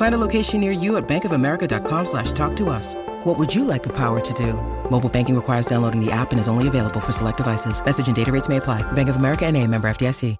Find 0.00 0.14
a 0.14 0.18
location 0.18 0.60
near 0.62 0.72
you 0.72 0.96
at 0.96 1.06
bankofamerica.com 1.06 2.06
slash 2.06 2.32
talk 2.32 2.56
to 2.56 2.70
us. 2.70 2.94
What 3.24 3.38
would 3.38 3.54
you 3.54 3.64
like 3.64 3.82
the 3.82 3.94
power 3.94 4.18
to 4.18 4.32
do? 4.32 4.54
Mobile 4.90 5.10
banking 5.10 5.36
requires 5.36 5.66
downloading 5.66 6.02
the 6.02 6.10
app 6.10 6.30
and 6.30 6.40
is 6.40 6.48
only 6.48 6.68
available 6.68 7.00
for 7.00 7.12
select 7.12 7.36
devices. 7.36 7.84
Message 7.84 8.06
and 8.06 8.16
data 8.16 8.32
rates 8.32 8.48
may 8.48 8.56
apply. 8.56 8.80
Bank 8.92 9.10
of 9.10 9.16
America 9.16 9.44
and 9.44 9.58
a 9.58 9.66
member 9.66 9.90
FDIC. 9.90 10.38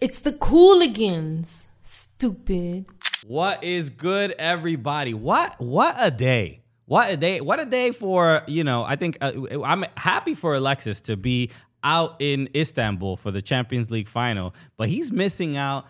It's 0.00 0.20
the 0.20 0.32
Cooligans. 0.32 1.66
Stupid. 1.82 2.86
What 3.26 3.62
is 3.62 3.90
good, 3.90 4.34
everybody? 4.38 5.12
What 5.12 5.60
what 5.60 5.96
a 5.98 6.10
day! 6.10 6.62
What 6.86 7.10
a 7.10 7.16
day! 7.18 7.42
What 7.42 7.60
a 7.60 7.66
day 7.66 7.90
for 7.90 8.42
you 8.46 8.64
know. 8.64 8.84
I 8.84 8.96
think 8.96 9.18
uh, 9.20 9.32
I'm 9.62 9.84
happy 9.98 10.34
for 10.34 10.54
Alexis 10.54 11.02
to 11.02 11.16
be 11.18 11.50
out 11.82 12.16
in 12.20 12.48
Istanbul 12.56 13.16
for 13.18 13.30
the 13.30 13.42
Champions 13.42 13.90
League 13.90 14.08
final, 14.08 14.54
but 14.78 14.88
he's 14.88 15.12
missing 15.12 15.58
out. 15.58 15.86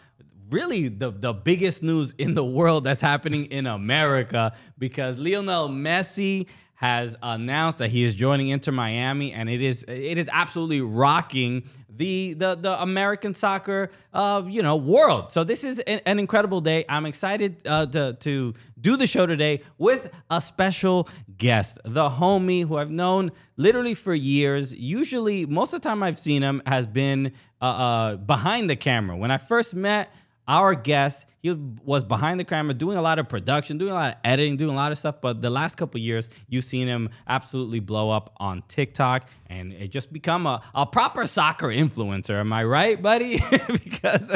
Really, 0.55 0.87
the 0.87 1.11
the 1.11 1.33
biggest 1.33 1.83
news 1.83 2.15
in 2.17 2.35
the 2.35 2.45
world 2.45 2.85
that's 2.85 3.03
happening 3.03 3.47
in 3.47 3.67
America 3.67 4.53
because 4.79 5.19
Lionel 5.19 5.69
Messi 5.69 6.47
has 6.75 7.17
announced 7.25 7.79
that 7.79 7.91
he 7.91 8.05
is 8.05 8.15
joining 8.15 8.51
Inter 8.51 8.71
Miami, 8.71 9.33
and 9.33 9.51
it 9.51 9.61
is 9.61 9.85
it 9.89 10.17
is 10.17 10.29
absolutely 10.31 10.81
rocking 10.81 11.65
the 11.89 12.35
the 12.35 12.55
the 12.55 12.81
American 12.81 13.35
soccer 13.35 13.91
uh 14.13 14.45
you 14.47 14.63
know 14.63 14.77
world. 14.77 15.33
So 15.33 15.43
this 15.43 15.65
is 15.65 15.81
an, 15.81 16.01
an 16.07 16.21
incredible 16.21 16.61
day. 16.61 16.85
I'm 16.89 17.07
excited 17.07 17.61
uh, 17.67 17.87
to 17.87 18.13
to 18.21 18.55
do 18.81 18.97
the 18.97 19.09
show 19.09 19.27
today 19.27 19.61
with 19.79 20.09
a 20.31 20.41
special 20.41 21.09
guest, 21.37 21.81
the 21.85 22.09
homie 22.09 22.65
who 22.65 22.77
I've 22.77 22.93
known 22.93 23.33
literally 23.57 23.95
for 23.95 24.15
years. 24.15 24.73
Usually, 24.73 25.47
most 25.47 25.73
of 25.73 25.83
the 25.83 25.89
time 25.89 26.05
I've 26.05 26.21
seen 26.21 26.43
him 26.43 26.63
has 26.65 26.87
been 26.87 27.33
uh, 27.61 27.65
uh 27.65 28.17
behind 28.19 28.71
the 28.71 28.77
camera. 28.77 29.17
When 29.17 29.33
I 29.33 29.39
first 29.39 29.75
met 29.75 30.13
our 30.47 30.75
guest 30.75 31.27
he 31.45 31.53
was 31.85 32.03
behind 32.05 32.41
the 32.41 32.45
camera 32.45 32.73
doing 32.73 32.97
a 32.97 33.03
lot 33.03 33.19
of 33.19 33.29
production 33.29 33.77
doing 33.77 33.91
a 33.91 33.95
lot 33.95 34.13
of 34.15 34.19
editing 34.25 34.57
doing 34.57 34.71
a 34.71 34.75
lot 34.75 34.91
of 34.91 34.97
stuff 34.97 35.17
but 35.21 35.43
the 35.43 35.51
last 35.51 35.77
couple 35.77 36.01
years 36.01 36.31
you've 36.49 36.65
seen 36.65 36.89
him 36.89 37.11
absolutely 37.29 37.81
blow 37.81 38.11
up 38.11 38.35
on 38.39 38.63
tiktok 38.67 39.29
and 39.49 39.71
it 39.75 39.89
just 39.89 40.11
become 40.11 40.47
a, 40.47 40.63
a 40.75 40.87
proper 40.87 41.27
soccer 41.27 41.69
influencer 41.69 42.41
am 42.41 42.51
i 42.51 42.65
right 42.65 43.03
buddy 43.03 43.39
because 43.69 44.31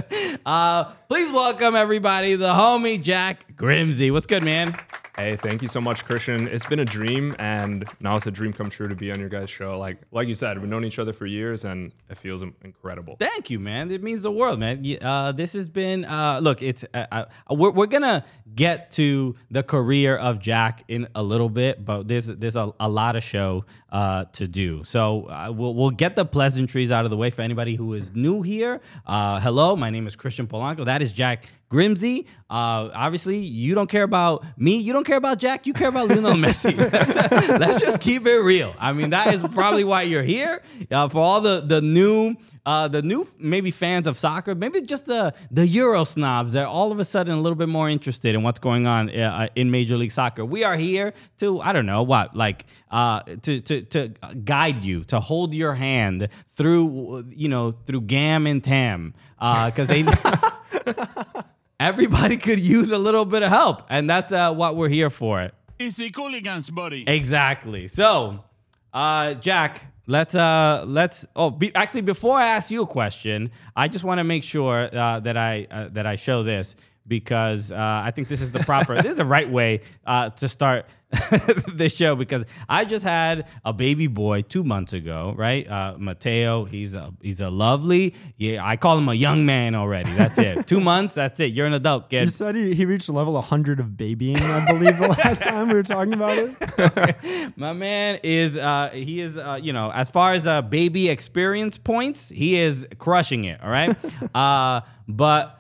uh, 0.45 0.85
please 1.09 1.33
welcome 1.33 1.75
everybody 1.75 2.35
the 2.35 2.53
homie 2.53 3.03
jack 3.03 3.57
grimse 3.57 4.03
what's 4.11 4.27
good 4.27 4.45
man 4.45 4.79
Hey, 5.19 5.35
thank 5.35 5.63
you 5.63 5.69
so 5.69 5.81
much, 5.81 6.05
Christian. 6.05 6.47
It's 6.47 6.65
been 6.65 6.79
a 6.79 6.85
dream, 6.85 7.35
and 7.41 7.85
now 7.99 8.15
it's 8.15 8.29
a 8.29 8.31
dream 8.31 8.53
come 8.53 8.71
true 8.71 8.87
to 8.87 8.95
be 8.95 9.11
on 9.11 9.19
your 9.19 9.29
guys' 9.29 9.51
show. 9.51 9.77
Like, 9.77 9.99
like 10.13 10.29
you 10.29 10.35
said, 10.35 10.61
we've 10.61 10.71
known 10.71 10.85
each 10.85 11.01
other 11.01 11.13
for 11.13 11.27
years, 11.27 11.65
and 11.65 11.93
it 12.09 12.19
feels 12.19 12.41
incredible. 12.63 13.17
Thank 13.19 13.51
you, 13.51 13.59
man. 13.59 13.91
It 13.91 14.01
means 14.01 14.23
the 14.23 14.31
world, 14.31 14.61
man. 14.61 14.81
Uh, 15.03 15.33
this 15.33 15.55
has 15.55 15.69
been. 15.69 16.05
Uh, 16.05 16.39
look, 16.41 16.63
it's. 16.63 16.85
Uh, 17.11 17.25
uh, 17.51 17.55
we're, 17.55 17.71
we're 17.71 17.87
gonna 17.87 18.25
get 18.55 18.91
to 18.93 19.37
the 19.51 19.63
career 19.63 20.17
of 20.17 20.41
Jack 20.41 20.85
in 20.89 21.09
a 21.15 21.23
little 21.23 21.49
bit, 21.49 21.85
but 21.85 22.09
there's 22.09 22.27
there's 22.27 22.57
a, 22.57 22.73
a 22.81 22.89
lot 22.89 23.17
of 23.17 23.23
show 23.23 23.65
uh, 23.91 24.25
to 24.33 24.47
do. 24.47 24.85
So 24.85 25.29
uh, 25.29 25.53
we'll 25.55 25.75
we'll 25.75 25.91
get 25.91 26.17
the 26.17 26.25
pleasantries 26.25 26.91
out 26.91 27.05
of 27.05 27.11
the 27.11 27.17
way 27.17 27.31
for 27.31 27.43
anybody 27.43 27.75
who 27.75 27.95
is 27.95 28.15
new 28.15 28.43
here. 28.43 28.81
hello, 29.07 29.77
my 29.77 29.91
name 29.91 30.07
is 30.07 30.17
Christian 30.17 30.47
Polanco. 30.47 30.85
That 30.85 31.03
is 31.03 31.13
Jack 31.13 31.47
Grimse, 31.71 32.25
uh, 32.51 32.89
obviously, 32.95 33.37
you 33.37 33.75
don't 33.75 33.91
care 33.91 34.03
about 34.03 34.43
me. 34.57 34.77
You 34.79 34.95
don't 34.95 35.05
care 35.05 35.19
about 35.19 35.39
Jack. 35.39 35.67
You 35.67 35.75
care 35.75 35.89
about 35.89 36.09
Lionel 36.09 36.33
Messi. 36.35 36.75
let's, 36.75 37.15
let's, 37.49 37.79
just 37.79 38.01
keep 38.01 38.27
it 38.27 38.39
real. 38.39 38.75
I 38.79 38.95
mean, 38.95 39.11
that 39.11 39.35
is 39.35 39.43
probably 39.53 39.85
why 39.85 40.03
you're 40.03 40.23
here. 40.23 40.63
Uh, 40.91 41.09
for 41.09 41.19
all 41.19 41.43
the 41.43 41.61
the 41.61 41.83
new, 41.83 42.37
uh, 42.65 42.89
the 42.89 43.03
new 43.03 43.29
maybe 43.39 43.71
fans 43.71 44.07
of 44.07 44.17
soccer, 44.17 44.55
maybe 44.55 44.81
just 44.81 45.05
the 45.05 45.35
the 45.51 45.67
Euro 45.69 46.05
snobs 46.05 46.55
that 46.55 46.65
are 46.65 46.69
all 46.69 46.91
of 46.91 47.01
a 47.01 47.05
sudden 47.05 47.35
a 47.35 47.41
little 47.41 47.57
bit 47.57 47.69
more 47.69 47.91
interested 47.91 48.35
in 48.35 48.43
what's 48.43 48.59
going 48.59 48.87
on 48.87 49.11
uh, 49.11 49.49
in 49.55 49.71
Major 49.71 49.99
League 49.99 50.13
Soccer. 50.13 50.47
We 50.47 50.65
are 50.65 50.77
here 50.77 51.13
to 51.41 51.61
I 51.61 51.75
don't 51.75 51.87
know 51.87 52.03
what 52.03 52.35
like 52.35 52.65
uh, 52.91 53.21
to 53.43 53.61
to 53.61 53.78
to 53.83 54.09
to 54.09 54.35
guide 54.45 54.85
you, 54.85 55.05
to 55.05 55.21
hold 55.21 55.55
your 55.55 55.75
hand 55.75 56.29
through 56.49 57.25
you 57.31 57.49
know 57.49 57.73
through 57.73 58.03
Gam 58.03 58.47
and 58.47 58.63
Tam 58.63 59.15
uh 59.39 59.71
because 59.71 59.89
uh, 59.89 59.93
they. 59.93 61.43
everybody 61.81 62.37
could 62.37 62.61
use 62.61 62.91
a 62.91 62.99
little 62.99 63.25
bit 63.25 63.43
of 63.43 63.51
help, 63.51 63.83
and 63.89 64.09
that's 64.09 64.33
uh, 64.33 64.53
what 64.53 64.77
we're 64.77 64.89
here 64.89 65.11
for. 65.11 65.51
Easy 65.79 66.11
cooligans, 66.11 66.71
buddy. 66.75 67.05
Exactly. 67.07 67.87
So, 67.87 68.45
uh, 68.93 69.35
Jack, 69.35 69.93
let's 70.07 70.35
uh, 70.35 70.85
let's. 70.87 71.27
Oh, 71.37 71.51
be, 71.51 71.75
actually, 71.75 72.01
before 72.01 72.39
I 72.39 72.49
ask 72.49 72.71
you 72.71 72.83
a 72.83 72.87
question, 72.87 73.51
I 73.77 73.89
just 73.89 74.05
want 74.05 74.19
to 74.19 74.25
make 74.25 74.43
sure 74.43 74.89
uh, 74.93 75.21
that 75.21 75.37
I 75.37 75.67
uh, 75.71 75.89
that 75.93 76.07
I 76.07 76.17
show 76.17 76.43
this 76.43 76.75
because 77.09 77.73
uh, 77.73 77.77
I 77.79 78.11
think 78.11 78.29
this 78.29 78.41
is 78.43 78.53
the 78.53 78.61
proper, 78.61 78.95
this 78.95 79.13
is 79.13 79.17
the 79.17 79.25
right 79.25 79.49
way 79.49 79.81
uh, 80.07 80.31
to 80.31 80.49
start 80.49 80.87
this 81.73 81.95
show 81.95 82.15
because 82.15 82.45
I 82.69 82.85
just 82.85 83.03
had 83.03 83.47
a 83.65 83.73
baby 83.73 84.09
boy 84.09 84.43
two 84.43 84.63
months 84.63 84.93
ago, 84.93 85.33
right? 85.37 85.69
Uh, 85.69 85.95
Mateo, 85.97 86.65
he's 86.65 86.95
a 86.95 87.15
he's 87.23 87.41
a 87.41 87.49
lovely, 87.49 88.15
yeah, 88.37 88.67
I 88.67 88.77
call 88.77 88.99
him 88.99 89.09
a 89.09 89.15
young 89.15 89.47
man 89.47 89.75
already. 89.75 90.13
That's 90.13 90.39
it. 90.39 90.67
two 90.67 90.81
months, 90.81 91.15
that's 91.15 91.41
it. 91.41 91.55
You're 91.55 91.67
an 91.67 91.73
adult, 91.73 92.11
kid. 92.11 92.25
You 92.25 92.29
said 92.29 92.55
he, 92.55 92.75
he 92.75 92.85
reached 92.85 93.09
level 93.09 93.33
100 93.35 93.81
of 93.81 93.97
babying, 93.97 94.37
I 94.37 94.71
believe, 94.71 94.99
the 94.99 95.09
last 95.25 95.43
time 95.43 95.69
we 95.69 95.75
were 95.75 95.83
talking 95.83 96.13
about 96.13 96.37
it. 96.37 97.53
My 97.57 97.73
man 97.73 98.21
is, 98.23 98.59
uh, 98.59 98.91
he 98.93 99.21
is, 99.21 99.39
uh, 99.39 99.59
you 99.63 99.73
know, 99.73 99.91
as 99.91 100.11
far 100.11 100.35
as 100.35 100.47
uh, 100.47 100.61
baby 100.61 101.09
experience 101.09 101.79
points, 101.79 102.29
he 102.29 102.57
is 102.57 102.87
crushing 102.99 103.45
it. 103.45 103.63
All 103.63 103.71
right, 103.71 103.97
uh, 104.35 104.83
but 105.09 105.58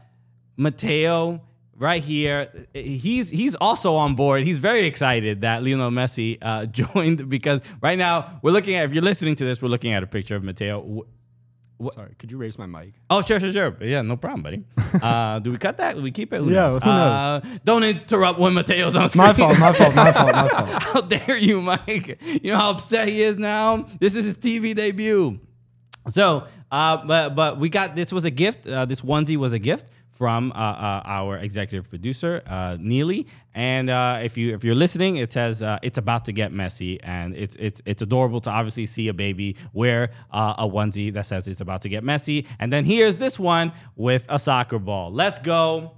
Mateo 0.59 1.41
right 1.79 2.03
here. 2.03 2.67
He's 2.75 3.31
he's 3.31 3.55
also 3.55 3.95
on 3.95 4.15
board. 4.15 4.43
He's 4.45 4.59
very 4.59 4.85
excited 4.85 5.41
that 5.43 5.63
Lionel 5.63 5.91
Messi 5.91 6.37
uh, 6.43 6.67
joined 6.67 7.31
because 7.31 7.63
right 7.81 7.97
now 7.97 8.41
we're 8.43 8.51
looking 8.51 8.75
at. 8.75 8.85
If 8.85 8.93
you're 8.93 9.03
listening 9.03 9.37
to 9.37 9.45
this, 9.45 9.63
we're 9.63 9.69
looking 9.69 9.95
at 9.95 10.03
a 10.03 10.07
picture 10.07 10.37
of 10.37 10.45
Mateo. 10.45 11.07
What? 11.79 11.95
Sorry, 11.95 12.13
could 12.19 12.33
you 12.33 12.39
raise 12.39 12.59
my 12.59 12.67
mic? 12.67 12.95
Oh, 13.09 13.23
sure, 13.23 13.39
sure, 13.39 13.53
sure. 13.53 13.77
Yeah, 13.81 14.03
no 14.03 14.17
problem, 14.17 14.43
buddy. 14.43 14.65
Uh, 15.03 15.39
do 15.39 15.51
we 15.53 15.59
cut 15.59 15.77
that? 15.77 15.95
Do 15.95 16.03
we 16.03 16.11
keep 16.11 16.33
it? 16.33 16.41
Who 16.41 16.51
yeah, 16.51 16.63
knows? 16.63 16.73
who 16.73 16.81
knows? 16.81 17.21
Uh, 17.21 17.41
don't 17.63 17.85
interrupt 17.85 18.39
when 18.39 18.55
Mateo's 18.55 18.97
on 18.97 19.07
screen. 19.07 19.27
My 19.27 19.33
fault, 19.35 19.59
my 19.61 19.73
fault, 19.73 19.95
my 19.95 20.11
fault, 20.11 20.33
my 20.33 20.49
fault. 20.65 20.83
how 20.83 21.01
dare 21.03 21.37
you, 21.37 21.61
Mike? 21.61 22.21
You 22.43 22.53
know 22.53 22.57
how 22.57 22.71
upset 22.71 23.07
he 23.07 23.23
is 23.23 23.37
now? 23.37 23.87
This 24.01 24.17
is 24.17 24.25
his 24.25 24.37
TV 24.37 24.75
debut. 24.75 25.39
So, 26.09 26.47
uh, 26.73 27.05
but, 27.07 27.35
but 27.37 27.59
we 27.59 27.69
got, 27.69 27.95
this 27.95 28.13
was 28.13 28.25
a 28.25 28.31
gift. 28.31 28.67
Uh, 28.67 28.87
this 28.87 29.03
onesie 29.03 29.37
was 29.37 29.53
a 29.53 29.59
gift 29.59 29.91
from 30.19 30.51
uh, 30.53 30.57
uh, 30.57 31.03
our 31.05 31.39
executive 31.39 31.89
producer 31.89 32.43
uh, 32.49 32.77
Neely. 32.81 33.29
And 33.55 33.89
uh, 33.89 34.19
if 34.23 34.37
you 34.37 34.53
if 34.53 34.65
you're 34.65 34.75
listening, 34.75 35.17
it 35.17 35.31
says 35.33 35.63
uh, 35.63 35.79
it's 35.81 35.97
about 35.97 36.25
to 36.25 36.33
get 36.33 36.53
messy, 36.53 37.01
and 37.03 37.35
it's 37.37 37.55
it's 37.57 37.81
it's 37.87 38.03
adorable 38.03 38.41
to 38.43 38.51
obviously 38.51 38.87
see 38.87 39.09
a 39.09 39.15
baby 39.15 39.57
wear 39.73 40.11
uh, 40.33 40.55
a 40.59 40.69
onesie 40.69 41.13
that 41.15 41.27
says 41.27 41.47
it's 41.47 41.61
about 41.61 41.83
to 41.83 41.89
get 41.89 42.03
messy. 42.03 42.47
And 42.59 42.73
then 42.73 42.85
here's 42.85 43.17
this 43.17 43.39
one 43.39 43.73
with 43.97 44.27
a 44.29 44.39
soccer 44.39 44.79
ball. 44.79 45.13
Let's 45.13 45.39
go. 45.39 45.93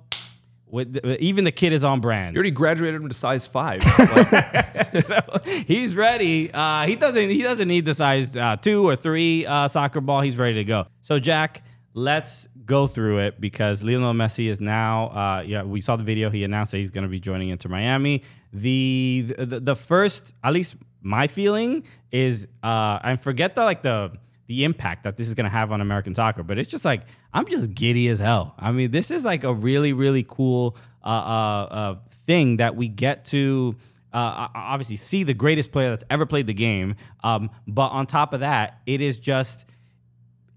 With 0.67 0.93
the, 0.93 1.21
even 1.21 1.43
the 1.43 1.51
kid 1.51 1.73
is 1.73 1.83
on 1.83 2.01
brand. 2.01 2.37
You 2.37 2.39
already 2.39 2.53
graduated 2.53 3.03
him 3.03 3.09
to 3.09 3.15
size 3.15 3.45
five. 3.45 3.83
so 5.03 5.21
he's 5.67 5.97
ready. 5.97 6.43
he 6.43 6.97
doesn't. 6.97 7.31
He 7.31 7.43
doesn't 7.43 7.67
need 7.67 7.87
the 7.87 7.95
size 7.95 8.37
two 8.61 8.87
or 8.87 8.95
three 8.95 9.45
soccer 9.45 10.01
ball. 10.01 10.21
He's 10.21 10.39
ready 10.39 10.55
to 10.55 10.65
go. 10.65 10.87
So 11.01 11.19
Jack, 11.19 11.65
let's 11.93 12.47
go 12.65 12.87
through 12.87 13.19
it 13.19 13.41
because 13.41 13.83
Lionel 13.83 14.13
Messi 14.13 14.49
is 14.49 14.61
now. 14.61 15.09
Uh, 15.09 15.43
yeah, 15.47 15.63
we 15.63 15.81
saw 15.81 15.97
the 15.97 16.05
video. 16.05 16.31
He 16.31 16.45
announced 16.45 16.73
that 16.73 16.79
he's 16.79 16.91
going 16.91 17.05
to 17.05 17.11
be 17.11 17.21
joining 17.21 17.49
Inter 17.49 17.69
Miami. 17.69 18.23
The, 18.53 19.35
the 19.39 19.61
the 19.61 19.77
first, 19.77 20.35
at 20.43 20.53
least 20.53 20.77
my 21.03 21.27
feeling 21.27 21.85
is, 22.11 22.47
uh, 22.63 22.99
and 23.03 23.21
forget 23.21 23.55
the 23.55 23.65
like 23.65 23.83
the 23.83 24.13
the 24.47 24.65
impact 24.65 25.05
that 25.05 25.17
this 25.17 25.29
is 25.29 25.35
going 25.35 25.45
to 25.45 25.51
have 25.51 25.71
on 25.71 25.81
American 25.81 26.15
soccer, 26.15 26.43
but 26.43 26.59
it's 26.59 26.69
just 26.69 26.85
like 26.85 27.03
I'm 27.33 27.47
just 27.47 27.73
giddy 27.75 28.09
as 28.09 28.19
hell. 28.19 28.55
I 28.59 28.73
mean, 28.73 28.91
this 28.91 29.11
is 29.11 29.25
like 29.25 29.45
a 29.45 29.55
really 29.55 29.93
really 29.93 30.25
cool 30.27 30.77
uh, 31.05 31.09
uh, 31.09 31.69
uh 31.71 31.95
thing 32.27 32.59
that 32.59 32.77
we 32.77 32.89
get 32.89 33.25
to. 33.27 33.77
Uh, 34.13 34.49
obviously, 34.57 34.97
see 34.97 35.23
the 35.23 35.35
greatest 35.35 35.71
player 35.71 35.91
that's 35.91 36.03
ever 36.11 36.27
played 36.27 36.49
the 36.49 36.55
game. 36.55 36.97
Um, 37.23 37.49
but 37.69 37.91
on 37.91 38.07
top 38.07 38.35
of 38.35 38.41
that, 38.41 38.81
it 38.85 39.01
is 39.01 39.19
just 39.19 39.65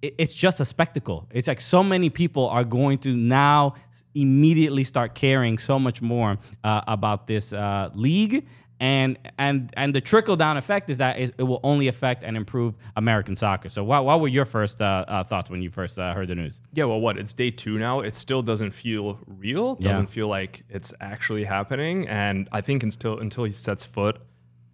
it's 0.04 0.34
just 0.34 0.60
a 0.60 0.66
spectacle. 0.66 1.28
It's 1.32 1.48
like 1.48 1.62
so 1.62 1.82
many 1.82 2.10
people 2.10 2.50
are 2.50 2.66
going 2.66 2.98
to 3.00 3.16
now 3.16 3.76
immediately 4.14 4.84
start 4.84 5.16
caring 5.16 5.58
so 5.58 5.80
much 5.80 6.02
more 6.02 6.38
uh, 6.64 6.82
about 6.88 7.26
this 7.28 7.54
uh, 7.54 7.90
league. 7.94 8.46
And 8.80 9.18
and 9.38 9.72
and 9.78 9.96
the 9.96 10.02
trickle 10.02 10.36
down 10.36 10.58
effect 10.58 10.90
is 10.90 10.98
that 10.98 11.18
it, 11.18 11.42
will 11.42 11.62
only 11.64 11.88
affect 11.88 12.26
and 12.26 12.36
improve 12.36 12.74
American 12.98 13.34
soccer. 13.38 13.70
So, 13.70 13.82
what, 13.82 14.04
what 14.04 14.20
were 14.20 14.28
your 14.28 14.44
first 14.44 14.82
uh, 14.82 15.06
uh, 15.08 15.24
thoughts 15.24 15.50
when 15.50 15.62
you 15.62 15.70
first 15.70 15.98
uh, 15.98 16.14
heard 16.14 16.28
the 16.28 16.36
news? 16.36 16.60
Yeah, 16.74 16.86
well, 16.86 17.00
what? 17.00 17.18
It's 17.18 17.32
day 17.32 17.50
two 17.50 17.78
now. 17.78 18.02
It 18.02 18.14
still 18.14 18.42
doesn't 18.42 18.72
feel 18.72 19.20
real. 19.26 19.78
Yeah. 19.80 19.90
Doesn't 19.90 20.08
feel 20.08 20.28
like 20.28 20.66
it's 20.70 20.92
actually 21.00 21.46
happening. 21.46 22.10
And 22.10 22.50
I 22.52 22.60
think 22.60 22.84
until 22.84 23.20
until 23.20 23.46
he 23.46 23.54
sets 23.54 23.86
foot 23.86 24.20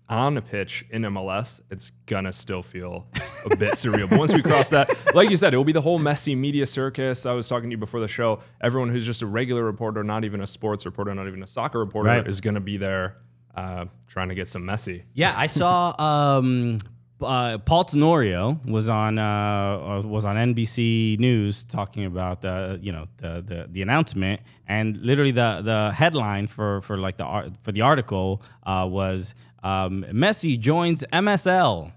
on 0.10 0.38
a 0.38 0.42
pitch 0.42 0.84
in 0.90 1.04
MLS, 1.04 1.62
it's 1.70 1.92
gonna 2.08 2.32
still 2.34 2.64
feel 2.64 3.08
a 3.50 3.56
bit 3.56 3.74
surreal. 3.74 4.10
But 4.10 4.18
once 4.20 4.34
we 4.34 4.42
cross 4.42 4.70
that, 4.70 4.90
like 5.16 5.30
you 5.30 5.38
said, 5.38 5.54
it 5.54 5.58
will 5.58 5.64
be 5.64 5.72
the 5.72 5.82
whole 5.82 6.00
messy 6.00 6.36
media 6.36 6.66
circus. 6.66 7.26
I 7.26 7.34
was 7.34 7.48
talking 7.48 7.70
to 7.70 7.74
you 7.76 7.78
before 7.78 8.00
the 8.00 8.08
show. 8.08 8.40
Everyone 8.62 8.90
who's 8.90 9.06
just 9.06 9.22
a 9.22 9.28
regular 9.28 9.64
reporter, 9.64 10.04
not 10.04 10.24
even 10.26 10.42
a 10.42 10.48
sports 10.48 10.86
reporter, 10.86 11.14
not 11.14 11.28
even 11.28 11.44
a 11.44 11.48
soccer 11.48 11.80
reporter, 11.80 12.10
Right. 12.10 12.28
is 12.28 12.42
gonna 12.42 12.60
be 12.60 12.78
there 12.78 13.18
uh, 13.56 13.86
trying 14.08 14.30
to 14.30 14.36
get 14.36 14.50
some 14.50 14.66
messy. 14.66 15.04
Yeah, 15.14 15.34
I 15.36 15.46
saw 15.48 15.94
um, 16.00 16.78
uh, 17.22 17.58
Paul 17.60 17.84
Tenorio 17.84 18.60
was 18.66 18.88
on 18.90 19.20
uh, 19.20 20.02
was 20.06 20.24
on 20.26 20.36
NBC 20.38 21.20
News 21.20 21.66
talking 21.66 22.06
about 22.06 22.42
the 22.42 22.80
you 22.82 22.92
know 22.92 23.08
the, 23.18 23.44
the 23.46 23.68
the 23.70 23.82
announcement, 23.82 24.40
and 24.68 24.96
literally 24.98 25.32
the 25.32 25.62
the 25.64 25.92
headline 25.94 26.48
for 26.48 26.80
for 26.82 26.98
like 26.98 27.18
the 27.18 27.26
art 27.26 27.52
for 27.64 27.72
the 27.74 27.82
article 27.82 28.42
uh, 28.64 28.88
was 28.90 29.36
um, 29.64 30.06
Messi 30.12 30.60
joins 30.60 31.04
MSL. 31.12 31.92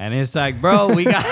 And 0.00 0.14
it's 0.14 0.32
like, 0.36 0.60
bro, 0.60 0.94
we 0.94 1.04
got 1.04 1.24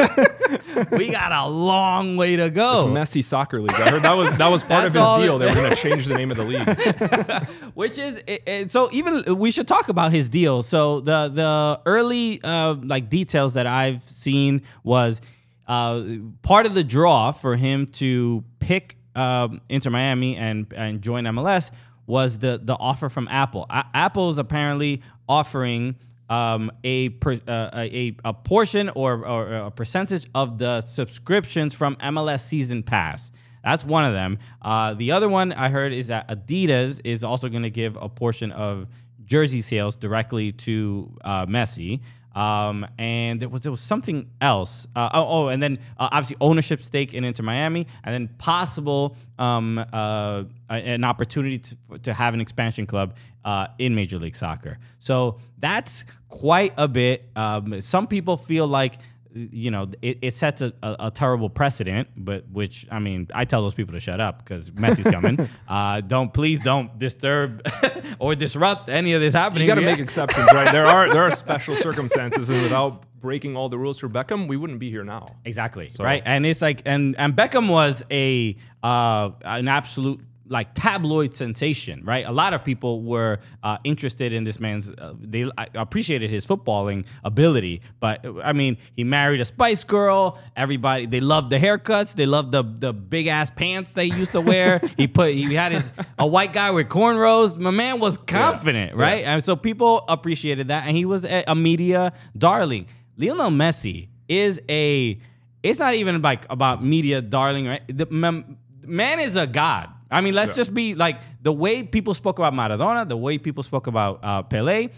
we 0.92 1.10
got 1.10 1.32
a 1.32 1.46
long 1.50 2.16
way 2.16 2.36
to 2.36 2.48
go. 2.48 2.88
Messy 2.88 3.20
soccer 3.20 3.60
league. 3.60 3.72
I 3.74 3.90
heard 3.90 4.02
that 4.04 4.14
was 4.14 4.34
that 4.38 4.48
was 4.48 4.62
part 4.64 4.86
of 4.86 4.94
That's 4.94 5.04
all 5.04 5.18
his 5.20 5.26
deal. 5.28 5.38
They 5.38 5.48
were 5.48 5.54
gonna 5.54 5.76
change 5.76 6.06
the 6.06 6.14
name 6.14 6.30
of 6.30 6.38
the 6.38 6.44
league. 6.44 6.66
which 7.74 7.98
is 7.98 8.22
it, 8.26 8.42
it- 8.46 8.72
so 8.72 8.88
even 8.92 9.36
we 9.38 9.50
should 9.50 9.68
talk 9.68 9.90
about 9.90 10.12
his 10.12 10.30
deal 10.30 10.62
so 10.62 11.00
the 11.00 11.28
the 11.28 11.80
early 11.84 12.40
uh 12.42 12.74
like 12.82 13.10
details 13.10 13.52
that 13.54 13.66
i've 13.66 14.02
seen 14.08 14.62
was 14.82 15.20
uh 15.68 16.02
part 16.42 16.64
of 16.64 16.72
the 16.74 16.82
draw 16.84 17.32
for 17.32 17.54
him 17.54 17.86
to 17.88 18.42
pick 18.60 18.96
um 19.14 19.60
inter 19.68 19.90
miami 19.90 20.36
and 20.36 20.72
and 20.74 21.02
join 21.02 21.24
mls 21.24 21.70
was 22.06 22.38
the 22.38 22.58
the 22.62 22.74
offer 22.74 23.08
from 23.10 23.28
apple 23.28 23.66
apple's 23.70 24.38
apparently 24.38 25.02
offering 25.28 25.96
um, 26.28 26.72
a, 26.82 27.10
per, 27.10 27.38
uh, 27.46 27.70
a 27.74 28.16
a 28.24 28.34
portion 28.34 28.88
or, 28.90 29.26
or 29.26 29.52
a 29.54 29.70
percentage 29.70 30.28
of 30.34 30.58
the 30.58 30.80
subscriptions 30.80 31.74
from 31.74 31.96
MLS 31.96 32.40
Season 32.40 32.82
Pass. 32.82 33.30
That's 33.62 33.84
one 33.84 34.04
of 34.04 34.12
them. 34.12 34.38
Uh, 34.62 34.94
the 34.94 35.12
other 35.12 35.28
one 35.28 35.52
I 35.52 35.70
heard 35.70 35.92
is 35.92 36.08
that 36.08 36.28
Adidas 36.28 37.00
is 37.04 37.24
also 37.24 37.48
going 37.48 37.64
to 37.64 37.70
give 37.70 37.96
a 38.00 38.08
portion 38.08 38.52
of 38.52 38.86
jersey 39.24 39.60
sales 39.60 39.96
directly 39.96 40.52
to 40.52 41.12
uh, 41.24 41.46
Messi. 41.46 42.00
Um, 42.36 42.86
and 42.98 43.40
there 43.40 43.48
was 43.48 43.62
there 43.62 43.72
was 43.72 43.80
something 43.80 44.30
else. 44.42 44.86
Uh, 44.94 45.08
oh, 45.14 45.26
oh, 45.26 45.48
and 45.48 45.62
then 45.62 45.78
uh, 45.98 46.10
obviously 46.12 46.36
ownership 46.40 46.82
stake 46.82 47.14
in 47.14 47.24
Inter 47.24 47.42
Miami, 47.42 47.86
and 48.04 48.14
then 48.14 48.28
possible 48.36 49.16
um, 49.38 49.78
uh, 49.92 50.44
an 50.68 51.02
opportunity 51.02 51.58
to, 51.58 51.76
to 52.02 52.12
have 52.12 52.34
an 52.34 52.40
expansion 52.42 52.86
club 52.86 53.16
uh, 53.44 53.68
in 53.78 53.94
Major 53.94 54.18
League 54.18 54.36
Soccer. 54.36 54.78
So 54.98 55.40
that's 55.58 56.04
quite 56.28 56.74
a 56.76 56.86
bit. 56.86 57.24
Um, 57.34 57.80
some 57.80 58.06
people 58.06 58.36
feel 58.36 58.66
like 58.66 58.98
you 59.36 59.70
know, 59.70 59.90
it, 60.00 60.18
it 60.22 60.34
sets 60.34 60.62
a, 60.62 60.72
a, 60.82 60.96
a 61.00 61.10
terrible 61.10 61.50
precedent, 61.50 62.08
but 62.16 62.48
which 62.50 62.86
I 62.90 62.98
mean, 62.98 63.28
I 63.34 63.44
tell 63.44 63.62
those 63.62 63.74
people 63.74 63.92
to 63.92 64.00
shut 64.00 64.20
up 64.20 64.42
because 64.42 64.70
Messi's 64.70 65.08
coming. 65.08 65.48
uh, 65.68 66.00
don't 66.00 66.32
please 66.32 66.58
don't 66.60 66.98
disturb 66.98 67.66
or 68.18 68.34
disrupt 68.34 68.88
any 68.88 69.12
of 69.12 69.20
this 69.20 69.34
happening. 69.34 69.62
You 69.62 69.74
got 69.74 69.80
to 69.80 69.86
make 69.86 69.98
exceptions, 69.98 70.46
right? 70.52 70.72
There 70.72 70.86
are 70.86 71.10
there 71.12 71.22
are 71.22 71.30
special 71.30 71.76
circumstances, 71.76 72.48
and 72.48 72.62
without 72.62 73.04
breaking 73.20 73.56
all 73.56 73.68
the 73.68 73.78
rules 73.78 73.98
for 73.98 74.08
Beckham, 74.08 74.48
we 74.48 74.56
wouldn't 74.56 74.78
be 74.78 74.90
here 74.90 75.04
now. 75.04 75.26
Exactly. 75.44 75.90
right. 75.98 76.22
And 76.24 76.46
it's 76.46 76.62
like 76.62 76.82
and 76.86 77.14
and 77.18 77.34
Beckham 77.34 77.68
was 77.68 78.04
a 78.10 78.56
uh 78.82 79.30
an 79.42 79.68
absolute 79.68 80.20
like 80.48 80.74
tabloid 80.74 81.34
sensation, 81.34 82.02
right? 82.04 82.24
A 82.26 82.32
lot 82.32 82.54
of 82.54 82.64
people 82.64 83.02
were 83.02 83.38
uh, 83.62 83.78
interested 83.84 84.32
in 84.32 84.44
this 84.44 84.60
man's. 84.60 84.88
Uh, 84.88 85.14
they 85.20 85.48
appreciated 85.74 86.30
his 86.30 86.46
footballing 86.46 87.06
ability, 87.24 87.82
but 88.00 88.24
I 88.42 88.52
mean, 88.52 88.76
he 88.94 89.04
married 89.04 89.40
a 89.40 89.44
Spice 89.44 89.84
Girl. 89.84 90.38
Everybody 90.56 91.06
they 91.06 91.20
loved 91.20 91.50
the 91.50 91.58
haircuts. 91.58 92.14
They 92.14 92.26
loved 92.26 92.52
the 92.52 92.62
the 92.62 92.92
big 92.92 93.26
ass 93.26 93.50
pants 93.50 93.92
they 93.94 94.04
used 94.04 94.32
to 94.32 94.40
wear. 94.40 94.80
he 94.96 95.06
put 95.06 95.32
he 95.32 95.54
had 95.54 95.72
his 95.72 95.92
a 96.18 96.26
white 96.26 96.52
guy 96.52 96.70
with 96.70 96.88
cornrows. 96.88 97.56
My 97.56 97.70
man 97.70 98.00
was 98.00 98.18
confident, 98.18 98.94
right? 98.94 99.24
And 99.24 99.42
so 99.42 99.56
people 99.56 100.04
appreciated 100.08 100.68
that, 100.68 100.86
and 100.86 100.96
he 100.96 101.04
was 101.04 101.24
a, 101.24 101.44
a 101.46 101.54
media 101.54 102.12
darling. 102.36 102.86
Lionel 103.16 103.50
Messi 103.50 104.08
is 104.28 104.60
a 104.68 105.18
it's 105.62 105.78
not 105.78 105.94
even 105.94 106.22
like 106.22 106.46
about 106.48 106.84
media 106.84 107.20
darling, 107.20 107.66
right? 107.66 107.82
The 107.88 108.06
man 108.06 109.20
is 109.20 109.36
a 109.36 109.46
god. 109.46 109.90
I 110.10 110.20
mean, 110.20 110.34
let's 110.34 110.54
just 110.54 110.72
be 110.72 110.94
like 110.94 111.20
the 111.42 111.52
way 111.52 111.82
people 111.82 112.14
spoke 112.14 112.38
about 112.38 112.52
Maradona, 112.52 113.08
the 113.08 113.16
way 113.16 113.38
people 113.38 113.62
spoke 113.62 113.86
about 113.86 114.20
uh, 114.22 114.42
Pele. 114.42 114.88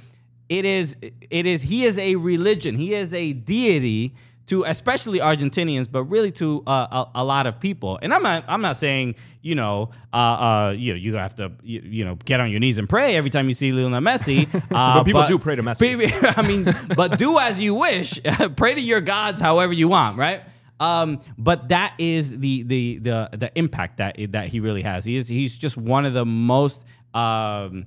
It 0.49 0.65
is, 0.65 0.97
it 1.31 1.47
is. 1.47 1.63
He 1.63 1.85
is 1.85 1.99
a 1.99 2.17
religion. 2.17 2.75
He 2.75 2.95
is 2.95 3.13
a 3.13 3.33
deity 3.33 4.15
to 4.47 4.65
especially 4.65 5.19
Argentinians, 5.19 5.91
but 5.91 6.05
really 6.05 6.31
to 6.33 6.63
uh, 6.67 7.05
a, 7.15 7.21
a 7.21 7.25
lot 7.25 7.47
of 7.47 7.61
people. 7.61 7.99
And 8.01 8.15
I'm 8.15 8.23
not, 8.23 8.45
I'm 8.49 8.63
not 8.63 8.79
saying 8.79 9.15
you 9.49 9.55
know, 9.55 9.91
uh, 10.13 10.17
uh, 10.17 10.75
you 10.77 10.93
know, 10.93 10.99
you 10.99 11.15
have 11.17 11.35
to, 11.37 11.53
you, 11.63 11.81
you 11.85 12.05
know, 12.05 12.17
get 12.17 12.39
on 12.39 12.51
your 12.51 12.61
knees 12.61 12.77
and 12.77 12.89
pray 12.89 13.17
every 13.17 13.31
time 13.31 13.49
you 13.49 13.55
see 13.55 13.73
Lionel 13.73 14.01
Messi. 14.01 14.47
Uh, 14.71 14.99
But 14.99 15.05
people 15.05 15.27
do 15.27 15.39
pray 15.39 15.57
to 15.57 15.63
Messi. 15.63 16.37
I 16.39 16.43
mean, 16.43 16.67
but 16.95 17.19
do 17.19 17.39
as 17.39 17.59
you 17.61 17.75
wish. 17.75 18.21
Pray 18.57 18.75
to 18.75 18.81
your 18.81 19.01
gods 19.01 19.41
however 19.41 19.73
you 19.73 19.89
want, 19.89 20.19
right? 20.19 20.43
Um, 20.81 21.21
but 21.37 21.71
that 21.71 21.95
is 21.99 22.39
the 22.39 22.63
the 22.63 22.99
the 22.99 23.29
the 23.33 23.59
impact 23.59 23.97
that 23.99 24.17
that 24.33 24.49
he 24.49 24.61
really 24.61 24.83
has. 24.83 25.05
He 25.05 25.17
is 25.17 25.29
he's 25.29 25.57
just 25.57 25.77
one 25.77 26.05
of 26.05 26.15
the 26.15 26.25
most 26.25 26.87
um, 27.15 27.87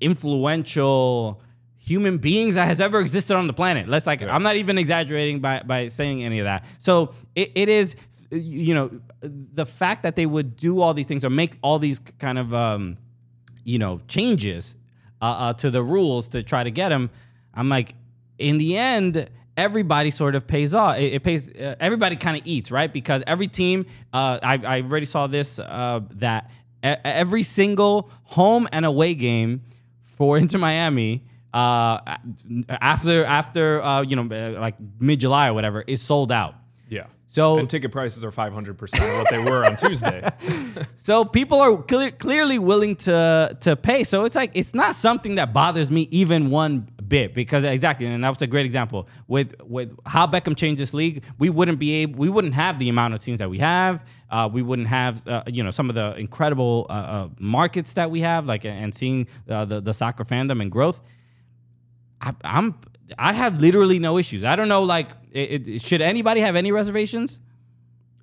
influential 0.00 1.42
human 1.76 2.18
beings 2.18 2.56
that 2.56 2.66
has 2.66 2.80
ever 2.80 3.00
existed 3.00 3.36
on 3.36 3.46
the 3.46 3.52
planet. 3.52 3.88
Let's 3.88 4.06
like 4.06 4.22
I'm 4.22 4.42
not 4.42 4.56
even 4.56 4.78
exaggerating 4.78 5.40
by 5.40 5.62
by 5.64 5.88
saying 5.88 6.24
any 6.24 6.38
of 6.38 6.44
that. 6.44 6.64
So 6.78 7.12
it, 7.34 7.52
it 7.54 7.68
is 7.68 7.96
you 8.30 8.74
know 8.74 8.90
the 9.20 9.66
fact 9.66 10.02
that 10.02 10.16
they 10.16 10.26
would 10.26 10.56
do 10.56 10.80
all 10.80 10.94
these 10.94 11.06
things 11.06 11.24
or 11.24 11.30
make 11.30 11.56
all 11.62 11.78
these 11.78 11.98
kind 11.98 12.38
of 12.38 12.54
um, 12.54 12.98
you 13.64 13.78
know 13.78 14.00
changes 14.08 14.76
uh, 15.20 15.24
uh, 15.24 15.52
to 15.54 15.70
the 15.70 15.82
rules 15.82 16.28
to 16.28 16.42
try 16.42 16.64
to 16.64 16.70
get 16.70 16.92
him. 16.92 17.10
I'm 17.54 17.68
like, 17.68 17.94
in 18.38 18.58
the 18.58 18.76
end, 18.76 19.28
everybody 19.58 20.10
sort 20.10 20.34
of 20.34 20.46
pays 20.46 20.74
off. 20.74 20.96
It, 20.96 21.14
it 21.14 21.22
pays. 21.22 21.50
Uh, 21.50 21.74
everybody 21.80 22.16
kind 22.16 22.36
of 22.38 22.46
eats, 22.46 22.70
right? 22.70 22.90
Because 22.90 23.22
every 23.26 23.48
team. 23.48 23.84
Uh, 24.14 24.38
I, 24.42 24.54
I 24.64 24.80
already 24.80 25.06
saw 25.06 25.26
this 25.26 25.58
uh, 25.58 26.00
that 26.14 26.50
e- 26.82 26.94
every 27.04 27.42
single 27.42 28.10
home 28.22 28.66
and 28.72 28.86
away 28.86 29.12
game 29.14 29.62
for 30.04 30.38
Inter 30.42 30.58
Miami. 30.58 31.24
Uh, 31.52 32.16
after 32.68 33.24
after 33.24 33.82
uh, 33.82 34.02
you 34.02 34.16
know 34.16 34.28
uh, 34.34 34.60
like 34.60 34.76
mid 35.00 35.20
July 35.20 35.48
or 35.48 35.54
whatever 35.54 35.82
is 35.86 36.00
sold 36.00 36.30
out. 36.30 36.54
Yeah. 36.88 37.06
So 37.26 37.58
and 37.58 37.68
ticket 37.68 37.92
prices 37.92 38.24
are 38.24 38.30
500% 38.30 38.70
of 38.72 39.18
what 39.18 39.28
they 39.30 39.38
were 39.44 39.64
on 39.66 39.76
Tuesday. 39.76 40.26
So 40.96 41.24
people 41.24 41.60
are 41.60 41.76
cle- 41.82 42.10
clearly 42.12 42.58
willing 42.58 42.96
to 42.96 43.56
to 43.60 43.76
pay. 43.76 44.04
So 44.04 44.24
it's 44.24 44.36
like 44.36 44.50
it's 44.54 44.74
not 44.74 44.94
something 44.94 45.36
that 45.36 45.52
bothers 45.52 45.90
me 45.90 46.08
even 46.10 46.50
one 46.50 46.88
bit 47.08 47.34
because 47.34 47.64
exactly, 47.64 48.06
and 48.06 48.22
that 48.22 48.28
was 48.28 48.42
a 48.42 48.46
great 48.46 48.66
example 48.66 49.08
with 49.26 49.54
with 49.62 49.96
how 50.06 50.26
Beckham 50.26 50.56
changed 50.56 50.80
this 50.80 50.92
league. 50.94 51.24
We 51.38 51.50
wouldn't 51.50 51.78
be 51.78 51.92
able, 52.02 52.18
we 52.18 52.28
wouldn't 52.28 52.54
have 52.54 52.78
the 52.78 52.88
amount 52.88 53.14
of 53.14 53.20
teams 53.20 53.38
that 53.38 53.50
we 53.50 53.58
have. 53.58 54.04
Uh, 54.30 54.48
we 54.52 54.62
wouldn't 54.62 54.88
have 54.88 55.26
uh, 55.26 55.42
you 55.46 55.62
know 55.62 55.70
some 55.70 55.88
of 55.88 55.94
the 55.94 56.14
incredible 56.16 56.86
uh, 56.88 56.92
uh, 56.92 57.28
markets 57.38 57.94
that 57.94 58.10
we 58.10 58.20
have, 58.20 58.46
like 58.46 58.64
and 58.64 58.94
seeing 58.94 59.26
uh, 59.48 59.64
the 59.64 59.80
the 59.80 59.92
soccer 59.92 60.24
fandom 60.24 60.60
and 60.60 60.70
growth. 60.70 61.00
I, 62.20 62.34
I'm 62.44 62.78
I 63.18 63.32
have 63.32 63.60
literally 63.60 63.98
no 63.98 64.18
issues. 64.18 64.44
I 64.44 64.56
don't 64.56 64.68
know 64.68 64.82
like 64.82 65.10
it, 65.32 65.68
it, 65.68 65.82
should 65.82 66.00
anybody 66.00 66.40
have 66.40 66.56
any 66.56 66.72
reservations? 66.72 67.38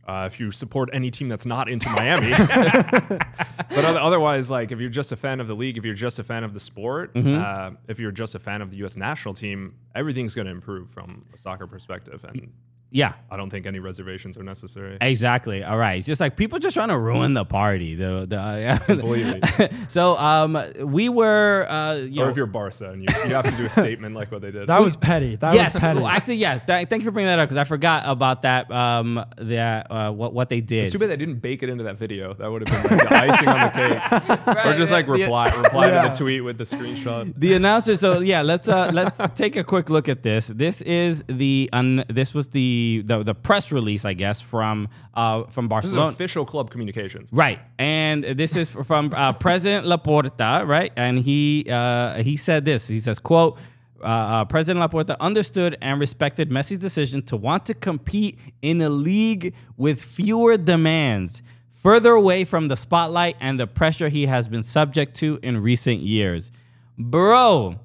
Uh, 0.08 0.30
if 0.32 0.40
you 0.40 0.52
support 0.52 0.90
any 0.94 1.10
team 1.10 1.28
that's 1.30 1.46
not 1.48 1.68
Inter 1.68 1.92
Miami. 1.96 2.30
but 3.10 3.96
otherwise, 3.96 4.52
like 4.52 4.72
if 4.72 4.80
you're 4.80 4.90
just 4.90 5.12
a 5.12 5.16
fan 5.16 5.40
of 5.40 5.48
the 5.48 5.56
league, 5.56 5.78
if 5.78 5.86
you're 5.86 5.94
just 5.96 6.20
a 6.20 6.24
fan 6.24 6.44
of 6.44 6.54
the 6.54 6.60
sport, 6.60 7.14
Mm-hmm. 7.16 7.36
uh, 7.44 7.76
if 7.88 8.00
you're 8.00 8.12
just 8.12 8.36
a 8.36 8.40
fan 8.40 8.62
of 8.62 8.70
the 8.70 8.78
U.S. 8.78 8.96
national 8.96 9.34
team, 9.34 9.76
everything's 9.96 10.36
going 10.36 10.46
to 10.46 10.52
improve 10.52 10.90
from 10.90 11.24
a 11.34 11.38
soccer 11.38 11.66
perspective. 11.68 12.24
And 12.24 12.52
Yeah. 12.96 13.14
I 13.30 13.36
don't 13.36 13.50
think 13.50 13.66
any 13.66 13.80
reservations 13.80 14.38
are 14.38 14.44
necessary. 14.44 14.98
Exactly. 15.02 15.66
All 15.66 15.78
right. 15.78 15.96
It's 15.98 16.08
just 16.08 16.22
like 16.22 16.38
people 16.38 16.60
just 16.60 16.76
trying 16.76 16.88
to 16.88 16.98
ruin 16.98 17.34
the 17.34 17.44
party. 17.44 17.94
The 17.96 18.26
the 18.26 18.40
uh, 18.40 18.78
Completely. 18.86 19.42
so 19.90 20.18
um 20.18 20.58
we 20.80 21.10
were 21.10 21.66
uh 21.68 21.96
you 21.96 22.22
or 22.22 22.26
know, 22.26 22.32
if 22.32 22.38
you're 22.38 22.46
Barca 22.46 22.92
and 22.92 23.02
you, 23.02 23.08
you 23.28 23.34
have 23.36 23.44
to 23.44 23.52
do 23.58 23.66
a 23.66 23.70
statement 23.70 24.16
like 24.16 24.32
what 24.32 24.42
they 24.42 24.52
did. 24.52 24.68
That 24.68 24.80
was 24.80 24.96
petty. 24.96 25.36
That 25.36 25.54
yes. 25.54 25.74
was 25.74 25.82
petty. 25.82 26.00
well, 26.00 26.08
actually, 26.08 26.38
yeah. 26.38 26.58
Th- 26.60 26.88
thank 26.88 27.02
you 27.02 27.06
for 27.06 27.12
bringing 27.12 27.28
that 27.28 27.40
up 27.40 27.50
because 27.50 27.58
I 27.58 27.66
forgot 27.66 28.04
about 28.06 28.44
that. 28.44 28.72
Um, 28.72 29.24
that 29.40 29.92
uh, 29.92 30.12
what 30.12 30.34
what 30.34 30.48
they 30.48 30.62
did. 30.62 30.84
It's 30.84 30.92
too 30.94 31.00
bad 31.00 31.10
they 31.10 31.18
didn't 31.18 31.40
bake 31.42 31.64
it 31.64 31.70
into 31.70 31.84
that 31.84 31.98
video. 31.98 32.34
That 32.34 32.50
would 32.50 32.66
have 32.66 32.90
been 32.90 32.98
like 32.98 33.10
the 33.10 33.16
icing 33.16 33.48
on 33.50 33.60
the 33.60 34.48
cake. 34.56 34.66
or 34.66 34.78
just 34.78 34.94
like 34.94 35.08
right. 35.10 35.18
The- 35.18 35.24
reply 35.26 35.46
reply 35.64 35.88
Yeah. 35.88 36.04
to 36.04 36.10
the 36.12 36.18
tweet 36.18 36.44
with 36.46 36.58
the 36.58 36.64
screenshot. 36.64 37.34
the 37.36 37.54
announcer. 37.56 37.98
So 37.98 38.20
yeah, 38.20 38.42
let's 38.42 38.70
uh 38.70 38.90
let's 38.94 39.20
take 39.36 39.58
a 39.58 39.66
quick 39.66 39.90
look 39.90 40.08
at 40.08 40.24
this. 40.24 40.48
This 40.48 40.82
is 40.84 41.24
the 41.28 41.70
un, 41.74 42.06
this 42.08 42.34
was 42.34 42.48
the, 42.50 42.84
the 43.10 43.24
the 43.24 43.36
press 43.36 43.72
release, 43.72 44.04
I 44.06 44.14
guess, 44.14 44.40
from 44.42 44.88
uh 45.14 45.44
from 45.56 45.66
This 45.68 45.86
is 45.86 45.96
Barcelona. 45.96 46.10
official 46.12 46.46
club 46.46 46.70
communications. 46.70 47.30
Right, 47.32 47.60
and 47.80 48.24
this 48.24 48.56
is 48.56 48.68
from 48.72 49.14
uh, 49.14 49.34
President 49.48 49.86
Laporta, 49.86 50.66
right? 50.68 50.92
And 50.96 51.20
he 51.20 51.66
uh, 51.70 52.22
he 52.28 52.36
said 52.38 52.66
this. 52.66 52.88
He 52.88 53.00
says, 53.00 53.20
"quote." 53.20 53.58
Uh, 54.02 54.08
uh, 54.08 54.46
President 54.46 54.84
Laporta 54.86 55.16
understood 55.20 55.78
and 55.82 56.00
respected 56.00 56.52
Messi's 56.52 56.78
decision 56.80 57.22
to 57.24 57.36
want 57.38 57.66
to 57.66 57.74
compete 57.74 58.38
in 58.62 58.82
a 58.82 58.90
league 58.90 59.56
with 59.78 59.98
fewer 60.02 60.58
demands, 60.58 61.42
further 61.72 62.12
away 62.12 62.44
from 62.46 62.68
the 62.68 62.76
spotlight 62.76 63.36
and 63.40 63.58
the 63.60 63.66
pressure 63.66 64.10
he 64.10 64.26
has 64.28 64.48
been 64.48 64.62
subject 64.64 65.16
to 65.16 65.40
in 65.42 65.54
recent 65.64 66.02
years. 66.02 66.52
Bro, 66.98 67.80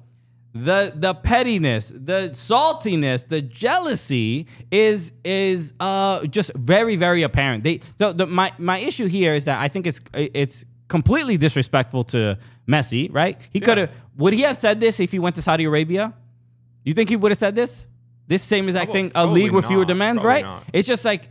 the 0.53 0.91
the 0.95 1.13
pettiness, 1.13 1.89
the 1.95 2.29
saltiness, 2.33 3.27
the 3.27 3.41
jealousy 3.41 4.47
is 4.69 5.13
is 5.23 5.73
uh 5.79 6.25
just 6.27 6.53
very 6.55 6.95
very 6.97 7.23
apparent. 7.23 7.63
They 7.63 7.79
so 7.97 8.11
the 8.11 8.27
my 8.27 8.51
my 8.57 8.77
issue 8.77 9.05
here 9.07 9.33
is 9.33 9.45
that 9.45 9.59
I 9.61 9.67
think 9.69 9.87
it's 9.87 10.01
it's 10.13 10.65
completely 10.89 11.37
disrespectful 11.37 12.03
to 12.05 12.37
Messi, 12.67 13.07
right? 13.13 13.39
He 13.51 13.59
could 13.61 13.77
have 13.77 13.91
would 14.17 14.33
he 14.33 14.41
have 14.41 14.57
said 14.57 14.79
this 14.81 14.99
if 14.99 15.11
he 15.11 15.19
went 15.19 15.35
to 15.35 15.41
Saudi 15.41 15.63
Arabia? 15.63 16.13
You 16.83 16.93
think 16.93 17.09
he 17.09 17.15
would 17.15 17.31
have 17.31 17.37
said 17.37 17.55
this? 17.55 17.87
This 18.27 18.43
same 18.43 18.65
exact 18.65 18.85
Probably- 18.85 19.01
thing, 19.03 19.11
a 19.15 19.25
league 19.25 19.51
with 19.51 19.65
fewer 19.65 19.85
demands, 19.85 20.23
right? 20.23 20.43
not. 20.43 20.63
It's 20.73 20.87
just 20.87 21.05
like 21.05 21.29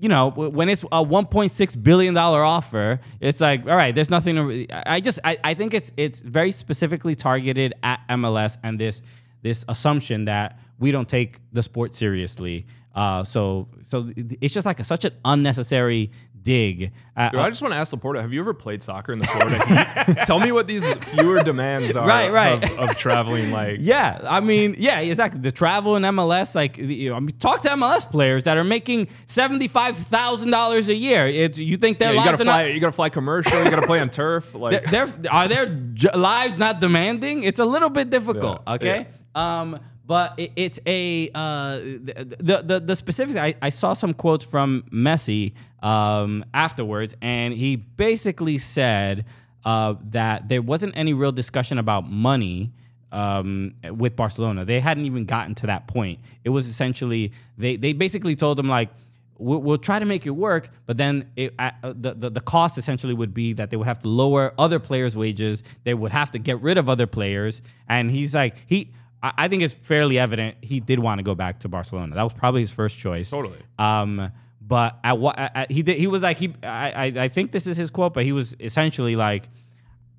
you 0.00 0.08
know, 0.08 0.30
when 0.30 0.68
it's 0.68 0.82
a 0.84 1.04
1.6 1.04 1.82
billion 1.82 2.14
dollar 2.14 2.42
offer, 2.42 3.00
it's 3.20 3.40
like, 3.40 3.66
all 3.66 3.76
right, 3.76 3.94
there's 3.94 4.08
nothing. 4.08 4.36
To, 4.36 4.66
I 4.86 5.00
just, 5.00 5.18
I, 5.24 5.38
I 5.44 5.54
think 5.54 5.74
it's 5.74 5.92
it's 5.96 6.20
very 6.20 6.50
specifically 6.50 7.14
targeted 7.14 7.74
at 7.82 8.00
MLS 8.08 8.56
and 8.62 8.80
this 8.80 9.02
this 9.42 9.64
assumption 9.68 10.24
that 10.24 10.58
we 10.78 10.90
don't 10.90 11.08
take 11.08 11.38
the 11.52 11.62
sport 11.62 11.92
seriously. 11.92 12.66
Uh, 12.94 13.22
so 13.22 13.68
so 13.82 14.08
it's 14.16 14.54
just 14.54 14.66
like 14.66 14.80
a, 14.80 14.84
such 14.84 15.04
an 15.04 15.12
unnecessary 15.24 16.10
dig. 16.42 16.92
Uh, 17.16 17.28
Dude, 17.30 17.40
I 17.40 17.48
just 17.50 17.60
want 17.60 17.74
to 17.74 17.78
ask 17.78 17.92
Laporta, 17.92 18.20
have 18.20 18.32
you 18.32 18.40
ever 18.40 18.54
played 18.54 18.82
soccer 18.82 19.12
in 19.12 19.18
the 19.18 19.26
Florida 19.26 20.04
heat? 20.14 20.18
Tell 20.24 20.40
me 20.40 20.52
what 20.52 20.66
these 20.66 20.84
fewer 20.94 21.42
demands 21.42 21.94
are 21.96 22.06
Right, 22.06 22.30
right. 22.32 22.64
Of, 22.64 22.78
of 22.90 22.96
traveling 22.96 23.50
like 23.52 23.76
Yeah, 23.80 24.18
I 24.28 24.40
mean, 24.40 24.74
yeah, 24.78 25.00
exactly. 25.00 25.40
The 25.40 25.52
travel 25.52 25.96
in 25.96 26.02
MLS, 26.04 26.54
like, 26.54 26.78
you 26.78 27.10
know, 27.10 27.16
I 27.16 27.20
mean, 27.20 27.36
talk 27.38 27.60
to 27.62 27.68
MLS 27.70 28.08
players 28.10 28.44
that 28.44 28.56
are 28.56 28.64
making 28.64 29.08
seventy 29.26 29.68
five 29.68 29.96
thousand 29.96 30.50
dollars 30.50 30.88
a 30.88 30.94
year. 30.94 31.26
It, 31.26 31.58
you 31.58 31.76
think 31.76 31.98
their 31.98 32.08
Yeah, 32.08 32.12
you 32.12 32.16
lives 32.26 32.30
gotta 32.38 32.42
are 32.42 32.54
fly. 32.54 32.62
not? 32.64 32.74
You 32.74 32.80
gotta 32.80 32.92
fly 32.92 33.08
commercial. 33.10 33.62
You 33.64 33.70
gotta 33.70 33.86
play 33.86 34.00
on 34.00 34.08
turf. 34.08 34.54
Like 34.60 34.84
They're, 34.90 35.08
are 35.30 35.48
their 35.48 35.66
j- 35.94 36.10
lives 36.14 36.56
not 36.58 36.80
demanding? 36.80 37.42
It's 37.42 37.60
a 37.60 37.64
little 37.64 37.90
bit 37.90 38.10
difficult. 38.10 38.62
Yeah, 38.66 38.74
Okay. 38.74 39.06
Um, 39.34 39.78
but 40.06 40.34
it, 40.38 40.52
it's 40.56 40.80
a 40.86 41.30
uh, 41.34 41.78
the 41.78 42.62
the 42.64 42.80
the 42.80 42.96
specifics. 42.96 43.36
I, 43.38 43.54
I 43.62 43.68
saw 43.68 43.92
some 43.92 44.12
quotes 44.12 44.44
from 44.44 44.82
Messi 44.92 45.52
um, 45.82 46.44
afterwards, 46.52 47.14
and 47.20 47.54
he 47.54 47.76
basically 47.76 48.58
said 48.58 49.24
uh, 49.64 49.94
that 50.10 50.48
there 50.48 50.62
wasn't 50.62 50.96
any 50.96 51.12
real 51.12 51.32
discussion 51.32 51.78
about 51.78 52.10
money 52.10 52.72
um, 53.12 53.74
with 53.90 54.16
Barcelona. 54.16 54.64
They 54.64 54.80
hadn't 54.80 55.04
even 55.04 55.24
gotten 55.24 55.54
to 55.56 55.66
that 55.66 55.86
point. 55.86 56.20
It 56.44 56.50
was 56.50 56.68
essentially 56.68 57.32
they 57.58 57.76
they 57.76 57.92
basically 57.92 58.36
told 58.36 58.58
him 58.58 58.68
like 58.68 58.90
we'll, 59.38 59.60
we'll 59.60 59.78
try 59.78 59.98
to 59.98 60.04
make 60.04 60.26
it 60.26 60.30
work, 60.30 60.70
but 60.86 60.96
then 60.96 61.30
it, 61.36 61.54
uh, 61.58 61.70
the, 61.82 62.14
the 62.14 62.30
the 62.30 62.40
cost 62.40 62.78
essentially 62.78 63.14
would 63.14 63.34
be 63.34 63.54
that 63.54 63.70
they 63.70 63.76
would 63.76 63.86
have 63.86 63.98
to 64.00 64.08
lower 64.08 64.54
other 64.58 64.78
players' 64.78 65.16
wages. 65.16 65.62
They 65.84 65.94
would 65.94 66.12
have 66.12 66.30
to 66.32 66.38
get 66.38 66.60
rid 66.60 66.78
of 66.78 66.88
other 66.88 67.06
players, 67.06 67.62
and 67.88 68.10
he's 68.10 68.34
like 68.34 68.56
he. 68.66 68.92
I 69.22 69.32
I 69.36 69.48
think 69.48 69.62
it's 69.62 69.74
fairly 69.74 70.18
evident 70.18 70.56
he 70.62 70.80
did 70.80 70.98
want 70.98 71.18
to 71.18 71.22
go 71.22 71.34
back 71.34 71.60
to 71.60 71.68
Barcelona. 71.68 72.14
That 72.14 72.22
was 72.22 72.32
probably 72.32 72.60
his 72.60 72.72
first 72.72 72.98
choice. 72.98 73.30
Totally. 73.30 73.58
Um, 73.78 74.30
but 74.70 74.98
at 75.04 75.18
what 75.18 75.38
at, 75.38 75.52
at- 75.54 75.70
he 75.70 75.82
did, 75.82 75.98
he 75.98 76.06
was 76.06 76.22
like 76.22 76.38
he. 76.38 76.54
I, 76.62 76.92
I 77.04 77.04
I 77.24 77.28
think 77.28 77.52
this 77.52 77.66
is 77.66 77.76
his 77.76 77.90
quote, 77.90 78.14
but 78.14 78.24
he 78.24 78.32
was 78.32 78.54
essentially 78.60 79.16
like, 79.16 79.48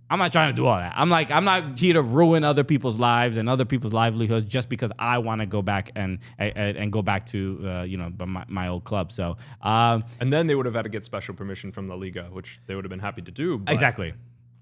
I'm 0.09 0.19
not 0.19 0.31
trying 0.33 0.49
to 0.49 0.55
do 0.61 0.65
all 0.67 0.77
that. 0.77 0.93
I'm 0.95 1.09
like, 1.09 1.31
I'm 1.31 1.45
not 1.45 1.79
here 1.79 1.93
to 1.93 2.01
ruin 2.01 2.43
other 2.43 2.65
people's 2.65 2.99
lives 2.99 3.37
and 3.37 3.47
other 3.47 3.63
people's 3.63 3.93
livelihoods 3.93 4.43
just 4.43 4.67
because 4.67 4.91
I 4.99 5.19
want 5.19 5.39
to 5.39 5.47
go 5.47 5.61
back 5.61 5.91
and 5.95 6.19
and, 6.37 6.77
and 6.77 6.91
go 6.91 7.01
back 7.01 7.25
to 7.27 7.61
uh, 7.65 7.83
you 7.83 7.95
know 7.97 8.11
my, 8.25 8.43
my 8.49 8.67
old 8.67 8.83
club. 8.83 9.11
So 9.13 9.37
um, 9.61 10.03
and 10.19 10.31
then 10.33 10.47
they 10.47 10.55
would 10.55 10.65
have 10.65 10.75
had 10.75 10.83
to 10.83 10.89
get 10.89 11.05
special 11.05 11.33
permission 11.33 11.71
from 11.71 11.87
La 11.87 11.95
Liga, 11.95 12.25
which 12.31 12.59
they 12.67 12.75
would 12.75 12.83
have 12.83 12.89
been 12.89 12.99
happy 12.99 13.21
to 13.21 13.31
do. 13.31 13.63
exactly, 13.67 14.13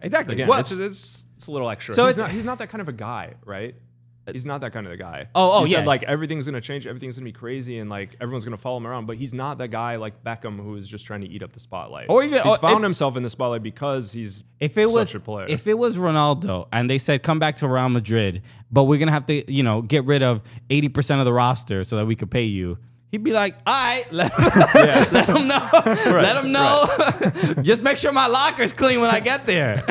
exactly. 0.01 0.35
Again, 0.35 0.47
Well, 0.47 0.59
it's, 0.59 0.69
just, 0.69 0.81
it's 0.81 1.25
it's 1.35 1.47
a 1.47 1.51
little 1.51 1.69
extra. 1.71 1.95
So 1.95 2.05
he's 2.05 2.15
it's- 2.15 2.27
not 2.27 2.31
he's 2.35 2.45
not 2.45 2.59
that 2.59 2.69
kind 2.69 2.81
of 2.81 2.87
a 2.87 2.93
guy, 2.93 3.33
right? 3.43 3.73
Uh, 4.29 4.33
he's 4.33 4.45
not 4.45 4.61
that 4.61 4.71
kind 4.71 4.85
of 4.85 4.93
a 4.93 4.97
guy. 4.97 5.27
Oh, 5.35 5.51
oh, 5.59 5.63
He 5.65 5.71
said, 5.71 5.81
yeah. 5.81 5.85
like 5.85 6.03
everything's 6.03 6.45
gonna 6.45 6.61
change, 6.61 6.87
everything's 6.87 7.15
gonna 7.17 7.25
be 7.25 7.31
crazy, 7.31 7.79
and 7.79 7.89
like 7.89 8.15
everyone's 8.21 8.45
gonna 8.45 8.57
follow 8.57 8.77
him 8.77 8.87
around. 8.87 9.05
But 9.05 9.17
he's 9.17 9.33
not 9.33 9.57
that 9.59 9.69
guy 9.69 9.95
like 9.97 10.23
Beckham 10.23 10.57
who 10.57 10.75
is 10.75 10.87
just 10.87 11.05
trying 11.05 11.21
to 11.21 11.27
eat 11.27 11.43
up 11.43 11.53
the 11.53 11.59
spotlight. 11.59 12.05
Or 12.09 12.23
even- 12.23 12.41
he's 12.41 12.45
or 12.45 12.57
found 12.57 12.77
if- 12.77 12.83
himself 12.83 13.17
in 13.17 13.23
the 13.23 13.29
spotlight 13.29 13.63
because 13.63 14.11
he's 14.11 14.43
if 14.59 14.77
it 14.77 14.89
was 14.89 15.13
a 15.15 15.19
player. 15.19 15.45
if 15.49 15.67
it 15.67 15.77
was 15.77 15.97
Ronaldo 15.97 16.67
and 16.71 16.89
they 16.89 16.97
said 16.97 17.23
come 17.23 17.39
back 17.39 17.55
to 17.57 17.67
Real 17.67 17.89
Madrid, 17.89 18.41
but 18.71 18.83
we're 18.85 18.99
gonna 18.99 19.11
have 19.11 19.25
to 19.27 19.51
you 19.51 19.63
know 19.63 19.81
get 19.81 20.05
rid 20.05 20.23
of 20.23 20.41
eighty 20.69 20.89
percent 20.89 21.19
of 21.19 21.25
the 21.25 21.33
roster 21.33 21.83
so 21.83 21.97
that 21.97 22.05
we 22.05 22.15
could 22.15 22.31
pay 22.31 22.43
you. 22.45 22.77
He'd 23.11 23.23
be 23.23 23.31
like, 23.31 23.55
all 23.65 23.73
right, 23.73 24.05
let, 24.11 24.31
let 25.11 25.27
him 25.29 25.47
know. 25.47 25.67
let 25.83 26.37
him 26.37 26.51
know. 26.51 26.85
Just 27.63 27.81
make 27.81 27.97
sure 27.97 28.11
my 28.11 28.27
locker's 28.27 28.71
clean 28.71 29.01
when 29.01 29.09
I 29.09 29.19
get 29.19 29.47
there. 29.47 29.83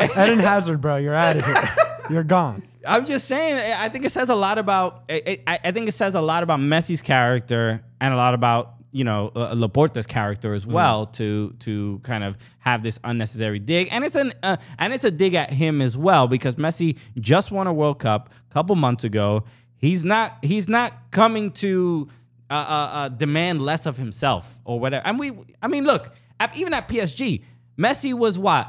Eden 0.00 0.40
Hazard, 0.40 0.80
bro, 0.80 0.96
you're 0.96 1.14
out 1.14 1.36
of 1.36 1.44
here. 1.44 1.70
You're 2.10 2.24
gone. 2.24 2.64
I'm 2.86 3.06
just 3.06 3.26
saying. 3.26 3.74
I 3.78 3.88
think 3.88 4.04
it 4.04 4.10
says 4.12 4.28
a 4.28 4.34
lot 4.34 4.58
about. 4.58 5.04
I, 5.08 5.38
I 5.46 5.58
I 5.64 5.72
think 5.72 5.88
it 5.88 5.92
says 5.92 6.14
a 6.14 6.20
lot 6.20 6.42
about 6.42 6.60
Messi's 6.60 7.02
character 7.02 7.82
and 8.00 8.14
a 8.14 8.16
lot 8.16 8.34
about 8.34 8.74
you 8.92 9.04
know 9.04 9.30
uh, 9.34 9.54
Laporta's 9.54 10.06
character 10.06 10.54
as 10.54 10.66
well 10.66 11.06
to 11.06 11.54
to 11.60 12.00
kind 12.02 12.24
of 12.24 12.36
have 12.60 12.82
this 12.82 12.98
unnecessary 13.04 13.58
dig, 13.58 13.88
and 13.90 14.04
it's 14.04 14.16
an 14.16 14.32
uh, 14.42 14.56
and 14.78 14.92
it's 14.92 15.04
a 15.04 15.10
dig 15.10 15.34
at 15.34 15.50
him 15.50 15.82
as 15.82 15.96
well 15.96 16.28
because 16.28 16.56
Messi 16.56 16.96
just 17.18 17.50
won 17.50 17.66
a 17.66 17.72
World 17.72 17.98
Cup 17.98 18.30
a 18.50 18.52
couple 18.54 18.74
months 18.76 19.04
ago. 19.04 19.44
He's 19.76 20.04
not 20.04 20.38
he's 20.42 20.68
not 20.68 21.10
coming 21.10 21.50
to 21.52 22.08
uh, 22.48 22.54
uh, 22.54 22.90
uh, 22.92 23.08
demand 23.08 23.60
less 23.60 23.86
of 23.86 23.96
himself 23.96 24.60
or 24.64 24.78
whatever. 24.78 25.04
And 25.04 25.18
we, 25.18 25.32
I 25.60 25.66
mean, 25.66 25.84
look, 25.84 26.14
even 26.54 26.72
at 26.74 26.88
PSG, 26.88 27.42
Messi 27.76 28.14
was 28.14 28.38
what 28.38 28.68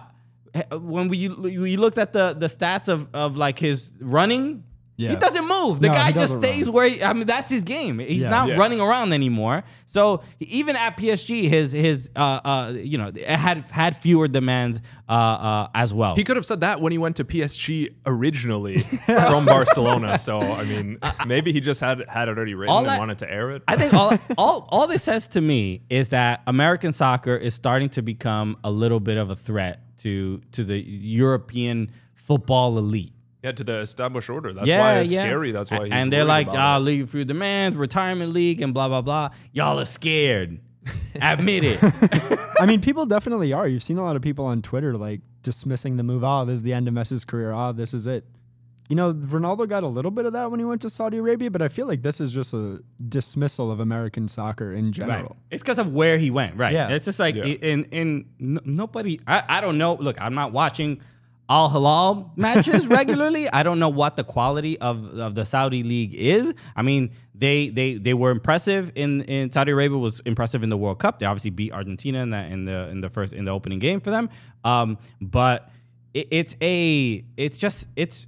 when 0.72 1.08
we 1.10 1.28
we 1.30 1.78
looked 1.78 1.98
at 1.98 2.14
the 2.14 2.34
the 2.34 2.48
stats 2.48 2.88
of 2.88 3.08
of 3.14 3.38
like 3.38 3.60
his 3.60 3.92
running. 4.02 4.64
He 5.00 5.16
doesn't 5.16 5.48
move. 5.48 5.80
The 5.80 5.90
No, 5.90 5.94
guy 5.94 6.12
just 6.12 6.40
stays 6.42 6.64
run. 6.66 6.74
where 6.74 6.90
he, 6.90 7.04
I 7.04 7.14
mean 7.14 7.28
that's 7.28 7.52
his 7.52 7.64
game. 7.64 8.00
He's 8.00 8.22
Yeah. 8.24 8.32
not 8.32 8.48
Yeah. 8.48 8.56
running 8.56 8.82
around 8.82 9.14
anymore. 9.14 9.64
So 9.86 10.24
even 10.40 10.76
at 10.76 10.98
PSG, 10.98 11.48
his 11.48 11.72
his 11.72 12.10
uh 12.16 12.20
uh 12.44 12.74
you 12.76 12.98
know 12.98 13.12
had 13.28 13.60
had 13.70 13.96
fewer 13.96 14.28
demands 14.28 14.82
uh 15.08 15.12
uh 15.12 15.68
as 15.76 15.94
well. 15.94 16.16
he 16.16 16.24
could 16.24 16.36
have 16.36 16.48
said 16.48 16.62
that 16.62 16.82
when 16.82 16.92
he 16.92 16.98
went 16.98 17.18
to 17.18 17.24
PSG 17.26 17.94
originally 18.08 18.80
from 19.06 19.46
Barcelona. 19.46 20.18
So 20.18 20.40
I 20.42 20.64
mean, 20.64 20.98
maybe 21.28 21.52
he 21.54 21.60
just 21.60 21.80
had 21.80 22.04
had 22.10 22.28
it 22.28 22.36
already 22.36 22.56
written 22.56 22.74
All 22.74 22.82
and 22.82 22.90
I- 22.90 22.98
wanted 22.98 23.20
to 23.20 23.32
air 23.32 23.52
it. 23.52 23.62
I 23.68 23.76
think 23.78 23.94
all, 23.94 24.18
all 24.36 24.68
all 24.72 24.88
this 24.88 25.04
says 25.04 25.28
to 25.30 25.42
me 25.42 25.84
is 25.92 26.10
that 26.10 26.42
American 26.48 26.92
soccer 26.92 27.36
is 27.36 27.54
starting 27.54 27.90
to 27.90 28.02
become 28.02 28.58
a 28.64 28.72
little 28.72 29.00
bit 29.00 29.18
of 29.18 29.30
a 29.30 29.36
threat 29.36 29.82
to 29.98 30.42
to 30.52 30.64
the 30.64 30.78
European 30.80 31.92
football 32.16 32.78
elite. 32.78 33.14
yeah, 33.44 33.52
to 33.52 33.64
the 33.64 33.80
established 33.80 34.30
order. 34.30 34.54
That's 34.54 34.68
why 34.68 35.00
it's 35.00 35.12
scary. 35.12 35.52
That's 35.52 35.72
why 35.72 35.86
he's 35.86 35.94
and 35.94 36.12
they're 36.12 36.26
like, 36.26 36.48
ah, 36.52 36.78
it. 36.78 36.82
league 36.82 37.10
through 37.10 37.26
demands, 37.26 37.78
retirement 37.78 38.34
league, 38.34 38.62
and 38.62 38.74
blah 38.74 38.88
blah 38.88 39.02
blah. 39.02 39.30
Y'all 39.54 39.80
are 39.80 39.86
scared. 39.86 40.60
Admit 41.22 41.64
it. 41.66 41.80
I 42.60 42.66
mean, 42.66 42.82
people 42.82 43.06
definitely 43.06 43.52
are. 43.54 43.68
You've 43.68 43.84
seen 43.84 43.98
a 43.98 44.04
lot 44.04 44.16
of 44.16 44.22
people 44.22 44.46
on 44.46 44.62
Twitter 44.62 44.96
like 44.98 45.22
dismissing 45.44 45.98
the 45.98 46.04
move. 46.04 46.24
Oh, 46.24 46.46
this 46.46 46.56
is 46.56 46.64
the 46.64 46.74
end 46.74 46.88
of 46.88 46.94
Messi's 46.94 47.26
career. 47.26 47.52
Oh, 47.52 47.72
this 47.74 47.94
is 47.94 48.08
it. 48.08 48.26
You 48.90 48.96
know, 48.96 49.14
Ronaldo 49.14 49.68
got 49.68 49.84
a 49.84 49.88
little 49.88 50.12
bit 50.12 50.26
of 50.26 50.34
that 50.34 50.50
when 50.50 50.60
he 50.62 50.66
went 50.66 50.82
to 50.84 50.90
Saudi 50.90 51.18
Arabia, 51.18 51.52
but 51.52 51.62
I 51.62 51.68
feel 51.68 51.88
like 51.88 52.04
this 52.04 52.22
is 52.22 52.32
just 52.32 52.54
a 52.54 52.82
dismissal 53.10 53.70
of 53.70 53.80
American 53.82 54.28
soccer 54.30 54.72
in 54.74 54.86
Right. 54.86 54.94
general. 54.94 55.36
It's 55.52 55.62
because 55.62 55.78
of 55.80 55.94
where 55.94 56.18
he 56.18 56.32
went. 56.32 56.56
Right. 56.56 56.72
Yeah. 56.72 56.90
It's 56.90 57.04
just 57.06 57.20
like 57.20 57.36
Yeah. 57.36 57.44
in 57.46 57.84
in 57.86 58.26
nobody. 58.40 59.20
I, 59.28 59.44
I 59.50 59.62
don't 59.62 59.78
know. 59.78 59.96
Look, 59.96 60.22
I'm 60.22 60.34
not 60.36 60.54
watching 60.54 61.02
Al 61.50 61.70
Hilal 61.70 62.32
matches 62.38 62.88
regularly. 63.00 63.50
I 63.50 63.64
don't 63.64 63.80
know 63.80 63.90
what 63.90 64.16
the 64.16 64.24
quality 64.24 64.78
of, 64.80 65.18
of 65.20 65.36
the 65.36 65.46
Saudi 65.46 65.84
league 65.84 66.14
is. 66.14 66.54
I 66.76 66.82
mean, 66.82 67.12
they 67.36 67.70
they 67.70 67.96
they 67.96 68.14
were 68.14 68.32
impressive 68.32 68.92
in 68.96 69.22
in 69.24 69.52
Saudi 69.52 69.72
Arabia 69.74 69.98
was 69.98 70.22
impressive 70.26 70.64
in 70.64 70.70
the 70.70 70.78
World 70.78 71.00
Cup. 71.00 71.20
They 71.20 71.26
obviously 71.26 71.52
beat 71.52 71.74
Argentina 71.74 72.20
in 72.24 72.30
that 72.30 72.52
in 72.52 72.64
the 72.66 72.88
in 72.90 73.02
the 73.02 73.10
first 73.10 73.34
in 73.34 73.44
the 73.46 73.52
opening 73.52 73.80
game 73.80 74.00
for 74.00 74.12
them. 74.12 74.30
Um, 74.64 74.98
but 75.22 75.70
it, 76.14 76.28
it's 76.32 76.56
a 76.62 77.26
it's 77.36 77.58
just 77.58 77.88
it's 77.98 78.28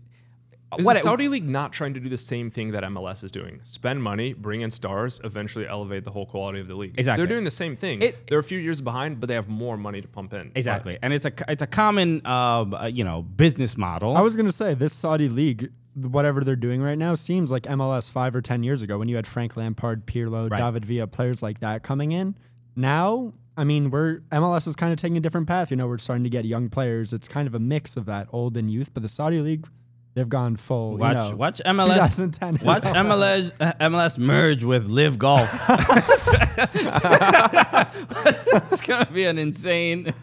Is 0.77 0.85
what 0.85 0.93
the 0.93 0.99
it- 0.99 1.03
Saudi 1.03 1.27
league 1.27 1.47
not 1.47 1.73
trying 1.73 1.93
to 1.95 1.99
do 1.99 2.09
the 2.09 2.17
same 2.17 2.49
thing 2.49 2.71
that 2.71 2.83
MLS 2.83 3.23
is 3.23 3.31
doing? 3.31 3.59
Spend 3.63 4.03
money, 4.03 4.33
bring 4.33 4.61
in 4.61 4.69
stars, 4.71 5.19
eventually 5.23 5.67
elevate 5.67 6.03
the 6.03 6.11
whole 6.11 6.25
quality 6.27 6.59
of 6.59 6.67
the 6.67 6.75
league. 6.75 6.93
Exactly. 6.97 7.25
They're 7.25 7.33
doing 7.35 7.43
the 7.43 7.51
same 7.51 7.75
thing. 7.75 8.01
It- 8.01 8.27
They're 8.27 8.39
a 8.39 8.43
few 8.43 8.59
years 8.59 8.79
behind, 8.81 9.19
but 9.19 9.27
they 9.27 9.33
have 9.33 9.49
more 9.49 9.77
money 9.77 10.01
to 10.01 10.07
pump 10.07 10.33
in. 10.33 10.51
exactly, 10.55 10.97
and 11.01 11.11
it's 11.13 11.25
a 11.25 11.31
it's 11.51 11.63
a 11.63 11.67
common 11.67 12.25
um, 12.25 12.73
uh, 12.73 12.85
you 12.85 13.03
know 13.03 13.23
business 13.23 13.77
model. 13.77 14.15
I 14.15 14.21
was 14.21 14.35
gonna 14.35 14.51
say 14.51 14.73
this 14.75 14.93
Saudi 14.93 15.27
league, 15.29 15.71
whatever 15.95 16.43
they're 16.43 16.55
doing 16.55 16.81
right 16.81 16.97
now, 16.97 17.15
seems 17.15 17.51
like 17.51 17.63
MLS 17.63 18.09
five 18.11 18.35
or 18.35 18.41
ten 18.41 18.61
years 18.63 18.81
ago 18.83 18.99
when 18.99 19.07
you 19.09 19.15
had 19.15 19.25
Frank 19.25 19.57
Lampard, 19.57 20.05
Pirlo, 20.05 20.49
Right. 20.51 20.57
David 20.59 20.85
Villa, 20.85 21.07
players 21.07 21.41
like 21.41 21.59
that 21.61 21.81
coming 21.83 22.11
in. 22.11 22.35
Now, 22.75 23.33
I 23.57 23.63
mean, 23.63 23.89
we're 23.89 24.19
MLS 24.31 24.67
is 24.67 24.75
kind 24.75 24.93
of 24.93 24.97
taking 24.99 25.17
a 25.17 25.19
different 25.19 25.47
path. 25.47 25.71
You 25.71 25.77
know, 25.77 25.87
we're 25.87 25.97
starting 25.97 26.23
to 26.23 26.29
get 26.29 26.45
young 26.45 26.69
players. 26.69 27.11
It's 27.11 27.27
kind 27.27 27.47
of 27.47 27.55
a 27.55 27.59
mix 27.59 27.97
of 27.97 28.05
that 28.05 28.27
old 28.31 28.55
and 28.55 28.69
youth. 28.71 28.93
But 28.93 29.03
the 29.03 29.09
Saudi 29.09 29.39
league, 29.39 29.67
they've 30.13 30.29
gone 30.29 30.55
full. 30.55 30.97
Watch, 30.97 31.15
you 31.15 31.31
know, 31.31 31.35
watch 31.35 31.61
MLS. 31.65 32.17
2010. 32.17 32.65
Watch 32.65 32.83
MLS 32.83 33.51
uh, 33.59 33.73
MLS 33.79 34.17
merge 34.17 34.63
with 34.63 34.87
Live 34.87 35.17
Golf. 35.17 35.49
it's 38.71 38.81
gonna 38.81 39.09
be 39.11 39.25
an 39.25 39.37
insane. 39.37 40.13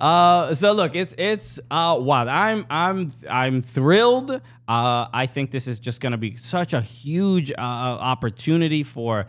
uh, 0.00 0.54
so 0.54 0.72
look, 0.72 0.96
it's 0.96 1.14
it's 1.18 1.60
uh, 1.70 1.98
wow. 2.00 2.26
I'm 2.26 2.66
I'm 2.70 3.10
I'm 3.28 3.62
thrilled. 3.62 4.30
Uh, 4.30 5.06
I 5.12 5.26
think 5.26 5.50
this 5.50 5.66
is 5.66 5.80
just 5.80 6.00
gonna 6.00 6.18
be 6.18 6.36
such 6.36 6.72
a 6.72 6.80
huge 6.80 7.52
uh, 7.52 7.54
opportunity 7.58 8.82
for 8.82 9.26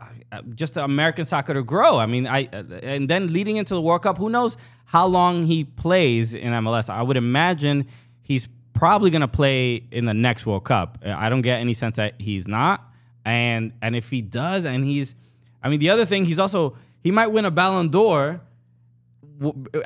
uh, 0.00 0.42
just 0.54 0.76
American 0.76 1.24
soccer 1.24 1.54
to 1.54 1.62
grow. 1.62 1.98
I 1.98 2.06
mean, 2.06 2.26
I 2.26 2.48
uh, 2.52 2.62
and 2.82 3.08
then 3.08 3.32
leading 3.32 3.56
into 3.56 3.74
the 3.74 3.80
World 3.80 4.02
Cup, 4.02 4.18
who 4.18 4.28
knows 4.28 4.56
how 4.86 5.06
long 5.06 5.42
he 5.42 5.64
plays 5.64 6.34
in 6.34 6.52
MLS? 6.52 6.90
I 6.90 7.02
would 7.02 7.16
imagine 7.16 7.86
he's 8.22 8.48
probably 8.74 9.10
going 9.10 9.22
to 9.22 9.28
play 9.28 9.84
in 9.90 10.04
the 10.04 10.14
next 10.14 10.44
World 10.44 10.64
Cup. 10.64 10.98
I 11.04 11.28
don't 11.28 11.42
get 11.42 11.60
any 11.60 11.72
sense 11.72 11.96
that 11.96 12.20
he's 12.20 12.46
not. 12.46 12.84
And 13.24 13.72
and 13.80 13.96
if 13.96 14.10
he 14.10 14.20
does, 14.20 14.66
and 14.66 14.84
he's, 14.84 15.14
I 15.62 15.70
mean, 15.70 15.80
the 15.80 15.88
other 15.88 16.04
thing, 16.04 16.26
he's 16.26 16.38
also 16.38 16.76
he 17.02 17.10
might 17.10 17.28
win 17.28 17.46
a 17.46 17.50
Ballon 17.50 17.88
d'Or 17.88 18.40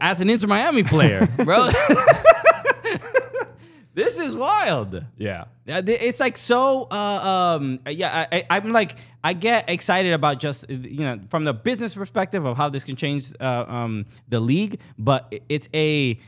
as 0.00 0.20
an 0.20 0.28
Inter 0.28 0.48
Miami 0.48 0.82
player, 0.82 1.28
bro. 1.44 1.68
this 3.94 4.18
is 4.18 4.34
wild. 4.34 5.04
Yeah. 5.16 5.44
It's 5.66 6.20
like 6.20 6.36
so. 6.36 6.88
Uh, 6.90 7.56
um, 7.60 7.80
yeah, 7.88 8.26
I, 8.32 8.44
I'm 8.50 8.72
like 8.72 8.96
I 9.22 9.34
get 9.34 9.68
excited 9.68 10.12
about 10.12 10.40
just 10.40 10.68
you 10.70 11.04
know 11.04 11.20
from 11.28 11.44
the 11.44 11.54
business 11.54 11.94
perspective 11.94 12.44
of 12.44 12.56
how 12.56 12.68
this 12.68 12.84
can 12.84 12.96
change 12.96 13.32
uh, 13.40 13.64
um, 13.68 14.06
the 14.28 14.40
league, 14.40 14.80
but 14.98 15.32
it's 15.48 15.68
a 15.74 16.18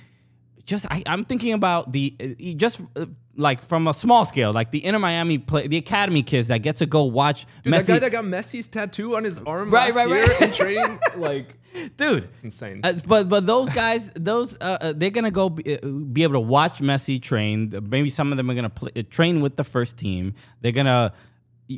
just 0.71 0.87
I, 0.91 1.03
I'm 1.07 1.25
thinking 1.25 1.53
about 1.53 1.93
the 1.93 2.15
uh, 2.21 2.27
just 2.57 2.81
uh, 2.97 3.07
like 3.37 3.63
from 3.63 3.89
a 3.89 3.95
small 3.95 4.25
scale, 4.25 4.53
like 4.53 4.71
the 4.71 4.79
inner 4.79 4.99
Miami 4.99 5.39
play, 5.39 5.67
the 5.67 5.77
academy 5.77 6.23
kids 6.23 6.49
that 6.49 6.59
get 6.59 6.77
to 6.77 6.87
go 6.87 7.05
watch 7.05 7.47
Dude, 7.65 7.73
Messi. 7.75 7.87
that 7.87 7.93
guy 7.95 7.99
that 8.01 8.13
got 8.13 8.25
Messi's 8.25 8.69
tattoo 8.69 9.17
on 9.17 9.25
his 9.25 9.39
arm 9.39 9.71
Right, 9.71 9.95
last 9.95 9.97
right, 9.97 10.09
year 10.09 10.25
right. 10.27 10.43
in 10.43 10.53
training, 10.53 10.99
like 11.17 11.55
dude. 11.97 12.25
it's 12.25 12.45
insane. 12.45 12.81
Uh, 12.85 12.95
but 13.07 13.29
but 13.29 13.47
those 13.47 13.71
guys, 13.71 14.11
those 14.15 14.57
uh, 14.61 14.79
uh, 14.81 14.93
they're 14.97 15.11
gonna 15.11 15.31
go 15.31 15.49
be, 15.51 15.77
be 16.13 16.23
able 16.23 16.35
to 16.35 16.41
watch 16.41 16.81
Messi 16.81 17.21
train. 17.21 17.73
Maybe 17.89 18.09
some 18.11 18.31
of 18.33 18.37
them 18.37 18.49
are 18.51 18.55
gonna 18.55 18.71
play, 18.71 18.91
train 19.03 19.41
with 19.41 19.57
the 19.57 19.65
first 19.65 19.97
team. 19.97 20.35
They're 20.61 20.73
gonna 20.73 21.13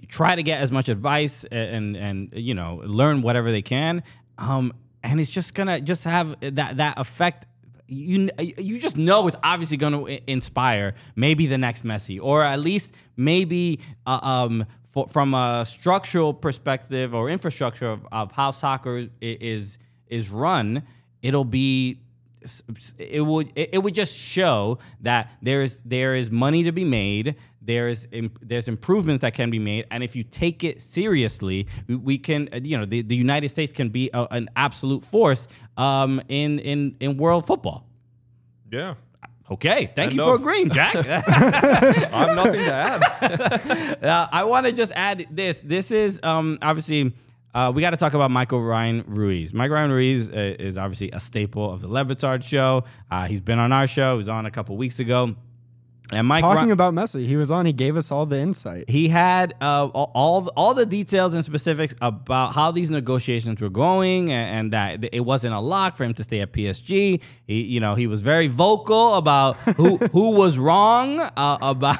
try 0.08 0.34
to 0.34 0.42
get 0.42 0.60
as 0.60 0.70
much 0.72 0.88
advice 0.88 1.44
and 1.44 1.96
and, 1.96 2.30
you 2.32 2.54
know 2.54 2.82
learn 2.84 3.22
whatever 3.22 3.50
they 3.50 3.62
can. 3.62 4.02
Um, 4.38 4.72
and 5.02 5.20
it's 5.20 5.30
just 5.30 5.54
gonna 5.54 5.80
just 5.80 6.04
have 6.04 6.36
that 6.40 6.76
that 6.78 6.98
effect. 6.98 7.46
You 7.92 8.30
you 8.38 8.78
just 8.78 8.96
know 8.96 9.26
it's 9.28 9.36
obviously 9.42 9.76
gonna 9.76 10.18
inspire 10.26 10.94
maybe 11.14 11.46
the 11.46 11.58
next 11.58 11.84
Messi, 11.84 12.18
or 12.20 12.42
at 12.42 12.58
least 12.60 12.94
maybe 13.16 13.80
uh, 14.06 14.18
um 14.22 14.66
for, 14.82 15.08
from 15.08 15.34
a 15.34 15.64
structural 15.66 16.34
perspective 16.34 17.14
or 17.14 17.30
infrastructure 17.30 17.90
of, 17.90 18.06
of 18.12 18.32
how 18.32 18.50
soccer 18.50 19.08
is 19.20 19.78
is 20.08 20.30
run, 20.30 20.82
it'll 21.22 21.44
be 21.44 21.98
it 22.98 23.24
would 23.24 23.52
it 23.54 23.82
would 23.82 23.94
just 23.94 24.16
show 24.16 24.78
that 25.00 25.32
there's 25.42 25.78
there 25.78 26.14
is 26.14 26.30
money 26.30 26.64
to 26.64 26.72
be 26.72 26.84
made 26.84 27.36
there's 27.64 28.06
im- 28.12 28.32
there's 28.40 28.68
improvements 28.68 29.22
that 29.22 29.34
can 29.34 29.50
be 29.50 29.58
made 29.58 29.86
and 29.90 30.02
if 30.02 30.16
you 30.16 30.24
take 30.24 30.64
it 30.64 30.80
seriously 30.80 31.66
we, 31.88 32.18
can 32.18 32.48
uh, 32.52 32.60
you 32.62 32.76
know 32.76 32.84
the, 32.84 33.02
the 33.02 33.16
United 33.16 33.48
States 33.48 33.72
can 33.72 33.88
be 33.88 34.10
a, 34.12 34.26
an 34.30 34.48
absolute 34.56 35.04
force 35.04 35.48
um 35.76 36.20
in 36.28 36.58
in 36.58 36.96
in 37.00 37.16
world 37.16 37.46
football 37.46 37.86
yeah. 38.70 38.94
okay 39.50 39.90
thank 39.94 40.12
you 40.12 40.22
for 40.22 40.34
agreeing 40.34 40.70
Jack 40.70 40.94
I 40.96 42.26
have 42.26 42.36
nothing 42.36 42.60
to 42.60 42.74
add. 42.74 43.98
Uh, 44.02 44.26
I 44.32 44.44
want 44.44 44.66
to 44.66 44.72
just 44.72 44.90
add 44.96 45.26
this. 45.30 45.60
This 45.60 45.92
is 45.92 46.20
um, 46.24 46.58
obviously 46.60 47.12
uh, 47.54 47.70
we 47.74 47.82
got 47.82 47.90
to 47.90 47.96
talk 47.96 48.14
about 48.14 48.30
Michael 48.30 48.62
Ryan 48.62 49.04
Ruiz. 49.06 49.52
Michael 49.52 49.74
Ryan 49.74 49.92
Ruiz 49.92 50.28
uh, 50.28 50.56
is 50.58 50.78
obviously 50.78 51.10
a 51.12 51.20
staple 51.20 51.70
of 51.70 51.82
the 51.82 51.88
Le 51.88 52.04
Batard 52.04 52.42
show. 52.42 52.84
Uh, 53.10 53.26
he's 53.26 53.40
been 53.40 53.58
on 53.58 53.72
our 53.72 53.86
show. 53.86 54.14
He 54.14 54.18
was 54.18 54.28
on 54.28 54.46
a 54.46 54.50
couple 54.50 54.76
weeks 54.76 54.98
ago. 55.00 55.36
And 56.10 56.26
Mike 56.26 56.42
Talking 56.42 56.72
about 56.72 56.92
Messi, 56.92 57.26
he 57.26 57.36
was 57.36 57.50
on. 57.50 57.64
He 57.64 57.72
gave 57.72 57.96
us 57.96 58.10
all 58.10 58.26
the 58.26 58.38
insight. 58.38 58.90
he 58.90 59.08
had 59.08 59.54
uh, 59.62 59.86
all 59.86 60.10
all 60.14 60.48
all 60.56 60.74
the 60.74 60.84
details 60.84 61.32
and 61.32 61.44
specifics 61.44 61.94
about 62.02 62.54
how 62.54 62.70
these 62.70 62.90
negotiations 62.90 63.60
were 63.60 63.70
going, 63.70 64.30
and, 64.30 64.56
and 64.56 64.72
that 64.72 65.08
it 65.14 65.24
wasn't 65.24 65.54
a 65.54 65.60
lock 65.60 65.96
for 65.96 66.04
him 66.04 66.12
to 66.14 66.24
stay 66.24 66.40
at 66.40 66.52
PSG. 66.52 67.20
He, 67.46 67.62
you 67.62 67.80
know, 67.80 67.94
he 67.94 68.06
was 68.06 68.20
very 68.20 68.48
vocal 68.48 69.14
about 69.14 69.56
who 69.76 69.96
who 69.96 70.32
was 70.36 70.58
wrong 70.58 71.20
uh, 71.20 71.58
about 71.62 71.98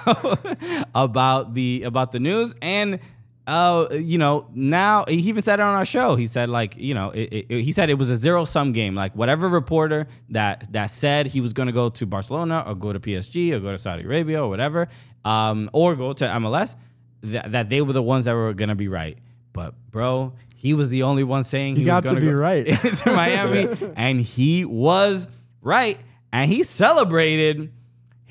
about 0.94 1.54
the 1.54 1.84
about 1.84 2.12
the 2.12 2.20
news, 2.20 2.54
and 2.60 2.98
uh, 3.46 3.88
you 3.90 4.18
know, 4.18 4.46
now 4.54 5.04
he 5.08 5.16
even 5.16 5.42
said 5.42 5.58
it 5.58 5.62
on 5.62 5.74
our 5.74 5.84
show. 5.84 6.14
He 6.14 6.26
said 6.26 6.48
like, 6.48 6.76
you 6.76 6.94
know, 6.94 7.10
it, 7.10 7.46
it, 7.48 7.62
he 7.62 7.72
said 7.72 7.90
it 7.90 7.98
was 7.98 8.10
a 8.10 8.16
zero 8.16 8.44
sum 8.44 8.72
game. 8.72 8.94
Like 8.94 9.16
whatever 9.16 9.48
reporter 9.48 10.06
that 10.30 10.72
that 10.72 10.86
said 10.86 11.26
he 11.26 11.40
was 11.40 11.52
going 11.52 11.66
to 11.66 11.72
go 11.72 11.88
to 11.90 12.06
Barcelona 12.06 12.62
or 12.66 12.74
go 12.74 12.92
to 12.92 13.00
PSG 13.00 13.52
or 13.52 13.60
go 13.60 13.72
to 13.72 13.78
Saudi 13.78 14.04
Arabia 14.04 14.42
or 14.42 14.48
whatever, 14.48 14.88
um, 15.24 15.68
or 15.72 15.96
go 15.96 16.12
to 16.12 16.24
MLS, 16.24 16.76
that, 17.22 17.50
that 17.50 17.68
they 17.68 17.80
were 17.80 17.92
the 17.92 18.02
ones 18.02 18.26
that 18.26 18.34
were 18.34 18.52
going 18.54 18.68
to 18.68 18.74
be 18.76 18.88
right. 18.88 19.18
But 19.52 19.74
bro, 19.90 20.34
he 20.54 20.74
was 20.74 20.90
the 20.90 21.02
only 21.02 21.24
one 21.24 21.42
saying 21.42 21.74
he, 21.74 21.80
He 21.80 21.86
got 21.86 22.04
was 22.04 22.12
to 22.12 22.20
be 22.20 22.26
go 22.28 22.34
right. 22.34 22.66
to 22.66 23.12
Miami, 23.12 23.68
and 23.96 24.20
he 24.20 24.64
was 24.64 25.26
right, 25.60 25.98
and 26.32 26.48
he 26.48 26.62
celebrated 26.62 27.72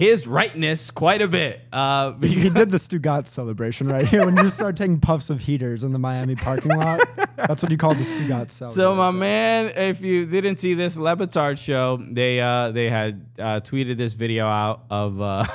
his 0.02 0.26
rightness 0.26 0.90
quite 0.90 1.22
a 1.22 1.28
bit. 1.28 1.62
Uh, 1.72 2.14
He, 2.22 2.50
did 2.50 2.72
the 2.72 2.78
Stugotz 2.78 3.28
celebration 3.28 3.88
right 3.88 4.08
here 4.08 4.26
when 4.26 4.36
you 4.36 4.50
start 4.50 4.76
taking 4.76 5.00
puffs 5.00 5.30
of 5.30 5.42
heaters 5.42 5.84
in 5.84 5.92
the 5.92 6.00
Miami 6.00 6.36
parking 6.36 6.72
lot. 6.76 7.02
That's 7.36 7.62
what 7.62 7.72
you 7.72 7.78
call 7.78 7.94
the 7.94 8.02
Stugotz 8.02 8.50
celebration. 8.50 8.72
So 8.72 8.96
my 8.96 9.12
man, 9.12 9.72
if 9.76 10.02
you 10.02 10.26
didn't 10.26 10.58
see 10.58 10.74
this 10.74 10.98
Le 10.98 11.16
Batard 11.16 11.64
show, 11.64 11.98
they 11.98 12.42
uh 12.42 12.72
they 12.72 12.90
had 12.90 13.28
uh, 13.38 13.60
tweeted 13.60 13.98
this 13.98 14.14
video 14.14 14.48
out 14.48 14.86
of 14.90 15.22
uh 15.22 15.46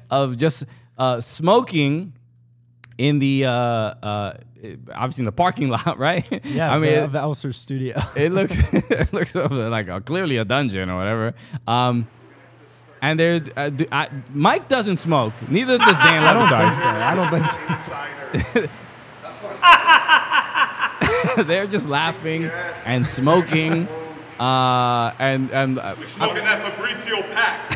of 0.10 0.36
just 0.36 0.64
uh 0.96 1.20
smoking 1.20 2.12
in 2.98 3.18
the 3.18 3.46
uh 3.46 3.50
uh 3.50 4.36
obviously 4.94 5.22
in 5.22 5.26
the 5.26 5.32
parking 5.32 5.70
lot, 5.70 5.98
right? 6.08 6.24
yeah, 6.46 6.72
I 6.72 6.78
mean 6.78 7.00
the, 7.00 7.08
the 7.08 7.18
Elser 7.18 7.52
studio. 7.52 8.00
it 8.14 8.30
looks 8.30 8.54
it 8.72 9.12
looks 9.12 9.34
like 9.34 9.88
a, 9.88 10.00
clearly 10.00 10.36
a 10.36 10.44
dungeon 10.44 10.88
or 10.88 10.96
whatever. 10.96 11.34
Um 11.66 12.06
and 13.02 13.18
there, 13.18 13.40
uh, 13.56 13.70
do- 13.70 13.86
I, 13.90 14.08
Mike 14.32 14.68
doesn't 14.68 14.98
smoke. 14.98 15.32
Neither 15.48 15.78
does 15.78 15.96
Dan 15.98 16.22
I 16.24 16.34
don't 16.34 16.48
think 16.48 16.74
so. 16.74 16.86
I 16.86 17.14
don't 17.14 18.50
think 18.50 18.68
so. 21.36 21.44
They're 21.44 21.66
just 21.66 21.88
laughing 21.88 22.44
and 22.84 23.06
smoking. 23.06 23.88
Uh, 24.38 25.12
and 25.18 25.50
and 25.50 25.78
uh, 25.78 25.94
Smoking 26.04 26.44
that 26.44 26.62
Fabrizio 26.62 27.20
pack. 27.22 27.68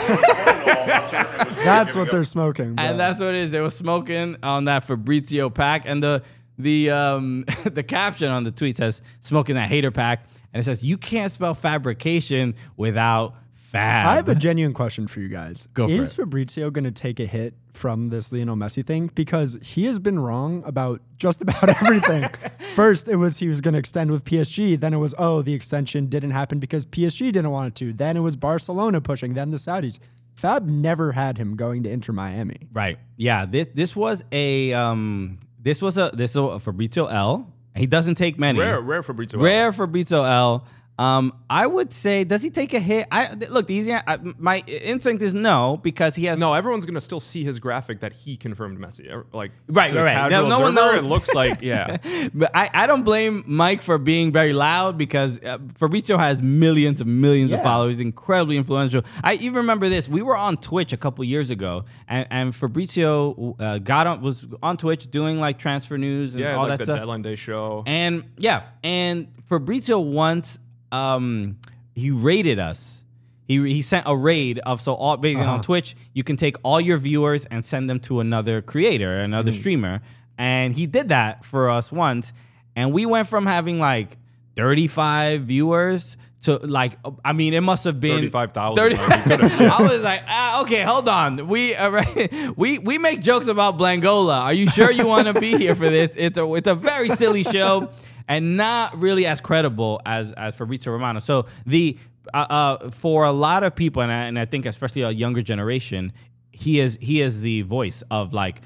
That's 1.64 1.94
what 1.94 2.10
they're 2.10 2.24
smoking. 2.24 2.74
bro. 2.74 2.84
and 2.84 2.98
that's 2.98 3.20
what 3.20 3.30
it 3.30 3.37
is. 3.37 3.50
They 3.50 3.60
were 3.60 3.68
smoking 3.70 4.37
on 4.42 4.64
that 4.64 4.84
Fabrizio 4.84 5.50
pack, 5.50 5.82
and 5.87 6.02
the 6.02 6.22
the 6.58 6.90
um 6.90 7.44
the 7.64 7.82
caption 7.82 8.30
on 8.30 8.44
the 8.44 8.50
tweet 8.50 8.78
says 8.78 9.02
"smoking 9.20 9.56
that 9.56 9.68
hater 9.68 9.90
pack," 9.90 10.24
and 10.54 10.60
it 10.60 10.64
says 10.64 10.82
you 10.82 10.96
can't 10.96 11.30
spell 11.30 11.52
fabrication 11.54 12.54
without 12.78 13.34
Fab. 13.74 14.06
I 14.06 14.14
have 14.14 14.28
a 14.28 14.37
genuine 14.37 14.72
question 14.72 15.08
for 15.08 15.18
you 15.18 15.26
guys. 15.26 15.66
Go 15.74 15.88
for 15.88 15.92
is 15.92 16.12
it. 16.12 16.14
Fabrizio 16.14 16.70
going 16.70 16.84
to 16.84 16.92
take 16.92 17.18
a 17.18 17.26
hit 17.26 17.54
from 17.72 18.08
this 18.08 18.30
Lionel 18.30 18.54
Messi 18.54 18.87
thing? 18.87 19.10
Because 19.16 19.58
he 19.60 19.87
has 19.87 19.98
been 19.98 20.20
wrong 20.20 20.62
about 20.64 21.00
just 21.16 21.42
about 21.42 21.68
everything. 21.82 22.30
First, 22.74 23.08
it 23.08 23.16
was 23.16 23.38
he 23.38 23.48
was 23.48 23.60
going 23.60 23.72
to 23.72 23.80
extend 23.80 24.12
with 24.12 24.24
PSG. 24.24 24.78
Then 24.78 24.94
it 24.94 24.98
was, 24.98 25.12
oh, 25.18 25.42
the 25.42 25.54
extension 25.54 26.06
didn't 26.06 26.30
happen 26.30 26.60
because 26.60 26.87
PSG 26.87 27.32
didn't 27.32 27.50
want 27.50 27.66
it 27.66 27.74
to. 27.84 27.92
Then 27.92 28.16
it 28.16 28.20
was 28.20 28.37
Barcelona 28.37 29.00
pushing, 29.00 29.34
then 29.34 29.50
the 29.50 29.56
Saudis. 29.56 29.98
Fab 30.37 30.68
never 30.68 31.10
had 31.10 31.37
him 31.37 31.56
going 31.56 31.82
to 31.82 31.90
Inter 31.90 32.12
Miami. 32.12 32.68
Right. 32.72 33.00
Yeah. 33.16 33.44
This 33.44 33.66
this 33.74 33.96
was 33.96 34.24
a 34.30 34.72
um 34.72 35.38
this 35.60 35.82
was 35.82 35.98
a 35.98 36.12
this 36.14 36.30
is 36.30 36.37
a 36.37 36.60
Fabrizio 36.60 37.06
L. 37.06 37.52
He 37.74 37.87
doesn't 37.87 38.14
take 38.14 38.38
many. 38.38 38.60
Rare, 38.60 38.80
rare 38.80 39.02
Fabrizio. 39.02 39.40
Rare 39.40 39.72
Fabrizio 39.72 40.22
L. 40.22 40.64
Um, 40.96 41.33
I 41.50 41.66
would 41.66 41.92
say, 41.92 42.22
does 42.22 42.40
he 42.42 42.50
take 42.50 42.72
a 42.72 42.78
hit? 42.78 43.09
I 43.11 43.35
look. 43.35 43.66
The 43.66 43.74
easy, 43.74 43.92
I, 43.92 44.16
my 44.38 44.61
instinct 44.66 45.22
is 45.22 45.35
no 45.35 45.80
because 45.83 46.14
he 46.14 46.26
has 46.26 46.38
No, 46.38 46.54
everyone's 46.54 46.87
gonna 46.87 47.00
still 47.00 47.18
see 47.18 47.42
his 47.42 47.59
graphic 47.59 47.98
that 48.00 48.12
he 48.12 48.37
confirmed 48.37 48.78
Messi. 48.78 49.24
Like 49.33 49.50
Right, 49.68 49.92
right, 49.92 50.04
right. 50.04 50.30
No- 50.30 50.48
no 50.48 50.61
one 50.61 50.74
knows. 50.74 51.04
It 51.04 51.09
looks 51.09 51.35
like 51.35 51.62
yeah. 51.62 51.96
But 52.33 52.52
I, 52.54 52.70
I 52.72 52.87
don't 52.87 53.02
blame 53.02 53.42
Mike 53.46 53.83
for 53.83 53.98
being 53.98 54.30
very 54.30 54.52
loud 54.52 54.96
because 54.96 55.42
uh, 55.42 55.59
Fabrizio 55.78 56.16
has 56.16 56.40
millions 56.40 57.00
and 57.00 57.20
millions 57.20 57.50
of 57.52 57.59
Yeah. 57.59 57.64
followers, 57.64 57.98
incredibly 57.98 58.57
influential. 58.57 59.02
I 59.24 59.35
even 59.35 59.54
remember 59.54 59.88
this. 59.88 60.09
We 60.09 60.22
were 60.22 60.37
on 60.37 60.57
Twitch 60.59 60.92
a 60.92 60.96
couple 60.96 61.24
years 61.24 61.50
ago, 61.50 61.87
and, 62.07 62.28
and 62.30 62.54
Fabrizio 62.54 63.57
uh, 63.59 63.78
got 63.78 64.07
on 64.07 64.20
was 64.20 64.46
on 64.62 64.76
Twitch 64.76 65.11
doing 65.11 65.40
like 65.40 65.59
transfer 65.59 65.98
news 65.98 66.35
and 66.37 66.44
Yeah, 66.44 66.54
all 66.54 66.62
like 66.68 66.70
that 66.70 66.78
the 66.78 66.85
stuff. 66.85 66.98
deadline 66.98 67.22
day 67.22 67.35
show. 67.35 67.83
And 67.85 68.24
yeah, 68.38 68.64
and 68.85 69.26
Fabrizio 69.48 69.98
once 69.98 70.59
um 70.94 71.57
he 71.94 72.11
raided 72.11 72.59
us. 72.59 73.04
He 73.48 73.57
he 73.76 73.83
sent 73.83 74.04
a 74.07 74.16
raid 74.16 74.59
of 74.70 74.80
so 74.80 74.94
all 74.94 75.16
basically 75.16 75.44
Uh-huh. 75.44 75.54
on 75.54 75.62
Twitch 75.62 75.94
you 76.14 76.22
can 76.28 76.37
take 76.37 76.57
all 76.62 76.80
your 76.80 76.96
viewers 77.09 77.44
and 77.52 77.64
send 77.64 77.88
them 77.90 78.00
to 78.09 78.20
another 78.20 78.62
creator, 78.62 79.12
another 79.20 79.50
Mm. 79.52 79.59
streamer, 79.61 79.94
and 80.38 80.72
he 80.78 80.87
did 80.87 81.09
that 81.09 81.44
for 81.44 81.62
us 81.76 81.92
once, 81.92 82.33
and 82.76 82.87
we 82.92 83.04
went 83.14 83.26
from 83.28 83.44
having 83.46 83.78
like 83.78 84.16
35 84.57 85.42
viewers 85.42 86.16
to 86.42 86.57
like 86.59 86.98
I 87.24 87.33
mean 87.33 87.54
it 87.54 87.61
must 87.62 87.85
have 87.85 87.98
been 88.00 88.30
35,000, 88.30 88.76
30 88.76 88.96
like, 88.96 89.09
you 89.09 89.22
could've- 89.37 89.61
yeah. 89.61 89.76
I 89.78 89.83
was 89.83 90.02
like, 90.02 90.22
ah, 90.28 90.62
okay, 90.62 90.83
hold 90.83 91.09
on. 91.09 91.48
We 91.48 91.74
uh, 91.74 92.02
we 92.57 92.78
we 92.78 92.98
make 92.98 93.20
jokes 93.20 93.46
about 93.48 93.78
Blangola. 93.78 94.40
Are 94.48 94.52
you 94.52 94.68
sure 94.68 94.90
you 94.90 95.07
want 95.07 95.26
to 95.28 95.35
be 95.40 95.57
here 95.57 95.74
for 95.74 95.88
this? 95.88 96.14
It's 96.16 96.38
a 96.38 96.44
it's 96.54 96.68
a 96.68 96.74
very 96.74 97.09
silly 97.11 97.44
show 97.44 97.90
and 98.28 98.56
not 98.56 98.98
really 98.98 99.26
as 99.26 99.40
credible 99.40 100.00
as 100.06 100.32
as 100.32 100.54
Fabrizio 100.54 100.92
Romano. 100.92 101.20
So 101.20 101.46
the 101.66 101.98
uh, 102.32 102.46
uh, 102.48 102.90
for 102.90 103.24
a 103.24 103.32
lot 103.32 103.64
of 103.64 103.74
people, 103.74 104.02
and 104.02 104.10
I, 104.10 104.24
and 104.24 104.38
I 104.38 104.44
think 104.44 104.66
especially 104.66 105.02
a 105.02 105.10
younger 105.10 105.42
generation, 105.42 106.12
he 106.52 106.80
is 106.80 106.98
he 107.00 107.20
is 107.20 107.40
the 107.40 107.62
voice 107.62 108.02
of 108.10 108.32
like, 108.32 108.62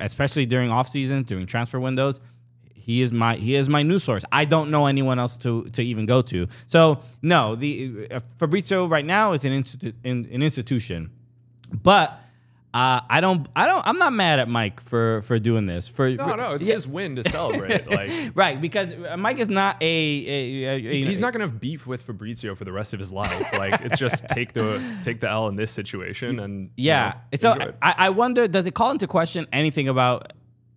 especially 0.00 0.46
during 0.46 0.70
off 0.70 0.88
seasons, 0.88 1.26
during 1.26 1.46
transfer 1.46 1.78
windows. 1.78 2.20
He 2.72 3.02
is 3.02 3.12
my 3.12 3.34
he 3.34 3.56
is 3.56 3.68
my 3.68 3.82
news 3.82 4.04
source. 4.04 4.24
I 4.30 4.44
don't 4.44 4.70
know 4.70 4.86
anyone 4.86 5.18
else 5.18 5.36
to 5.38 5.64
to 5.70 5.84
even 5.84 6.06
go 6.06 6.22
to. 6.22 6.46
So 6.66 7.00
no, 7.20 7.56
the 7.56 8.06
uh, 8.10 8.20
Fabrizio 8.38 8.86
right 8.86 9.04
now 9.04 9.32
is 9.32 9.44
an 9.44 9.52
institu- 9.52 9.94
in, 10.04 10.28
an 10.32 10.42
institution, 10.42 11.10
but 11.82 12.20
uh, 12.76 13.00
I 13.08 13.20
don't 13.20 13.48
I 13.56 13.66
don't 13.66 13.86
I'm 13.86 13.98
not 13.98 14.12
mad 14.12 14.38
at 14.38 14.48
Mike 14.48 14.80
for 14.80 15.22
for 15.22 15.38
doing 15.38 15.64
this. 15.66 15.88
For 15.88 16.10
no, 16.10 16.34
no, 16.34 16.52
it's 16.52 16.66
Yeah, 16.66 16.74
his 16.74 16.86
win 16.86 17.16
to 17.16 17.22
celebrate. 17.24 17.90
like 17.98 18.10
right 18.34 18.60
because 18.60 18.92
Mike 19.16 19.38
is 19.38 19.48
not 19.48 19.82
a, 19.82 19.86
a, 19.86 20.64
a- 20.64 20.74
a- 20.76 21.04
he's 21.06 21.20
not 21.20 21.32
gonna 21.32 21.44
have 21.46 21.58
beef 21.58 21.86
with 21.86 22.02
Fabrizio 22.02 22.54
for 22.54 22.64
the 22.64 22.72
rest 22.72 22.92
of 22.92 23.00
his 23.00 23.10
life. 23.12 23.56
Like 23.56 23.80
it's 23.80 23.98
just 23.98 24.28
take 24.38 24.52
the 24.52 24.80
take 25.02 25.20
the 25.20 25.30
L 25.30 25.48
in 25.48 25.56
this 25.56 25.70
situation 25.70 26.38
and 26.38 26.70
you 26.76 26.88
Yeah. 26.88 27.14
know, 27.32 27.38
so. 27.38 27.72
I, 27.80 27.94
I 27.98 28.10
wonder, 28.10 28.46
does 28.46 28.66
it 28.66 28.74
call 28.74 28.90
into 28.90 29.06
question 29.06 29.46
anything 29.52 29.88
about 29.88 30.32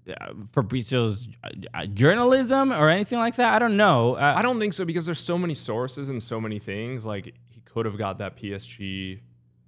uh, 0.09 0.33
Fabrizio's 0.53 1.27
uh, 1.43 1.49
uh, 1.73 1.85
journalism 1.87 2.71
or 2.71 2.89
anything 2.89 3.19
like 3.19 3.35
that? 3.35 3.53
I 3.53 3.59
don't 3.59 3.77
know. 3.77 4.15
Uh, 4.15 4.33
I 4.37 4.41
don't 4.41 4.59
think 4.59 4.73
so 4.73 4.85
because 4.85 5.05
there's 5.05 5.19
so 5.19 5.37
many 5.37 5.53
sources 5.55 6.09
and 6.09 6.21
so 6.23 6.39
many 6.39 6.59
things. 6.59 7.05
Like 7.05 7.25
he 7.49 7.61
could 7.65 7.85
have 7.85 7.97
got 7.97 8.17
that 8.19 8.37
PSG 8.37 9.19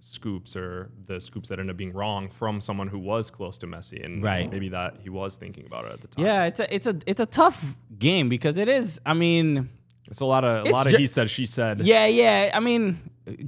scoops 0.03 0.55
or 0.55 0.89
the 1.07 1.21
scoops 1.21 1.47
that 1.49 1.59
end 1.59 1.69
up 1.69 1.77
being 1.77 1.93
wrong 1.93 2.27
from 2.29 2.59
someone 2.59 2.87
who 2.87 2.99
was 2.99 3.29
close 3.31 3.57
to 3.59 3.67
Messi, 3.67 4.03
and 4.03 4.23
Right. 4.23 4.51
maybe 4.51 4.69
that 4.69 4.95
he 5.01 5.09
was 5.09 5.37
thinking 5.37 5.65
about 5.65 5.85
it 5.85 5.93
at 5.93 6.01
the 6.01 6.07
time. 6.07 6.25
Yeah, 6.25 6.45
it's 6.45 6.59
a 6.59 6.73
it's 6.75 6.87
a 6.87 6.97
it's 7.05 7.21
a 7.21 7.25
tough 7.25 7.77
game 7.97 8.27
because 8.27 8.57
it 8.57 8.67
is. 8.67 8.99
I 9.05 9.13
mean, 9.13 9.69
it's 10.07 10.19
a 10.19 10.25
lot 10.25 10.43
of 10.43 10.65
a 10.65 10.69
It's 10.69 10.71
lot 10.73 10.87
of 10.87 10.93
he 10.93 11.07
said 11.07 11.29
she 11.29 11.45
said. 11.45 11.81
yeah, 11.81 12.07
yeah. 12.07 12.49
I 12.53 12.59
mean, 12.59 12.97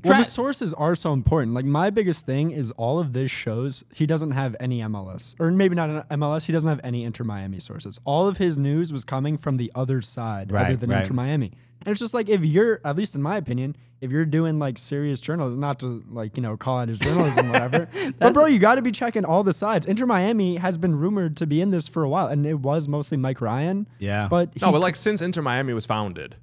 Well, 0.05 0.19
the 0.19 0.23
sources 0.23 0.73
are 0.75 0.95
so 0.95 1.11
important. 1.11 1.53
Like 1.55 1.65
my 1.65 1.89
biggest 1.89 2.25
thing 2.27 2.51
is 2.51 2.69
all 2.71 2.99
of 2.99 3.13
this 3.13 3.31
shows 3.31 3.83
he 3.93 4.05
doesn't 4.05 4.31
have 4.31 4.55
any 4.59 4.79
MLS, 4.81 5.35
or 5.39 5.49
maybe 5.51 5.73
not 5.75 5.89
an 5.89 6.03
MLS. 6.19 6.45
He 6.45 6.53
doesn't 6.53 6.69
have 6.69 6.79
any 6.83 7.03
Inter 7.03 7.23
Miami 7.23 7.59
sources. 7.59 7.99
All 8.05 8.27
of 8.27 8.37
his 8.37 8.57
news 8.57 8.93
was 8.93 9.03
coming 9.03 9.37
from 9.37 9.57
the 9.57 9.71
other 9.73 10.01
side, 10.03 10.53
other 10.53 10.75
than 10.75 10.91
right. 10.91 10.99
Inter 10.99 11.15
Miami. 11.15 11.51
And 11.85 11.91
it's 11.91 11.99
just 11.99 12.13
like 12.13 12.29
if 12.29 12.45
you're, 12.45 12.79
at 12.85 12.95
least 12.95 13.13
in 13.13 13.21
my 13.21 13.35
opinion, 13.35 13.75
if 14.03 14.11
you're 14.11 14.25
doing 14.25 14.59
like 14.59 14.77
serious 14.77 15.21
journalism, 15.21 15.61
not 15.61 15.79
to 15.79 16.03
like 16.11 16.35
you 16.35 16.43
know 16.43 16.57
call 16.57 16.79
out 16.79 16.89
his 16.89 16.99
journalism, 16.99 17.47
whatever. 17.51 17.87
but 18.19 18.33
bro, 18.33 18.45
you 18.47 18.59
got 18.59 18.75
to 18.75 18.81
be 18.81 18.91
checking 18.91 19.23
all 19.23 19.43
the 19.43 19.53
sides. 19.53 19.85
Inter 19.85 20.05
Miami 20.05 20.57
has 20.57 20.77
been 20.77 20.93
rumored 20.95 21.37
to 21.37 21.47
be 21.47 21.61
in 21.61 21.71
this 21.71 21.87
for 21.87 22.03
a 22.03 22.09
while, 22.09 22.27
and 22.27 22.45
it 22.45 22.55
was 22.55 22.89
mostly 22.89 23.17
Mike 23.17 23.39
Ryan. 23.39 23.87
Yeah. 23.99 24.27
but 24.29 24.59
No, 24.61 24.73
but 24.73 24.81
like 24.81 24.97
since 24.97 25.21
Inter 25.21 25.41
Miami 25.41 25.73
was 25.73 25.85
founded, 25.85 26.35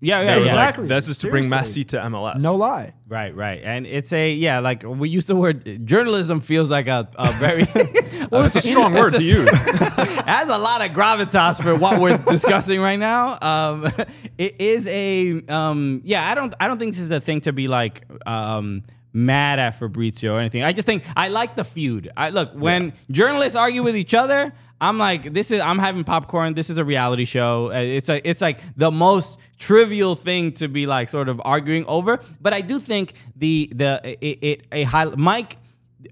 yeah, 0.00 0.22
yeah. 0.22 0.36
Exactly. 0.38 0.84
like 0.84 0.88
this 0.88 1.08
is 1.08 1.18
to 1.18 1.30
bring 1.30 1.44
Seriously. 1.44 1.84
Messi 1.84 1.88
to 1.88 1.98
MLS. 1.98 2.42
no 2.42 2.54
lie. 2.54 2.94
Right, 3.06 3.34
right, 3.34 3.60
and 3.62 3.86
it's 3.86 4.12
a 4.12 4.32
yeah. 4.32 4.60
Like 4.60 4.82
we 4.82 5.08
use 5.08 5.26
the 5.26 5.36
word 5.36 5.84
journalism 5.86 6.40
feels 6.40 6.70
like 6.70 6.86
a, 6.86 7.08
a 7.16 7.32
very 7.32 7.66
well, 8.30 8.44
it's 8.44 8.56
a 8.56 8.60
strong 8.60 8.94
word 8.94 9.14
to 9.14 9.22
use. 9.22 9.50
has 9.60 10.48
a 10.48 10.58
lot 10.58 10.80
of 10.80 10.92
gravitas 10.92 11.62
for 11.62 11.76
what 11.76 12.00
we're 12.00 12.16
discussing 12.18 12.80
right 12.80 12.98
now. 12.98 13.38
Um, 13.42 13.90
it 14.38 14.60
is 14.60 14.86
a 14.88 15.42
um, 15.48 16.00
yeah. 16.04 16.30
I 16.30 16.34
don't 16.34 16.54
I 16.60 16.66
don't 16.66 16.78
think 16.78 16.92
this 16.92 17.00
is 17.00 17.10
a 17.10 17.20
thing 17.20 17.42
to 17.42 17.52
be 17.52 17.68
like 17.68 18.04
um, 18.26 18.84
mad 19.12 19.58
at 19.58 19.70
Fabrizio 19.78 20.34
or 20.34 20.40
anything. 20.40 20.62
I 20.62 20.72
just 20.72 20.86
think 20.86 21.04
I 21.16 21.28
like 21.28 21.56
the 21.56 21.64
feud. 21.64 22.10
I 22.16 22.30
look 22.30 22.52
when 22.54 22.92
journalists 23.10 23.56
argue 23.56 23.82
with 23.82 23.96
each 23.96 24.14
other. 24.14 24.52
I'm 24.82 24.96
like, 24.96 25.34
this 25.34 25.50
is 25.50 25.60
I'm 25.60 25.78
having 25.78 26.04
popcorn. 26.04 26.54
This 26.54 26.70
is 26.70 26.78
a 26.78 26.84
reality 26.84 27.26
show. 27.26 27.70
Uh, 27.70 27.80
It's 27.80 28.08
like 28.08 28.22
it's 28.24 28.40
like 28.40 28.60
the 28.76 28.90
most 28.90 29.38
trivial 29.58 30.14
thing 30.14 30.52
to 30.52 30.68
be 30.68 30.86
like 30.86 31.10
sort 31.10 31.28
of 31.28 31.40
arguing 31.44 31.84
over. 31.86 32.18
But 32.40 32.54
I 32.54 32.62
do 32.62 32.78
think 32.78 33.12
the 33.36 33.70
the 33.74 34.00
it, 34.04 34.38
it 34.40 34.66
a 34.72 34.84
high 34.84 35.04
Mike 35.04 35.58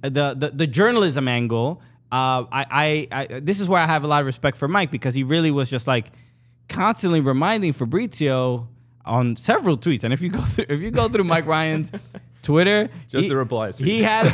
the 0.03 0.35
the, 0.35 0.51
the 0.55 0.67
journalism 0.67 1.29
angle. 1.29 1.81
Uh, 2.13 2.45
I, 2.53 3.07
I 3.13 3.23
I 3.33 3.41
this 3.41 3.61
is 3.61 3.69
where 3.69 3.81
I 3.81 3.87
have 3.87 4.05
a 4.05 4.07
lot 4.07 4.21
of 4.21 4.27
respect 4.27 4.59
for 4.59 4.69
Mike 4.69 4.91
because 4.91 5.15
he 5.15 5.25
really 5.25 5.51
was 5.51 5.71
just 5.71 5.87
like 5.87 6.11
constantly 6.69 7.21
reminding 7.21 7.73
Fabrizio 7.73 8.69
on 9.07 9.37
several 9.37 9.79
tweets. 9.79 10.05
And 10.05 10.13
if 10.13 10.21
you 10.21 10.29
go 10.29 10.41
through 10.41 10.67
if 10.69 10.81
you 10.81 10.91
go 10.91 11.09
through 11.09 11.25
Mike 11.25 11.47
Ryan's 11.47 11.91
Twitter, 12.43 12.89
Just 13.09 13.25
he- 13.25 13.29
the 13.29 13.37
replies. 13.37 13.79
He 13.79 14.03
has 14.03 14.27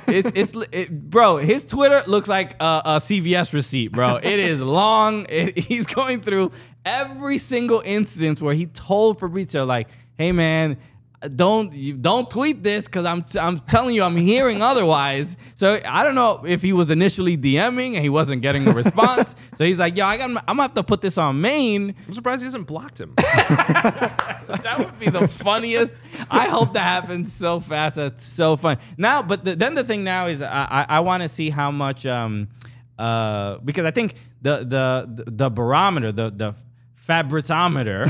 it's 0.06 0.32
it's 0.34 0.52
it, 0.72 1.10
bro. 1.10 1.36
His 1.38 1.64
Twitter 1.64 2.00
looks 2.06 2.28
like 2.28 2.54
a, 2.60 2.82
a 2.84 2.96
CVS 2.96 3.52
receipt, 3.52 3.92
bro. 3.92 4.16
It 4.16 4.40
is 4.40 4.60
long. 4.80 5.26
It, 5.28 5.56
he's 5.58 5.86
going 5.86 6.20
through 6.20 6.50
every 6.84 7.38
single 7.38 7.82
instance 7.84 8.42
where 8.42 8.54
he 8.54 8.66
told 8.66 9.18
Fabrizio 9.20 9.64
like, 9.64 9.88
"Hey 10.18 10.32
man." 10.32 10.76
Don't 11.36 11.72
you 11.72 11.94
don't 11.94 12.28
tweet 12.28 12.62
this 12.62 12.86
because 12.86 13.04
I'm 13.04 13.24
I'm 13.40 13.60
telling 13.60 13.94
you 13.94 14.02
I'm 14.02 14.16
hearing 14.16 14.60
otherwise. 14.72 15.36
So 15.54 15.78
I 15.84 16.02
don't 16.02 16.14
know 16.14 16.42
if 16.46 16.62
he 16.62 16.72
was 16.72 16.90
initially 16.90 17.36
DMing 17.36 17.94
and 17.94 18.02
he 18.02 18.08
wasn't 18.08 18.42
getting 18.42 18.66
a 18.66 18.72
response. 18.72 19.36
so 19.54 19.64
he's 19.64 19.78
like, 19.78 19.96
"Yo, 19.96 20.04
I 20.04 20.16
got 20.16 20.30
I'm 20.30 20.34
gonna 20.46 20.62
have 20.62 20.74
to 20.74 20.82
put 20.82 21.00
this 21.00 21.18
on 21.18 21.40
main." 21.40 21.94
I'm 22.06 22.14
surprised 22.14 22.42
he 22.42 22.46
hasn't 22.46 22.66
blocked 22.66 22.98
him. 23.00 23.14
That 24.52 24.78
would 24.80 24.98
be 24.98 25.08
the 25.08 25.26
funniest. 25.28 25.96
I 26.30 26.46
hope 26.48 26.74
that 26.74 26.82
happens 26.82 27.32
so 27.32 27.58
fast. 27.58 27.96
That's 27.96 28.22
so 28.22 28.56
fun. 28.56 28.76
Now, 28.98 29.22
but 29.22 29.44
the, 29.46 29.56
then 29.56 29.74
the 29.74 29.84
thing 29.84 30.04
now 30.04 30.26
is 30.26 30.42
I 30.42 30.66
I, 30.70 30.96
I 30.96 31.00
want 31.00 31.22
to 31.22 31.28
see 31.28 31.48
how 31.48 31.70
much 31.70 32.04
um 32.04 32.48
uh 32.98 33.58
because 33.58 33.86
I 33.86 33.92
think 33.92 34.14
the 34.42 34.58
the 34.58 35.24
the 35.26 35.48
barometer 35.48 36.12
the 36.12 36.30
the 36.30 36.54
fabricometer. 37.08 38.08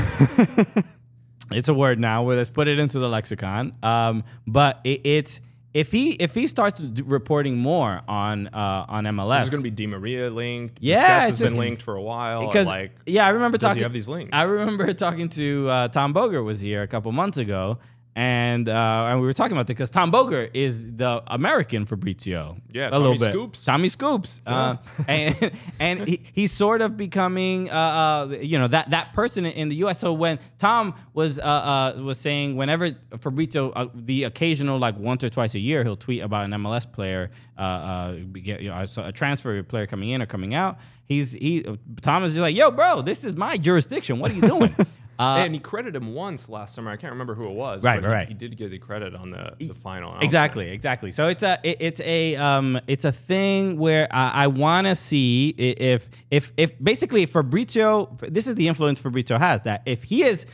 It's 1.54 1.68
a 1.68 1.74
word 1.74 1.98
now. 1.98 2.24
Let's 2.30 2.50
put 2.50 2.68
it 2.68 2.78
into 2.78 2.98
the 2.98 3.08
lexicon. 3.08 3.76
Um, 3.82 4.24
but 4.46 4.80
it, 4.84 5.00
it's 5.04 5.40
if 5.74 5.90
he 5.90 6.10
if 6.12 6.34
he 6.34 6.46
starts 6.46 6.80
reporting 7.04 7.56
more 7.56 8.02
on 8.06 8.48
uh 8.48 8.84
on 8.88 9.04
MLS, 9.04 9.38
There's 9.38 9.50
going 9.50 9.62
to 9.62 9.70
be 9.70 9.74
Di 9.74 9.86
Maria 9.86 10.30
linked. 10.30 10.78
Yeah, 10.80 11.26
it's 11.26 11.40
has 11.40 11.50
been 11.50 11.58
linked 11.58 11.82
for 11.82 11.94
a 11.94 12.02
while. 12.02 12.46
because 12.46 12.66
like 12.66 12.92
yeah, 13.06 13.26
I 13.26 13.30
remember 13.30 13.58
talking. 13.58 13.82
have 13.82 13.92
these 13.92 14.08
links? 14.08 14.30
I 14.32 14.44
remember 14.44 14.92
talking 14.92 15.28
to 15.30 15.68
uh, 15.70 15.88
Tom 15.88 16.12
Bogert 16.12 16.44
was 16.44 16.60
here 16.60 16.82
a 16.82 16.88
couple 16.88 17.10
months 17.12 17.38
ago, 17.38 17.78
And 18.14 18.68
uh, 18.68 19.06
and 19.08 19.20
we 19.20 19.26
were 19.26 19.32
talking 19.32 19.52
about 19.52 19.66
that 19.68 19.74
because 19.74 19.88
Tom 19.88 20.12
Bogert 20.12 20.50
is 20.52 20.96
the 20.96 21.22
American 21.28 21.86
Fabrizio. 21.86 22.58
Yeah, 22.70 22.88
a 22.88 22.90
Tommy 22.90 23.02
little 23.02 23.18
bit. 23.18 23.30
Scoops. 23.30 23.64
Tommy 23.64 23.88
Scoops. 23.88 24.42
Uh, 24.46 24.76
and 25.08 25.52
and 25.80 26.06
he, 26.06 26.20
he's 26.34 26.52
sort 26.52 26.82
of 26.82 26.98
becoming, 26.98 27.70
uh, 27.70 27.74
uh, 27.74 28.36
you 28.38 28.58
know, 28.58 28.68
that 28.68 28.90
that 28.90 29.14
person 29.14 29.46
in 29.46 29.68
the 29.70 29.76
U.S. 29.76 29.98
So 29.98 30.12
when 30.12 30.38
Tom 30.58 30.94
was 31.14 31.40
uh, 31.40 31.42
uh, 31.42 32.02
was 32.02 32.18
saying, 32.18 32.54
whenever 32.56 32.90
Fabrizio, 33.18 33.70
uh, 33.70 33.88
the 33.94 34.24
occasional 34.24 34.78
like 34.78 34.98
once 34.98 35.24
or 35.24 35.30
twice 35.30 35.54
a 35.54 35.60
year, 35.60 35.82
he'll 35.82 35.96
tweet 35.96 36.20
about 36.20 36.44
an 36.44 36.50
MLS 36.50 36.90
player, 36.90 37.30
uh, 37.56 37.60
uh, 37.62 39.04
a 39.06 39.12
transfer 39.12 39.62
player 39.62 39.86
coming 39.86 40.10
in 40.10 40.20
or 40.20 40.26
coming 40.26 40.52
out. 40.52 40.76
He's 41.06 41.32
he 41.32 41.64
Tom 42.02 42.24
is 42.24 42.32
just 42.32 42.42
like, 42.42 42.54
yo, 42.54 42.70
bro, 42.70 43.00
this 43.00 43.24
is 43.24 43.34
my 43.36 43.56
jurisdiction. 43.56 44.18
What 44.18 44.32
are 44.32 44.34
you 44.34 44.42
doing? 44.42 44.76
Uh, 45.18 45.36
and 45.38 45.54
he 45.54 45.60
credited 45.60 45.94
him 46.02 46.14
once 46.14 46.48
last 46.48 46.74
summer. 46.74 46.90
I 46.90 46.96
can't 46.96 47.12
remember 47.12 47.34
who 47.34 47.42
it 47.44 47.54
was. 47.54 47.84
Right, 47.84 48.00
but 48.00 48.08
he- 48.08 48.12
right. 48.14 48.28
He, 48.28 48.34
did 48.34 48.56
get 48.56 48.70
the 48.70 48.78
credit 48.78 49.14
on 49.14 49.30
the, 49.30 49.54
the 49.58 49.74
final. 49.74 50.18
Exactly, 50.20 50.70
exactly. 50.70 51.12
So 51.12 51.28
it's 51.28 51.42
a 51.42 51.58
it- 51.62 51.76
it's 51.80 52.00
a 52.00 52.36
um 52.36 52.80
it's 52.86 53.04
a 53.04 53.12
thing 53.12 53.78
where 53.78 54.08
I, 54.10 54.44
I 54.44 54.46
want 54.48 54.86
to 54.86 54.94
see 54.94 55.50
if 55.50 56.08
if 56.30 56.52
if 56.56 56.82
basically 56.82 57.26
Fabrizio 57.26 58.16
this 58.20 58.46
is 58.46 58.54
the 58.54 58.68
influence 58.68 59.00
Fabrizio 59.00 59.38
has 59.38 59.62
that 59.64 59.82
if 59.86 60.02
he 60.04 60.22
is 60.22 60.46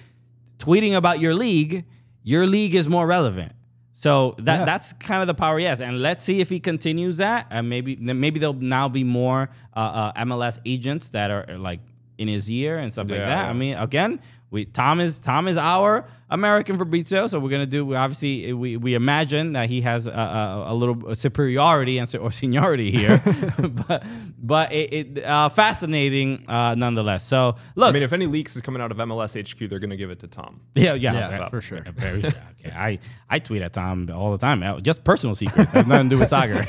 tweeting 0.59 0.95
about 0.97 1.21
your 1.21 1.35
league, 1.35 1.85
your 2.23 2.47
league 2.47 2.75
is 2.75 2.89
more 2.89 3.07
relevant. 3.07 3.53
So 3.95 4.37
that 4.39 4.61
Yeah. 4.61 4.65
that's 4.65 4.93
kind 4.95 5.23
of 5.23 5.27
the 5.27 5.35
power 5.35 5.59
he 5.59 5.65
has, 5.65 5.81
and 5.81 6.01
let's 6.01 6.23
see 6.23 6.41
if 6.41 6.49
he 6.49 6.61
continues 6.61 7.17
that, 7.17 7.47
and 7.51 7.69
maybe 7.69 7.97
maybe 7.97 8.39
there'll 8.39 8.55
now 8.55 8.89
be 8.89 9.03
more 9.03 9.51
uh, 9.75 10.13
uh, 10.15 10.25
MLS 10.25 10.61
agents 10.65 11.09
that 11.11 11.31
are 11.33 11.59
like 11.59 11.81
in 12.17 12.29
his 12.29 12.49
ear 12.51 12.79
and 12.79 12.93
stuff 12.93 13.09
like 13.11 13.19
that. 13.21 13.45
yeah. 13.45 13.51
I 13.51 13.53
mean, 13.53 13.75
again, 13.75 14.21
we 14.51 14.65
Tom 14.65 15.01
is 15.01 15.21
Tom 15.21 15.49
is 15.49 15.59
our 15.59 16.07
American 16.31 16.77
Fabrizio, 16.77 17.27
so 17.27 17.39
we're 17.39 17.49
gonna 17.51 17.67
do. 17.67 17.87
We 17.87 17.97
obviously, 17.97 18.53
we, 18.53 18.77
we 18.77 18.95
imagine 18.95 19.53
that 19.55 19.69
he 19.71 19.81
has 19.83 20.07
a, 20.07 20.11
a, 20.11 20.73
a 20.73 20.75
little 20.75 21.15
superiority 21.15 21.97
and 21.99 22.15
or 22.17 22.31
seniority 22.31 22.91
here, 22.91 23.23
but 23.59 24.05
but 24.39 24.73
it, 24.73 24.93
it 25.17 25.25
uh, 25.25 25.49
fascinating 25.49 26.45
uh, 26.49 26.75
nonetheless. 26.75 27.25
So 27.25 27.57
look, 27.77 27.91
I 27.91 27.93
mean, 27.93 28.03
if 28.03 28.13
any 28.13 28.27
leaks 28.27 28.57
is 28.57 28.63
coming 28.63 28.83
out 28.83 28.91
of 28.91 28.99
MLS 28.99 29.39
HQ, 29.41 29.71
they're 29.71 29.79
going 29.79 29.91
to 29.91 29.97
give 29.97 30.11
it 30.11 30.21
to 30.21 30.27
Tom. 30.27 30.61
yeah, 30.75 30.95
yeah, 30.95 31.13
Yeah, 31.13 31.41
okay. 31.41 31.49
for 31.51 31.61
sure. 31.61 31.81
Very. 31.81 32.19
Okay, 32.25 32.71
I 32.75 32.99
I 33.31 33.39
tweet 33.39 33.63
at 33.63 33.73
Tom 33.73 34.11
all 34.15 34.33
the 34.33 34.39
time, 34.39 34.63
uh, 34.63 34.81
just 34.81 35.05
personal 35.05 35.35
secrets. 35.35 35.73
Have 35.73 35.89
nothing 35.89 36.11
to 36.11 36.17
do 36.17 36.21
with 36.21 36.29
soccer. 36.29 36.65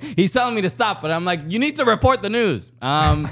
He's 0.16 0.32
telling 0.32 0.54
me 0.54 0.62
to 0.62 0.70
stop, 0.70 1.00
but 1.00 1.10
I'm 1.10 1.24
like, 1.24 1.40
you 1.48 1.58
need 1.58 1.76
to 1.76 1.84
report 1.84 2.22
the 2.22 2.30
news. 2.30 2.72
Um, 2.82 3.28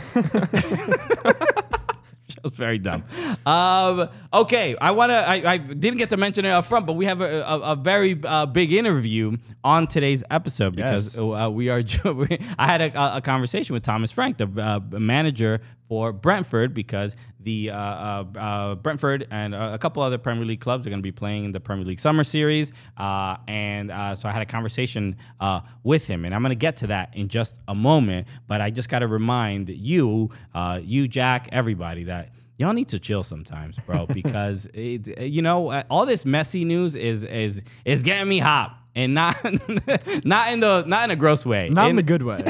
was 2.45 2.53
very 2.53 2.79
dumb. 2.79 3.05
Um, 3.45 4.09
okay, 4.33 4.77
I 4.81 4.91
want 4.93 5.11
to. 5.11 5.17
I, 5.17 5.53
I 5.53 5.57
didn't 5.59 5.99
get 5.99 6.11
to 6.11 6.17
mention 6.17 6.45
it 6.45 6.51
up 6.51 6.65
front, 6.65 6.87
but 6.87 6.95
we 6.95 7.07
have 7.07 7.21
a, 7.21 7.43
a, 7.43 7.59
a 7.73 7.77
very 7.77 8.19
uh, 8.25 8.47
big 8.47 8.73
interview 8.73 9.37
on 9.65 9.87
today's 9.87 10.23
episode 10.31 10.77
because 10.77 11.17
Yes. 11.17 11.21
uh, 11.21 11.51
we 11.51 11.69
are. 11.71 11.83
I 12.59 12.67
had 12.67 12.81
a, 12.83 13.17
a 13.17 13.21
conversation 13.21 13.75
with 13.75 13.83
Thomas 13.83 14.11
Frank, 14.13 14.37
the 14.39 14.47
uh, 14.61 14.81
manager 14.99 15.61
for 15.89 16.13
Brentford, 16.13 16.75
because 16.75 17.17
the 17.47 17.71
uh, 17.71 17.77
uh, 17.79 18.25
uh, 18.37 18.75
Brentford 18.75 19.29
and 19.31 19.55
uh, 19.55 19.71
a 19.73 19.79
couple 19.79 20.03
other 20.03 20.19
Premier 20.19 20.45
League 20.45 20.61
clubs 20.61 20.85
are 20.85 20.91
going 20.91 20.99
to 20.99 21.03
be 21.03 21.13
playing 21.13 21.45
in 21.45 21.53
the 21.53 21.61
Premier 21.61 21.87
League 21.87 22.01
Summer 22.01 22.25
Series, 22.25 22.73
uh, 22.99 23.37
and 23.47 23.93
uh, 23.93 24.17
so 24.17 24.29
I 24.29 24.33
had 24.33 24.43
a 24.43 24.47
conversation 24.47 25.17
uh, 25.39 25.61
with 25.85 26.09
him, 26.09 26.25
and 26.25 26.35
I'm 26.35 26.43
going 26.43 26.51
to 26.51 26.57
get 26.57 26.77
to 26.79 26.89
that 26.89 27.17
in 27.17 27.29
just 27.29 27.61
a 27.69 27.75
moment. 27.75 28.27
But 28.49 28.61
I 28.61 28.71
just 28.71 28.89
got 28.89 28.99
to 28.99 29.07
remind 29.07 29.69
you, 29.69 30.31
uh, 30.55 30.81
you 30.83 31.07
Jack, 31.07 31.49
everybody 31.53 32.03
that 32.05 32.31
y'all 32.59 32.73
need 32.73 32.89
to 32.89 32.99
chill 32.99 33.23
sometimes, 33.23 33.79
bro, 33.79 34.07
because 34.13 34.69
it, 34.75 35.17
you 35.23 35.41
know 35.41 35.71
all 35.89 36.05
this 36.05 36.25
messy 36.25 36.65
news 36.65 36.97
is 36.97 37.23
is 37.23 37.63
is 37.85 38.03
getting 38.03 38.29
me 38.29 38.41
hot. 38.41 38.77
And 38.97 39.15
not, 39.15 39.37
not 40.25 40.53
in 40.53 40.61
the, 40.61 40.83
not 40.87 41.05
in 41.05 41.11
a 41.13 41.17
gross 41.17 41.47
way. 41.47 41.69
Not 41.69 41.85
in 41.85 41.91
In- 41.91 41.97
the 41.97 42.03
good 42.03 42.23
way. 42.23 42.43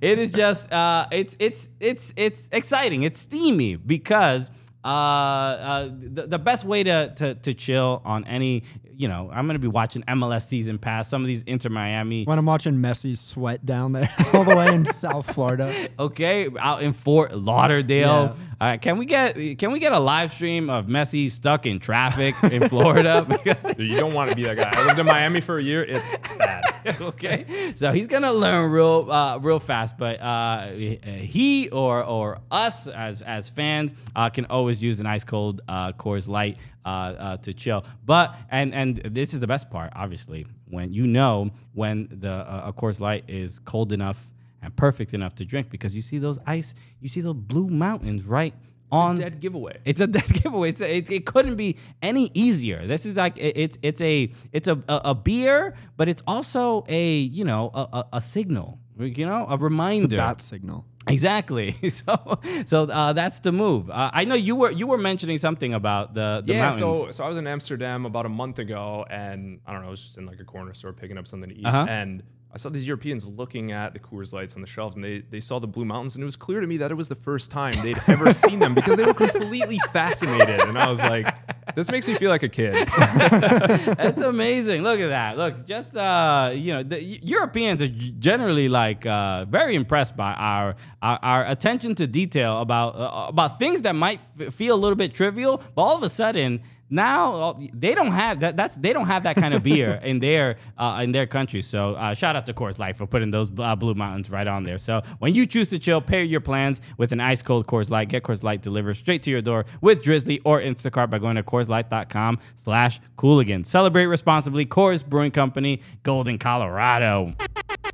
it 0.00 0.18
is 0.18 0.30
just 0.30 0.72
uh, 0.72 1.06
it's 1.10 1.36
it's 1.38 1.70
it's 1.80 2.14
it's 2.16 2.48
exciting. 2.52 3.02
It's 3.02 3.18
steamy 3.18 3.76
because 3.76 4.50
uh, 4.84 4.86
uh, 4.88 5.88
the, 5.92 6.26
the 6.28 6.38
best 6.38 6.64
way 6.64 6.82
to, 6.84 7.12
to 7.16 7.34
to 7.34 7.52
chill 7.54 8.00
on 8.04 8.24
any 8.26 8.62
you 8.94 9.08
know 9.08 9.30
I'm 9.32 9.46
gonna 9.46 9.58
be 9.58 9.68
watching 9.68 10.02
MLS 10.02 10.46
season 10.46 10.78
pass. 10.78 11.08
Some 11.08 11.22
of 11.22 11.26
these 11.26 11.42
Inter 11.42 11.68
Miami. 11.68 12.24
when 12.24 12.38
I'm 12.38 12.46
watching 12.46 12.74
Messi 12.74 13.16
sweat 13.16 13.66
down 13.66 13.92
there 13.92 14.08
all 14.34 14.44
the 14.44 14.54
way 14.56 14.72
in 14.74 14.84
South 14.84 15.34
Florida. 15.34 15.88
Okay, 15.98 16.48
out 16.58 16.82
in 16.82 16.92
Fort 16.92 17.34
Lauderdale. 17.36 18.36
Uh, 18.60 18.76
can 18.76 18.98
we 18.98 19.06
get 19.06 19.34
can 19.58 19.72
we 19.72 19.78
get 19.78 19.92
a 19.92 19.98
live 19.98 20.32
stream 20.32 20.68
of 20.68 20.86
Messi 20.86 21.30
stuck 21.30 21.64
in 21.64 21.78
traffic 21.78 22.34
in 22.44 22.68
Florida? 22.68 23.24
because 23.28 23.78
You 23.78 23.98
don't 23.98 24.12
want 24.12 24.28
to 24.28 24.36
be 24.36 24.42
that 24.42 24.56
guy. 24.56 24.70
I 24.70 24.86
lived 24.86 24.98
in 24.98 25.06
Miami 25.06 25.40
for 25.40 25.56
a 25.58 25.62
year. 25.62 25.82
It's 25.82 26.36
bad. 26.36 26.62
okay, 27.00 27.72
so 27.74 27.92
he's 27.92 28.06
gonna 28.06 28.32
learn 28.32 28.70
real, 28.70 29.10
uh, 29.10 29.38
real 29.38 29.60
fast. 29.60 29.96
But 29.96 30.20
uh, 30.20 30.72
he 30.72 31.68
or 31.70 32.04
or 32.04 32.40
us 32.50 32.86
as 32.86 33.22
as 33.22 33.48
fans 33.48 33.94
uh, 34.14 34.28
can 34.30 34.44
always 34.46 34.82
use 34.82 35.00
an 35.00 35.06
ice 35.06 35.24
cold 35.24 35.62
uh, 35.68 35.92
Coors 35.92 36.28
Light 36.28 36.58
uh, 36.84 36.88
uh, 36.88 37.36
to 37.38 37.54
chill. 37.54 37.84
But 38.04 38.36
and 38.50 38.74
and 38.74 38.96
this 38.96 39.34
is 39.34 39.40
the 39.40 39.46
best 39.46 39.70
part, 39.70 39.92
obviously, 39.96 40.46
when 40.68 40.92
you 40.92 41.06
know 41.06 41.50
when 41.72 42.08
the 42.10 42.30
uh, 42.30 42.64
a 42.66 42.72
Coors 42.72 43.00
Light 43.00 43.24
is 43.28 43.58
cold 43.58 43.92
enough 43.92 44.30
and 44.62 44.74
perfect 44.76 45.14
enough 45.14 45.34
to 45.36 45.44
drink 45.44 45.70
because 45.70 45.94
you 45.94 46.02
see 46.02 46.18
those 46.18 46.38
ice, 46.46 46.74
you 47.00 47.08
see 47.08 47.20
those 47.20 47.34
blue 47.36 47.68
mountains 47.68 48.24
right 48.26 48.54
on 48.92 49.16
Dead 49.16 49.38
giveaway. 49.40 49.78
it's 49.84 50.00
a 50.00 50.06
dead 50.08 50.26
giveaway. 50.42 50.68
It's 50.70 50.80
a, 50.80 50.96
it, 50.96 51.10
it 51.12 51.24
couldn't 51.26 51.54
be 51.56 51.76
any 52.02 52.30
easier. 52.34 52.84
This 52.86 53.06
is 53.06 53.16
like 53.16 53.38
it- 53.38 53.56
it's 53.56 53.78
it's 53.82 54.00
a 54.00 54.32
it's 54.52 54.66
a, 54.68 54.74
a, 54.88 55.00
a 55.06 55.14
beer, 55.14 55.74
but 55.96 56.08
it's 56.08 56.22
also 56.26 56.84
a 56.88 57.18
you 57.18 57.44
know 57.44 57.70
a, 57.72 57.86
a, 57.92 58.06
a 58.14 58.20
signal. 58.20 58.78
You 58.98 59.24
know, 59.24 59.46
a 59.48 59.56
The 59.56 59.64
reminder. 59.64 60.16
bat 60.16 60.40
signal. 60.42 60.84
Exactly. 61.08 61.74
So 61.88 62.38
so 62.66 62.82
uh, 62.84 63.12
that's 63.14 63.40
the 63.40 63.52
move. 63.52 63.88
Uh, 63.90 64.10
I 64.12 64.24
know 64.24 64.34
you 64.34 64.54
were 64.56 64.70
you 64.72 64.86
were 64.86 64.98
mentioning 64.98 65.38
something 65.38 65.72
about 65.72 66.12
the 66.14 66.42
the 66.44 66.52
yeah, 66.54 66.68
mountains. 66.70 66.98
so 66.98 67.10
so 67.12 67.24
I 67.24 67.28
was 67.28 67.38
in 67.38 67.46
Amsterdam 67.46 68.04
about 68.06 68.26
a 68.26 68.28
month 68.28 68.58
ago, 68.58 69.06
and 69.08 69.60
I 69.66 69.72
don't 69.72 69.82
know, 69.82 69.86
I 69.88 69.90
was 69.90 70.02
just 70.02 70.18
in 70.18 70.26
like 70.26 70.40
a 70.40 70.44
corner 70.44 70.74
store 70.74 70.92
picking 70.92 71.16
up 71.16 71.26
something 71.26 71.48
to 71.48 71.56
eat, 71.56 71.64
Uh-huh. 71.64 71.86
and 71.88 72.22
I 72.52 72.58
saw 72.58 72.68
these 72.68 72.84
Europeans 72.86 73.28
looking 73.28 73.70
at 73.70 73.92
the 73.92 74.00
Coors 74.00 74.32
Lights 74.32 74.56
on 74.56 74.60
the 74.60 74.66
shelves, 74.66 74.96
and 74.96 75.04
they 75.04 75.20
they 75.30 75.38
saw 75.38 75.60
the 75.60 75.68
Blue 75.68 75.84
Mountains, 75.84 76.16
and 76.16 76.22
it 76.22 76.24
was 76.24 76.34
clear 76.36 76.60
to 76.60 76.66
me 76.66 76.78
that 76.78 76.90
it 76.90 76.94
was 76.94 77.08
the 77.08 77.14
first 77.14 77.50
time 77.50 77.74
they'd 77.82 77.96
ever 78.08 78.32
seen 78.44 78.58
them 78.58 78.74
because 78.74 78.96
they 78.96 79.04
were 79.04 79.14
completely 79.14 79.78
fascinated, 79.92 80.60
and 80.60 80.76
I 80.76 80.88
was 80.88 81.00
like, 81.00 81.32
this 81.76 81.90
makes 81.92 82.08
me 82.08 82.14
feel 82.14 82.30
like 82.30 82.42
a 82.42 82.48
kid. 82.48 82.74
That's 82.98 84.20
amazing. 84.34 84.82
Look 84.82 84.98
at 84.98 85.08
that. 85.08 85.38
Look, 85.38 85.64
just 85.64 85.96
uh, 85.96 86.50
you 86.52 86.72
know, 86.72 86.82
the 86.82 87.00
Europeans 87.02 87.82
are 87.82 87.88
generally 87.88 88.68
like 88.68 89.06
uh, 89.06 89.44
very 89.44 89.76
impressed 89.76 90.16
by 90.16 90.32
our 90.32 90.74
our, 91.02 91.18
our 91.22 91.46
attention 91.46 91.94
to 91.96 92.06
detail 92.08 92.60
about 92.60 92.96
uh, 92.96 93.26
about 93.28 93.60
things 93.60 93.82
that 93.82 93.94
might 93.94 94.20
f- 94.40 94.52
feel 94.52 94.74
a 94.74 94.80
little 94.80 94.96
bit 94.96 95.14
trivial, 95.14 95.62
but 95.74 95.82
all 95.82 95.96
of 95.96 96.02
a 96.02 96.08
sudden 96.08 96.62
now 96.90 97.34
uh, 97.34 97.54
they 97.72 97.94
don't 97.94 98.10
have 98.10 98.40
that. 98.40 98.56
That's 98.56 98.76
they 98.76 98.92
don't 98.92 99.06
have 99.06 99.22
that 99.22 99.36
kind 99.36 99.54
of 99.54 99.62
beer 99.62 100.00
in 100.02 100.18
their 100.18 100.56
uh, 100.78 101.00
in 101.02 101.12
their 101.12 101.26
country. 101.26 101.62
So 101.62 101.94
uh, 101.94 102.14
shout 102.14 102.36
out 102.36 102.46
to 102.46 102.52
Coors 102.52 102.78
Light 102.78 102.96
for 102.96 103.06
putting 103.06 103.30
those 103.30 103.50
uh, 103.58 103.76
Blue 103.76 103.94
Mountains 103.94 104.28
right 104.28 104.46
on 104.46 104.64
there. 104.64 104.78
So 104.78 105.02
when 105.20 105.34
you 105.34 105.46
choose 105.46 105.68
to 105.68 105.78
chill, 105.78 106.00
pair 106.00 106.22
your 106.22 106.40
plans 106.40 106.80
with 106.98 107.12
an 107.12 107.20
ice 107.20 107.42
cold 107.42 107.66
Coors 107.66 107.90
Light. 107.90 108.08
Get 108.08 108.24
Coors 108.24 108.42
Light 108.42 108.60
delivered 108.60 108.94
straight 108.94 109.22
to 109.22 109.30
your 109.30 109.42
door 109.42 109.66
with 109.80 110.02
Drizly 110.02 110.40
or 110.44 110.60
Instacart 110.60 111.10
by 111.10 111.18
going 111.18 111.36
to 111.36 111.42
CoorsLight.com/slash 111.42 113.00
Cooligan. 113.16 113.64
Celebrate 113.64 114.06
responsibly. 114.06 114.66
Coors 114.66 115.06
Brewing 115.06 115.30
Company, 115.30 115.80
Golden, 116.02 116.38
Colorado. 116.38 117.34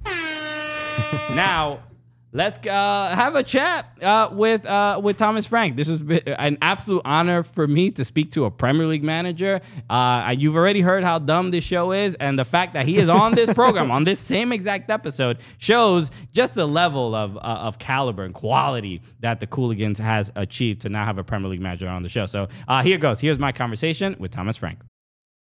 now. 1.35 1.81
Let's 2.33 2.59
uh, 2.67 3.15
have 3.15 3.35
a 3.35 3.43
chat 3.43 3.87
uh, 4.03 4.29
with 4.31 4.67
uh, 4.67 5.01
with 5.03 5.17
Thomas 5.17 5.47
Frank. 5.47 5.77
This 5.77 5.89
been 5.89 6.21
an 6.27 6.59
absolute 6.61 7.03
honor 7.05 7.43
for 7.43 7.67
me 7.67 7.91
to 7.93 8.05
speak 8.05 8.33
to 8.33 8.45
a 8.45 8.51
Premier 8.51 8.87
League 8.87 9.05
manager. 9.05 9.61
Uh, 9.89 10.35
you've 10.37 10.57
already 10.57 10.81
heard 10.81 11.03
how 11.03 11.19
dumb 11.19 11.51
this 11.51 11.65
show 11.65 11.93
is, 11.93 12.15
and 12.17 12.39
the 12.39 12.45
fact 12.45 12.75
that 12.75 12.85
he 12.85 12.99
is 12.99 13.09
on 13.09 13.35
this 13.35 13.53
program 13.55 13.91
on 13.91 14.05
this 14.05 14.19
same 14.19 14.53
exact 14.53 14.91
episode 14.91 15.39
shows 15.59 16.11
just 16.33 16.55
the 16.55 16.67
level 16.67 17.15
of 17.15 17.37
uh, 17.37 17.41
of 17.41 17.79
caliber 17.79 18.25
and 18.25 18.35
quality 18.35 19.01
that 19.21 19.41
the 19.41 19.47
Cooligans 19.47 19.99
has 19.99 20.31
achieved 20.37 20.81
to 20.83 20.89
now 20.89 21.05
have 21.05 21.19
a 21.19 21.25
Premier 21.25 21.49
League 21.49 21.61
manager 21.61 21.89
on 21.89 22.03
the 22.03 22.09
show. 22.09 22.27
So 22.27 22.49
uh, 22.69 22.83
here 22.83 22.99
goes. 22.99 23.21
Here's 23.21 23.39
my 23.39 23.53
conversation 23.53 24.17
with 24.19 24.33
Thomas 24.33 24.57
Frank. 24.57 24.81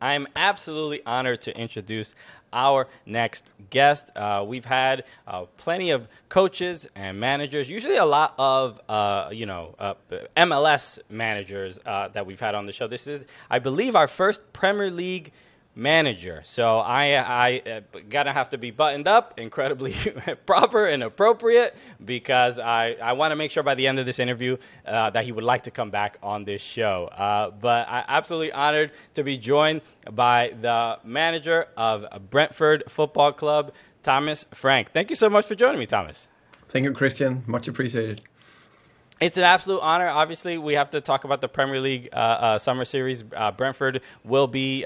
I'm 0.00 0.26
absolutely 0.34 1.02
honored 1.04 1.42
to 1.42 1.56
introduce 1.56 2.14
our 2.52 2.88
next 3.06 3.44
guest. 3.68 4.10
Uh, 4.16 4.44
we've 4.46 4.64
had 4.64 5.04
uh, 5.26 5.44
plenty 5.56 5.90
of 5.90 6.08
coaches 6.28 6.88
and 6.94 7.20
managers, 7.20 7.68
usually 7.68 7.96
a 7.96 8.04
lot 8.04 8.34
of 8.38 8.80
uh, 8.88 9.28
you 9.32 9.46
know 9.46 9.74
uh, 9.78 9.94
MLS 10.36 10.98
managers 11.08 11.78
uh, 11.84 12.08
that 12.08 12.26
we've 12.26 12.40
had 12.40 12.54
on 12.54 12.66
the 12.66 12.72
show. 12.72 12.86
This 12.86 13.06
is, 13.06 13.26
I 13.50 13.58
believe, 13.58 13.94
our 13.94 14.08
first 14.08 14.52
Premier 14.52 14.90
League 14.90 15.32
manager. 15.80 16.42
So 16.44 16.78
I, 16.78 17.14
I 17.14 17.62
uh, 17.68 17.80
gotta 18.08 18.32
have 18.32 18.50
to 18.50 18.58
be 18.58 18.70
buttoned 18.70 19.08
up, 19.08 19.40
incredibly 19.40 19.94
proper 20.46 20.86
and 20.86 21.02
appropriate, 21.02 21.74
because 22.04 22.58
I, 22.58 22.96
I 23.02 23.14
want 23.14 23.32
to 23.32 23.36
make 23.36 23.50
sure 23.50 23.62
by 23.62 23.74
the 23.74 23.86
end 23.86 23.98
of 23.98 24.04
this 24.04 24.18
interview 24.18 24.58
uh, 24.86 25.10
that 25.10 25.24
he 25.24 25.32
would 25.32 25.44
like 25.44 25.62
to 25.62 25.70
come 25.70 25.90
back 25.90 26.18
on 26.22 26.44
this 26.44 26.60
show. 26.60 27.06
Uh, 27.06 27.50
but 27.50 27.88
I 27.88 28.04
absolutely 28.06 28.52
honored 28.52 28.92
to 29.14 29.24
be 29.24 29.38
joined 29.38 29.80
by 30.12 30.52
the 30.60 30.98
manager 31.02 31.66
of 31.76 32.06
Brentford 32.28 32.84
Football 32.88 33.32
Club, 33.32 33.72
Thomas 34.02 34.44
Frank. 34.52 34.92
Thank 34.92 35.08
you 35.08 35.16
so 35.16 35.30
much 35.30 35.46
for 35.46 35.54
joining 35.54 35.80
me, 35.80 35.86
Thomas. 35.86 36.28
Thank 36.68 36.84
you, 36.84 36.92
Christian. 36.92 37.42
Much 37.46 37.68
appreciated. 37.68 38.20
It's 39.18 39.36
an 39.36 39.44
absolute 39.44 39.80
honor. 39.80 40.08
Obviously, 40.08 40.56
we 40.56 40.74
have 40.74 40.90
to 40.90 41.00
talk 41.00 41.24
about 41.24 41.40
the 41.40 41.48
Premier 41.48 41.80
League 41.80 42.08
uh, 42.12 42.16
uh, 42.16 42.58
Summer 42.58 42.84
Series. 42.84 43.24
Uh, 43.34 43.50
Brentford 43.50 44.00
will 44.24 44.46
be 44.46 44.84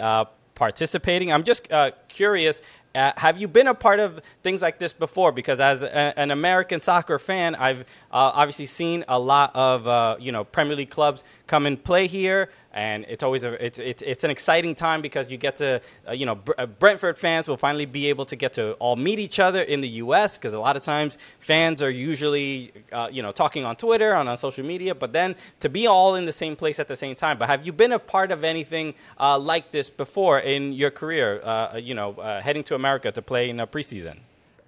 participating. 0.54 1.32
I'm 1.32 1.44
just 1.44 1.70
uh, 1.72 1.92
curious. 2.08 2.62
Uh, 2.94 3.12
have 3.16 3.38
you 3.38 3.48
been 3.48 3.66
a 3.66 3.74
part 3.74 3.98
of 3.98 4.20
things 4.42 4.62
like 4.62 4.78
this 4.78 4.92
before? 4.92 5.32
Because 5.32 5.58
as 5.58 5.82
a, 5.82 6.18
an 6.18 6.30
American 6.30 6.80
soccer 6.80 7.18
fan, 7.18 7.56
I've 7.56 7.80
uh, 7.80 7.84
obviously 8.12 8.66
seen 8.66 9.04
a 9.08 9.18
lot 9.18 9.50
of 9.54 9.86
uh, 9.86 10.16
you 10.20 10.30
know 10.30 10.44
Premier 10.44 10.76
League 10.76 10.90
clubs 10.90 11.24
come 11.46 11.66
and 11.66 11.82
play 11.82 12.06
here 12.06 12.48
and 12.74 13.06
it's 13.08 13.22
always 13.22 13.44
a 13.44 13.64
it's 13.64 13.78
it's, 13.78 14.02
it's 14.02 14.24
an 14.24 14.30
exciting 14.30 14.74
time 14.74 15.00
because 15.00 15.30
you 15.30 15.36
get 15.36 15.56
to 15.56 15.80
uh, 16.08 16.12
you 16.12 16.26
know 16.26 16.34
Br- 16.34 16.52
uh, 16.58 16.66
Brentford 16.66 17.16
fans 17.16 17.46
will 17.48 17.56
finally 17.56 17.86
be 17.86 18.08
able 18.08 18.24
to 18.26 18.36
get 18.36 18.52
to 18.54 18.72
all 18.74 18.96
meet 18.96 19.18
each 19.18 19.38
other 19.38 19.62
in 19.62 19.80
the 19.80 19.88
U.S. 20.04 20.36
because 20.36 20.54
a 20.54 20.58
lot 20.58 20.76
of 20.76 20.82
times 20.82 21.16
fans 21.38 21.80
are 21.82 21.90
usually 21.90 22.72
uh, 22.92 23.08
you 23.10 23.22
know 23.22 23.32
talking 23.32 23.64
on 23.64 23.76
Twitter 23.76 24.14
on 24.14 24.26
on 24.28 24.36
social 24.36 24.64
media, 24.64 24.94
but 24.94 25.12
then 25.12 25.36
to 25.60 25.68
be 25.68 25.86
all 25.86 26.16
in 26.16 26.24
the 26.24 26.32
same 26.32 26.56
place 26.56 26.78
at 26.78 26.88
the 26.88 26.96
same 26.96 27.14
time. 27.14 27.38
But 27.38 27.48
have 27.48 27.64
you 27.64 27.72
been 27.72 27.92
a 27.92 27.98
part 27.98 28.32
of 28.32 28.42
anything 28.42 28.94
uh, 29.18 29.38
like 29.38 29.70
this 29.70 29.88
before 29.88 30.40
in 30.40 30.72
your 30.72 30.90
career? 30.90 31.40
Uh, 31.44 31.76
you 31.76 31.94
know, 31.94 32.12
heading 32.42 32.64
to 32.64 32.74
America 32.74 33.12
to 33.12 33.22
play 33.22 33.50
in 33.50 33.60
a 33.60 33.66
preseason. 33.66 34.18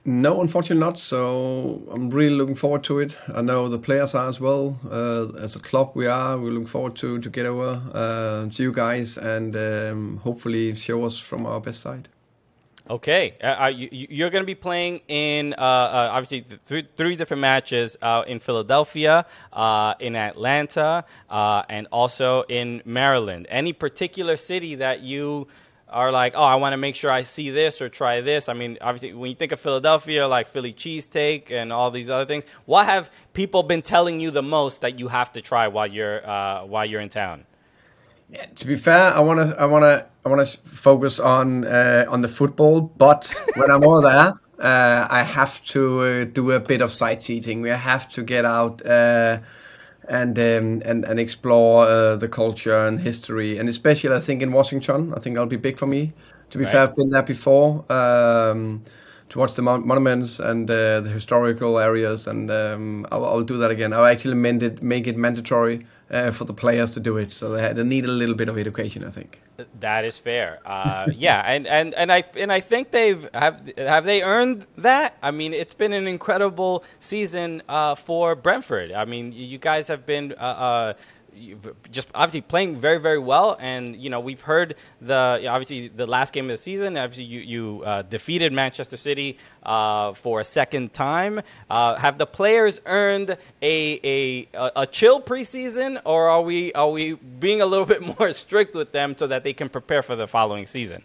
No, 0.09 0.41
unfortunately 0.41 0.79
not. 0.79 0.99
So 0.99 1.83
I'm 1.91 2.11
really 2.11 2.37
looking 2.37 2.55
forward 2.55 2.85
to 2.85 3.01
it. 3.01 3.17
I 3.35 3.43
know 3.43 3.69
the 3.69 3.79
players 3.79 4.15
are 4.15 4.29
as 4.29 4.41
well. 4.41 4.79
Uh, 4.89 5.37
as 5.37 5.57
a 5.57 5.59
club, 5.59 5.91
we 5.95 6.07
are. 6.07 6.39
We're 6.39 6.53
looking 6.53 6.69
forward 6.69 6.95
to 6.97 7.19
to 7.19 7.29
get 7.29 7.45
over 7.45 7.83
uh, 7.93 8.49
to 8.49 8.63
you 8.63 8.73
guys 8.73 9.19
and 9.19 9.57
um, 9.57 10.19
hopefully 10.19 10.77
show 10.77 11.05
us 11.05 11.19
from 11.19 11.45
our 11.45 11.61
best 11.61 11.81
side. 11.81 12.09
Okay, 12.89 13.35
uh, 13.43 13.67
you, 13.67 14.25
are 14.25 14.31
going 14.31 14.43
to 14.43 14.47
be 14.47 14.55
playing 14.55 15.01
in 15.09 15.55
uh, 15.55 15.61
uh, 15.61 16.11
obviously 16.13 16.43
th- 16.69 16.87
three 16.97 17.17
different 17.17 17.41
matches 17.41 17.97
uh, 18.01 18.23
in 18.29 18.39
Philadelphia, 18.39 19.27
in 19.99 20.15
Atlanta, 20.15 21.05
and 21.29 21.89
also 21.91 22.43
in 22.43 22.83
Maryland. 22.85 23.49
Any 23.51 23.73
particular 23.73 24.37
city 24.37 24.77
that 24.77 25.01
you 25.01 25.49
are 25.97 26.13
like, 26.13 26.35
oh, 26.37 26.43
I 26.43 26.57
want 26.57 26.75
to 26.75 26.77
make 26.77 26.95
sure 26.95 27.11
I 27.11 27.23
see 27.23 27.49
this 27.49 27.81
or 27.81 27.89
try 27.89 28.21
this. 28.21 28.51
I 28.51 28.53
mean, 28.53 28.77
obviously, 28.83 29.15
when 29.15 29.31
you 29.31 29.35
think 29.35 29.51
of 29.51 29.59
Philadelphia, 29.59 30.29
like 30.29 30.47
Philly 30.47 30.75
cheesesteak 30.75 31.51
and 31.51 31.73
all 31.73 31.91
these 31.91 32.11
other 32.11 32.27
things, 32.27 32.45
what 32.67 32.85
have 32.85 33.11
people 33.33 33.63
been 33.63 33.81
telling 33.81 34.21
you 34.21 34.31
the 34.31 34.43
most 34.43 34.83
that 34.83 34.99
you 34.99 35.09
have 35.09 35.33
to 35.33 35.41
try 35.41 35.69
while 35.69 35.87
you're 35.87 36.21
uh, 36.29 36.67
while 36.67 36.85
you're 36.85 37.01
in 37.01 37.09
town? 37.09 37.47
To 38.57 38.67
be 38.67 38.77
fair, 38.77 39.15
I 39.15 39.21
want 39.21 39.39
to 39.41 39.57
I 39.59 39.65
want 39.65 39.85
to 39.85 40.07
I 40.25 40.29
want 40.29 40.47
to 40.47 40.59
focus 40.69 41.19
on 41.19 41.65
uh, 41.65 42.05
on 42.09 42.21
the 42.21 42.29
football, 42.29 42.83
but 42.83 43.33
when 43.55 43.71
I'm 43.71 43.83
over 43.83 44.03
there, 44.03 44.35
uh, 44.59 45.07
I 45.09 45.23
have 45.23 45.65
to 45.67 46.01
uh, 46.01 46.25
do 46.25 46.51
a 46.51 46.61
bit 46.61 46.83
of 46.83 46.93
sightseeing. 46.93 47.63
We 47.63 47.71
have 47.71 48.11
to 48.11 48.23
get 48.23 48.45
out 48.45 48.85
uh, 48.85 49.39
and 50.09 50.39
um, 50.39 50.83
and 50.85 51.05
and 51.05 51.21
explore 51.21 51.87
uh, 51.87 52.17
the 52.17 52.29
culture 52.29 52.79
and 52.79 53.01
history, 53.01 53.59
and 53.59 53.69
especially 53.69 54.15
I 54.15 54.21
think 54.21 54.43
in 54.43 54.53
Washington, 54.53 55.13
I 55.15 55.21
think 55.21 55.35
that'll 55.35 55.47
be 55.47 55.57
big 55.57 55.79
for 55.79 55.87
me. 55.87 56.13
To 56.51 56.59
be 56.59 56.65
right. 56.65 56.73
fair, 56.73 56.83
I've 56.83 56.97
been 56.97 57.11
there 57.11 57.23
before 57.23 57.85
um, 57.93 58.85
to 59.31 59.39
watch 59.39 59.55
the 59.55 59.63
monuments 59.63 60.39
and 60.39 60.71
uh, 60.71 61.01
the 61.01 61.09
historical 61.09 61.79
areas, 61.79 62.27
and 62.27 62.51
um, 62.51 63.07
I'll, 63.11 63.25
I'll, 63.25 63.43
do 63.43 63.59
that 63.59 63.71
again. 63.71 63.93
I'll 63.93 64.05
actually 64.05 64.39
it, 64.63 64.83
make 64.83 65.09
it 65.09 65.17
mandatory 65.17 65.87
uh, 66.11 66.31
for 66.31 66.45
the 66.45 66.55
players 66.55 66.93
to 66.93 67.01
do 67.01 67.17
it, 67.17 67.31
so 67.33 67.51
they, 67.51 67.73
they 67.73 67.83
need 67.83 68.05
a 68.05 68.13
little 68.13 68.37
bit 68.37 68.49
of 68.49 68.57
education, 68.57 69.05
I 69.05 69.11
think. 69.11 69.41
That 69.81 70.05
is 70.05 70.19
fair. 70.19 70.61
Uh, 70.77 71.07
yeah, 71.15 71.43
and, 71.47 71.67
and, 71.67 71.95
and 71.95 72.13
I 72.13 72.23
and 72.37 72.53
I 72.53 72.61
think 72.61 72.91
they've 72.91 73.29
have 73.33 73.73
have 73.79 74.05
they 74.05 74.23
earned 74.23 74.67
that. 74.79 75.17
I 75.23 75.31
mean, 75.31 75.55
it's 75.55 75.75
been 75.75 75.93
an 75.93 76.07
incredible 76.07 76.85
season 76.99 77.63
uh, 77.69 77.95
for 77.95 78.35
Brentford. 78.35 78.93
I 78.93 79.05
mean, 79.05 79.33
you 79.33 79.59
guys 79.59 79.89
have 79.89 80.05
been 80.05 80.33
uh, 80.33 80.43
uh 80.43 80.95
just 81.91 82.09
obviously 82.15 82.41
playing 82.41 82.77
very 82.77 82.99
very 82.99 83.19
well. 83.19 83.57
And 83.61 83.97
you 83.97 84.11
know 84.11 84.21
we've 84.21 84.41
heard 84.41 84.77
the 85.01 85.47
obviously 85.49 85.89
the 85.89 86.07
last 86.07 86.33
game 86.33 86.47
of 86.47 86.51
the 86.51 86.57
season 86.57 86.97
obviously 86.97 87.25
you, 87.25 87.41
you 87.41 87.83
uh, 87.85 88.03
defeated 88.03 88.53
manchester 88.53 88.97
city 88.97 89.39
uh, 89.63 90.13
for 90.15 90.41
a 90.41 90.45
second 90.45 90.93
time. 90.93 91.41
Uh, 91.71 91.97
have 91.97 92.19
the 92.19 92.27
players 92.27 92.81
earned 92.87 93.37
a, 93.63 94.01
a 94.03 94.49
a 94.77 94.87
chill 94.87 95.21
preseason 95.21 96.01
or 96.05 96.29
are 96.29 96.43
we 96.43 96.73
are 96.73 96.91
we 96.91 97.15
being 97.15 97.61
a 97.61 97.67
little 97.67 97.87
bit 97.95 98.03
more 98.19 98.33
strict 98.33 98.75
with 98.75 98.93
them 98.93 99.17
so 99.17 99.27
that 99.27 99.45
they 99.45 99.53
can 99.53 99.69
prepare 99.69 100.03
for 100.03 100.17
the 100.17 100.27
following 100.27 100.67
season 100.67 101.03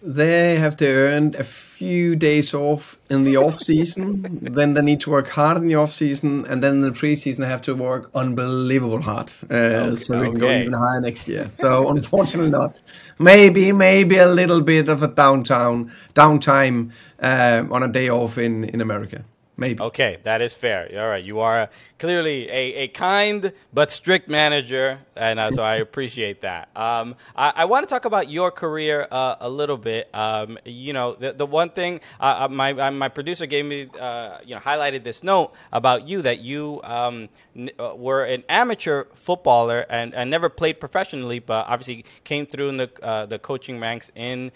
they 0.00 0.56
have 0.56 0.76
to 0.76 0.86
earn 0.86 1.34
a 1.38 1.44
few 1.44 2.14
days 2.14 2.54
off 2.54 2.98
in 3.10 3.22
the 3.22 3.36
off 3.36 3.60
season. 3.60 4.38
then 4.52 4.74
they 4.74 4.82
need 4.82 5.00
to 5.00 5.10
work 5.10 5.28
hard 5.28 5.56
in 5.56 5.66
the 5.66 5.74
off 5.74 5.92
season, 5.92 6.46
and 6.46 6.62
then 6.62 6.74
in 6.74 6.80
the 6.82 6.90
preseason 6.90 7.38
they 7.38 7.46
have 7.46 7.62
to 7.62 7.74
work 7.74 8.10
unbelievable 8.14 9.00
hard, 9.00 9.32
uh, 9.50 9.54
okay. 9.54 9.96
so 9.96 10.20
we 10.20 10.26
can 10.26 10.38
go 10.38 10.50
even 10.50 10.72
higher 10.72 11.00
next 11.00 11.26
year. 11.26 11.48
So 11.48 11.88
unfortunately 11.88 12.50
not. 12.50 12.80
Maybe 13.18 13.72
maybe 13.72 14.18
a 14.18 14.28
little 14.28 14.60
bit 14.60 14.88
of 14.88 15.02
a 15.02 15.08
downtown 15.08 15.92
downtime 16.14 16.92
uh, 17.20 17.64
on 17.70 17.82
a 17.82 17.88
day 17.88 18.08
off 18.08 18.38
in 18.38 18.64
in 18.64 18.80
America. 18.80 19.24
Maybe. 19.58 19.82
Okay, 19.82 20.18
that 20.22 20.40
is 20.40 20.54
fair. 20.54 20.88
All 20.96 21.08
right, 21.08 21.22
you 21.22 21.40
are 21.40 21.68
clearly 21.98 22.48
a, 22.48 22.74
a 22.74 22.88
kind 22.88 23.52
but 23.72 23.90
strict 23.90 24.28
manager, 24.28 25.00
and 25.16 25.40
uh, 25.40 25.50
so 25.50 25.64
I 25.64 25.76
appreciate 25.76 26.42
that. 26.42 26.68
Um, 26.76 27.16
I, 27.34 27.52
I 27.56 27.64
want 27.64 27.84
to 27.86 27.92
talk 27.92 28.04
about 28.04 28.30
your 28.30 28.52
career 28.52 29.08
uh, 29.10 29.34
a 29.40 29.50
little 29.50 29.76
bit. 29.76 30.14
Um, 30.14 30.60
you 30.64 30.92
know, 30.92 31.16
the, 31.16 31.32
the 31.32 31.44
one 31.44 31.70
thing 31.70 32.00
uh, 32.20 32.46
uh 32.46 32.48
my 32.48 32.70
uh, 32.70 32.92
my 32.92 33.08
producer 33.08 33.46
gave 33.46 33.64
me, 33.64 33.88
uh, 33.98 34.38
you 34.44 34.54
know, 34.54 34.60
highlighted 34.60 35.02
this 35.02 35.24
note 35.24 35.50
about 35.72 36.06
you 36.06 36.22
that 36.22 36.38
you 36.38 36.80
um, 36.84 37.28
n- 37.56 37.70
were 37.96 38.22
an 38.26 38.44
amateur 38.48 39.06
footballer 39.14 39.86
and, 39.90 40.14
and 40.14 40.30
never 40.30 40.48
played 40.48 40.78
professionally, 40.78 41.40
but 41.40 41.66
obviously 41.66 42.04
came 42.22 42.46
through 42.46 42.68
in 42.68 42.76
the 42.76 43.26
the 43.28 43.40
coaching 43.40 43.80
ranks 43.80 44.12
in 44.14 44.52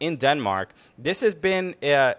in 0.00 0.16
Denmark. 0.16 0.72
This 0.96 1.20
has 1.20 1.34
been 1.34 1.74
an 1.82 2.14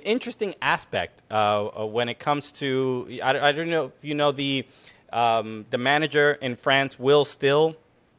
interesting 0.00 0.54
aspect 0.62 1.22
when 1.56 2.08
it 2.08 2.18
comes 2.18 2.52
to 2.52 3.18
I, 3.22 3.48
I 3.48 3.52
don't 3.52 3.70
know 3.70 3.86
if 3.86 3.92
you 4.02 4.14
know 4.14 4.32
the 4.32 4.66
um, 5.12 5.66
the 5.70 5.78
manager 5.78 6.32
in 6.32 6.56
France, 6.56 6.98
Will 6.98 7.24
Still. 7.24 7.76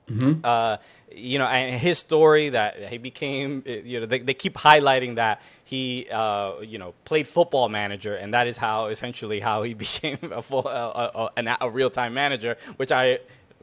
Mm-hmm. 0.10 0.42
Uh, 0.44 0.78
you 1.12 1.40
know, 1.40 1.46
and 1.46 1.80
his 1.80 1.98
story 1.98 2.50
that 2.50 2.90
he 2.90 2.98
became, 2.98 3.64
you 3.66 4.00
know, 4.00 4.06
they, 4.06 4.20
they 4.20 4.34
keep 4.34 4.54
highlighting 4.56 5.16
that 5.16 5.42
he, 5.64 6.08
uh, 6.12 6.60
you 6.62 6.78
know, 6.78 6.94
played 7.04 7.28
football 7.28 7.68
manager, 7.68 8.16
and 8.16 8.34
that 8.34 8.48
is 8.48 8.58
how 8.58 8.88
essentially 8.88 9.40
how 9.40 9.64
he 9.64 9.74
became 9.86 10.18
a 10.32 10.42
full, 10.42 10.68
uh, 10.68 11.30
a, 11.36 11.42
a, 11.42 11.58
a 11.62 11.70
real 11.70 11.90
time 11.90 12.14
manager, 12.14 12.58
which 12.78 12.92
I 12.92 13.20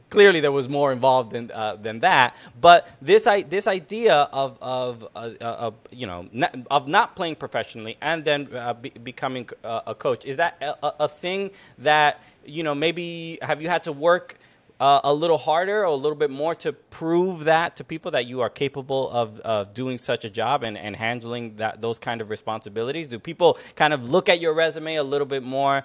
clearly 0.09 0.39
there 0.39 0.51
was 0.51 0.69
more 0.69 0.91
involved 0.91 1.31
than 1.31 1.51
uh, 1.51 1.75
than 1.75 1.99
that. 2.01 2.35
But 2.59 2.87
this 3.01 3.27
I 3.27 3.41
this 3.41 3.67
idea 3.67 4.13
of 4.31 4.57
of, 4.61 5.07
uh, 5.15 5.31
uh, 5.41 5.43
of 5.43 5.73
you 5.91 6.07
know 6.07 6.27
not, 6.31 6.55
of 6.71 6.87
not 6.87 7.15
playing 7.15 7.35
professionally 7.35 7.97
and 8.01 8.23
then 8.23 8.47
uh, 8.55 8.73
be, 8.73 8.89
becoming 8.89 9.49
uh, 9.63 9.81
a 9.87 9.95
coach 9.95 10.25
is 10.25 10.37
that 10.37 10.57
a, 10.61 11.03
a 11.03 11.07
thing 11.07 11.51
that 11.79 12.21
you 12.45 12.63
know 12.63 12.75
maybe 12.75 13.39
have 13.41 13.61
you 13.61 13.69
had 13.69 13.83
to 13.83 13.91
work 13.91 14.37
uh, 14.79 15.01
a 15.05 15.13
little 15.13 15.39
harder 15.39 15.81
or 15.81 15.85
a 15.85 15.95
little 15.95 16.15
bit 16.15 16.29
more 16.29 16.53
to 16.53 16.71
prove 16.71 17.45
that 17.45 17.75
to 17.75 17.83
people 17.83 18.11
that 18.11 18.27
you 18.27 18.41
are 18.41 18.49
capable 18.49 19.09
of 19.09 19.41
uh, 19.43 19.63
doing 19.73 19.97
such 19.97 20.23
a 20.23 20.29
job 20.29 20.61
and, 20.61 20.77
and 20.77 20.95
handling 20.95 21.55
that 21.55 21.81
those 21.81 21.97
kind 21.97 22.21
of 22.21 22.29
responsibilities? 22.29 23.07
Do 23.07 23.17
people 23.17 23.57
kind 23.75 23.91
of 23.91 24.07
look 24.07 24.29
at 24.29 24.39
your 24.39 24.53
resume 24.53 24.95
a 24.97 25.03
little 25.03 25.25
bit 25.25 25.41
more, 25.41 25.83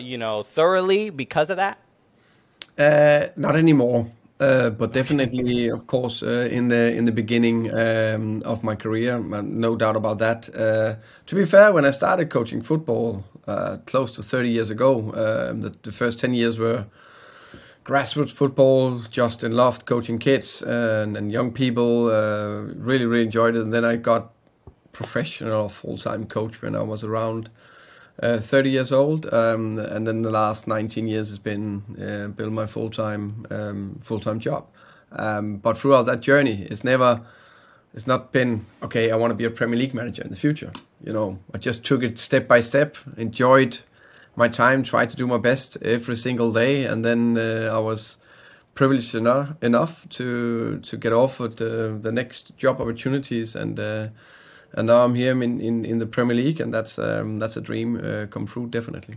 you 0.00 0.18
know, 0.18 0.42
thoroughly 0.42 1.10
because 1.10 1.48
of 1.48 1.58
that? 1.58 1.78
Uh, 2.78 3.28
not 3.36 3.56
anymore. 3.56 4.10
Uh, 4.40 4.70
but 4.70 4.92
definitely, 4.92 5.68
of 5.68 5.86
course, 5.86 6.20
uh, 6.20 6.48
in 6.50 6.66
the 6.66 6.92
in 6.96 7.04
the 7.04 7.12
beginning 7.12 7.72
um, 7.72 8.42
of 8.44 8.64
my 8.64 8.74
career, 8.74 9.20
no 9.20 9.76
doubt 9.76 9.94
about 9.94 10.18
that. 10.18 10.48
Uh, 10.52 10.96
to 11.26 11.34
be 11.36 11.44
fair, 11.44 11.72
when 11.72 11.84
I 11.84 11.92
started 11.92 12.28
coaching 12.28 12.60
football 12.60 13.22
close 13.86 14.16
to 14.16 14.22
30 14.22 14.48
years 14.48 14.70
ago, 14.70 14.98
um, 15.14 15.60
the, 15.60 15.72
the, 15.82 15.92
first 15.92 16.18
10 16.18 16.34
years 16.34 16.58
were 16.58 16.84
grassroots 17.84 18.32
football. 18.32 19.00
Justin 19.10 19.52
loved 19.52 19.86
coaching 19.86 20.18
kids 20.18 20.62
and, 20.62 21.16
and 21.16 21.30
young 21.30 21.52
people. 21.52 22.10
Uh, 22.10 22.62
really, 22.76 23.06
really 23.06 23.24
enjoyed 23.24 23.54
it. 23.54 23.62
And 23.62 23.72
then 23.72 23.84
I 23.84 23.94
got 23.96 24.32
professional 24.92 25.68
full 25.68 25.96
time 25.96 26.26
coach 26.26 26.62
when 26.62 26.74
I 26.74 26.82
was 26.82 27.04
around 27.04 27.48
uh, 28.20 28.38
30 28.38 28.70
years 28.70 28.92
old. 28.92 29.32
Um, 29.32 29.78
and 29.78 30.06
then 30.06 30.22
the 30.22 30.30
last 30.30 30.66
19 30.66 31.06
years 31.06 31.28
has 31.28 31.38
been 31.38 31.82
uh, 32.00 32.28
build 32.28 32.52
my 32.52 32.66
full 32.66 32.90
time 32.90 33.46
um, 33.50 33.98
full 34.00 34.20
time 34.20 34.40
job. 34.40 34.66
Um, 35.12 35.56
but 35.56 35.78
throughout 35.78 36.06
that 36.06 36.20
journey, 36.20 36.66
it's 36.70 36.84
never. 36.84 37.22
It's 37.94 38.06
not 38.06 38.32
been 38.32 38.64
okay. 38.82 39.10
I 39.10 39.16
want 39.16 39.32
to 39.32 39.34
be 39.34 39.44
a 39.44 39.50
Premier 39.50 39.78
League 39.78 39.92
manager 39.92 40.22
in 40.22 40.30
the 40.30 40.36
future. 40.36 40.72
You 41.04 41.12
know, 41.12 41.38
I 41.52 41.58
just 41.58 41.84
took 41.84 42.02
it 42.02 42.18
step 42.18 42.48
by 42.48 42.60
step. 42.60 42.96
Enjoyed 43.18 43.80
my 44.34 44.48
time, 44.48 44.82
tried 44.82 45.10
to 45.10 45.16
do 45.16 45.26
my 45.26 45.36
best 45.36 45.76
every 45.82 46.16
single 46.16 46.52
day, 46.52 46.86
and 46.86 47.04
then 47.04 47.36
uh, 47.36 47.70
I 47.70 47.78
was 47.78 48.16
privileged 48.74 49.14
enough, 49.14 49.50
enough 49.60 50.08
to 50.10 50.78
to 50.78 50.96
get 50.96 51.12
offered 51.12 51.58
the 51.58 52.12
next 52.12 52.56
job 52.56 52.80
opportunities, 52.80 53.54
and 53.54 53.78
uh, 53.78 54.08
and 54.74 54.86
now 54.86 55.04
I'm 55.04 55.14
here 55.14 55.30
in, 55.42 55.60
in, 55.60 55.84
in 55.84 55.98
the 55.98 56.06
Premier 56.06 56.36
League, 56.36 56.60
and 56.60 56.72
that's 56.72 56.98
um, 56.98 57.38
that's 57.38 57.56
a 57.56 57.60
dream 57.60 57.96
uh, 57.96 58.26
come 58.26 58.46
true, 58.46 58.66
definitely. 58.66 59.16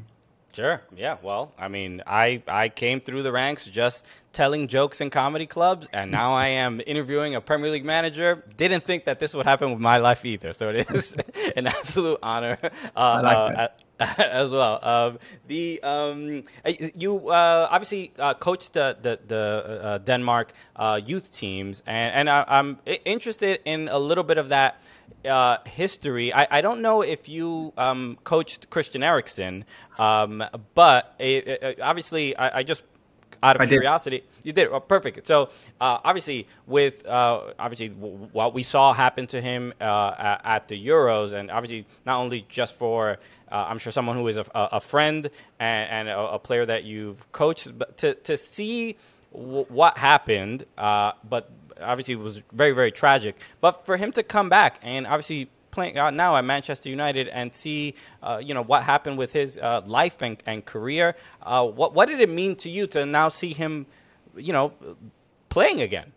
Sure. 0.54 0.82
Yeah. 0.96 1.18
Well, 1.22 1.52
I 1.60 1.68
mean, 1.68 2.02
I 2.08 2.42
I 2.48 2.70
came 2.70 3.02
through 3.02 3.24
the 3.24 3.34
ranks 3.34 3.66
just 3.66 4.06
telling 4.32 4.70
jokes 4.70 5.02
in 5.02 5.10
comedy 5.10 5.46
clubs, 5.46 5.90
and 5.92 6.12
now 6.12 6.34
I 6.34 6.48
am 6.48 6.82
interviewing 6.88 7.36
a 7.36 7.42
Premier 7.42 7.70
League 7.70 7.84
manager. 7.84 8.42
Didn't 8.56 8.84
think 8.86 9.04
that 9.06 9.20
this 9.20 9.34
would 9.34 9.46
happen 9.46 9.72
with 9.72 9.82
my 9.82 9.98
life 9.98 10.24
either. 10.24 10.54
So 10.54 10.70
it 10.70 10.90
is 10.90 11.14
an 11.58 11.68
absolute 11.68 12.20
honor. 12.24 12.58
Uh, 12.96 13.20
like 13.22 13.58
uh, 13.58 13.68
as 14.18 14.52
well. 14.52 14.80
Um, 14.82 15.20
the 15.48 15.82
um, 15.84 16.44
you 16.96 17.30
uh, 17.30 17.68
obviously 17.72 18.12
uh, 18.20 18.34
coached 18.34 18.74
the 18.74 18.98
the, 19.02 19.20
the 19.26 19.80
uh, 19.84 19.98
Denmark 20.00 20.52
uh, 20.76 21.00
youth 21.04 21.34
teams, 21.34 21.82
and 21.86 22.14
and 22.14 22.30
I, 22.30 22.60
am 22.60 22.80
interested 23.06 23.62
in 23.66 23.88
a 23.88 24.00
little 24.00 24.24
bit 24.24 24.38
of 24.38 24.50
that. 24.50 24.82
Uh, 25.26 25.58
history. 25.66 26.32
I, 26.32 26.60
I 26.60 26.62
don't 26.62 26.84
know 26.84 27.02
if 27.02 27.28
you 27.28 27.74
um, 27.78 28.20
coached 28.24 28.70
Christian 28.70 29.02
Eriksen, 29.02 29.66
um, 29.98 30.44
but 30.76 31.16
it, 31.18 31.48
it, 31.48 31.82
obviously 31.82 32.36
I, 32.36 32.60
I 32.60 32.64
just 32.64 32.84
out 33.46 33.56
of 33.56 33.62
I 33.62 33.66
curiosity. 33.68 34.18
Did. 34.20 34.28
You 34.44 34.54
did. 34.54 34.68
Oh, 34.68 34.80
perfect. 34.80 35.28
So 35.28 35.50
uh, 35.80 36.00
obviously, 36.04 36.48
with 36.68 37.06
uh, 37.06 37.54
obviously 37.60 37.90
w- 37.90 38.30
what 38.32 38.54
we 38.54 38.64
saw 38.64 38.94
happen 38.94 39.28
to 39.28 39.42
him 39.42 39.74
uh, 39.80 40.38
at 40.44 40.68
the 40.68 40.88
Euros, 40.88 41.34
and 41.34 41.52
obviously 41.52 41.86
not 42.06 42.20
only 42.20 42.46
just 42.50 42.76
for 42.76 43.18
uh, 43.52 43.66
I'm 43.70 43.80
sure 43.80 43.92
someone 43.92 44.18
who 44.18 44.28
is 44.28 44.38
a, 44.38 44.46
a 44.54 44.80
friend 44.80 45.30
and, 45.60 45.90
and 45.92 46.10
a, 46.10 46.20
a, 46.20 46.40
player 46.40 46.66
that 46.66 46.84
you've 46.84 47.32
coached, 47.32 47.78
but 47.78 47.98
to 47.98 48.16
to 48.16 48.38
see 48.38 48.98
w- 49.34 49.66
what 49.70 49.98
happened, 49.98 50.66
uh, 50.78 51.14
but 51.28 51.50
obviously 51.82 52.16
was 52.16 52.42
very 52.52 52.72
very 52.72 52.92
tragic. 52.92 53.36
But 53.62 53.86
for 53.86 53.98
him 53.98 54.12
to 54.14 54.24
come 54.24 54.50
back 54.50 54.80
and 54.82 55.06
obviously 55.06 55.50
playing 55.76 56.00
uh, 56.00 56.10
now 56.10 56.36
at 56.38 56.46
Manchester 56.46 56.90
United 56.90 57.28
and 57.28 57.54
see, 57.54 57.94
uh, 58.24 58.42
you 58.42 58.54
know, 58.54 58.64
what 58.64 58.84
happened 58.84 59.18
with 59.18 59.34
his 59.34 59.58
uh, 59.58 59.82
life 59.86 60.22
and, 60.22 60.42
and 60.46 60.66
career. 60.66 61.16
Uh, 61.44 61.68
what 61.68 61.94
what 61.94 62.08
did 62.08 62.20
it 62.20 62.30
mean 62.30 62.56
to 62.56 62.70
you 62.70 62.88
to 62.88 63.06
now 63.06 63.28
see 63.28 63.54
him, 63.54 63.86
you 64.36 64.54
know, 64.54 64.72
playing 65.50 65.82
again? 65.82 66.14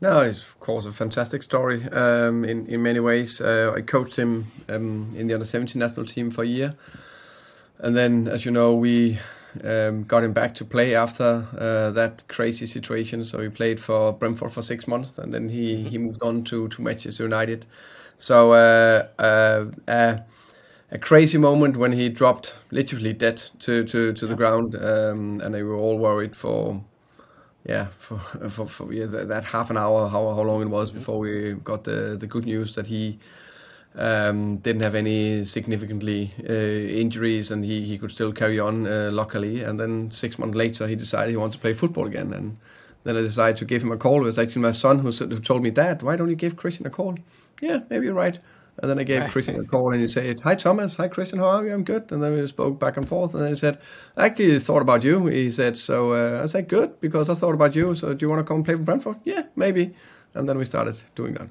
No, 0.00 0.20
it's 0.20 0.40
of 0.40 0.58
course 0.58 0.84
a 0.84 0.92
fantastic 0.92 1.42
story 1.44 1.84
um, 1.92 2.44
in 2.44 2.66
in 2.66 2.82
many 2.82 2.98
ways. 2.98 3.40
Uh, 3.40 3.72
I 3.76 3.82
coached 3.82 4.16
him 4.16 4.50
um, 4.68 5.14
in 5.16 5.28
the 5.28 5.34
under 5.34 5.46
17 5.46 5.78
national 5.78 6.06
team 6.06 6.30
for 6.30 6.42
a 6.42 6.46
year, 6.46 6.74
and 7.78 7.94
then, 7.94 8.26
as 8.26 8.44
you 8.44 8.50
know, 8.50 8.74
we 8.74 9.18
um, 9.64 10.04
got 10.04 10.24
him 10.24 10.32
back 10.32 10.54
to 10.56 10.64
play 10.64 10.94
after 10.94 11.46
uh, 11.58 11.90
that 11.90 12.24
crazy 12.28 12.66
situation. 12.66 13.24
So 13.24 13.40
he 13.40 13.48
played 13.48 13.78
for 13.78 14.12
Brentford 14.12 14.52
for 14.52 14.62
six 14.62 14.88
months, 14.88 15.18
and 15.18 15.32
then 15.32 15.48
he, 15.48 15.82
he 15.84 15.98
moved 15.98 16.22
on 16.22 16.44
to 16.44 16.68
to 16.68 16.82
Manchester 16.82 17.24
United. 17.24 17.66
So 18.18 18.52
uh, 18.52 19.08
uh, 19.18 19.66
uh, 19.90 20.18
a 20.90 20.98
crazy 20.98 21.38
moment 21.38 21.76
when 21.76 21.92
he 21.92 22.08
dropped 22.08 22.54
literally 22.70 23.12
dead 23.12 23.42
to 23.60 23.84
to, 23.84 24.12
to 24.12 24.26
the 24.26 24.34
ground, 24.34 24.76
um, 24.76 25.40
and 25.40 25.54
they 25.54 25.62
were 25.62 25.76
all 25.76 25.98
worried 25.98 26.36
for 26.36 26.82
yeah 27.64 27.88
for 27.98 28.18
for, 28.50 28.66
for 28.66 28.92
yeah, 28.92 29.06
that 29.06 29.44
half 29.44 29.70
an 29.70 29.76
hour 29.76 30.08
how 30.08 30.34
how 30.34 30.42
long 30.42 30.62
it 30.62 30.68
was 30.68 30.90
mm-hmm. 30.90 30.98
before 30.98 31.18
we 31.18 31.54
got 31.64 31.84
the 31.84 32.16
the 32.18 32.26
good 32.26 32.44
news 32.44 32.74
that 32.74 32.86
he 32.86 33.18
um, 33.96 34.56
didn't 34.58 34.82
have 34.82 34.94
any 34.94 35.44
significantly 35.44 36.32
uh, 36.48 36.52
injuries 36.52 37.50
and 37.50 37.64
he, 37.64 37.82
he 37.82 37.98
could 37.98 38.10
still 38.10 38.32
carry 38.32 38.58
on 38.58 38.86
uh, 38.86 39.10
luckily 39.12 39.62
and 39.62 39.78
then 39.78 40.10
six 40.10 40.38
months 40.38 40.56
later 40.56 40.86
he 40.86 40.96
decided 40.96 41.30
he 41.30 41.36
wanted 41.36 41.52
to 41.52 41.58
play 41.58 41.72
football 41.72 42.06
again 42.06 42.32
and 42.32 42.56
then 43.04 43.16
I 43.16 43.20
decided 43.20 43.56
to 43.58 43.64
give 43.64 43.82
him 43.82 43.92
a 43.92 43.96
call. 43.96 44.22
It 44.22 44.26
was 44.26 44.38
actually 44.38 44.62
my 44.62 44.72
son 44.72 45.00
who, 45.00 45.10
who 45.10 45.40
told 45.40 45.62
me, 45.62 45.70
Dad, 45.70 46.02
why 46.02 46.16
don't 46.16 46.28
you 46.28 46.36
give 46.36 46.56
Christian 46.56 46.86
a 46.86 46.90
call? 46.90 47.16
Yeah, 47.60 47.80
maybe 47.90 48.06
you're 48.06 48.14
right. 48.14 48.38
And 48.80 48.90
then 48.90 48.98
I 48.98 49.02
gave 49.02 49.28
Christian 49.30 49.60
a 49.60 49.64
call 49.64 49.92
and 49.92 50.00
he 50.00 50.08
said, 50.08 50.40
Hi 50.40 50.54
Thomas, 50.54 50.96
hi 50.96 51.08
Christian, 51.08 51.38
how 51.38 51.48
are 51.48 51.66
you? 51.66 51.74
I'm 51.74 51.84
good. 51.84 52.10
And 52.12 52.22
then 52.22 52.32
we 52.32 52.46
spoke 52.46 52.78
back 52.78 52.96
and 52.96 53.08
forth. 53.08 53.34
And 53.34 53.42
then 53.42 53.50
he 53.50 53.56
said, 53.56 53.78
I 54.16 54.26
actually 54.26 54.58
thought 54.60 54.82
about 54.82 55.04
you. 55.04 55.26
He 55.26 55.50
said, 55.50 55.76
So 55.76 56.12
uh, 56.12 56.42
I 56.42 56.46
said, 56.46 56.68
Good, 56.68 57.00
because 57.00 57.28
I 57.28 57.34
thought 57.34 57.54
about 57.54 57.74
you. 57.74 57.94
So 57.94 58.14
do 58.14 58.24
you 58.24 58.30
want 58.30 58.40
to 58.40 58.44
come 58.44 58.56
and 58.56 58.64
play 58.64 58.74
for 58.74 58.82
Brentford? 58.82 59.16
Yeah, 59.24 59.44
maybe. 59.56 59.94
And 60.34 60.48
then 60.48 60.56
we 60.56 60.64
started 60.64 61.00
doing 61.14 61.34
that. 61.34 61.48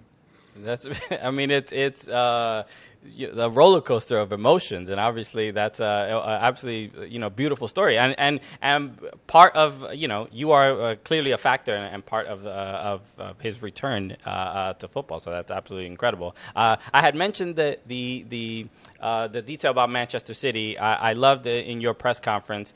That's, 0.63 0.87
I 1.23 1.31
mean, 1.31 1.51
it's, 1.51 1.71
it's, 1.71 2.07
uh, 2.07 2.63
the 3.03 3.49
roller 3.49 3.81
coaster 3.81 4.17
of 4.17 4.31
emotions, 4.31 4.89
and 4.89 4.99
obviously 4.99 5.51
that's 5.51 5.79
uh, 5.79 6.39
absolutely 6.41 7.07
you 7.07 7.19
know 7.19 7.29
beautiful 7.29 7.67
story, 7.67 7.97
and 7.97 8.15
and 8.17 8.39
and 8.61 8.97
part 9.27 9.55
of 9.55 9.93
you 9.93 10.07
know 10.07 10.27
you 10.31 10.51
are 10.51 10.81
uh, 10.81 10.95
clearly 11.03 11.31
a 11.31 11.37
factor 11.37 11.73
and, 11.73 11.93
and 11.93 12.05
part 12.05 12.27
of, 12.27 12.45
uh, 12.45 12.49
of, 12.49 13.01
of 13.17 13.39
his 13.39 13.61
return 13.61 14.15
uh, 14.25 14.29
uh, 14.29 14.73
to 14.73 14.87
football, 14.87 15.19
so 15.19 15.31
that's 15.31 15.51
absolutely 15.51 15.87
incredible. 15.87 16.35
Uh, 16.55 16.75
I 16.93 17.01
had 17.01 17.15
mentioned 17.15 17.55
the 17.55 17.79
the 17.87 18.25
the 18.29 18.67
the 19.01 19.41
detail 19.41 19.71
about 19.71 19.89
Manchester 19.89 20.35
City. 20.35 20.77
I, 20.77 21.11
I 21.11 21.13
loved 21.13 21.47
it 21.47 21.65
in 21.65 21.81
your 21.81 21.95
press 21.95 22.19
conference. 22.19 22.73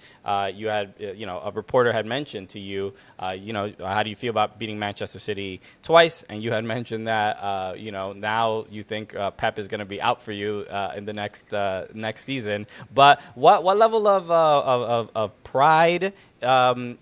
you 0.54 0.68
had 0.68 0.94
you 0.98 1.26
know 1.28 1.40
a 1.40 1.52
reporter 1.52 1.92
had 1.94 2.06
mentioned 2.06 2.50
to 2.50 2.60
you, 2.60 2.94
you 3.38 3.54
know 3.54 3.72
how 3.80 4.02
do 4.02 4.10
you 4.10 4.16
feel 4.16 4.32
about 4.32 4.58
beating 4.58 4.80
Manchester 4.80 5.20
City 5.20 5.62
twice, 5.84 6.24
and 6.30 6.42
you 6.42 6.52
had 6.52 6.66
mentioned 6.76 7.08
that 7.08 7.78
you 7.78 7.92
know 7.92 8.14
now 8.14 8.66
you 8.72 8.82
think 8.82 9.16
Pep 9.38 9.60
is 9.60 9.68
going 9.68 9.80
to 9.80 9.86
be 9.86 10.02
out 10.02 10.15
out 10.16 10.22
for 10.22 10.32
you 10.32 10.66
uh, 10.70 10.94
in 10.96 11.06
the 11.06 11.14
next 11.14 11.54
uh, 11.54 11.86
next 11.94 12.24
season. 12.24 12.68
But 12.94 13.22
what 13.36 13.64
what 13.64 13.78
level 13.78 14.08
of 14.08 14.32
uh, 14.32 14.62
of, 14.62 15.10
of, 15.16 15.44
pride 15.44 16.14
um, 16.42 16.98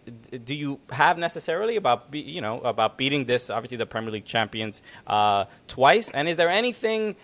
do 0.45 0.53
you 0.53 0.79
have 0.89 1.17
necessarily 1.17 1.75
about 1.75 2.11
be, 2.11 2.19
you 2.19 2.41
know 2.41 2.59
about 2.61 2.97
beating 2.97 3.25
this 3.25 3.49
obviously 3.49 3.77
the 3.77 3.85
Premier 3.85 4.11
League 4.11 4.25
champions 4.25 4.81
uh, 5.07 5.45
twice? 5.67 6.09
And 6.11 6.27
is 6.27 6.35
there 6.35 6.49
anything? 6.49 7.15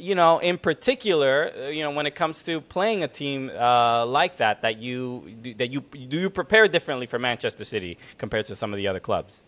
you 0.00 0.14
know, 0.14 0.38
in 0.38 0.58
particular, 0.58 1.50
uh, 1.50 1.68
you 1.70 1.82
know, 1.82 1.90
when 1.90 2.06
it 2.06 2.14
comes 2.14 2.44
to 2.44 2.60
playing 2.60 3.02
a 3.02 3.08
team 3.08 3.50
uh, 3.50 4.06
like 4.06 4.36
that, 4.36 4.62
that 4.62 4.78
you 4.78 5.26
that 5.56 5.72
you 5.72 5.80
do 5.80 6.20
you 6.20 6.30
prepare 6.30 6.68
differently 6.68 7.06
for 7.06 7.18
Manchester 7.18 7.64
City 7.64 7.98
compared 8.16 8.44
to 8.44 8.54
some 8.54 8.72
of 8.72 8.76
the 8.76 8.86
other 8.86 9.00
clubs? 9.00 9.42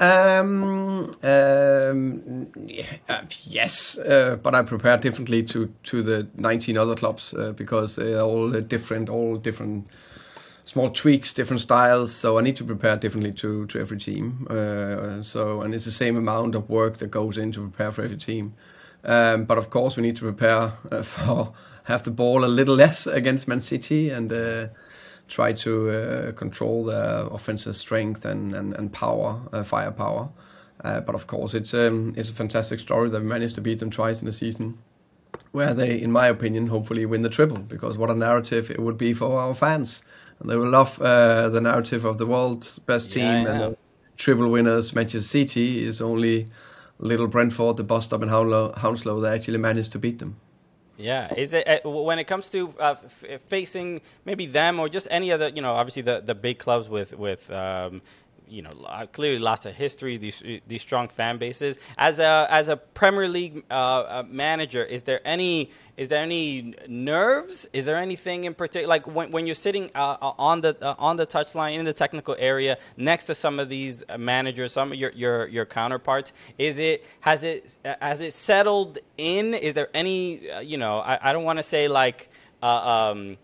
Um, 0.00 1.12
um, 1.22 2.48
uh, 3.08 3.22
yes, 3.44 3.96
uh, 3.98 4.36
but 4.42 4.54
I 4.54 4.62
prepare 4.62 4.96
differently 4.96 5.42
to 5.44 5.72
to 5.84 6.02
the 6.02 6.26
19 6.36 6.76
other 6.76 6.96
clubs 6.96 7.32
uh, 7.34 7.52
because 7.52 7.96
they're 7.96 8.20
all 8.20 8.50
different, 8.50 9.08
all 9.08 9.36
different 9.36 9.86
small 10.64 10.90
tweaks, 10.90 11.32
different 11.32 11.60
styles. 11.60 12.12
So 12.14 12.38
I 12.38 12.42
need 12.42 12.56
to 12.56 12.64
prepare 12.64 12.96
differently 12.96 13.32
to 13.32 13.66
to 13.66 13.80
every 13.80 13.98
team. 13.98 14.46
Uh, 14.50 15.22
so 15.22 15.62
and 15.62 15.74
it's 15.74 15.84
the 15.84 15.92
same 15.92 16.16
amount 16.16 16.54
of 16.54 16.68
work 16.68 16.98
that 16.98 17.10
goes 17.10 17.38
in 17.38 17.52
to 17.52 17.60
prepare 17.60 17.92
for 17.92 18.02
every 18.02 18.18
team. 18.18 18.54
Um, 19.04 19.44
but 19.44 19.58
of 19.58 19.70
course, 19.70 19.96
we 19.96 20.02
need 20.02 20.16
to 20.16 20.22
prepare 20.22 20.72
uh, 20.90 21.02
for 21.02 21.52
have 21.84 22.02
the 22.02 22.10
ball 22.10 22.44
a 22.44 22.48
little 22.48 22.74
less 22.74 23.06
against 23.06 23.46
Man 23.46 23.60
City 23.60 24.10
and 24.10 24.32
uh, 24.32 24.68
try 25.28 25.52
to 25.52 25.90
uh, 25.90 26.32
control 26.32 26.84
the 26.84 27.26
offensive 27.30 27.76
strength 27.76 28.24
and 28.24 28.54
and, 28.54 28.74
and 28.74 28.92
power, 28.92 29.40
uh, 29.52 29.62
firepower. 29.62 30.28
Uh, 30.84 31.00
but 31.00 31.14
of 31.14 31.26
course, 31.26 31.54
it's 31.54 31.72
um, 31.72 32.12
it's 32.16 32.30
a 32.30 32.34
fantastic 32.34 32.80
story 32.80 33.08
that 33.08 33.20
we 33.20 33.26
managed 33.26 33.54
to 33.54 33.60
beat 33.60 33.78
them 33.78 33.90
twice 33.90 34.20
in 34.20 34.26
the 34.26 34.32
season, 34.32 34.78
where 35.52 35.72
they, 35.72 36.00
in 36.00 36.12
my 36.12 36.26
opinion, 36.26 36.66
hopefully 36.66 37.06
win 37.06 37.22
the 37.22 37.30
triple. 37.30 37.58
Because 37.58 37.96
what 37.96 38.10
a 38.10 38.14
narrative 38.14 38.70
it 38.70 38.80
would 38.80 38.98
be 38.98 39.14
for 39.14 39.40
our 39.40 39.54
fans, 39.54 40.02
and 40.40 40.50
they 40.50 40.56
will 40.56 40.68
love 40.68 41.00
uh, 41.00 41.48
the 41.48 41.60
narrative 41.60 42.04
of 42.04 42.18
the 42.18 42.26
world's 42.26 42.78
best 42.80 43.12
team 43.12 43.22
Yeah, 43.22 43.50
and 43.50 43.60
the 43.60 43.76
triple 44.16 44.50
winners. 44.50 44.94
Manchester 44.94 45.26
City 45.26 45.84
is 45.84 46.00
only 46.00 46.48
little 46.98 47.28
Brentford, 47.28 47.76
the 47.76 47.84
bus 47.84 48.06
stop 48.06 48.22
in 48.22 48.28
Hounslow, 48.28 48.74
Hounslow. 48.76 49.20
They 49.20 49.34
actually 49.34 49.58
managed 49.58 49.92
to 49.92 49.98
beat 49.98 50.18
them. 50.18 50.36
Yeah, 50.96 51.34
is 51.34 51.52
it 51.52 51.66
uh, 51.84 51.88
when 51.88 52.18
it 52.20 52.24
comes 52.24 52.48
to 52.50 52.72
uh, 52.78 52.94
f- 53.04 53.42
facing 53.42 54.00
maybe 54.24 54.46
them 54.46 54.78
or 54.78 54.88
just 54.88 55.08
any 55.10 55.32
other, 55.32 55.48
you 55.48 55.60
know, 55.60 55.72
obviously 55.74 56.02
the, 56.02 56.20
the 56.20 56.34
big 56.36 56.58
clubs 56.58 56.88
with 56.88 57.12
with 57.18 57.50
um, 57.50 58.00
you 58.48 58.62
know 58.62 58.70
clearly 59.12 59.38
lots 59.38 59.66
of 59.66 59.74
history, 59.74 60.16
these 60.16 60.42
these 60.66 60.82
strong 60.82 61.08
fan 61.08 61.38
bases. 61.38 61.78
As 61.98 62.18
a 62.18 62.46
as 62.50 62.68
a 62.68 62.76
Premier 62.76 63.28
League 63.28 63.64
uh, 63.70 63.74
uh, 63.74 64.22
manager, 64.28 64.84
is 64.84 65.02
there 65.02 65.20
any 65.24 65.70
is 65.96 66.08
there 66.08 66.22
any 66.22 66.74
nerves? 66.88 67.68
Is 67.72 67.84
there 67.84 67.96
anything 67.96 68.44
in 68.44 68.54
particular, 68.54 68.88
like 68.88 69.06
when, 69.06 69.30
when 69.30 69.46
you're 69.46 69.54
sitting 69.54 69.90
uh, 69.94 70.16
uh, 70.20 70.32
on 70.38 70.60
the 70.60 70.76
uh, 70.82 70.94
on 70.98 71.16
the 71.16 71.26
touchline 71.26 71.78
in 71.78 71.84
the 71.84 71.92
technical 71.92 72.34
area 72.38 72.78
next 72.96 73.26
to 73.26 73.34
some 73.34 73.60
of 73.60 73.68
these 73.68 74.02
uh, 74.08 74.18
managers, 74.18 74.72
some 74.72 74.92
of 74.92 74.98
your, 74.98 75.12
your 75.12 75.46
your 75.48 75.66
counterparts? 75.66 76.32
Is 76.58 76.78
it 76.78 77.04
has 77.20 77.44
it 77.44 77.78
has 78.00 78.20
it 78.20 78.32
settled 78.32 78.98
in? 79.18 79.54
Is 79.54 79.74
there 79.74 79.88
any 79.94 80.48
you 80.62 80.78
know 80.78 80.98
I, 80.98 81.30
I 81.30 81.32
don't 81.32 81.44
want 81.44 81.58
to 81.58 81.64
say 81.64 81.88
like. 81.88 82.28
Um, 82.62 83.36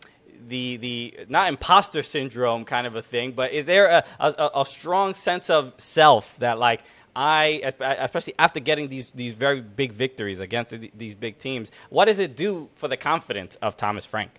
the 0.48 0.76
the 0.76 1.14
not 1.28 1.48
imposter 1.48 2.02
syndrome 2.02 2.64
kind 2.64 2.86
of 2.86 2.94
a 2.94 3.02
thing, 3.02 3.32
but 3.32 3.52
is 3.52 3.66
there 3.66 3.86
a, 3.86 4.04
a, 4.18 4.50
a 4.60 4.66
strong 4.66 5.14
sense 5.14 5.50
of 5.50 5.72
self 5.78 6.36
that 6.38 6.58
like 6.58 6.82
I, 7.14 7.72
especially 7.80 8.34
after 8.38 8.60
getting 8.60 8.88
these 8.88 9.10
these 9.10 9.34
very 9.34 9.60
big 9.60 9.92
victories 9.92 10.40
against 10.40 10.74
these 10.96 11.14
big 11.14 11.38
teams, 11.38 11.70
what 11.88 12.04
does 12.04 12.18
it 12.18 12.36
do 12.36 12.68
for 12.76 12.88
the 12.88 12.96
confidence 12.96 13.56
of 13.56 13.76
Thomas 13.76 14.04
Frank? 14.04 14.30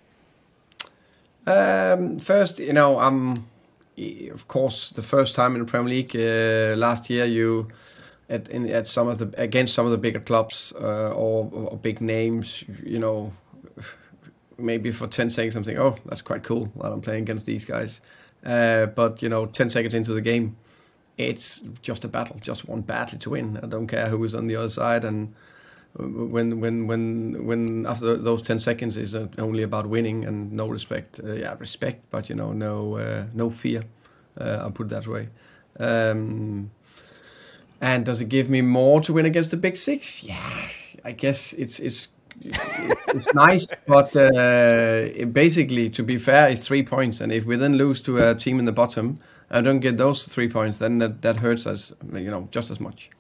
Um, 1.46 2.18
first, 2.18 2.60
you 2.60 2.74
know, 2.74 3.00
um, 3.00 3.48
of 4.32 4.48
course, 4.48 4.92
the 4.92 5.04
first 5.04 5.36
time 5.36 5.54
in 5.56 5.60
the 5.60 5.66
Premier 5.66 5.90
League 5.90 6.16
uh, 6.16 6.78
last 6.78 7.10
year, 7.10 7.26
you 7.26 7.68
at 8.30 8.48
in, 8.50 8.70
at 8.70 8.88
some 8.88 9.08
of 9.08 9.18
the 9.18 9.30
against 9.38 9.74
some 9.74 9.86
of 9.86 9.92
the 9.92 9.98
bigger 9.98 10.20
clubs 10.20 10.74
uh, 10.80 11.12
or, 11.12 11.50
or 11.52 11.78
big 11.78 12.00
names, 12.00 12.64
you 12.84 13.00
know, 13.00 13.34
maybe 14.62 14.92
for 14.92 15.08
ten 15.08 15.30
seconds, 15.30 15.56
I'm 15.56 15.64
thinking, 15.64 15.84
oh, 15.84 15.98
that's 16.06 16.22
quite 16.22 16.44
cool 16.44 16.66
while 16.74 16.94
I'm 16.94 17.02
playing 17.02 17.24
against 17.24 17.46
these 17.46 17.66
guys. 17.66 18.02
Uh, 18.46 18.88
but 18.88 19.22
you 19.22 19.30
know, 19.30 19.46
ten 19.46 19.70
seconds 19.70 19.94
into 19.94 20.14
the 20.14 20.22
game, 20.22 20.58
it's 21.18 21.62
just 21.82 22.04
a 22.06 22.08
battle, 22.08 22.38
just 22.42 22.68
one 22.68 22.82
battle 22.82 23.20
to 23.20 23.30
win. 23.32 23.60
I 23.62 23.68
don't 23.68 23.88
care 23.88 24.08
who 24.08 24.24
is 24.24 24.34
on 24.34 24.48
the 24.48 24.56
other 24.56 24.70
side, 24.70 25.04
and 25.06 25.34
when 25.94 26.60
when 26.62 26.88
when 26.88 27.46
when 27.46 27.86
after 27.86 28.16
those 28.16 28.42
10 28.42 28.60
seconds 28.60 28.96
is 28.96 29.14
uh, 29.14 29.28
only 29.38 29.64
about 29.64 29.88
winning 29.88 30.24
and 30.24 30.52
no 30.52 30.68
respect 30.68 31.20
uh, 31.24 31.34
yeah 31.34 31.56
respect 31.60 32.06
but 32.10 32.30
you 32.30 32.36
know 32.36 32.54
no 32.54 32.96
uh, 32.96 33.26
no 33.34 33.50
fear 33.50 33.84
uh, 34.40 34.60
i'll 34.62 34.72
put 34.72 34.88
it 34.88 34.90
that 34.90 35.08
way 35.08 35.28
um, 35.80 36.72
and 37.82 38.06
does 38.06 38.22
it 38.22 38.30
give 38.30 38.50
me 38.50 38.62
more 38.62 39.02
to 39.02 39.12
win 39.12 39.26
against 39.26 39.52
the 39.52 39.58
big 39.58 39.76
six 39.76 40.24
yeah 40.24 40.68
i 41.04 41.12
guess 41.12 41.52
it's 41.54 41.80
it's 41.80 42.08
it's 42.44 43.34
nice 43.34 43.68
but 43.88 44.16
uh, 44.16 45.26
basically 45.32 45.90
to 45.90 46.04
be 46.04 46.18
fair 46.18 46.50
it's 46.50 46.62
three 46.62 46.84
points 46.84 47.22
and 47.22 47.32
if 47.32 47.46
we 47.46 47.56
then 47.56 47.76
lose 47.76 48.02
to 48.02 48.18
a 48.18 48.36
team 48.36 48.60
in 48.60 48.66
the 48.66 48.72
bottom 48.72 49.18
and 49.50 49.66
don't 49.66 49.80
get 49.80 49.98
those 49.98 50.26
three 50.28 50.50
points 50.50 50.80
then 50.80 50.98
that, 50.98 51.22
that 51.22 51.40
hurts 51.40 51.68
us 51.68 51.94
you 52.14 52.32
know 52.32 52.48
just 52.52 52.72
as 52.72 52.80
much 52.80 53.12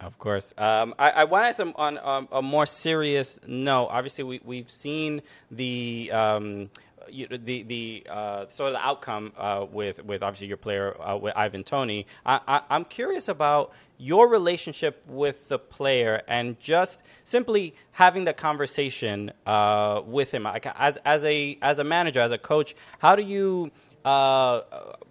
Of 0.00 0.18
course. 0.18 0.54
Um, 0.56 0.94
I, 0.98 1.10
I 1.10 1.24
want 1.24 1.44
to 1.44 1.62
ask 1.62 1.74
on 1.76 1.98
um, 1.98 2.26
a 2.32 2.40
more 2.40 2.64
serious 2.64 3.38
note. 3.46 3.88
Obviously, 3.90 4.24
we, 4.24 4.40
we've 4.42 4.70
seen 4.70 5.20
the. 5.50 6.10
Um, 6.10 6.70
you, 7.12 7.26
the 7.28 7.62
the 7.62 8.06
uh, 8.08 8.46
sort 8.48 8.68
of 8.68 8.74
the 8.74 8.86
outcome 8.86 9.32
uh, 9.36 9.66
with 9.70 10.04
with 10.04 10.22
obviously 10.22 10.48
your 10.48 10.56
player 10.56 10.96
uh, 11.00 11.16
with 11.16 11.34
Ivan 11.36 11.64
Toney. 11.64 12.06
I, 12.24 12.62
I'm 12.68 12.84
curious 12.84 13.28
about 13.28 13.72
your 13.98 14.28
relationship 14.28 15.02
with 15.06 15.48
the 15.48 15.58
player 15.58 16.22
and 16.26 16.58
just 16.58 17.02
simply 17.24 17.74
having 17.92 18.24
the 18.24 18.32
conversation 18.32 19.30
uh, 19.46 20.00
with 20.06 20.32
him. 20.32 20.44
Like 20.44 20.66
as 20.66 20.96
as 21.04 21.24
a 21.24 21.58
as 21.62 21.78
a 21.78 21.84
manager, 21.84 22.20
as 22.20 22.32
a 22.32 22.38
coach, 22.38 22.74
how 22.98 23.14
do 23.14 23.22
you 23.22 23.70
uh, 24.04 24.62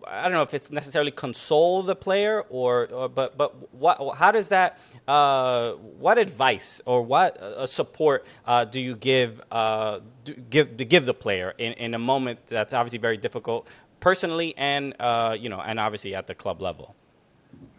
I 0.08 0.24
don't 0.24 0.32
know 0.32 0.42
if 0.42 0.54
it's 0.54 0.72
necessarily 0.72 1.12
console 1.12 1.84
the 1.84 1.96
player 1.96 2.44
or, 2.50 2.88
or 2.92 3.08
but 3.08 3.38
but 3.38 3.74
what 3.74 4.16
how 4.18 4.32
does 4.32 4.50
that 4.50 4.80
uh, 5.08 5.74
what 5.74 6.18
advice 6.18 6.82
or 6.86 7.04
what 7.04 7.38
uh, 7.38 7.68
support 7.68 8.26
uh, 8.48 8.66
do 8.66 8.82
you 8.82 8.96
give 8.96 9.42
uh, 9.52 10.00
do, 10.26 10.34
give 10.34 10.78
to 10.78 10.86
give 10.86 11.06
the 11.06 11.14
player 11.14 11.54
in, 11.58 11.74
in 11.74 11.94
a 11.94 12.00
moment 12.00 12.40
that's 12.48 12.74
obviously 12.74 12.98
very 13.00 13.18
difficult 13.18 13.68
personally 14.00 14.56
and 14.58 14.96
uh, 15.00 15.38
you 15.40 15.50
know 15.50 15.62
and 15.62 15.80
obviously 15.80 16.16
at 16.16 16.26
the 16.26 16.36
club 16.36 16.62
level. 16.62 16.96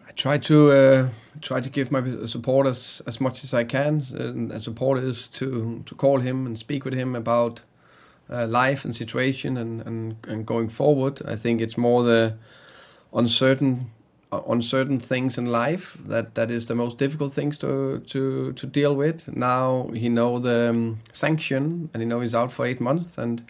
I 0.07 0.13
try 0.13 0.37
to 0.37 1.09
try 1.41 1.59
to 1.61 1.69
give 1.69 1.91
my 1.91 2.25
support 2.25 2.67
as, 2.67 3.01
much 3.19 3.43
as 3.43 3.53
I 3.53 3.63
can, 3.63 4.03
and 4.13 4.63
support 4.63 4.99
is 4.99 5.27
to 5.29 5.83
to 5.85 5.95
call 5.95 6.19
him 6.19 6.45
and 6.45 6.57
speak 6.57 6.85
with 6.85 6.93
him 6.93 7.15
about 7.15 7.61
uh, 8.31 8.47
life 8.47 8.85
and 8.85 8.95
situation 8.95 9.57
and, 9.57 9.81
and 9.81 10.15
and 10.27 10.45
going 10.45 10.69
forward. 10.69 11.21
I 11.25 11.35
think 11.35 11.61
it's 11.61 11.77
more 11.77 12.03
the 12.03 12.37
uncertain 13.13 13.91
uh, 14.31 14.41
uncertain 14.49 14.99
things 14.99 15.37
in 15.37 15.45
life 15.45 15.97
that 16.07 16.35
that 16.35 16.49
is 16.49 16.67
the 16.67 16.75
most 16.75 16.97
difficult 16.97 17.33
things 17.33 17.57
to 17.57 17.99
to 18.07 18.53
to 18.53 18.67
deal 18.67 18.95
with. 18.95 19.27
Now 19.35 19.89
he 19.93 20.09
know 20.09 20.39
the 20.39 20.69
um, 20.69 20.99
sanction 21.11 21.89
and 21.93 22.01
he 22.01 22.07
know 22.07 22.21
he's 22.21 22.35
out 22.35 22.51
for 22.51 22.65
eight 22.65 22.79
months, 22.79 23.17
and 23.17 23.43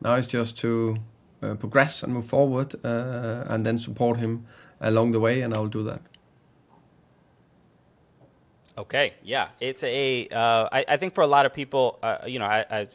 now 0.00 0.14
it's 0.14 0.28
just 0.28 0.56
to 0.58 0.96
uh, 1.42 1.54
progress 1.54 2.02
and 2.02 2.12
move 2.12 2.26
forward, 2.26 2.74
uh, 2.84 3.44
and 3.48 3.64
then 3.66 3.78
support 3.78 4.18
him 4.18 4.46
along 4.80 5.12
the 5.12 5.20
way, 5.20 5.42
and 5.42 5.54
I'll 5.54 5.66
do 5.66 5.82
that. 5.84 6.00
Okay, 8.78 9.14
yeah, 9.24 9.48
it's 9.58 9.82
a. 9.82 10.28
Uh, 10.28 10.68
I, 10.70 10.84
I 10.86 10.96
think 10.98 11.12
for 11.12 11.22
a 11.22 11.26
lot 11.26 11.46
of 11.46 11.52
people, 11.52 11.98
uh, 12.00 12.18
you 12.28 12.38
know, 12.38 12.44
I, 12.44 12.64
I, 12.70 12.88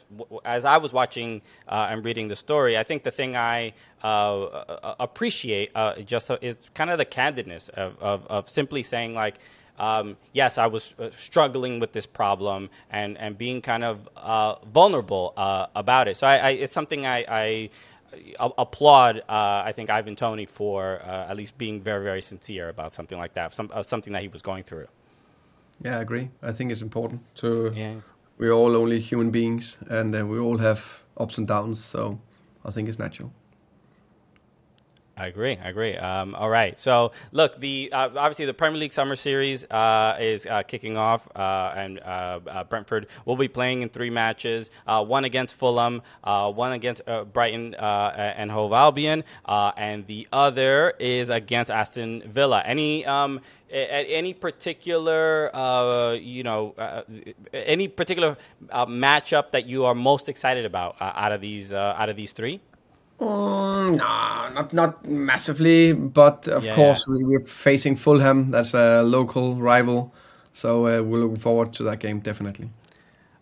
as 0.46 0.64
I 0.64 0.78
was 0.78 0.94
watching 0.94 1.42
uh, 1.68 1.90
and 1.90 2.06
reading 2.06 2.30
the 2.30 2.38
story, 2.38 2.78
I 2.78 2.84
think 2.84 3.04
the 3.04 3.12
thing 3.12 3.36
I 3.36 3.74
uh, 4.02 4.44
uh, 4.44 4.96
appreciate 5.02 5.72
uh, 5.76 5.96
just 5.98 6.32
is 6.42 6.56
kind 6.74 6.90
of 6.90 7.00
the 7.00 7.06
candidness 7.06 7.68
of, 7.72 8.02
of, 8.02 8.26
of 8.28 8.50
simply 8.50 8.82
saying 8.82 9.14
like, 9.14 9.36
um, 9.78 10.16
yes, 10.32 10.58
I 10.58 10.68
was 10.68 10.96
struggling 11.12 11.82
with 11.82 11.92
this 11.92 12.06
problem 12.06 12.70
and 12.90 13.18
and 13.18 13.38
being 13.38 13.62
kind 13.62 13.84
of 13.84 14.08
vulnerable 14.72 15.34
about 15.76 16.08
it. 16.08 16.16
So 16.16 16.28
I, 16.28 16.38
I, 16.38 16.50
it's 16.52 16.72
something 16.72 17.06
I 17.06 17.70
applaud, 18.40 19.18
uh, 19.28 19.64
I 19.66 19.74
think 19.76 19.90
Ivan 19.90 20.16
Toney 20.16 20.46
for 20.46 21.02
uh, 21.04 21.28
at 21.30 21.36
least 21.36 21.58
being 21.58 21.82
very, 21.82 22.04
very 22.04 22.22
sincere 22.22 22.70
about 22.70 22.94
something 22.94 23.18
like 23.18 23.34
that, 23.34 23.54
some, 23.54 23.70
uh, 23.74 23.84
something 23.84 24.14
that 24.14 24.22
he 24.22 24.28
was 24.28 24.42
going 24.42 24.64
through. 24.64 24.88
Yeah, 25.84 25.98
I 25.98 26.02
agree. 26.02 26.30
I 26.42 26.52
think 26.52 26.72
it's 26.72 26.82
important 26.82 27.22
to. 27.36 27.72
Yeah. 27.76 27.96
We're 28.38 28.52
all 28.52 28.76
only 28.76 29.00
human 29.00 29.32
beings, 29.32 29.78
and 29.90 30.16
uh, 30.16 30.26
we 30.26 30.40
all 30.40 30.58
have 30.58 31.04
ups 31.18 31.38
and 31.38 31.48
downs. 31.48 31.84
So 31.84 32.20
I 32.66 32.72
think 32.72 32.90
it's 32.90 33.00
natural. 33.00 33.32
I 35.16 35.28
agree. 35.28 35.56
I 35.64 35.70
agree. 35.70 35.96
Um, 35.96 36.34
all 36.34 36.50
right. 36.50 36.78
So, 36.80 37.12
look, 37.32 37.60
the 37.60 37.90
uh, 37.94 38.10
obviously 38.16 38.46
the 38.46 38.54
Premier 38.54 38.80
League 38.80 38.92
Summer 38.92 39.16
Series 39.16 39.64
uh, 39.66 40.18
is 40.20 40.48
uh, 40.48 40.64
kicking 40.64 40.98
off, 40.98 41.28
uh, 41.36 41.72
and 41.76 42.00
uh, 42.00 42.40
uh, 42.48 42.64
Brentford 42.64 43.06
will 43.26 43.36
be 43.36 43.48
playing 43.48 43.84
in 43.84 43.90
three 43.90 44.10
matches: 44.10 44.72
one 44.88 45.24
against 45.24 45.54
Fulham, 45.54 46.02
one 46.24 46.72
against 46.72 47.04
Brighton 47.32 47.76
and 47.76 48.50
Hove 48.50 48.74
Albion, 48.74 49.24
and 49.48 50.08
the 50.08 50.28
other 50.34 50.96
is 51.00 51.30
against 51.30 51.70
Aston 51.70 52.24
Villa. 52.26 52.64
Any 52.66 53.06
um, 53.06 53.40
a- 53.72 53.76
a- 53.76 54.16
any 54.18 54.34
particular 54.34 55.52
uh, 55.54 56.14
you 56.20 56.42
know 56.42 56.74
uh, 56.76 57.04
any 57.54 57.88
particular 57.88 58.36
uh, 58.72 58.88
matchup 58.88 59.52
that 59.52 59.68
you 59.68 59.86
are 59.86 59.94
most 59.94 60.28
excited 60.28 60.66
about 60.66 60.96
out 61.00 61.32
of 61.32 61.40
these 61.40 61.72
out 61.72 62.10
of 62.10 62.16
these 62.16 62.32
three? 62.32 62.60
Mm, 63.24 63.98
no, 63.98 64.50
not 64.54 64.74
not 64.74 65.06
massively, 65.08 65.94
but 65.94 66.48
of 66.48 66.64
Yeah, 66.64 66.76
course 66.76 67.08
we, 67.08 67.24
we're 67.24 67.46
facing 67.46 67.96
Fulham. 67.96 68.50
That's 68.52 68.74
a 68.74 69.02
local 69.04 69.56
rival, 69.56 70.14
so 70.54 70.88
uh, 70.88 71.02
we're 71.04 71.20
looking 71.20 71.40
forward 71.40 71.74
to 71.74 71.84
that 71.84 72.00
game 72.00 72.20
definitely. 72.20 72.70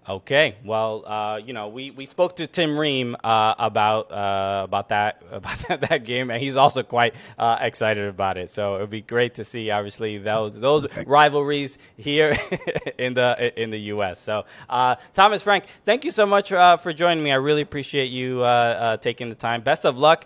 Okay, 0.09 0.55
well, 0.65 1.03
uh, 1.05 1.37
you 1.45 1.53
know, 1.53 1.67
we, 1.67 1.91
we 1.91 2.07
spoke 2.07 2.35
to 2.37 2.47
Tim 2.47 2.75
Ream 2.75 3.15
uh, 3.23 3.53
about 3.59 4.11
uh, 4.11 4.61
about 4.63 4.89
that 4.89 5.21
about 5.31 5.59
that, 5.67 5.81
that, 5.81 6.03
game, 6.05 6.31
and 6.31 6.41
he's 6.41 6.57
also 6.57 6.81
quite 6.81 7.13
uh, 7.37 7.59
excited 7.61 8.07
about 8.07 8.39
it. 8.39 8.49
So 8.49 8.77
it'd 8.77 8.89
be 8.89 9.01
great 9.01 9.35
to 9.35 9.43
see, 9.43 9.69
obviously, 9.69 10.17
those 10.17 10.59
those 10.59 10.87
rivalries 11.05 11.77
here 11.97 12.35
in 12.97 13.13
the 13.13 13.61
in 13.61 13.69
the 13.69 13.77
U.S. 13.93 14.19
So, 14.19 14.45
uh, 14.71 14.95
Thomas 15.13 15.43
Frank, 15.43 15.65
thank 15.85 16.03
you 16.03 16.09
so 16.09 16.25
much 16.25 16.51
uh, 16.51 16.77
for 16.77 16.93
joining 16.93 17.23
me. 17.23 17.31
I 17.31 17.35
really 17.35 17.61
appreciate 17.61 18.09
you 18.09 18.43
taking 19.01 19.29
the 19.29 19.35
time. 19.35 19.61
Best 19.61 19.85
of 19.85 19.99
luck 19.99 20.25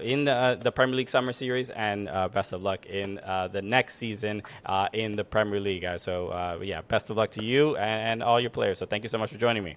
in 0.00 0.24
the, 0.26 0.58
the, 0.62 0.70
Premier 0.70 0.94
League 0.94 1.08
Summer 1.08 1.32
Series, 1.32 1.70
and 1.70 2.06
best 2.32 2.52
of 2.52 2.62
luck 2.62 2.86
in 2.86 3.16
the 3.16 3.62
next 3.64 3.96
season 3.96 4.44
in 4.92 5.16
the 5.16 5.24
Premier 5.24 5.58
League. 5.58 5.86
so, 5.96 6.60
yeah, 6.62 6.82
best 6.82 7.10
of 7.10 7.16
luck 7.16 7.30
to 7.32 7.44
you 7.44 7.76
and, 7.76 8.20
and 8.20 8.22
all 8.22 8.40
your 8.40 8.50
players. 8.50 8.75
So 8.76 8.84
thank 8.86 9.02
you 9.04 9.08
so 9.08 9.18
much 9.18 9.30
for 9.30 9.38
joining 9.38 9.64
me. 9.64 9.76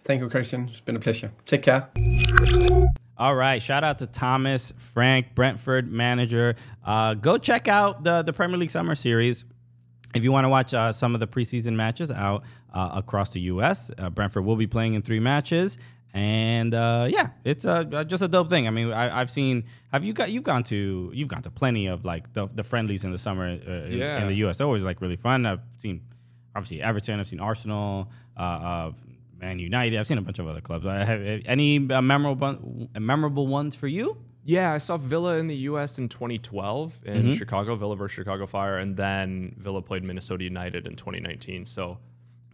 Thank 0.00 0.20
you, 0.20 0.28
Christian. 0.28 0.68
It's 0.68 0.80
been 0.80 0.96
a 0.96 1.00
pleasure. 1.00 1.30
Take 1.46 1.62
care. 1.62 1.88
All 3.16 3.36
right. 3.36 3.62
Shout 3.62 3.84
out 3.84 4.00
to 4.00 4.06
Thomas, 4.08 4.72
Frank, 4.76 5.34
Brentford 5.34 5.90
manager. 5.90 6.56
Uh, 6.84 7.14
go 7.14 7.38
check 7.38 7.68
out 7.68 8.02
the, 8.02 8.22
the 8.22 8.32
Premier 8.32 8.56
League 8.56 8.70
Summer 8.70 8.96
Series. 8.96 9.44
If 10.14 10.24
you 10.24 10.32
want 10.32 10.44
to 10.44 10.48
watch 10.48 10.74
uh, 10.74 10.92
some 10.92 11.14
of 11.14 11.20
the 11.20 11.28
preseason 11.28 11.74
matches 11.74 12.10
out 12.10 12.42
uh, 12.74 12.90
across 12.94 13.32
the 13.32 13.40
U.S., 13.42 13.92
uh, 13.96 14.10
Brentford 14.10 14.44
will 14.44 14.56
be 14.56 14.66
playing 14.66 14.94
in 14.94 15.02
three 15.02 15.20
matches. 15.20 15.78
And 16.12 16.74
uh, 16.74 17.06
yeah, 17.08 17.28
it's 17.44 17.64
uh, 17.64 17.84
just 18.04 18.22
a 18.22 18.28
dope 18.28 18.48
thing. 18.48 18.66
I 18.66 18.70
mean, 18.70 18.92
I, 18.92 19.20
have 19.20 19.30
seen. 19.30 19.64
Have 19.92 20.04
you 20.04 20.12
got? 20.12 20.30
You've 20.30 20.42
gone 20.42 20.62
to. 20.64 21.10
You've 21.14 21.28
gone 21.28 21.40
to 21.42 21.50
plenty 21.50 21.86
of 21.86 22.04
like 22.04 22.34
the, 22.34 22.48
the 22.54 22.62
friendlies 22.62 23.04
in 23.04 23.12
the 23.12 23.18
summer 23.18 23.48
in, 23.48 23.98
yeah. 23.98 24.20
in 24.20 24.26
the 24.26 24.34
U.S. 24.34 24.58
They're 24.58 24.66
always 24.66 24.82
like 24.82 25.00
really 25.00 25.16
fun. 25.16 25.46
I've 25.46 25.60
seen 25.78 26.02
obviously 26.54 26.82
Everton. 26.82 27.20
I've 27.20 27.28
seen 27.28 27.40
Arsenal, 27.40 28.10
uh, 28.36 28.40
uh, 28.40 28.92
Man 29.40 29.58
United. 29.58 29.98
I've 29.98 30.06
seen 30.06 30.18
a 30.18 30.22
bunch 30.22 30.38
of 30.38 30.46
other 30.46 30.60
clubs. 30.60 30.86
I 30.86 31.04
have 31.04 31.42
any 31.46 31.76
uh, 31.90 32.00
memorable 32.00 32.88
memorable 32.98 33.46
ones 33.46 33.74
for 33.74 33.88
you? 33.88 34.16
Yeah, 34.44 34.72
I 34.72 34.78
saw 34.78 34.96
Villa 34.96 35.36
in 35.36 35.46
the 35.46 35.56
U.S. 35.56 35.98
in 35.98 36.08
2012 36.08 37.02
in 37.04 37.14
mm-hmm. 37.14 37.32
Chicago, 37.34 37.76
Villa 37.76 37.94
versus 37.94 38.14
Chicago 38.14 38.46
Fire, 38.46 38.78
and 38.78 38.96
then 38.96 39.54
Villa 39.56 39.82
played 39.82 40.02
Minnesota 40.02 40.42
United 40.42 40.86
in 40.86 40.96
2019. 40.96 41.64
So 41.64 41.98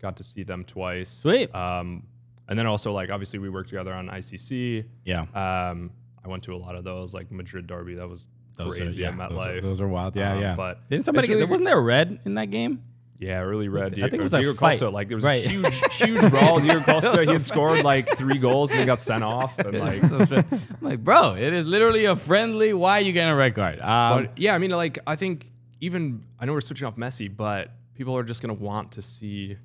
got 0.00 0.16
to 0.18 0.24
see 0.24 0.42
them 0.42 0.64
twice. 0.64 1.10
Sweet. 1.10 1.54
Um, 1.54 2.04
and 2.48 2.58
then 2.58 2.66
also 2.66 2.92
like 2.92 3.10
obviously 3.10 3.38
we 3.38 3.48
worked 3.48 3.68
together 3.68 3.92
on 3.92 4.08
ICC. 4.08 4.84
Yeah. 5.04 5.22
Um, 5.34 5.90
I 6.24 6.28
went 6.28 6.42
to 6.44 6.54
a 6.54 6.58
lot 6.58 6.74
of 6.74 6.84
those 6.84 7.14
like 7.14 7.30
Madrid 7.30 7.66
Derby. 7.66 7.94
That 7.94 8.08
was 8.08 8.28
those 8.56 8.76
crazy 8.76 9.04
are, 9.04 9.14
yeah, 9.14 9.24
at 9.24 9.30
MetLife. 9.30 9.54
Those, 9.54 9.62
those 9.62 9.80
are 9.80 9.88
wild. 9.88 10.16
Yeah, 10.16 10.34
um, 10.34 10.40
yeah. 10.40 10.56
But 10.56 10.88
didn't 10.90 11.04
somebody? 11.04 11.28
Really, 11.28 11.44
wasn't 11.44 11.68
there 11.68 11.78
a 11.78 11.82
red 11.82 12.20
in 12.24 12.34
that 12.34 12.50
game? 12.50 12.82
Yeah, 13.18 13.40
really 13.40 13.68
red. 13.68 13.94
I 13.94 14.08
think 14.08 14.14
it 14.14 14.22
was 14.22 14.32
Diego 14.32 14.54
Costa. 14.54 14.90
Like 14.90 15.08
there 15.08 15.16
was 15.16 15.24
right. 15.24 15.44
a 15.44 15.48
huge, 15.48 15.84
huge 15.92 16.30
brawl. 16.30 16.60
Diego 16.60 16.80
Costa, 16.80 17.24
he 17.24 17.32
had 17.32 17.44
scored 17.44 17.82
like 17.82 18.08
three 18.16 18.38
goals 18.38 18.70
and 18.70 18.78
then 18.78 18.86
got 18.86 19.00
sent 19.00 19.24
off. 19.24 19.58
And 19.58 19.78
like, 19.80 20.02
I'm 20.12 20.60
like, 20.80 21.02
bro, 21.02 21.34
it 21.34 21.52
is 21.52 21.66
literally 21.66 22.04
a 22.04 22.14
friendly. 22.14 22.72
Why 22.72 22.98
are 22.98 23.00
you 23.00 23.12
getting 23.12 23.32
a 23.32 23.36
red 23.36 23.54
card? 23.54 23.80
Um, 23.80 24.24
but 24.24 24.38
yeah, 24.38 24.54
I 24.54 24.58
mean, 24.58 24.70
like, 24.70 24.98
I 25.06 25.16
think 25.16 25.50
even 25.80 26.24
I 26.38 26.46
know 26.46 26.52
we're 26.52 26.60
switching 26.60 26.86
off 26.86 26.96
Messi, 26.96 27.34
but 27.34 27.72
people 27.94 28.16
are 28.16 28.22
just 28.22 28.40
gonna 28.40 28.54
want 28.54 28.92
to 28.92 29.02
see 29.02 29.56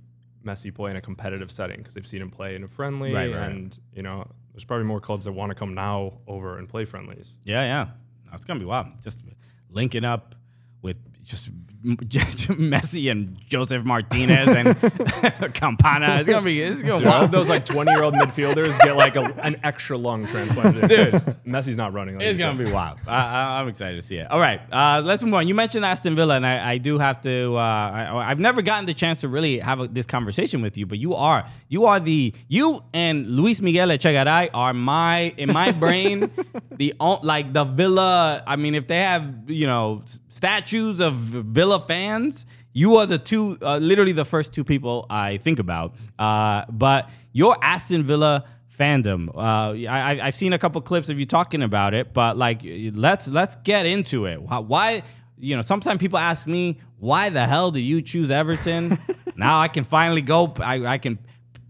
Messi 0.43 0.73
play 0.73 0.91
in 0.91 0.97
a 0.97 1.01
competitive 1.01 1.51
setting 1.51 1.77
because 1.77 1.93
they've 1.93 2.07
seen 2.07 2.21
him 2.21 2.31
play 2.31 2.55
in 2.55 2.63
a 2.63 2.67
friendly, 2.67 3.13
right, 3.13 3.33
right. 3.33 3.49
and 3.49 3.77
you 3.93 4.01
know, 4.01 4.27
there's 4.53 4.65
probably 4.65 4.85
more 4.85 4.99
clubs 4.99 5.25
that 5.25 5.31
want 5.31 5.51
to 5.51 5.55
come 5.55 5.73
now 5.75 6.13
over 6.27 6.57
and 6.57 6.67
play 6.67 6.85
friendlies. 6.85 7.37
Yeah, 7.43 7.63
yeah, 7.63 7.87
it's 8.33 8.45
gonna 8.45 8.59
be 8.59 8.65
wild. 8.65 8.87
Just 9.01 9.21
linking 9.69 10.05
up 10.05 10.35
with 10.81 10.97
just 11.23 11.49
Messi 11.83 13.11
and 13.11 13.37
Josef 13.45 13.83
Martinez 13.83 14.47
and 14.47 15.53
Campana. 15.53 16.17
It's 16.19 16.29
gonna 16.29 16.45
be 16.45 16.61
it's 16.61 16.81
gonna 16.81 17.03
Dude, 17.03 17.13
all 17.13 17.27
those 17.27 17.49
like 17.49 17.65
twenty 17.65 17.91
year 17.91 18.03
old 18.03 18.13
midfielders 18.13 18.79
get 18.79 18.95
like 18.95 19.17
a, 19.17 19.23
an 19.43 19.57
extra 19.63 19.97
lung 19.97 20.25
transplanted. 20.27 20.81
Dude, 20.89 21.07
Messi's 21.45 21.75
not 21.75 21.91
running. 21.91 22.15
Like 22.15 22.25
it's 22.25 22.39
gonna 22.39 22.57
said. 22.57 22.67
be 22.67 22.71
wild. 22.71 22.99
I, 23.05 23.59
am 23.59 23.67
excited 23.67 23.97
to 23.97 24.01
see 24.01 24.15
it. 24.15 24.31
All 24.31 24.39
right, 24.39 24.61
uh, 24.71 25.01
let's 25.03 25.23
move 25.23 25.33
on. 25.33 25.49
You 25.49 25.55
mentioned 25.55 25.83
Aston 25.83 26.15
Villa, 26.15 26.37
and 26.37 26.47
I, 26.47 26.71
I 26.71 26.77
do 26.77 26.99
have 26.99 27.19
to. 27.21 27.55
Uh, 27.55 27.59
I, 27.59 28.29
have 28.29 28.39
never 28.39 28.61
gotten 28.61 28.85
the 28.85 28.93
chance 28.93 29.19
to 29.21 29.27
really 29.27 29.59
have 29.59 29.81
a, 29.81 29.87
this 29.89 30.05
conversation 30.05 30.61
with 30.61 30.77
you, 30.77 30.85
but 30.85 30.99
you 30.99 31.15
are 31.15 31.45
you 31.67 31.85
are 31.85 31.99
the 31.99 32.33
you 32.47 32.81
and 32.93 33.27
Luis 33.27 33.61
Miguel 33.61 33.89
Echegaray 33.89 34.51
are 34.53 34.73
my 34.73 35.33
in 35.35 35.51
my 35.51 35.73
brain 35.73 36.31
the 36.77 36.93
like 37.23 37.51
the 37.51 37.65
Villa. 37.65 38.41
I 38.47 38.55
mean, 38.55 38.73
if 38.73 38.87
they 38.87 39.01
have 39.01 39.49
you 39.49 39.67
know 39.67 40.03
statues 40.29 41.01
of 41.01 41.13
Villa 41.13 41.72
fans, 41.79 42.45
you 42.73 42.95
are 42.97 43.05
the 43.05 43.17
two, 43.17 43.57
uh, 43.61 43.77
literally 43.77 44.11
the 44.11 44.25
first 44.25 44.53
two 44.53 44.63
people 44.63 45.05
I 45.09 45.37
think 45.37 45.59
about. 45.59 45.95
Uh, 46.17 46.65
but 46.69 47.09
your 47.31 47.55
Aston 47.61 48.03
Villa 48.03 48.45
fandom, 48.77 49.29
uh, 49.35 49.89
I, 49.89 50.15
have 50.15 50.35
seen 50.35 50.53
a 50.53 50.59
couple 50.59 50.81
clips 50.81 51.09
of 51.09 51.19
you 51.19 51.25
talking 51.25 51.61
about 51.61 51.93
it, 51.93 52.13
but 52.13 52.37
like, 52.37 52.61
let's 52.63 53.27
let's 53.27 53.55
get 53.57 53.85
into 53.85 54.25
it. 54.25 54.41
Why? 54.41 55.03
You 55.39 55.55
know, 55.55 55.61
sometimes 55.61 55.99
people 55.99 56.19
ask 56.19 56.47
me, 56.47 56.79
why 56.99 57.29
the 57.29 57.45
hell 57.45 57.69
do 57.69 57.81
you 57.81 58.01
choose 58.01 58.31
Everton? 58.31 58.97
now 59.35 59.59
I 59.59 59.67
can 59.67 59.83
finally 59.83 60.21
go. 60.21 60.53
I, 60.59 60.85
I 60.85 60.97
can 60.97 61.19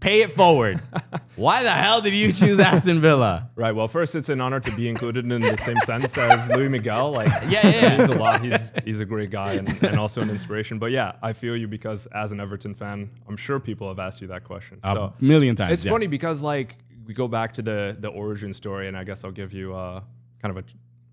Pay 0.04 0.20
it 0.20 0.32
forward. 0.32 0.82
Why 1.36 1.62
the 1.62 1.70
hell 1.70 2.02
did 2.02 2.12
you 2.12 2.30
choose 2.30 2.60
Aston 2.60 3.00
Villa? 3.00 3.48
Right. 3.56 3.72
Well, 3.72 3.88
first, 3.88 4.14
it's 4.14 4.28
an 4.28 4.38
honor 4.38 4.60
to 4.60 4.76
be 4.76 4.86
included 4.86 5.24
in 5.24 5.40
the 5.40 5.56
same 5.56 5.78
sense 5.78 6.18
as 6.18 6.50
Luis 6.50 6.70
Miguel. 6.70 7.10
Like, 7.10 7.28
yeah, 7.48 7.66
yeah, 7.66 7.96
means 7.96 8.10
a 8.10 8.18
lot. 8.18 8.44
He's 8.44 8.74
he's 8.84 9.00
a 9.00 9.06
great 9.06 9.30
guy 9.30 9.54
and, 9.54 9.66
and 9.82 9.98
also 9.98 10.20
an 10.20 10.28
inspiration. 10.28 10.78
But 10.78 10.90
yeah, 10.90 11.12
I 11.22 11.32
feel 11.32 11.56
you 11.56 11.68
because 11.68 12.04
as 12.08 12.32
an 12.32 12.40
Everton 12.40 12.74
fan, 12.74 13.12
I'm 13.26 13.38
sure 13.38 13.58
people 13.58 13.88
have 13.88 13.98
asked 13.98 14.20
you 14.20 14.28
that 14.28 14.44
question. 14.44 14.78
A 14.82 15.10
million 15.20 15.56
times. 15.56 15.72
It's 15.72 15.84
yeah. 15.86 15.92
funny 15.92 16.06
because 16.06 16.42
like 16.42 16.76
we 17.06 17.14
go 17.14 17.26
back 17.26 17.54
to 17.54 17.62
the 17.62 17.96
the 17.98 18.08
origin 18.08 18.52
story, 18.52 18.88
and 18.88 18.98
I 18.98 19.04
guess 19.04 19.24
I'll 19.24 19.32
give 19.32 19.54
you 19.54 19.74
uh, 19.74 20.02
kind 20.42 20.54
of 20.54 20.58
a 20.58 20.64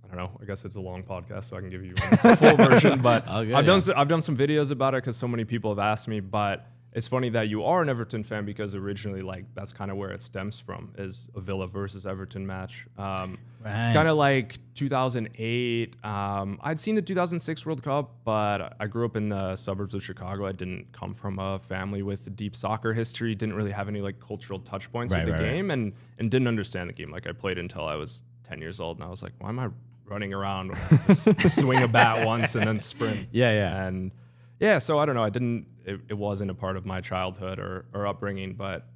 I 0.04 0.16
don't 0.16 0.26
know. 0.26 0.38
I 0.42 0.46
guess 0.46 0.66
it's 0.66 0.76
a 0.76 0.82
long 0.82 1.04
podcast, 1.04 1.46
so 1.46 1.56
I 1.56 1.62
can 1.62 1.70
give 1.70 1.86
you 1.86 1.94
a 1.96 2.36
full 2.36 2.58
version. 2.70 3.02
But 3.02 3.26
okay, 3.26 3.36
I've 3.36 3.48
yeah. 3.48 3.62
done 3.62 3.82
I've 3.96 4.10
done 4.10 4.22
some 4.22 4.36
videos 4.36 4.72
about 4.72 4.96
it 4.96 4.98
because 4.98 5.16
so 5.16 5.30
many 5.30 5.46
people 5.46 5.72
have 5.72 5.80
asked 5.80 6.10
me. 6.10 6.20
But 6.20 6.68
it's 6.94 7.08
funny 7.08 7.30
that 7.30 7.48
you 7.48 7.64
are 7.64 7.82
an 7.82 7.88
Everton 7.88 8.24
fan 8.24 8.44
because 8.44 8.76
originally, 8.76 9.22
like, 9.22 9.46
that's 9.54 9.72
kind 9.72 9.90
of 9.90 9.98
where 9.98 10.12
it 10.12 10.22
stems 10.22 10.60
from 10.60 10.94
is 10.98 11.30
a 11.36 11.40
Villa 11.40 11.66
versus 11.66 12.06
Everton 12.06 12.46
match. 12.46 12.86
Um, 12.98 13.38
right. 13.64 13.94
Kind 13.94 14.10
of 14.10 14.18
like 14.18 14.60
2008. 14.74 15.96
Um, 16.06 16.60
I'd 16.62 16.82
seen 16.82 16.96
the 16.96 17.02
2006 17.02 17.66
World 17.66 17.82
Cup, 17.82 18.12
but 18.26 18.76
I 18.80 18.88
grew 18.88 19.06
up 19.06 19.16
in 19.16 19.30
the 19.30 19.56
suburbs 19.56 19.96
of 19.96 20.04
Chicago. 20.04 20.46
I 20.46 20.52
didn't 20.52 20.92
come 20.92 21.14
from 21.14 21.40
a 21.40 21.60
family 21.60 22.02
with 22.02 22.36
deep 22.36 22.58
soccer 22.58 22.94
history. 22.94 23.36
Didn't 23.36 23.56
really 23.56 23.72
have 23.72 23.88
any 23.88 24.02
like 24.02 24.20
cultural 24.20 24.60
touch 24.60 24.92
points 24.92 25.14
right, 25.14 25.26
with 25.26 25.38
the 25.38 25.44
right, 25.44 25.54
game, 25.54 25.72
and 25.72 25.94
and 26.20 26.30
didn't 26.30 26.50
understand 26.50 26.90
the 26.90 26.94
game. 26.94 27.10
Like 27.10 27.26
I 27.26 27.32
played 27.32 27.58
until 27.58 27.86
I 27.86 27.96
was 27.96 28.24
10 28.44 28.60
years 28.60 28.82
old, 28.82 28.98
and 28.98 29.06
I 29.06 29.10
was 29.10 29.24
like, 29.24 29.32
why 29.40 29.48
am 29.48 29.60
I 29.60 29.70
running 30.06 30.34
around, 30.34 30.76
swing 31.14 31.82
a 31.82 31.88
bat 31.88 32.28
once 32.28 32.56
and 32.56 32.68
then 32.68 32.82
sprint? 32.82 33.30
Yeah, 33.32 33.52
yeah, 33.54 33.86
and 33.86 34.12
yeah, 34.60 34.78
so 34.78 35.00
I 35.00 35.06
don't 35.06 35.16
know. 35.16 35.24
I 35.24 35.32
didn't. 35.32 35.66
It, 35.86 36.00
it 36.10 36.14
wasn't 36.14 36.52
a 36.52 36.54
part 36.54 36.78
of 36.78 36.86
my 36.86 37.02
childhood 37.02 37.60
or, 37.60 37.86
or 37.94 38.08
upbringing, 38.08 38.54
but 38.54 38.88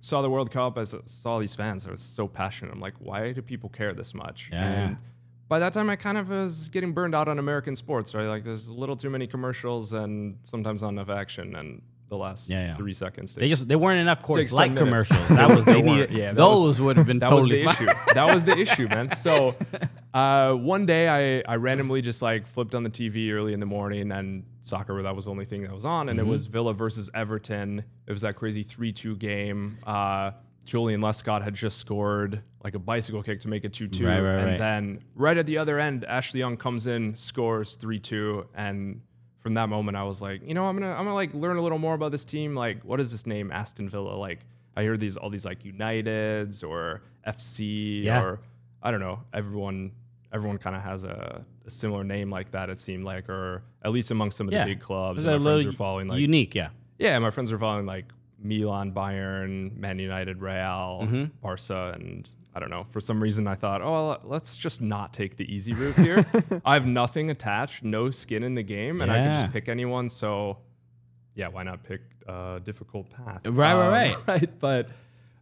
saw 0.00 0.22
the 0.22 0.30
World 0.30 0.50
Cup. 0.50 0.76
I 0.76 0.84
saw 0.84 1.38
these 1.38 1.54
fans. 1.54 1.86
I 1.86 1.90
was 1.90 2.02
so 2.02 2.28
passionate. 2.28 2.72
I'm 2.72 2.80
like, 2.80 2.94
why 2.98 3.32
do 3.32 3.42
people 3.42 3.70
care 3.70 3.92
this 3.94 4.14
much? 4.14 4.50
Yeah. 4.52 4.64
And 4.64 4.96
by 5.48 5.58
that 5.58 5.72
time, 5.72 5.88
I 5.90 5.96
kind 5.96 6.18
of 6.18 6.28
was 6.28 6.68
getting 6.68 6.92
burned 6.92 7.14
out 7.14 7.28
on 7.28 7.38
American 7.38 7.76
sports. 7.76 8.14
Right, 8.14 8.26
like 8.26 8.44
there's 8.44 8.68
a 8.68 8.74
little 8.74 8.96
too 8.96 9.10
many 9.10 9.26
commercials 9.26 9.92
and 9.92 10.38
sometimes 10.42 10.82
not 10.82 10.90
enough 10.90 11.10
action. 11.10 11.56
And 11.56 11.82
the 12.08 12.16
last 12.16 12.50
yeah, 12.50 12.66
yeah. 12.66 12.76
three 12.76 12.94
seconds. 12.94 13.34
They 13.34 13.48
just 13.48 13.66
they 13.66 13.76
weren't 13.76 14.00
enough 14.00 14.22
course 14.22 14.52
like 14.52 14.76
commercials. 14.76 15.28
That 15.28 15.54
was 15.54 15.64
they 15.72 15.82
needed. 15.82 16.12
Yeah, 16.12 16.32
those 16.32 16.66
was, 16.66 16.80
would 16.80 16.96
have 16.96 17.06
been 17.06 17.18
that 17.18 17.28
totally 17.28 17.64
was 17.64 17.76
the 17.76 17.84
issue. 17.84 17.94
That 18.14 18.34
was 18.34 18.44
the 18.44 18.58
issue, 18.58 18.88
man. 18.88 19.12
So 19.12 19.54
uh, 20.14 20.54
one 20.54 20.86
day 20.86 21.08
I 21.08 21.52
I 21.52 21.56
randomly 21.56 22.00
just 22.00 22.22
like 22.22 22.46
flipped 22.46 22.74
on 22.74 22.84
the 22.84 22.90
TV 22.90 23.32
early 23.32 23.52
in 23.52 23.60
the 23.60 23.66
morning 23.66 24.12
and 24.12 24.44
soccer 24.62 25.02
that 25.02 25.14
was 25.14 25.26
the 25.26 25.30
only 25.30 25.44
thing 25.44 25.62
that 25.62 25.72
was 25.72 25.84
on 25.84 26.08
and 26.08 26.18
mm-hmm. 26.18 26.28
it 26.28 26.30
was 26.30 26.46
Villa 26.46 26.72
versus 26.72 27.10
Everton. 27.14 27.84
It 28.06 28.12
was 28.12 28.22
that 28.22 28.36
crazy 28.36 28.62
three 28.62 28.92
two 28.92 29.16
game. 29.16 29.76
Uh, 29.86 30.30
Joleon 30.64 31.02
Lescott 31.02 31.42
had 31.42 31.54
just 31.54 31.78
scored 31.78 32.42
like 32.62 32.74
a 32.74 32.78
bicycle 32.78 33.22
kick 33.22 33.40
to 33.40 33.48
make 33.48 33.64
it 33.64 33.72
2 33.72 33.88
2. 33.88 34.06
Right, 34.06 34.20
right, 34.20 34.20
and 34.20 34.46
right. 34.46 34.58
then 34.58 35.00
right 35.14 35.36
at 35.36 35.44
the 35.44 35.58
other 35.58 35.78
end, 35.78 36.04
Ashley 36.06 36.40
Young 36.40 36.56
comes 36.56 36.86
in, 36.86 37.14
scores 37.14 37.74
3 37.74 37.98
2, 37.98 38.46
and 38.54 39.02
from 39.38 39.54
that 39.54 39.68
moment, 39.68 39.96
I 39.96 40.04
was 40.04 40.22
like, 40.22 40.40
you 40.46 40.54
know, 40.54 40.64
I'm 40.64 40.78
gonna 40.78 40.92
I'm 40.92 41.04
gonna 41.04 41.14
like 41.14 41.34
learn 41.34 41.58
a 41.58 41.62
little 41.62 41.78
more 41.78 41.94
about 41.94 42.12
this 42.12 42.24
team. 42.24 42.54
Like, 42.54 42.82
what 42.82 42.98
is 43.00 43.12
this 43.12 43.26
name, 43.26 43.50
Aston 43.52 43.88
Villa? 43.88 44.16
Like, 44.16 44.40
I 44.74 44.82
hear 44.82 44.96
these 44.96 45.18
all 45.18 45.28
these 45.28 45.44
like 45.44 45.62
Uniteds 45.64 46.66
or 46.66 47.02
FC 47.26 48.04
yeah. 48.04 48.22
or 48.22 48.40
I 48.82 48.90
don't 48.90 49.00
know. 49.00 49.20
Everyone 49.34 49.92
everyone 50.34 50.58
kind 50.58 50.76
of 50.76 50.82
has 50.82 51.04
a, 51.04 51.44
a, 51.64 51.70
similar 51.70 52.04
name 52.04 52.30
like 52.30 52.50
that. 52.50 52.68
It 52.68 52.80
seemed 52.80 53.04
like, 53.04 53.28
or 53.28 53.62
at 53.82 53.92
least 53.92 54.10
among 54.10 54.32
some 54.32 54.48
of 54.48 54.52
yeah. 54.52 54.64
the 54.64 54.72
big 54.72 54.80
clubs. 54.80 55.24
my 55.24 55.38
friends 55.38 55.66
are 55.66 55.72
following 55.72 56.08
like 56.08 56.18
unique, 56.18 56.54
yeah. 56.54 56.70
Yeah, 56.98 57.18
my 57.20 57.30
friends 57.30 57.52
are 57.52 57.58
following 57.58 57.86
like 57.86 58.06
Milan, 58.38 58.92
Bayern, 58.92 59.76
Man 59.76 59.98
United, 59.98 60.42
Real, 60.42 61.00
mm-hmm. 61.02 61.24
Barca, 61.40 61.92
and 61.94 62.28
I 62.54 62.60
don't 62.60 62.70
know. 62.70 62.84
For 62.90 63.00
some 63.00 63.22
reason, 63.22 63.46
I 63.46 63.54
thought, 63.54 63.80
oh, 63.80 64.20
let's 64.24 64.56
just 64.56 64.82
not 64.82 65.12
take 65.12 65.36
the 65.36 65.52
easy 65.52 65.72
route 65.72 65.96
here. 65.96 66.26
I 66.64 66.74
have 66.74 66.86
nothing 66.86 67.30
attached, 67.30 67.82
no 67.82 68.10
skin 68.10 68.42
in 68.42 68.54
the 68.54 68.62
game, 68.62 69.00
and 69.00 69.10
yeah. 69.10 69.18
I 69.18 69.22
can 69.22 69.40
just 69.40 69.52
pick 69.52 69.68
anyone. 69.68 70.08
So, 70.08 70.58
yeah, 71.34 71.48
why 71.48 71.62
not 71.62 71.82
pick 71.84 72.02
a 72.26 72.60
difficult 72.62 73.10
path. 73.10 73.40
Right, 73.44 73.74
right, 73.74 73.74
Um, 73.74 73.90
right. 73.90 74.16
right. 74.26 74.58
But 74.58 74.88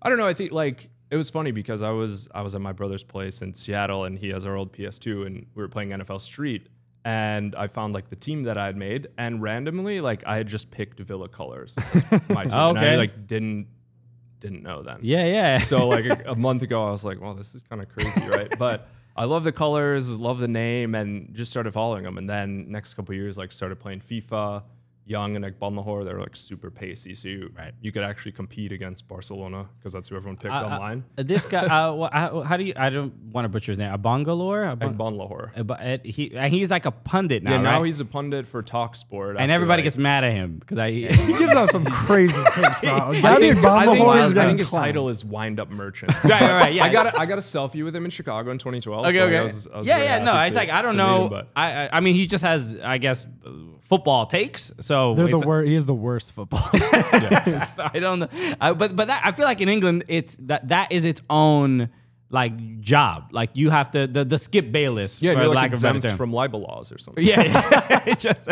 I 0.00 0.08
don't 0.08 0.18
know. 0.18 0.26
I 0.26 0.34
think 0.34 0.52
like 0.52 0.88
it 1.12 1.16
was 1.16 1.28
funny 1.28 1.50
because 1.50 1.82
I 1.82 1.90
was 1.90 2.26
I 2.34 2.40
was 2.40 2.54
at 2.54 2.62
my 2.62 2.72
brother's 2.72 3.04
place 3.04 3.42
in 3.42 3.52
Seattle, 3.52 4.06
and 4.06 4.18
he 4.18 4.30
has 4.30 4.46
our 4.46 4.56
old 4.56 4.72
PS2, 4.72 5.26
and 5.26 5.46
we 5.54 5.62
were 5.62 5.68
playing 5.68 5.90
NFL 5.90 6.22
Street. 6.22 6.68
And 7.04 7.54
I 7.56 7.66
found 7.66 7.92
like 7.92 8.08
the 8.08 8.16
team 8.16 8.44
that 8.44 8.56
I 8.56 8.64
had 8.64 8.78
made, 8.78 9.08
and 9.18 9.42
randomly, 9.42 10.00
like 10.00 10.26
I 10.26 10.36
had 10.36 10.46
just 10.46 10.70
picked 10.70 11.00
Villa 11.00 11.28
colors. 11.28 11.74
as 11.76 12.04
my 12.30 12.44
team, 12.44 12.54
and 12.54 12.78
I 12.78 12.96
like 12.96 13.26
didn't 13.26 13.66
didn't 14.40 14.62
know 14.62 14.82
then. 14.82 15.00
Yeah, 15.02 15.26
yeah. 15.26 15.58
So 15.58 15.86
like 15.86 16.06
a, 16.06 16.30
a 16.30 16.36
month 16.48 16.62
ago, 16.62 16.86
I 16.88 16.90
was 16.90 17.04
like, 17.04 17.20
well, 17.20 17.34
this 17.34 17.54
is 17.54 17.62
kind 17.62 17.82
of 17.82 17.90
crazy, 17.90 18.26
right? 18.30 18.48
But 18.58 18.88
I 19.14 19.26
love 19.26 19.44
the 19.44 19.52
colors, 19.52 20.18
love 20.18 20.38
the 20.38 20.48
name, 20.48 20.94
and 20.94 21.34
just 21.34 21.50
started 21.50 21.72
following 21.72 22.04
them. 22.04 22.16
And 22.16 22.28
then 22.28 22.70
next 22.70 22.94
couple 22.94 23.14
years, 23.14 23.36
like 23.36 23.52
started 23.52 23.78
playing 23.80 24.00
FIFA. 24.00 24.62
Young 25.16 25.30
and 25.36 25.42
like 25.46 25.56
Balmahor, 25.62 25.98
they're 26.06 26.20
like 26.26 26.36
super 26.50 26.70
pacey, 26.70 27.14
so 27.20 27.28
you 27.34 27.40
Right. 27.58 27.72
you 27.84 27.90
could 27.94 28.04
actually 28.10 28.32
compete 28.32 28.70
against 28.78 29.00
Barcelona 29.14 29.60
because 29.78 29.92
that's 29.94 30.08
who 30.08 30.16
everyone 30.16 30.38
picked 30.42 30.54
Uh, 30.54 30.58
uh, 30.66 30.74
online. 30.74 30.98
this 31.32 31.44
guy, 31.54 31.64
uh, 31.76 31.92
wha- 32.00 32.10
how, 32.20 32.40
how 32.48 32.56
do 32.60 32.64
you? 32.68 32.74
I 32.76 32.88
don't 32.90 33.12
want 33.34 33.44
to 33.44 33.48
butcher 33.54 33.72
his 33.72 33.78
name. 33.82 33.92
Abangalore. 33.98 34.62
and 34.72 34.80
Abang- 34.80 34.96
Bonlahor. 35.02 35.42
uh, 35.58 35.62
but 35.70 35.78
uh, 35.80 35.98
he 36.16 36.22
and 36.42 36.50
he's 36.56 36.70
like 36.76 36.86
a 36.86 36.90
pundit 37.12 37.42
now, 37.42 37.52
Yeah, 37.52 37.58
now 37.70 37.78
right? 37.78 37.86
he's 37.86 38.00
a 38.00 38.04
pundit 38.16 38.46
for 38.46 38.60
Talk 38.62 38.94
Sport, 38.96 39.36
and 39.38 39.50
everybody 39.50 39.80
like- 39.80 39.84
gets 39.84 39.98
mad 39.98 40.24
at 40.24 40.32
him 40.32 40.56
because 40.58 40.78
I. 40.78 40.90
He 40.90 41.32
gives 41.42 41.54
out 41.60 41.68
some 41.70 41.84
crazy 41.84 42.42
takes, 42.52 42.80
bro. 42.80 42.90
I 42.94 43.20
Gabby 43.20 43.52
think, 43.52 43.64
I 43.64 43.86
think, 43.86 44.00
Bonlahor 44.04 44.22
his, 44.22 44.32
is 44.32 44.38
I 44.38 44.46
think 44.46 44.58
his 44.60 44.70
clowned. 44.70 44.84
title 44.86 45.08
is 45.08 45.24
Wind 45.24 45.60
Up 45.60 45.70
Merchant. 45.70 46.12
Right, 46.24 46.40
right, 46.40 46.60
right, 46.62 46.74
yeah. 46.74 46.84
I 46.84 46.92
got 46.92 47.06
a, 47.06 47.20
I 47.20 47.26
got 47.26 47.38
a 47.38 47.42
selfie 47.42 47.84
with 47.84 47.94
him 47.94 48.04
in 48.04 48.10
Chicago 48.10 48.50
in 48.50 48.58
2012. 48.58 49.06
Okay, 49.06 49.16
so 49.16 49.24
okay. 49.26 49.38
I 49.38 49.42
was, 49.42 49.66
I 49.66 49.78
was 49.78 49.86
yeah, 49.86 49.98
yeah. 50.02 50.18
No, 50.24 50.40
it's 50.42 50.50
to- 50.54 50.60
like 50.62 50.70
I 50.70 50.80
don't 50.82 50.96
know. 50.96 51.24
him, 51.24 51.30
but 51.30 51.48
I, 51.56 51.66
I 51.84 51.88
I 51.94 52.00
mean, 52.00 52.14
he 52.14 52.26
just 52.26 52.44
has, 52.44 52.76
I 52.82 52.98
guess, 52.98 53.26
uh, 53.46 53.50
football 53.92 54.24
takes. 54.26 54.72
So 54.80 55.14
They're 55.14 55.28
the 55.28 55.40
worst. 55.40 55.68
He 55.68 55.74
is 55.74 55.84
the 55.86 55.94
worst 55.94 56.32
football. 56.32 56.60
so 57.64 57.88
I 57.92 57.98
don't 57.98 58.20
know, 58.20 58.28
I, 58.60 58.72
but 58.72 58.96
but 58.96 59.08
that 59.08 59.22
I 59.24 59.32
feel 59.32 59.44
like 59.44 59.60
in 59.60 59.68
England, 59.68 60.04
it's 60.08 60.36
that 60.36 60.68
that 60.68 60.92
is 60.92 61.04
its 61.04 61.20
own 61.28 61.90
like 62.30 62.80
job. 62.80 63.28
Like 63.32 63.50
you 63.52 63.68
have 63.68 63.90
to 63.90 64.06
the 64.06 64.24
the 64.24 64.38
Skip 64.38 64.72
Bayless. 64.72 65.22
yeah, 65.22 65.34
for 65.34 65.40
you're 65.40 65.48
like 65.48 65.56
lack 65.56 65.72
of 65.74 65.78
a 65.80 65.82
better 65.82 65.96
exempt 65.96 66.08
term. 66.12 66.16
from 66.16 66.32
libel 66.32 66.60
laws 66.62 66.90
or 66.90 66.96
something. 66.96 67.24
Yeah, 67.24 67.42
yeah. 67.42 68.00
It's 68.06 68.22
just 68.22 68.48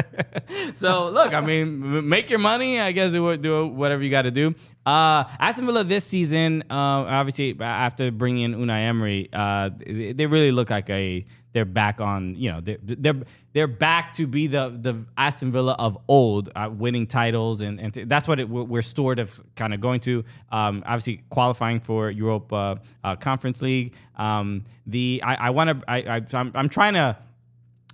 so 0.74 1.08
look. 1.08 1.32
I 1.32 1.40
mean, 1.40 2.06
make 2.08 2.28
your 2.28 2.38
money. 2.38 2.78
I 2.78 2.92
guess 2.92 3.10
do 3.10 3.24
what- 3.24 3.40
do 3.40 3.66
whatever 3.66 4.02
you 4.02 4.10
got 4.10 4.22
to 4.22 4.30
do. 4.30 4.54
Uh, 4.84 5.24
Aston 5.38 5.66
Villa 5.66 5.84
this 5.84 6.04
season, 6.04 6.62
uh, 6.70 6.74
obviously 7.20 7.56
after 7.60 8.10
bringing 8.10 8.44
in 8.44 8.54
Unai 8.54 8.80
Emery, 8.88 9.28
uh, 9.32 9.70
they, 9.78 10.12
they 10.12 10.26
really 10.26 10.52
look 10.52 10.68
like 10.70 10.90
a 10.90 11.24
they're 11.52 11.64
back 11.64 12.00
on. 12.00 12.34
You 12.36 12.52
know, 12.52 12.60
they're 12.60 12.78
they're, 12.82 13.22
they're 13.52 13.66
back 13.66 14.12
to 14.14 14.26
be 14.26 14.46
the 14.46 14.68
the 14.68 15.04
Aston 15.16 15.52
Villa 15.52 15.74
of 15.78 15.98
old, 16.08 16.50
uh, 16.54 16.70
winning 16.72 17.06
titles, 17.06 17.60
and 17.60 17.80
and 17.80 17.92
that's 18.08 18.28
what 18.28 18.40
it, 18.40 18.48
we're 18.48 18.82
sort 18.82 19.18
of 19.18 19.40
kind 19.56 19.74
of 19.74 19.80
going 19.80 20.00
to. 20.00 20.24
Um, 20.50 20.82
obviously 20.86 21.22
qualifying 21.30 21.80
for 21.80 22.10
Europa 22.10 22.80
uh, 23.04 23.16
Conference 23.16 23.62
League. 23.62 23.94
Um, 24.16 24.64
the 24.86 25.22
I, 25.24 25.34
I 25.46 25.50
want 25.50 25.80
to 25.80 25.90
I, 25.90 25.96
I 26.16 26.22
I'm, 26.32 26.52
I'm 26.54 26.68
trying 26.68 26.94
to 26.94 27.16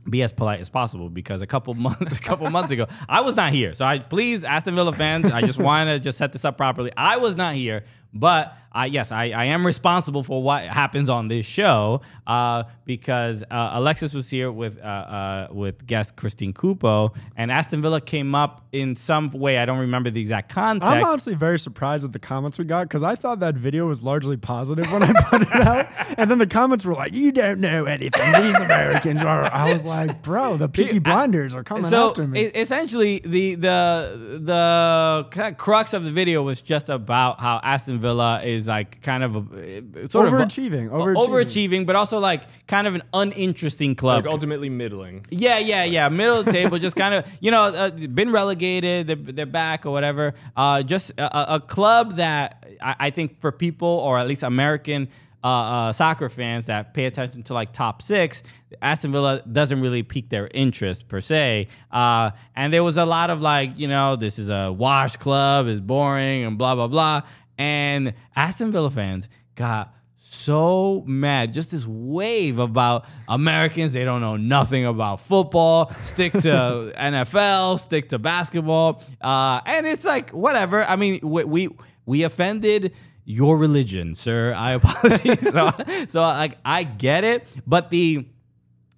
be 0.08 0.22
as 0.22 0.32
polite 0.32 0.60
as 0.60 0.68
possible 0.68 1.08
because 1.08 1.40
a 1.40 1.46
couple 1.46 1.74
months 1.86 2.18
a 2.18 2.22
couple 2.22 2.48
months 2.50 2.72
ago 2.72 2.86
I 3.08 3.20
was 3.22 3.36
not 3.36 3.52
here. 3.52 3.74
So 3.74 3.84
I 3.84 3.98
please 3.98 4.44
Aston 4.44 4.74
Villa 4.74 4.92
fans, 4.92 5.26
I 5.26 5.40
just 5.40 5.58
want 5.58 5.88
to 5.90 5.98
just 5.98 6.18
set 6.18 6.32
this 6.32 6.44
up 6.44 6.56
properly. 6.56 6.92
I 6.96 7.16
was 7.16 7.36
not 7.36 7.54
here, 7.54 7.84
but 8.18 8.56
I 8.76 8.86
yes, 8.86 9.10
I, 9.10 9.30
I 9.30 9.46
am 9.46 9.64
responsible 9.64 10.22
for 10.22 10.42
what 10.42 10.64
happens 10.64 11.08
on 11.08 11.28
this 11.28 11.46
show 11.46 12.02
uh, 12.26 12.64
because 12.84 13.42
uh, 13.50 13.70
Alexis 13.72 14.12
was 14.12 14.28
here 14.28 14.52
with 14.52 14.78
uh, 14.78 14.82
uh, 14.82 15.48
with 15.50 15.86
guest 15.86 16.16
Christine 16.16 16.52
Cupo 16.52 17.14
and 17.36 17.50
Aston 17.50 17.80
Villa 17.80 18.02
came 18.02 18.34
up 18.34 18.66
in 18.72 18.94
some 18.94 19.30
way. 19.30 19.58
I 19.58 19.64
don't 19.64 19.78
remember 19.78 20.10
the 20.10 20.20
exact 20.20 20.50
context. 20.52 20.92
I'm 20.92 21.04
honestly 21.04 21.34
very 21.34 21.58
surprised 21.58 22.04
at 22.04 22.12
the 22.12 22.18
comments 22.18 22.58
we 22.58 22.66
got 22.66 22.82
because 22.82 23.02
I 23.02 23.14
thought 23.14 23.40
that 23.40 23.54
video 23.54 23.86
was 23.86 24.02
largely 24.02 24.36
positive 24.36 24.92
when 24.92 25.02
I 25.02 25.12
put 25.24 25.42
it 25.42 25.54
out, 25.54 25.88
and 26.18 26.30
then 26.30 26.38
the 26.38 26.46
comments 26.46 26.84
were 26.84 26.94
like, 26.94 27.14
"You 27.14 27.32
don't 27.32 27.60
know 27.60 27.86
anything. 27.86 28.42
These 28.42 28.56
Americans 28.56 29.22
are." 29.22 29.44
I 29.52 29.72
was 29.72 29.86
like, 29.86 30.22
"Bro, 30.22 30.58
the 30.58 30.68
Peaky 30.68 30.98
Blinders 30.98 31.54
are 31.54 31.64
coming 31.64 31.84
so 31.84 32.10
after 32.10 32.26
me." 32.26 32.42
essentially 32.42 33.20
the 33.24 33.54
the 33.54 34.40
the 34.42 35.54
crux 35.56 35.94
of 35.94 36.04
the 36.04 36.10
video 36.10 36.42
was 36.42 36.60
just 36.60 36.90
about 36.90 37.40
how 37.40 37.58
Aston 37.62 37.98
Villa 38.00 38.05
is 38.44 38.68
like 38.68 39.00
kind 39.02 39.22
of 39.24 39.36
a 39.52 40.08
sort 40.08 40.28
Overachieving, 40.28 40.86
of 40.88 40.92
overachieving. 40.92 41.26
overachieving, 41.26 41.86
but 41.86 41.96
also 41.96 42.18
like 42.18 42.42
kind 42.66 42.86
of 42.86 42.94
an 42.94 43.02
uninteresting 43.12 43.94
club. 43.94 44.24
Like 44.24 44.32
ultimately 44.32 44.68
middling. 44.70 45.24
Yeah, 45.30 45.58
yeah, 45.58 45.84
yeah. 45.84 46.08
Middle 46.08 46.38
of 46.40 46.44
the 46.46 46.52
table, 46.52 46.78
just 46.78 46.96
kind 46.96 47.14
of, 47.14 47.26
you 47.40 47.50
know, 47.50 47.62
uh, 47.64 47.90
been 47.90 48.30
relegated, 48.32 49.06
they're, 49.06 49.16
they're 49.16 49.46
back 49.46 49.86
or 49.86 49.90
whatever. 49.90 50.34
Uh, 50.56 50.82
just 50.82 51.10
a, 51.18 51.52
a- 51.52 51.54
a 51.56 51.60
club 51.60 52.16
that 52.16 52.64
I, 52.80 52.96
I 53.00 53.10
think 53.10 53.40
for 53.40 53.52
people, 53.52 53.88
or 53.88 54.18
at 54.18 54.26
least 54.26 54.42
American 54.42 55.08
uh, 55.44 55.48
uh, 55.48 55.92
soccer 55.92 56.28
fans 56.28 56.66
that 56.66 56.92
pay 56.92 57.04
attention 57.04 57.42
to 57.44 57.54
like 57.54 57.72
top 57.72 58.02
six, 58.02 58.42
Aston 58.82 59.12
Villa 59.12 59.42
doesn't 59.50 59.80
really 59.80 60.02
pique 60.02 60.28
their 60.28 60.48
interest 60.52 61.06
per 61.06 61.20
se. 61.20 61.68
Uh, 61.90 62.30
and 62.56 62.72
there 62.72 62.82
was 62.82 62.96
a 62.96 63.04
lot 63.04 63.30
of 63.30 63.40
like, 63.40 63.78
you 63.78 63.86
know, 63.86 64.16
this 64.16 64.40
is 64.40 64.48
a 64.50 64.72
wash 64.72 65.16
club, 65.16 65.68
is 65.68 65.80
boring, 65.80 66.42
and 66.44 66.58
blah, 66.58 66.74
blah, 66.74 66.88
blah. 66.88 67.20
And 67.58 68.14
Aston 68.34 68.70
Villa 68.70 68.90
fans 68.90 69.28
got 69.54 69.94
so 70.16 71.02
mad. 71.06 71.54
Just 71.54 71.70
this 71.70 71.86
wave 71.86 72.58
about 72.58 73.06
Americans. 73.28 73.92
They 73.92 74.04
don't 74.04 74.20
know 74.20 74.36
nothing 74.36 74.84
about 74.84 75.20
football. 75.20 75.90
Stick 76.02 76.32
to 76.32 76.92
NFL. 76.98 77.78
Stick 77.78 78.10
to 78.10 78.18
basketball. 78.18 79.02
Uh, 79.20 79.60
and 79.66 79.86
it's 79.86 80.04
like 80.04 80.30
whatever. 80.30 80.84
I 80.84 80.96
mean, 80.96 81.20
we 81.22 81.44
we, 81.44 81.68
we 82.04 82.22
offended 82.24 82.94
your 83.24 83.58
religion, 83.58 84.14
sir. 84.14 84.54
I 84.54 84.72
apologize. 84.80 85.50
so, 85.50 85.70
so 86.08 86.20
like 86.20 86.58
I 86.64 86.84
get 86.84 87.24
it, 87.24 87.46
but 87.66 87.90
the 87.90 88.26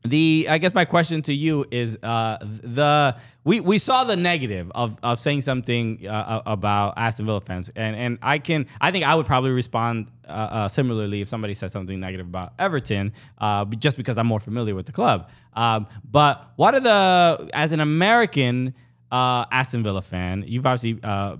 the 0.05 0.47
I 0.49 0.59
guess 0.59 0.75
my 0.75 0.85
question 0.85 1.23
to 1.23 1.35
you 1.35 1.67
is 1.71 1.99
uh, 2.03 2.39
the 2.41 3.17
we, 3.45 3.61
we 3.61 3.79
saw 3.79 4.05
the 4.05 4.17
negative 4.17 4.71
of, 4.75 4.99
of 5.03 5.19
saying 5.19 5.41
something 5.41 6.07
uh, 6.07 6.43
about 6.47 6.95
Aston 6.97 7.27
Villa 7.27 7.41
fans 7.41 7.71
and 7.75 7.97
and 7.97 8.19
I 8.23 8.39
can 8.39 8.67
I 8.81 8.91
think 8.91 9.05
I 9.05 9.15
would 9.15 9.27
probably 9.27 9.51
respond 9.51 10.09
uh, 10.27 10.31
uh, 10.31 10.69
similarly 10.69 11.21
if 11.21 11.29
somebody 11.29 11.55
said 11.55 11.71
something 11.71 11.99
negative 11.99 12.27
about 12.27 12.53
Everton 12.59 13.13
uh, 13.39 13.65
just 13.65 13.97
because 13.97 14.19
I'm 14.19 14.27
more 14.27 14.41
familiar 14.41 14.75
with 14.75 14.87
the 14.87 14.93
club. 14.93 15.31
Um, 15.55 15.87
but 16.09 16.53
what 16.57 16.75
are 16.75 16.81
the 16.81 17.51
as 17.53 17.73
an 17.73 17.81
American 17.81 18.75
uh, 19.11 19.47
Aston 19.51 19.83
Villa 19.83 20.03
fan, 20.03 20.45
you've 20.47 20.67
obviously 20.67 20.93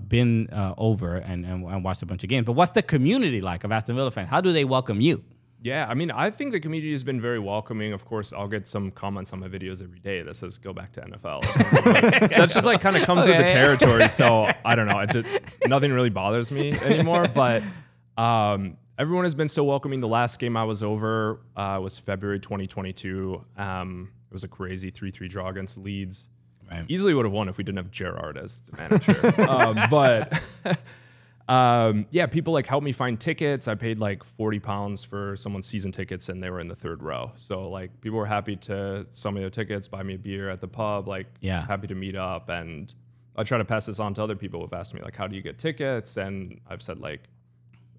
been 0.07 0.49
over 0.77 1.15
and, 1.15 1.45
and 1.45 1.63
and 1.65 1.83
watched 1.83 2.01
a 2.01 2.05
bunch 2.05 2.23
of 2.23 2.29
games. 2.29 2.45
But 2.45 2.53
what's 2.53 2.73
the 2.73 2.81
community 2.81 3.41
like 3.41 3.63
of 3.63 3.71
Aston 3.71 3.95
Villa 3.95 4.11
fans? 4.11 4.27
How 4.27 4.41
do 4.41 4.51
they 4.51 4.65
welcome 4.65 4.99
you? 4.99 5.23
Yeah, 5.61 5.85
I 5.89 5.93
mean, 5.93 6.09
I 6.09 6.29
think 6.29 6.51
the 6.51 6.59
community 6.59 6.91
has 6.91 7.03
been 7.03 7.19
very 7.19 7.39
welcoming. 7.39 7.91
Of 7.91 8.05
course, 8.05 8.31
I'll 8.31 8.47
get 8.47 8.67
some 8.67 8.91
comments 8.91 9.33
on 9.33 9.41
my 9.41 9.49
videos 9.49 9.83
every 9.83 9.99
day 9.99 10.21
that 10.21 10.35
says 10.35 10.57
"Go 10.57 10.71
back 10.71 10.93
to 10.93 11.01
NFL." 11.01 12.29
That's 12.29 12.53
just 12.53 12.65
like 12.65 12.79
kind 12.79 12.95
of 12.95 13.03
comes 13.03 13.27
with 13.27 13.37
the 13.37 13.43
territory. 13.43 14.07
So 14.07 14.49
I 14.65 14.75
don't 14.75 14.87
know. 14.87 14.99
It 14.99 15.11
just, 15.11 15.27
nothing 15.67 15.91
really 15.91 16.09
bothers 16.09 16.51
me 16.51 16.71
anymore. 16.71 17.27
But 17.27 17.61
um, 18.17 18.77
everyone 18.97 19.25
has 19.25 19.35
been 19.35 19.49
so 19.49 19.65
welcoming. 19.65 19.99
The 19.99 20.07
last 20.07 20.39
game 20.39 20.55
I 20.55 20.63
was 20.63 20.81
over 20.81 21.41
uh, 21.57 21.79
was 21.81 21.99
February 21.99 22.39
2022. 22.39 23.43
Um, 23.57 24.11
it 24.29 24.33
was 24.33 24.43
a 24.43 24.47
crazy 24.47 24.91
3-3 24.91 25.29
draw 25.29 25.49
against 25.49 25.77
Leeds. 25.77 26.27
Right. 26.69 26.85
Easily 26.87 27.13
would 27.13 27.25
have 27.25 27.33
won 27.33 27.49
if 27.49 27.57
we 27.57 27.63
didn't 27.63 27.77
have 27.77 27.89
Gerrard 27.89 28.37
as 28.37 28.61
the 28.61 28.77
manager. 28.77 29.51
um, 29.51 29.79
but 29.89 30.39
um, 31.49 32.05
yeah, 32.11 32.27
people 32.27 32.53
like 32.53 32.67
helped 32.67 32.85
me 32.85 32.91
find 32.91 33.19
tickets. 33.19 33.67
I 33.67 33.73
paid 33.75 33.97
like 33.99 34.23
40 34.23 34.59
pounds 34.59 35.03
for 35.03 35.35
someone's 35.35 35.67
season 35.67 35.91
tickets 35.91 36.29
and 36.29 36.41
they 36.43 36.49
were 36.51 36.59
in 36.59 36.67
the 36.67 36.75
third 36.75 37.01
row. 37.01 37.31
So 37.35 37.67
like 37.69 37.99
people 38.01 38.19
were 38.19 38.25
happy 38.27 38.55
to 38.57 39.07
sell 39.09 39.31
me 39.31 39.41
their 39.41 39.49
tickets, 39.49 39.87
buy 39.87 40.03
me 40.03 40.13
a 40.13 40.17
beer 40.19 40.49
at 40.49 40.61
the 40.61 40.67
pub, 40.67 41.07
like 41.07 41.25
Yeah. 41.41 41.65
happy 41.65 41.87
to 41.87 41.95
meet 41.95 42.15
up. 42.15 42.49
And 42.49 42.93
I 43.35 43.43
try 43.43 43.57
to 43.57 43.65
pass 43.65 43.87
this 43.87 43.99
on 43.99 44.13
to 44.13 44.23
other 44.23 44.35
people 44.35 44.61
who've 44.61 44.73
asked 44.73 44.93
me 44.93 45.01
like, 45.01 45.15
how 45.15 45.25
do 45.27 45.35
you 45.35 45.41
get 45.41 45.57
tickets? 45.57 46.17
And 46.17 46.61
I've 46.69 46.81
said 46.83 46.99
like 46.99 47.21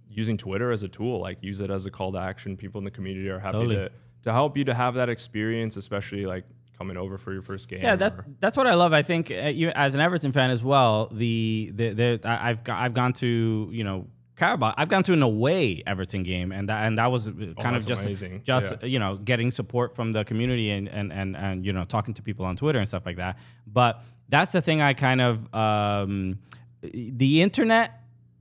using 0.08 0.36
Twitter 0.36 0.70
as 0.70 0.82
a 0.84 0.88
tool, 0.88 1.20
like 1.20 1.38
use 1.42 1.60
it 1.60 1.70
as 1.70 1.86
a 1.86 1.90
call 1.90 2.12
to 2.12 2.18
action. 2.18 2.56
People 2.56 2.78
in 2.78 2.84
the 2.84 2.90
community 2.90 3.28
are 3.30 3.40
happy 3.40 3.52
Totally. 3.54 3.74
to, 3.76 3.90
to 4.22 4.32
help 4.32 4.56
you 4.56 4.64
to 4.64 4.74
have 4.74 4.94
that 4.94 5.08
experience, 5.08 5.76
especially 5.76 6.24
like 6.24 6.44
coming 6.80 6.96
over 6.96 7.18
for 7.18 7.30
your 7.32 7.42
first 7.42 7.68
game. 7.68 7.80
Yeah, 7.82 7.94
that 7.96 8.12
or- 8.14 8.24
that's 8.40 8.56
what 8.56 8.66
I 8.66 8.74
love. 8.74 8.92
I 8.94 9.02
think 9.02 9.30
uh, 9.30 9.34
you, 9.60 9.68
as 9.74 9.94
an 9.94 10.00
Everton 10.00 10.32
fan 10.32 10.50
as 10.50 10.64
well. 10.64 11.08
The 11.12 11.70
the, 11.74 11.92
the 11.92 12.20
I- 12.24 12.48
I've 12.50 12.64
got, 12.64 12.78
I've 12.80 12.94
gone 12.94 13.12
to 13.24 13.68
you 13.70 13.84
know 13.84 14.06
Carabao. 14.36 14.72
I've 14.78 14.88
gone 14.88 15.02
to 15.02 15.12
an 15.12 15.22
away 15.22 15.82
Everton 15.86 16.22
game, 16.22 16.52
and 16.52 16.68
that 16.70 16.86
and 16.86 16.96
that 16.98 17.10
was 17.12 17.28
uh, 17.28 17.32
kind 17.32 17.42
of 17.48 17.58
Oh, 17.66 17.70
that's 17.72 17.86
just 17.86 18.04
amazing. 18.06 18.40
just 18.44 18.72
Yeah. 18.80 18.86
you 18.88 18.98
know 18.98 19.16
getting 19.16 19.50
support 19.50 19.94
from 19.94 20.12
the 20.14 20.24
community 20.24 20.70
and 20.70 20.88
and 20.88 21.12
and 21.12 21.36
and 21.36 21.66
you 21.66 21.72
know 21.74 21.84
talking 21.84 22.14
to 22.14 22.22
people 22.22 22.46
on 22.46 22.56
Twitter 22.56 22.78
and 22.78 22.88
stuff 22.88 23.04
like 23.04 23.16
that. 23.18 23.36
But 23.66 24.02
that's 24.30 24.52
the 24.52 24.62
thing 24.62 24.80
I 24.80 24.94
kind 24.94 25.20
of 25.20 25.54
um, 25.54 26.38
the 26.82 27.42
internet. 27.42 27.96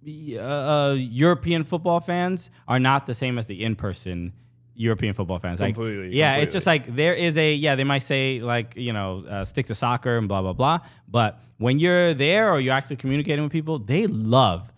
Uh, 0.08 0.40
uh, 0.40 0.94
European 0.98 1.66
football 1.66 2.00
fans 2.00 2.50
are 2.70 2.80
not 2.80 3.06
the 3.06 3.14
same 3.14 3.38
as 3.38 3.48
the 3.48 3.62
in 3.66 3.76
person 3.76 4.32
European 4.80 5.14
football 5.14 5.40
fans. 5.40 5.60
Like, 5.60 5.76
Completely, 5.76 6.16
yeah, 6.18 6.38
it's 6.38 6.54
just 6.54 6.66
like 6.66 6.96
there 6.96 7.14
is 7.14 7.38
a 7.38 7.54
yeah. 7.54 7.76
They 7.76 7.84
might 7.84 8.00
say 8.04 8.40
like 8.40 8.76
you 8.78 8.94
know 8.94 9.26
uh, 9.30 9.44
stick 9.44 9.66
to 9.68 9.76
soccer 9.76 10.18
and 10.18 10.28
blah 10.30 10.42
blah 10.42 10.54
blah. 10.54 10.80
But 11.08 11.38
when 11.58 11.80
you're 11.80 12.14
there 12.14 12.50
or 12.54 12.62
you're 12.62 12.74
actually 12.74 12.96
communicating 12.96 13.44
with 13.44 13.52
people, 13.52 13.78
they 13.78 14.08
love. 14.08 14.72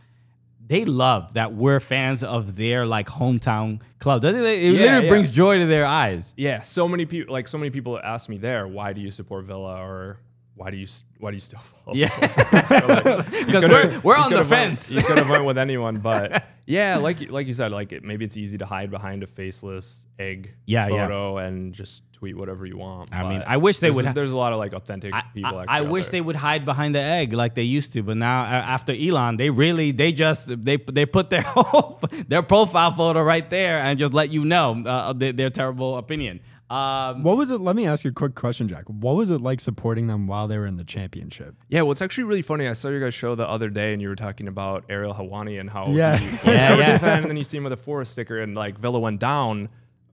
They 0.68 0.86
love 0.86 1.34
that 1.36 1.54
we're 1.54 1.80
fans 1.80 2.24
of 2.24 2.56
their 2.56 2.86
like 2.86 3.08
hometown 3.08 3.82
club. 4.00 4.22
Doesn't 4.24 4.42
it? 4.42 4.48
It 4.48 4.74
Yeah, 4.74 4.80
literally 4.80 5.04
yeah. 5.04 5.10
brings 5.10 5.30
joy 5.30 5.60
to 5.60 5.66
their 5.68 5.86
eyes. 5.86 6.34
Yeah, 6.36 6.62
so 6.62 6.88
many 6.88 7.06
people 7.06 7.32
like 7.32 7.48
so 7.48 7.58
many 7.60 7.70
people 7.70 8.00
ask 8.00 8.28
me 8.28 8.38
there, 8.38 8.68
why 8.68 8.94
do 8.94 9.02
you 9.02 9.12
support 9.12 9.46
Villa 9.46 9.76
or 9.86 10.18
why 10.62 10.70
do 10.70 10.78
you 10.78 10.88
why 11.20 11.32
do 11.32 11.36
you 11.38 11.42
still 11.42 11.60
follow? 11.86 11.96
Yeah. 11.98 12.08
Villa?" 12.08 12.66
So, 12.68 12.76
like, 12.88 13.06
you 13.34 13.46
'Cause 13.46 13.64
could've- 13.64 13.70
we're- 13.70 14.00
we're 14.04 14.16
on 14.18 14.30
the 14.30 14.38
could've 14.38 14.52
went- 14.52 14.80
fence. 14.82 14.92
you 14.94 15.02
could 15.02 15.18
have 15.18 15.30
went 15.30 15.46
with 15.46 15.58
anyone, 15.58 15.96
but 16.00 16.44
yeah, 16.66 16.98
like 16.98 17.22
you- 17.22 17.30
like 17.38 17.48
you 17.48 17.54
said, 17.54 17.72
like 17.72 17.92
it, 17.92 18.04
maybe 18.04 18.24
it's 18.26 18.38
easy 18.38 18.58
to 18.60 18.66
hide 18.66 18.90
behind 18.92 19.24
a 19.24 19.28
faceless 19.28 20.06
egg 20.20 20.54
Yeah, 20.66 20.88
yeah. 20.88 21.02
photo 21.08 21.38
and 21.38 21.74
just 21.74 22.04
tweet 22.14 22.38
whatever 22.38 22.66
you 22.68 22.78
want. 22.78 23.12
I 23.12 23.28
mean, 23.28 23.44
I 23.48 23.58
wish 23.58 23.80
they 23.80 23.90
would 23.90 24.06
A, 24.06 24.14
there's 24.14 24.32
a 24.32 24.38
lot 24.38 24.54
of 24.54 24.60
like 24.60 24.74
authentic 24.74 25.12
people. 25.34 25.58
I, 25.58 25.64
actually 25.64 25.76
I 25.76 25.80
out 25.82 25.90
wish 25.90 26.06
there. 26.06 26.12
they 26.14 26.22
would 26.22 26.36
hide 26.36 26.64
behind 26.66 26.94
the 26.94 27.02
egg 27.02 27.34
like 27.34 27.56
they 27.56 27.64
used 27.80 27.94
to, 27.94 28.04
but 28.04 28.18
now 28.18 28.44
after 28.46 28.94
Elon, 28.94 29.38
they 29.38 29.50
really 29.50 29.90
they 29.92 30.12
just 30.12 30.42
they 30.64 30.78
they 30.78 31.06
put 31.08 31.30
their 31.32 31.42
whole, 31.42 32.00
their 32.28 32.44
profile 32.44 32.92
photo 32.92 33.22
right 33.34 33.50
there 33.50 33.80
and 33.80 33.98
just 33.98 34.14
let 34.14 34.30
you 34.32 34.46
know 34.46 34.68
uh, 34.86 35.14
their, 35.14 35.34
their 35.34 35.50
terrible 35.50 35.98
opinion. 35.98 36.40
Um, 36.72 37.24
What 37.24 37.36
was 37.38 37.52
it? 37.52 37.60
Let 37.60 37.76
me 37.76 37.86
ask 37.86 38.06
you 38.06 38.12
a 38.12 38.14
quick 38.14 38.34
question, 38.34 38.68
Jack. 38.70 38.86
What 38.88 39.16
was 39.18 39.30
it 39.30 39.42
like 39.42 39.60
supporting 39.60 40.08
them 40.08 40.26
while 40.28 40.48
they 40.48 40.58
were 40.58 40.66
in 40.66 40.78
the 40.78 40.84
championship? 40.86 41.56
Yeah, 41.68 41.82
well, 41.82 41.92
it's 41.92 42.02
actually 42.02 42.24
really 42.24 42.42
funny. 42.42 42.68
I 42.68 42.74
saw 42.74 42.88
your 42.90 43.02
guys' 43.02 43.14
show 43.14 43.36
the 43.36 43.48
other 43.48 43.70
day, 43.70 43.92
and 43.94 44.02
you 44.02 44.08
were 44.08 44.16
talking 44.16 44.48
about 44.48 44.86
Ariel 44.90 45.14
Helwani 45.14 45.60
and 45.60 45.70
how 45.70 45.88
Yeah. 45.88 46.18
he 46.18 46.28
Yeah, 46.52 46.78
yeah. 46.78 46.98
fan, 46.98 47.22
and 47.24 47.30
then 47.30 47.36
you 47.38 47.44
see 47.44 47.58
him 47.58 47.64
with 47.66 47.74
a 47.74 47.78
Forest 47.78 48.14
sticker, 48.14 48.40
and 48.40 48.56
like 48.56 48.80
Villa 48.80 49.00
went 49.00 49.20
down, 49.20 49.68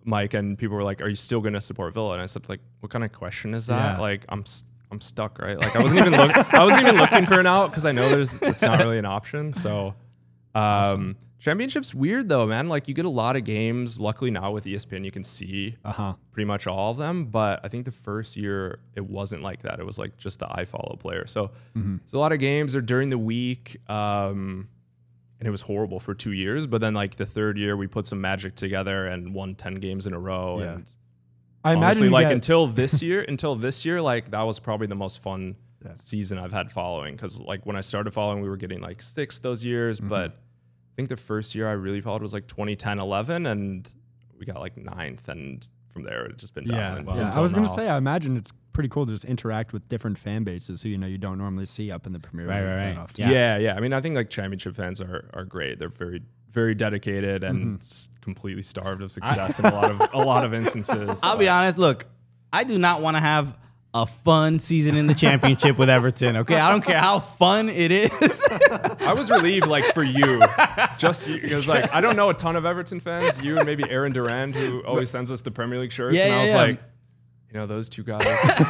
Mike, 0.04 0.34
and 0.34 0.58
people 0.58 0.76
were 0.76 0.82
like, 0.82 1.00
"Are 1.00 1.08
you 1.08 1.14
still 1.14 1.40
going 1.40 1.52
to 1.54 1.60
support 1.60 1.94
Villa?" 1.94 2.14
And 2.14 2.22
I 2.22 2.26
said, 2.26 2.48
"Like, 2.48 2.60
what 2.80 2.90
kind 2.90 3.04
of 3.04 3.12
question 3.12 3.54
is 3.54 3.66
that? 3.68 3.96
Yeah. 3.96 4.00
Like, 4.00 4.24
I'm 4.28 4.40
s- 4.40 4.64
I'm 4.90 5.00
stuck, 5.00 5.38
right? 5.38 5.58
Like, 5.60 5.76
I 5.76 5.82
wasn't 5.82 6.00
even 6.00 6.12
look, 6.18 6.54
I 6.54 6.64
wasn't 6.64 6.82
even 6.88 6.96
looking 6.96 7.26
for 7.26 7.38
an 7.38 7.46
out 7.46 7.70
because 7.70 7.84
I 7.84 7.92
know 7.92 8.08
there's 8.08 8.40
it's 8.42 8.62
not 8.62 8.78
really 8.82 8.98
an 8.98 9.04
option. 9.04 9.52
So, 9.52 9.94
um, 10.54 11.14
championships 11.38 11.94
weird 11.94 12.28
though, 12.28 12.46
man. 12.46 12.68
Like, 12.68 12.88
you 12.88 12.94
get 12.94 13.04
a 13.04 13.10
lot 13.10 13.36
of 13.36 13.44
games. 13.44 14.00
Luckily 14.00 14.30
now 14.30 14.50
with 14.52 14.64
ESPN, 14.64 15.04
you 15.04 15.10
can 15.10 15.24
see 15.24 15.76
Uh 15.84 15.92
huh. 15.92 16.14
pretty 16.32 16.46
much 16.46 16.66
all 16.66 16.90
of 16.90 16.96
them. 16.98 17.26
But 17.26 17.60
I 17.64 17.68
think 17.68 17.84
the 17.84 17.92
first 17.92 18.36
year 18.36 18.80
it 18.96 19.04
wasn't 19.04 19.42
like 19.42 19.62
that. 19.62 19.78
It 19.80 19.86
was 19.86 19.98
like 19.98 20.16
just 20.16 20.40
the 20.40 20.46
iFollow 20.46 20.98
player. 20.98 21.26
So 21.26 21.50
there's 21.74 22.12
a 22.12 22.18
lot 22.18 22.32
of 22.32 22.38
games 22.38 22.74
are 22.76 22.80
during 22.80 23.10
the 23.10 23.18
week. 23.18 23.76
Um, 23.90 24.68
and 25.40 25.46
it 25.46 25.50
was 25.52 25.60
horrible 25.62 26.00
for 26.00 26.14
two 26.14 26.32
years. 26.32 26.66
But 26.66 26.80
then 26.80 26.94
like 26.94 27.14
the 27.14 27.26
third 27.26 27.56
year 27.58 27.76
we 27.76 27.86
put 27.86 28.06
some 28.08 28.20
magic 28.20 28.56
together 28.56 29.06
and 29.06 29.32
won 29.32 29.54
10 29.54 29.76
games 29.76 30.06
in 30.08 30.12
a 30.12 30.18
row. 30.18 30.58
Yeah. 30.60 30.72
And 30.74 30.90
I 31.64 31.72
imagine 31.74 31.84
honestly, 31.84 32.06
you 32.08 32.12
like 32.12 32.32
until 32.32 32.66
this 32.82 33.00
year, 33.02 33.22
until 33.22 33.54
this 33.54 33.84
year, 33.84 34.02
like 34.02 34.32
that 34.32 34.42
was 34.42 34.58
probably 34.58 34.88
the 34.88 34.96
most 34.96 35.20
fun 35.20 35.54
season 35.94 36.38
I've 36.38 36.52
had 36.52 36.72
following. 36.72 37.16
Cause 37.16 37.40
like 37.40 37.64
when 37.66 37.76
I 37.76 37.82
started 37.82 38.10
following, 38.12 38.42
we 38.42 38.48
were 38.48 38.56
getting 38.56 38.80
like 38.80 39.00
six 39.00 39.38
those 39.38 39.64
years. 39.64 40.00
Mm-hmm. 40.00 40.08
But 40.08 40.36
think 40.98 41.08
the 41.08 41.16
first 41.16 41.54
year 41.54 41.68
I 41.68 41.72
really 41.72 42.00
followed 42.00 42.22
was 42.22 42.32
like 42.34 42.46
2010, 42.48 42.98
11. 42.98 43.46
And 43.46 43.88
we 44.38 44.44
got 44.44 44.58
like 44.60 44.76
ninth. 44.76 45.28
And 45.28 45.66
from 45.92 46.02
there, 46.02 46.26
it's 46.26 46.40
just 46.40 46.54
been 46.54 46.64
down. 46.66 46.76
Yeah, 46.76 46.96
and- 46.96 47.06
yeah. 47.06 47.12
I 47.14 47.18
until 47.26 47.42
was 47.42 47.54
gonna 47.54 47.66
say, 47.68 47.88
I 47.88 47.96
imagine 47.96 48.36
it's 48.36 48.52
pretty 48.72 48.88
cool 48.88 49.06
to 49.06 49.12
just 49.12 49.24
interact 49.24 49.72
with 49.72 49.88
different 49.88 50.18
fan 50.18 50.42
bases 50.44 50.82
who 50.82 50.88
you 50.88 50.98
know 50.98 51.06
you 51.06 51.18
don't 51.18 51.38
normally 51.38 51.66
see 51.66 51.90
up 51.90 52.06
in 52.06 52.12
the 52.12 52.20
Premier 52.20 52.46
Right, 52.46 52.56
League 52.60 52.64
right, 52.66 52.74
that 52.76 52.86
right. 52.90 52.98
often. 52.98 53.30
Yeah. 53.30 53.56
yeah, 53.58 53.74
I 53.76 53.80
mean, 53.80 53.92
I 53.92 54.00
think 54.00 54.14
like 54.16 54.28
championship 54.28 54.74
fans 54.76 55.00
are 55.00 55.30
are 55.34 55.44
great. 55.44 55.78
They're 55.78 55.88
very 55.88 56.22
very 56.50 56.74
dedicated 56.74 57.44
and 57.44 57.58
Mm-hmm. 57.58 57.74
s- 57.76 58.10
completely 58.20 58.62
starved 58.62 59.02
of 59.02 59.12
success 59.12 59.58
in 59.58 59.66
a 59.66 59.72
lot 59.72 59.90
of 59.90 60.00
a 60.14 60.18
lot 60.18 60.44
of 60.44 60.52
instances. 60.60 61.20
I'll 61.22 61.36
be 61.36 61.48
honest. 61.48 61.78
Look, 61.78 62.06
I 62.52 62.64
do 62.64 62.76
not 62.78 63.02
want 63.02 63.16
to 63.16 63.20
have 63.20 63.56
a 63.94 64.06
fun 64.06 64.58
season 64.58 64.96
in 64.96 65.06
the 65.06 65.14
championship 65.14 65.78
with 65.78 65.88
Everton. 65.88 66.38
Okay, 66.38 66.56
I 66.56 66.70
don't 66.70 66.84
care 66.84 67.00
how 67.00 67.20
fun 67.20 67.68
it 67.68 67.90
is. 67.90 68.46
I 69.00 69.14
was 69.16 69.30
relieved, 69.30 69.66
like 69.66 69.84
for 69.84 70.02
you, 70.02 70.40
just 70.98 71.26
because 71.26 71.66
like 71.68 71.92
I 71.94 72.00
don't 72.00 72.16
know 72.16 72.28
a 72.30 72.34
ton 72.34 72.56
of 72.56 72.66
Everton 72.66 73.00
fans. 73.00 73.44
You 73.44 73.56
and 73.56 73.66
maybe 73.66 73.88
Aaron 73.90 74.12
Durand, 74.12 74.54
who 74.54 74.84
always 74.84 75.10
sends 75.10 75.32
us 75.32 75.40
the 75.40 75.50
Premier 75.50 75.80
League 75.80 75.92
shirts, 75.92 76.14
Yeah, 76.14 76.24
and 76.24 76.32
I 76.32 76.36
yeah, 76.36 76.42
was 76.42 76.50
yeah. 76.50 76.62
like. 76.62 76.82
You 77.50 77.58
know 77.58 77.66
those 77.66 77.88
two 77.88 78.02
guys, 78.02 78.20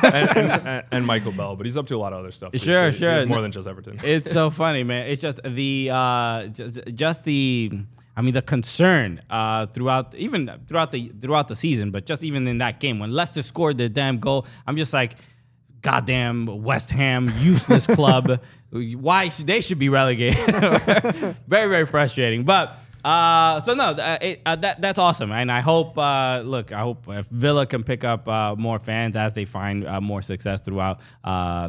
and, 0.05 0.39
and, 0.39 0.85
and, 0.93 1.05
Michael 1.05 1.33
Bell, 1.33 1.57
but 1.57 1.67
he's 1.67 1.77
up 1.77 1.89
to 1.89 1.97
a 1.97 1.99
lot 1.99 2.13
of 2.13 2.21
other 2.21 2.31
stuff. 2.31 2.53
too, 2.53 2.59
Sure, 2.59 2.93
so 2.93 2.99
sure. 2.99 3.15
He's 3.15 3.27
more 3.27 3.41
than 3.43 3.51
just 3.51 3.67
Everton. 3.67 3.99
it's 4.05 4.31
so 4.31 4.51
funny, 4.51 4.85
man. 4.85 5.09
It's 5.09 5.21
just 5.21 5.41
the 5.43 5.91
uh, 5.93 6.47
just, 6.47 6.95
just 6.95 7.25
the. 7.25 7.73
I 8.19 8.21
mean, 8.21 8.35
the 8.35 8.43
concern 8.43 9.23
uh, 9.31 9.67
throughout, 9.67 10.13
even 10.17 10.51
throughout 10.67 10.91
the 10.91 11.07
throughout 11.21 11.47
the 11.47 11.55
season, 11.55 11.93
but 11.93 12.05
just 12.05 12.25
even 12.25 12.49
in 12.49 12.59
that 12.59 12.81
game 12.81 12.99
when 12.99 13.13
Leicester 13.13 13.45
scored 13.45 13.79
the 13.79 13.89
damn 13.89 14.19
goal, 14.19 14.45
I'm 14.67 14.77
just 14.77 14.93
like, 14.93 15.15
goddamn 15.83 16.65
West 16.65 16.91
Ham, 16.91 17.33
useless 17.39 17.87
club. 17.87 18.41
Why 18.73 19.29
should 19.29 19.47
they 19.47 19.61
should 19.61 19.79
be 19.79 19.89
relegated? 19.89 20.37
very 21.47 21.71
very 21.71 21.87
frustrating. 21.87 22.43
But 22.43 22.77
uh, 23.09 23.59
so 23.61 23.73
no, 23.73 23.93
uh, 23.93 24.19
it, 24.21 24.43
uh, 24.45 24.55
that 24.57 24.83
that's 24.83 24.99
awesome, 24.99 25.33
and 25.33 25.51
I 25.51 25.61
hope. 25.61 25.97
Uh, 25.97 26.43
look, 26.45 26.73
I 26.73 26.81
hope 26.81 27.09
if 27.09 27.27
Villa 27.29 27.65
can 27.65 27.83
pick 27.83 28.05
up 28.05 28.29
uh, 28.29 28.55
more 28.55 28.79
fans 28.79 29.17
as 29.17 29.33
they 29.33 29.47
find 29.47 29.87
uh, 29.87 29.99
more 29.99 30.21
success 30.21 30.61
throughout 30.61 31.01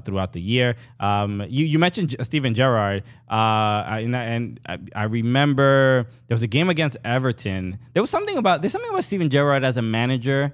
throughout 0.04 0.34
the 0.34 0.42
year. 0.42 0.76
Um, 1.00 1.42
you 1.48 1.66
you 1.66 1.80
mentioned 1.80 2.14
Steven 2.24 2.54
Gerrard, 2.56 3.04
and, 3.30 4.14
and 4.14 4.60
I, 4.66 4.80
I 4.94 5.04
remember 5.06 6.08
there 6.28 6.36
was 6.36 6.44
a 6.44 6.48
game 6.48 6.70
against 6.70 6.98
Everton. 7.06 7.80
There 7.94 8.04
was 8.04 8.10
something 8.10 8.36
about 8.36 8.62
there's 8.62 8.74
something 8.74 8.92
about 8.92 9.06
Steven 9.06 9.30
Gerrard 9.30 9.64
as 9.64 9.78
a 9.78 9.82
manager 9.82 10.54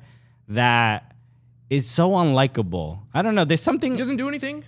that 0.50 1.15
is 1.70 1.90
so 1.90 2.12
unlikable. 2.12 3.00
I 3.14 3.22
don't 3.22 3.36
know. 3.36 3.46
There's 3.46 3.62
something. 3.62 3.94
He 3.94 3.98
doesn't 3.98 4.18
do 4.18 4.28
anything. 4.28 4.64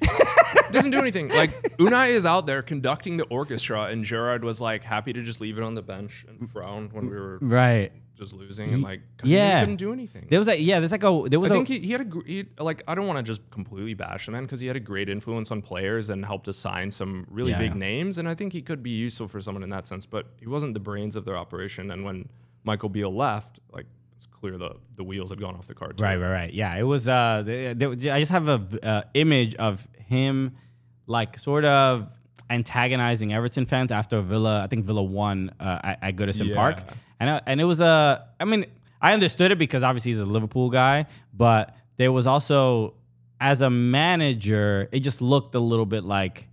doesn't 0.72 0.92
do 0.92 1.00
anything. 1.00 1.30
Like 1.30 1.52
Unai 1.78 2.10
is 2.10 2.26
out 2.26 2.46
there 2.48 2.62
conducting 2.62 3.18
the 3.18 3.26
orchestra, 3.26 3.84
and 3.86 4.04
Gerrard 4.04 4.44
was 4.44 4.60
like 4.62 4.84
happy 4.84 5.14
to 5.14 5.22
just 5.22 5.40
leave 5.42 5.58
it 5.58 5.64
on 5.64 5.76
the 5.76 5.82
bench 5.82 6.26
and 6.28 6.50
frown 6.50 6.90
when 6.92 7.10
we 7.10 7.16
were 7.16 7.38
Right. 7.42 7.92
just 8.16 8.34
losing, 8.34 8.74
and 8.74 8.82
like 8.82 9.02
Yeah. 9.24 9.60
he 9.60 9.62
couldn't 9.62 9.76
do 9.76 9.94
anything. 9.94 10.26
There 10.30 10.40
was 10.40 10.48
like 10.48 10.60
yeah, 10.60 10.80
there's 10.80 10.92
like 10.92 11.04
a 11.04 11.24
there 11.30 11.40
was 11.40 11.52
I 11.52 11.56
a 11.56 11.58
think 11.60 11.68
he, 11.68 11.80
he 11.80 11.92
had 11.92 12.02
a 12.02 12.20
he, 12.26 12.46
like 12.60 12.82
I 12.88 12.96
don't 12.96 13.06
want 13.06 13.18
to 13.18 13.24
just 13.24 13.48
completely 13.52 13.94
bash 13.94 14.28
him 14.28 14.32
man 14.34 14.44
because 14.44 14.60
he 14.60 14.66
had 14.68 14.76
a 14.76 14.80
great 14.82 15.08
influence 15.08 15.52
on 15.52 15.62
players 15.62 16.10
and 16.10 16.26
helped 16.26 16.48
assign 16.48 16.90
some 16.90 17.28
really 17.30 17.52
Yeah, 17.52 17.60
big 17.60 17.76
names, 17.76 18.18
and 18.18 18.28
I 18.28 18.34
think 18.34 18.54
he 18.54 18.62
could 18.64 18.82
be 18.82 18.90
useful 18.92 19.28
for 19.28 19.40
someone 19.40 19.62
in 19.64 19.70
that 19.70 19.86
sense. 19.88 20.06
But 20.08 20.26
he 20.40 20.48
wasn't 20.48 20.74
the 20.74 20.80
brains 20.80 21.16
of 21.16 21.26
their 21.26 21.38
operation, 21.38 21.92
and 21.92 22.04
when 22.04 22.28
Michael 22.64 22.90
Beale 22.90 23.16
left, 23.16 23.60
like 23.72 23.86
it's 24.18 24.26
clear 24.26 24.58
the 24.58 24.72
the 24.96 25.04
wheels 25.04 25.30
had 25.30 25.40
gone 25.40 25.56
off 25.56 25.68
the 25.68 25.76
car. 25.76 25.94
Too. 25.94 26.04
Right, 26.04 26.18
right, 26.18 26.32
right. 26.32 26.54
Yeah, 26.54 26.76
it 26.76 26.84
was. 26.84 27.08
Uh, 27.08 27.44
the, 27.46 27.74
the, 27.74 28.12
I 28.12 28.20
just 28.20 28.32
have 28.32 28.48
a 28.48 28.62
uh, 28.82 29.02
image 29.14 29.54
of 29.56 29.88
him, 30.08 30.58
like 31.06 31.38
sort 31.38 31.66
of 31.66 32.10
antagonizing 32.50 33.32
Everton 33.32 33.68
fans 33.68 33.92
after 33.92 34.20
Villa. 34.22 34.64
I 34.64 34.68
think 34.68 34.86
Villa 34.86 35.04
won 35.04 35.52
uh, 35.60 35.80
at, 35.84 36.00
at 36.02 36.16
Goodison 36.16 36.52
Park, 36.54 36.82
and 37.20 37.30
uh, 37.30 37.42
and 37.46 37.62
it 37.62 37.66
was 37.66 37.80
a. 37.80 38.28
I 38.40 38.46
mean, 38.46 38.66
I 39.00 39.14
understood 39.14 39.52
it 39.52 39.60
because 39.60 39.84
obviously 39.84 40.12
he's 40.12 40.20
a 40.20 40.26
Liverpool 40.26 40.72
guy, 40.72 41.06
but 41.32 41.76
there 41.98 42.12
was 42.12 42.26
also 42.26 42.96
as 43.40 43.62
a 43.62 43.70
manager, 43.70 44.90
it 44.92 45.02
just 45.02 45.22
looked 45.22 45.54
a 45.54 45.60
little 45.60 45.86
bit 45.86 46.04
like. 46.04 46.48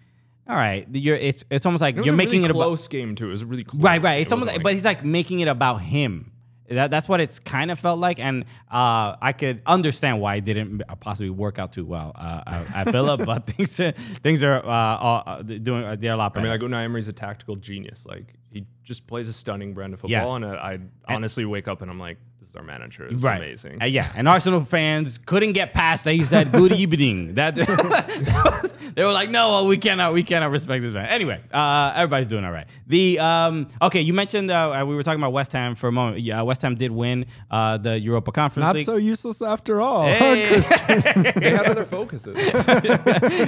All 0.47 0.55
right, 0.55 0.87
you're. 0.93 1.17
It's 1.17 1.47
it's 1.51 1.65
almost 1.65 1.81
like 1.81 1.97
you're 1.97 2.13
a 2.13 2.13
making 2.15 2.43
really 2.43 2.45
it 2.45 2.51
about 2.51 2.65
close 2.65 2.89
game 2.89 3.15
too. 3.15 3.29
It 3.29 3.31
was 3.31 3.41
a 3.41 3.47
really 3.47 3.65
close 3.65 3.83
right, 3.83 4.03
right. 4.03 4.21
It's 4.21 4.31
It 4.31 4.35
almost, 4.35 4.49
wasn't 4.49 4.65
but 4.65 4.75
he's 4.75 4.85
like 4.85 5.03
making 5.03 5.41
it 5.41 5.49
about 5.49 5.81
him. 5.81 6.31
That, 6.69 6.91
that's 6.91 7.09
what 7.09 7.21
it's 7.21 7.39
kind 7.39 7.71
of 7.71 7.79
felt 7.79 7.99
like, 7.99 8.19
and 8.19 8.45
uh, 8.71 9.17
I 9.21 9.33
could 9.33 9.61
understand 9.67 10.21
why 10.21 10.37
it 10.37 10.45
didn't 10.47 10.83
possibly 11.01 11.29
work 11.31 11.59
out 11.59 11.73
too 11.73 11.85
well 11.85 12.13
uh, 12.15 12.65
at 12.75 12.91
Villa. 12.91 13.19
but 13.19 13.47
things 13.51 13.77
things 14.21 14.43
are 14.43 14.65
uh, 14.65 14.69
uh, 14.69 15.43
doing 15.43 16.01
they're 16.01 16.15
a 16.15 16.17
lot 16.17 16.33
better. 16.35 16.47
I 16.49 16.57
mean, 16.57 16.61
like 16.61 16.71
Unai 16.71 16.85
Emery's 16.85 17.09
a 17.09 17.13
tactical 17.13 17.57
genius. 17.57 18.07
Like 18.07 18.35
he 18.51 18.65
just 18.83 19.07
plays 19.07 19.29
a 19.29 19.33
stunning 19.33 19.75
brand 19.75 19.93
of 19.93 20.01
football, 20.01 20.11
Yes. 20.27 20.37
and 20.37 20.45
I 20.47 20.79
I 21.07 21.15
honestly 21.15 21.45
wake 21.45 21.69
up 21.69 21.83
and 21.83 21.91
I'm 21.91 21.99
like, 22.01 22.17
is 22.55 22.57
our 22.59 22.63
manager. 22.65 23.07
It's 23.07 23.23
right. 23.23 23.39
amazing. 23.39 23.83
Uh, 23.83 23.87
yeah, 23.87 24.11
and 24.15 24.29
Arsenal 24.29 24.65
fans 24.65 25.19
couldn't 25.19 25.53
get 25.53 25.73
past 25.75 26.05
that. 26.05 26.13
He 26.15 26.25
said, 26.25 26.53
"Good 26.53 26.73
evening." 26.85 27.35
That, 27.35 27.55
that 27.57 27.69
was- 27.69 28.73
they 28.95 29.05
were 29.05 29.13
like, 29.13 29.31
"No, 29.31 29.51
well, 29.51 29.67
we 29.67 29.77
cannot, 29.77 30.13
we 30.13 30.23
cannot 30.23 30.51
respect 30.51 30.83
this 30.83 30.93
man." 30.93 31.07
Anyway, 31.07 31.41
uh, 31.53 31.93
everybody's 31.97 32.29
doing 32.29 32.45
all 32.45 32.53
right. 32.53 32.67
The 32.87 33.19
um, 33.19 33.69
okay, 33.83 34.01
you 34.01 34.13
mentioned 34.13 34.51
uh, 34.51 34.85
we 34.87 34.95
were 34.95 35.03
talking 35.03 35.21
about 35.21 35.33
West 35.33 35.53
Ham 35.53 35.75
for 35.75 35.89
a 35.89 35.93
moment. 35.93 36.21
Yeah, 36.23 36.43
West 36.43 36.63
Ham 36.63 36.75
did 36.75 36.93
win 36.93 37.27
uh, 37.51 37.79
the 37.79 37.99
Europa 37.99 38.33
Conference 38.33 38.65
Not 38.65 38.75
League. 38.77 38.87
so 38.87 38.97
useless 38.97 39.43
after 39.43 39.81
all. 39.81 40.07
Hey. 40.07 40.61
they 41.37 41.51
had 41.51 41.67
other 41.67 41.85
focuses. 41.85 42.37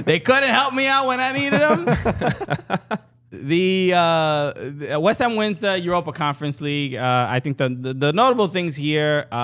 they 0.03 0.19
couldn't 0.19 0.49
help 0.49 0.73
me 0.73 0.87
out 0.87 1.07
when 1.07 1.19
I 1.19 1.31
needed 1.31 1.61
them. 1.61 2.99
The 3.29 3.91
uh, 3.93 4.99
West 5.01 5.19
Ham 5.19 5.35
wins 5.35 5.59
the 5.59 5.77
Europa 5.77 6.13
Conference 6.13 6.61
League. 6.61 6.95
Uh, 6.95 7.27
I 7.29 7.41
think 7.41 7.57
the, 7.57 7.67
the 7.67 7.93
the 7.93 8.13
notable 8.13 8.47
things 8.47 8.77
here, 8.77 9.25
uh, 9.29 9.35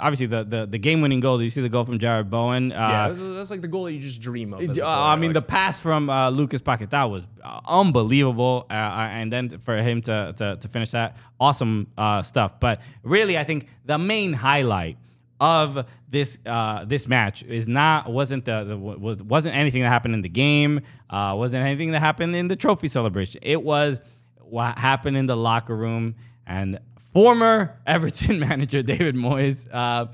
obviously 0.00 0.26
the 0.26 0.44
the, 0.44 0.66
the 0.66 0.78
game 0.78 1.00
winning 1.00 1.18
goal. 1.18 1.42
You 1.42 1.50
see 1.50 1.60
the 1.60 1.68
goal 1.68 1.84
from 1.84 1.98
Jarrod 1.98 2.30
Bowen. 2.30 2.70
Uh, 2.70 2.76
yeah, 2.76 3.08
that's, 3.08 3.20
that's 3.20 3.50
like 3.50 3.60
the 3.60 3.66
goal 3.66 3.84
that 3.86 3.94
you 3.94 3.98
just 3.98 4.20
dream 4.20 4.54
of. 4.54 4.60
uh, 4.60 4.72
player, 4.72 4.84
I 4.84 5.16
mean, 5.16 5.30
like- 5.30 5.34
the 5.34 5.42
pass 5.42 5.80
from 5.80 6.08
uh, 6.08 6.30
Lucas 6.30 6.62
Paquetá 6.62 7.10
was 7.10 7.26
uh, 7.42 7.58
unbelievable, 7.66 8.64
uh, 8.70 8.74
and 8.74 9.32
then 9.32 9.48
for 9.58 9.76
him 9.76 10.02
to 10.02 10.34
to, 10.36 10.56
to 10.60 10.68
finish 10.68 10.92
that, 10.92 11.16
awesome 11.40 11.88
uh, 11.98 12.22
stuff. 12.22 12.60
But 12.60 12.80
really, 13.02 13.36
I 13.38 13.42
think 13.42 13.66
the 13.84 13.98
main 13.98 14.34
highlight 14.34 14.98
of 15.42 15.86
this 16.08 16.38
uh, 16.46 16.84
this 16.84 17.08
match 17.08 17.42
is 17.42 17.66
not 17.66 18.10
wasn't 18.10 18.44
the, 18.44 18.62
the 18.62 18.78
was 18.78 19.24
wasn't 19.24 19.56
anything 19.56 19.82
that 19.82 19.88
happened 19.88 20.14
in 20.14 20.22
the 20.22 20.28
game, 20.28 20.80
uh, 21.10 21.34
wasn't 21.36 21.66
anything 21.66 21.90
that 21.90 21.98
happened 21.98 22.36
in 22.36 22.46
the 22.46 22.54
trophy 22.54 22.86
celebration. 22.86 23.40
It 23.42 23.60
was 23.60 24.00
what 24.38 24.78
happened 24.78 25.16
in 25.16 25.26
the 25.26 25.36
locker 25.36 25.76
room 25.76 26.14
and 26.46 26.78
former 27.12 27.76
Everton 27.88 28.38
manager 28.38 28.82
David 28.84 29.16
Moyes 29.16 29.66
uh, 29.72 30.06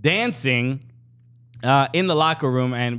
dancing 0.00 0.80
uh, 1.62 1.86
in 1.92 2.08
the 2.08 2.16
locker 2.16 2.50
room, 2.50 2.74
and 2.74 2.98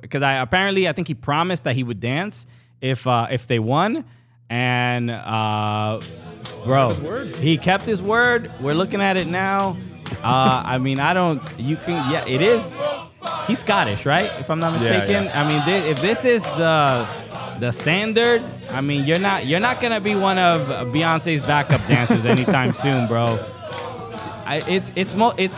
because 0.00 0.22
I 0.22 0.34
apparently 0.34 0.88
I 0.88 0.92
think 0.92 1.08
he 1.08 1.14
promised 1.14 1.64
that 1.64 1.74
he 1.74 1.82
would 1.82 1.98
dance 1.98 2.46
if 2.80 3.08
uh, 3.08 3.26
if 3.28 3.48
they 3.48 3.58
won, 3.58 4.04
and 4.48 5.10
uh, 5.10 6.00
bro, 6.64 6.94
he 7.40 7.58
kept 7.58 7.86
his 7.86 8.00
word. 8.00 8.52
We're 8.60 8.74
looking 8.74 9.00
at 9.00 9.16
it 9.16 9.26
now. 9.26 9.76
Uh, 10.22 10.62
I 10.64 10.78
mean, 10.78 11.00
I 11.00 11.14
don't. 11.14 11.42
You 11.58 11.76
can. 11.76 12.10
Yeah, 12.10 12.24
it 12.26 12.42
is. 12.42 12.72
He's 13.46 13.58
Scottish, 13.58 14.04
right? 14.06 14.30
If 14.40 14.50
I'm 14.50 14.60
not 14.60 14.72
mistaken. 14.74 15.24
yeah. 15.24 15.40
I 15.42 15.48
mean, 15.48 15.62
thi- 15.62 15.88
if 15.90 16.00
this 16.00 16.24
is 16.24 16.42
the 16.42 17.06
the 17.60 17.70
standard, 17.70 18.42
I 18.70 18.80
mean, 18.80 19.04
you're 19.04 19.18
not 19.18 19.46
you're 19.46 19.60
not 19.60 19.80
gonna 19.80 20.00
be 20.00 20.14
one 20.14 20.38
of 20.38 20.66
Beyonce's 20.92 21.40
backup 21.40 21.80
dancers 21.86 22.26
anytime 22.26 22.72
soon, 22.84 23.06
bro. 23.06 23.38
I, 24.46 24.62
it's 24.68 24.92
it's 24.94 25.14
mo 25.14 25.32
it's 25.38 25.56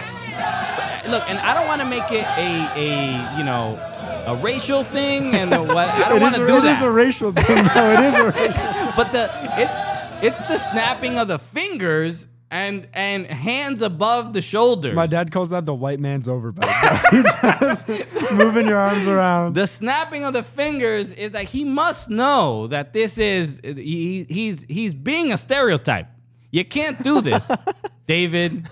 look, 1.08 1.24
and 1.28 1.38
I 1.40 1.54
don't 1.54 1.66
want 1.66 1.80
to 1.80 1.86
make 1.88 2.10
it 2.10 2.24
a 2.24 2.70
a 2.76 3.38
you 3.38 3.44
know 3.44 3.78
a 4.26 4.36
racial 4.36 4.82
thing 4.84 5.34
and 5.34 5.52
the 5.52 5.62
what. 5.62 5.88
I 5.88 6.08
don't 6.08 6.20
want 6.20 6.34
to 6.36 6.46
do 6.46 6.56
it 6.58 6.62
that. 6.62 6.76
is 6.76 6.82
a 6.82 6.90
racial 6.90 7.32
thing. 7.32 7.64
No, 7.74 7.92
it 7.92 8.00
is 8.04 8.14
a 8.14 8.26
racial. 8.30 8.92
but 8.96 9.12
the 9.12 9.28
it's 9.58 9.76
it's 10.22 10.42
the 10.46 10.58
snapping 10.58 11.18
of 11.18 11.26
the 11.28 11.38
fingers 11.38 12.28
and 12.50 12.86
and 12.92 13.26
hands 13.26 13.82
above 13.82 14.32
the 14.32 14.40
shoulders. 14.40 14.94
My 14.94 15.06
dad 15.06 15.32
calls 15.32 15.50
that 15.50 15.66
the 15.66 15.74
white 15.74 15.98
man's 15.98 16.28
overbite. 16.28 16.64
Just 17.60 18.32
moving 18.32 18.66
your 18.66 18.78
arms 18.78 19.06
around. 19.06 19.54
The 19.54 19.66
snapping 19.66 20.24
of 20.24 20.32
the 20.32 20.42
fingers 20.42 21.12
is 21.12 21.34
like 21.34 21.48
he 21.48 21.64
must 21.64 22.08
know 22.08 22.66
that 22.68 22.92
this 22.92 23.18
is 23.18 23.60
he, 23.64 24.26
he's 24.28 24.64
he's 24.64 24.94
being 24.94 25.32
a 25.32 25.36
stereotype. 25.36 26.06
You 26.50 26.64
can't 26.64 27.02
do 27.02 27.20
this, 27.20 27.50
David. 28.06 28.68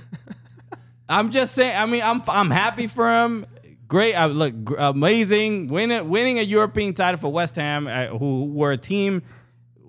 I'm 1.08 1.30
just 1.30 1.54
saying. 1.54 1.76
I 1.76 1.86
mean, 1.86 2.02
I'm 2.02 2.22
I'm 2.28 2.50
happy 2.50 2.86
for 2.86 3.08
him. 3.08 3.44
Great, 3.88 4.14
uh, 4.14 4.26
look, 4.26 4.54
amazing 4.78 5.66
winning 5.66 6.08
winning 6.08 6.38
a 6.38 6.42
European 6.42 6.94
title 6.94 7.20
for 7.20 7.30
West 7.30 7.56
Ham, 7.56 7.86
uh, 7.86 8.06
who 8.06 8.46
were 8.46 8.72
a 8.72 8.76
team 8.76 9.22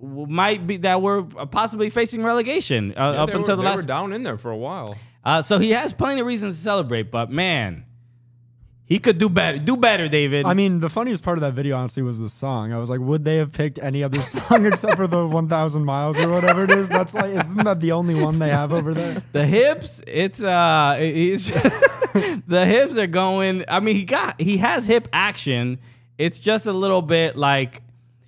might 0.02 0.66
be 0.68 0.78
that 0.78 1.02
were 1.02 1.24
possibly 1.24 1.90
facing 1.90 2.24
relegation 2.24 2.92
uh, 2.98 3.12
Yeah, 3.14 3.24
up 3.24 3.30
until 3.30 3.42
were, 3.54 3.56
the 3.58 3.64
they 3.64 3.70
last. 3.70 3.78
were 3.78 3.84
down 3.88 4.14
in 4.14 4.24
there 4.24 4.38
for 4.38 4.52
a 4.52 4.58
while. 4.58 4.96
Uh, 5.24 5.42
so 5.42 5.58
he 5.58 5.72
has 5.72 5.94
plenty 5.94 6.22
of 6.22 6.28
reasons 6.28 6.56
to 6.56 6.62
celebrate, 6.62 7.10
but 7.12 7.32
man, 7.32 7.86
he 8.88 9.00
could 9.00 9.18
do 9.18 9.30
better. 9.30 9.58
Do 9.58 9.76
better, 9.78 10.08
David. 10.08 10.46
I 10.46 10.54
mean, 10.54 10.78
the 10.80 10.92
funniest 10.92 11.24
part 11.24 11.40
of 11.40 11.42
that 11.42 11.54
video, 11.54 11.76
honestly, 11.76 12.04
was 12.04 12.20
the 12.20 12.30
song. 12.30 12.72
I 12.72 12.78
was 12.78 12.88
like, 12.92 13.00
would 13.00 13.26
they 13.26 13.38
have 13.38 13.52
picked 13.52 13.80
any 13.80 14.04
other 14.04 14.22
song 14.22 14.68
except 14.68 14.98
for 14.98 15.08
the 15.08 15.26
1,000 15.26 15.84
miles 15.84 16.20
or 16.20 16.30
whatever 16.30 16.66
it 16.66 16.70
is? 16.72 16.88
That's 16.88 17.16
like, 17.16 17.34
isn't 17.34 17.64
that 17.64 17.80
the 17.80 17.94
only 17.94 18.14
one 18.14 18.38
they 18.38 18.50
have 18.50 18.72
over 18.72 18.94
there? 18.94 19.24
The 19.32 19.44
hips, 19.48 20.04
it's 20.06 20.44
uh, 20.44 20.98
it's 21.00 21.50
the 22.48 22.66
hips 22.68 22.98
are 22.98 23.08
going. 23.08 23.66
I 23.68 23.80
mean, 23.80 23.96
he 23.96 24.04
got 24.04 24.40
he 24.40 24.58
has 24.58 24.86
hip 24.86 25.08
action. 25.12 25.80
It's 26.20 26.38
just 26.38 26.68
a 26.68 26.72
little 26.72 27.02
bit 27.02 27.36
like, 27.36 27.82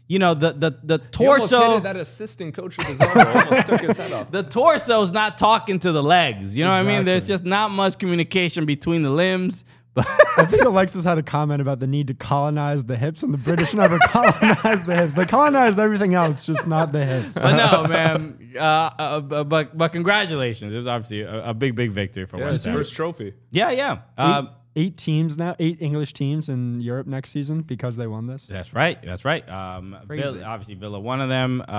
you 0.07 0.19
know, 0.19 0.33
the 0.33 0.53
the 0.53 0.71
the 0.83 0.97
torso. 0.99 1.73
hit 1.75 1.83
that 1.83 1.95
assistant 1.97 2.55
coach 2.55 2.77
with 2.77 2.87
his 2.87 2.99
elbow 3.01 3.39
almost 3.39 3.67
took 3.67 3.81
his 3.81 3.97
head 3.97 4.11
off. 4.13 4.31
the 4.31 4.43
torso's 4.43 5.11
not 5.11 5.37
talking 5.37 5.79
to 5.79 5.91
the 5.91 6.03
legs. 6.03 6.57
You 6.57 6.63
know 6.63 6.71
what 6.71 6.77
I 6.77 6.83
mean? 6.83 7.05
There's 7.05 7.27
just 7.27 7.43
not 7.43 7.71
much 7.71 7.97
communication 7.97 8.65
between 8.65 9.01
the 9.03 9.09
limbs. 9.11 9.63
But 9.97 10.05
I 10.37 10.45
think 10.45 10.61
Alexis 10.63 11.03
had 11.03 11.17
a 11.17 11.23
comment 11.23 11.59
about 11.59 11.79
the 11.79 11.87
need 11.87 12.05
to 12.09 12.13
colonize 12.13 12.85
the 12.85 12.95
hips, 12.95 13.23
and 13.23 13.33
the 13.33 13.37
British 13.39 13.73
never 13.73 13.97
colonized 14.07 14.85
the 14.85 14.95
hips. 14.95 15.15
They 15.15 15.25
colonized 15.25 15.79
everything 15.79 16.13
else, 16.13 16.45
just 16.45 16.67
not 16.67 16.91
the 16.91 17.03
hips. 17.03 17.33
but 17.33 17.55
no, 17.55 17.87
man. 17.87 18.37
Uh, 18.55 18.59
uh, 18.61 19.43
but 19.43 19.75
but 19.75 19.91
congratulations. 19.91 20.71
It 20.71 20.77
was 20.77 20.85
obviously 20.85 21.21
a, 21.21 21.49
a 21.49 21.53
big 21.55 21.75
big 21.75 21.89
victory 21.89 22.27
for 22.27 22.37
Yeah, 22.37 22.43
West 22.43 22.53
his 22.53 22.65
Ham. 22.65 22.75
first 22.75 22.93
trophy. 22.93 23.33
Yeah, 23.49 23.71
yeah. 23.71 23.93
Eight, 24.19 24.23
Um, 24.23 24.49
eight 24.78 24.95
teams 24.95 25.38
now, 25.38 25.55
eight 25.59 25.82
English 25.82 26.13
teams 26.13 26.47
in 26.47 26.80
Europe 26.80 27.07
next 27.07 27.32
season 27.32 27.63
because 27.63 27.97
they 27.97 28.07
won 28.07 28.28
this. 28.28 28.45
that's 28.45 28.73
right. 28.73 29.01
That's 29.03 29.25
right. 29.25 29.47
Um, 29.49 29.97
Crazy. 30.07 30.23
Villa, 30.23 30.43
obviously 30.45 30.75
Villa, 30.75 30.99
one 30.99 31.19
of 31.19 31.28
them. 31.30 31.61
Uh, 31.67 31.71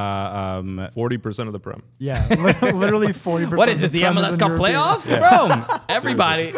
um, 0.59 0.88
Forty 0.92 1.16
percent 1.16 1.46
of 1.46 1.53
the 1.53 1.61
prem. 1.61 1.82
Yeah, 1.99 2.26
literally 2.61 3.09
40%. 3.09 3.57
What 3.57 3.68
is 3.68 3.80
this? 3.80 3.90
The 3.92 4.03
MLS 4.03 4.38
Cup 4.38 4.53
playoffs, 4.53 5.07
bro? 5.09 5.78
Everybody, 5.88 6.53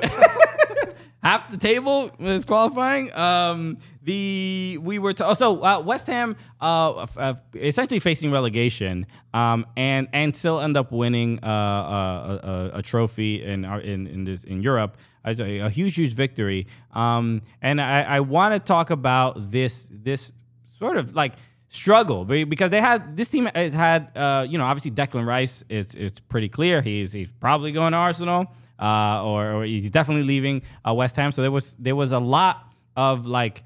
half 1.22 1.50
the 1.50 1.56
table 1.56 2.10
is 2.18 2.44
qualifying. 2.44 3.12
Um, 3.14 3.78
the 4.02 4.78
we 4.80 4.98
were 4.98 5.12
to, 5.12 5.24
also 5.24 5.60
uh, 5.62 5.80
West 5.80 6.06
Ham 6.06 6.36
uh, 6.60 7.02
f- 7.02 7.18
uh, 7.18 7.34
essentially 7.54 8.00
facing 8.00 8.30
relegation, 8.32 9.06
um, 9.34 9.66
and 9.76 10.08
and 10.12 10.34
still 10.34 10.60
end 10.60 10.76
up 10.76 10.90
winning 10.90 11.38
uh, 11.42 11.46
uh, 11.46 12.40
a, 12.42 12.48
a, 12.48 12.78
a 12.78 12.82
trophy 12.82 13.42
in 13.44 13.64
our, 13.64 13.80
in 13.80 14.06
in 14.06 14.24
this 14.24 14.42
in 14.44 14.62
Europe. 14.62 14.96
A, 15.24 15.68
huge, 15.68 15.96
huge 15.96 16.14
victory. 16.14 16.66
Um, 16.92 17.42
and 17.60 17.80
I, 17.80 18.02
I 18.02 18.20
want 18.20 18.54
to 18.54 18.60
talk 18.60 18.90
about 18.90 19.50
this 19.50 19.90
this 19.92 20.32
sort 20.78 20.96
of 20.96 21.14
like 21.14 21.34
struggle 21.68 22.24
because 22.24 22.70
they 22.70 22.80
had 22.80 23.16
this 23.16 23.30
team 23.30 23.48
has 23.54 23.72
had 23.72 24.10
uh, 24.16 24.44
you 24.48 24.58
know 24.58 24.64
obviously 24.64 24.90
Declan 24.90 25.24
Rice 25.24 25.62
it's 25.68 25.94
it's 25.94 26.18
pretty 26.18 26.48
clear 26.48 26.82
he's 26.82 27.12
he's 27.12 27.30
probably 27.38 27.70
going 27.70 27.92
to 27.92 27.98
Arsenal 27.98 28.52
uh, 28.80 29.24
or, 29.24 29.52
or 29.52 29.64
he's 29.64 29.88
definitely 29.88 30.24
leaving 30.24 30.62
uh, 30.86 30.92
West 30.92 31.14
Ham 31.14 31.30
so 31.30 31.42
there 31.42 31.50
was 31.52 31.76
there 31.76 31.94
was 31.94 32.10
a 32.10 32.18
lot 32.18 32.72
of 32.96 33.24
like 33.24 33.62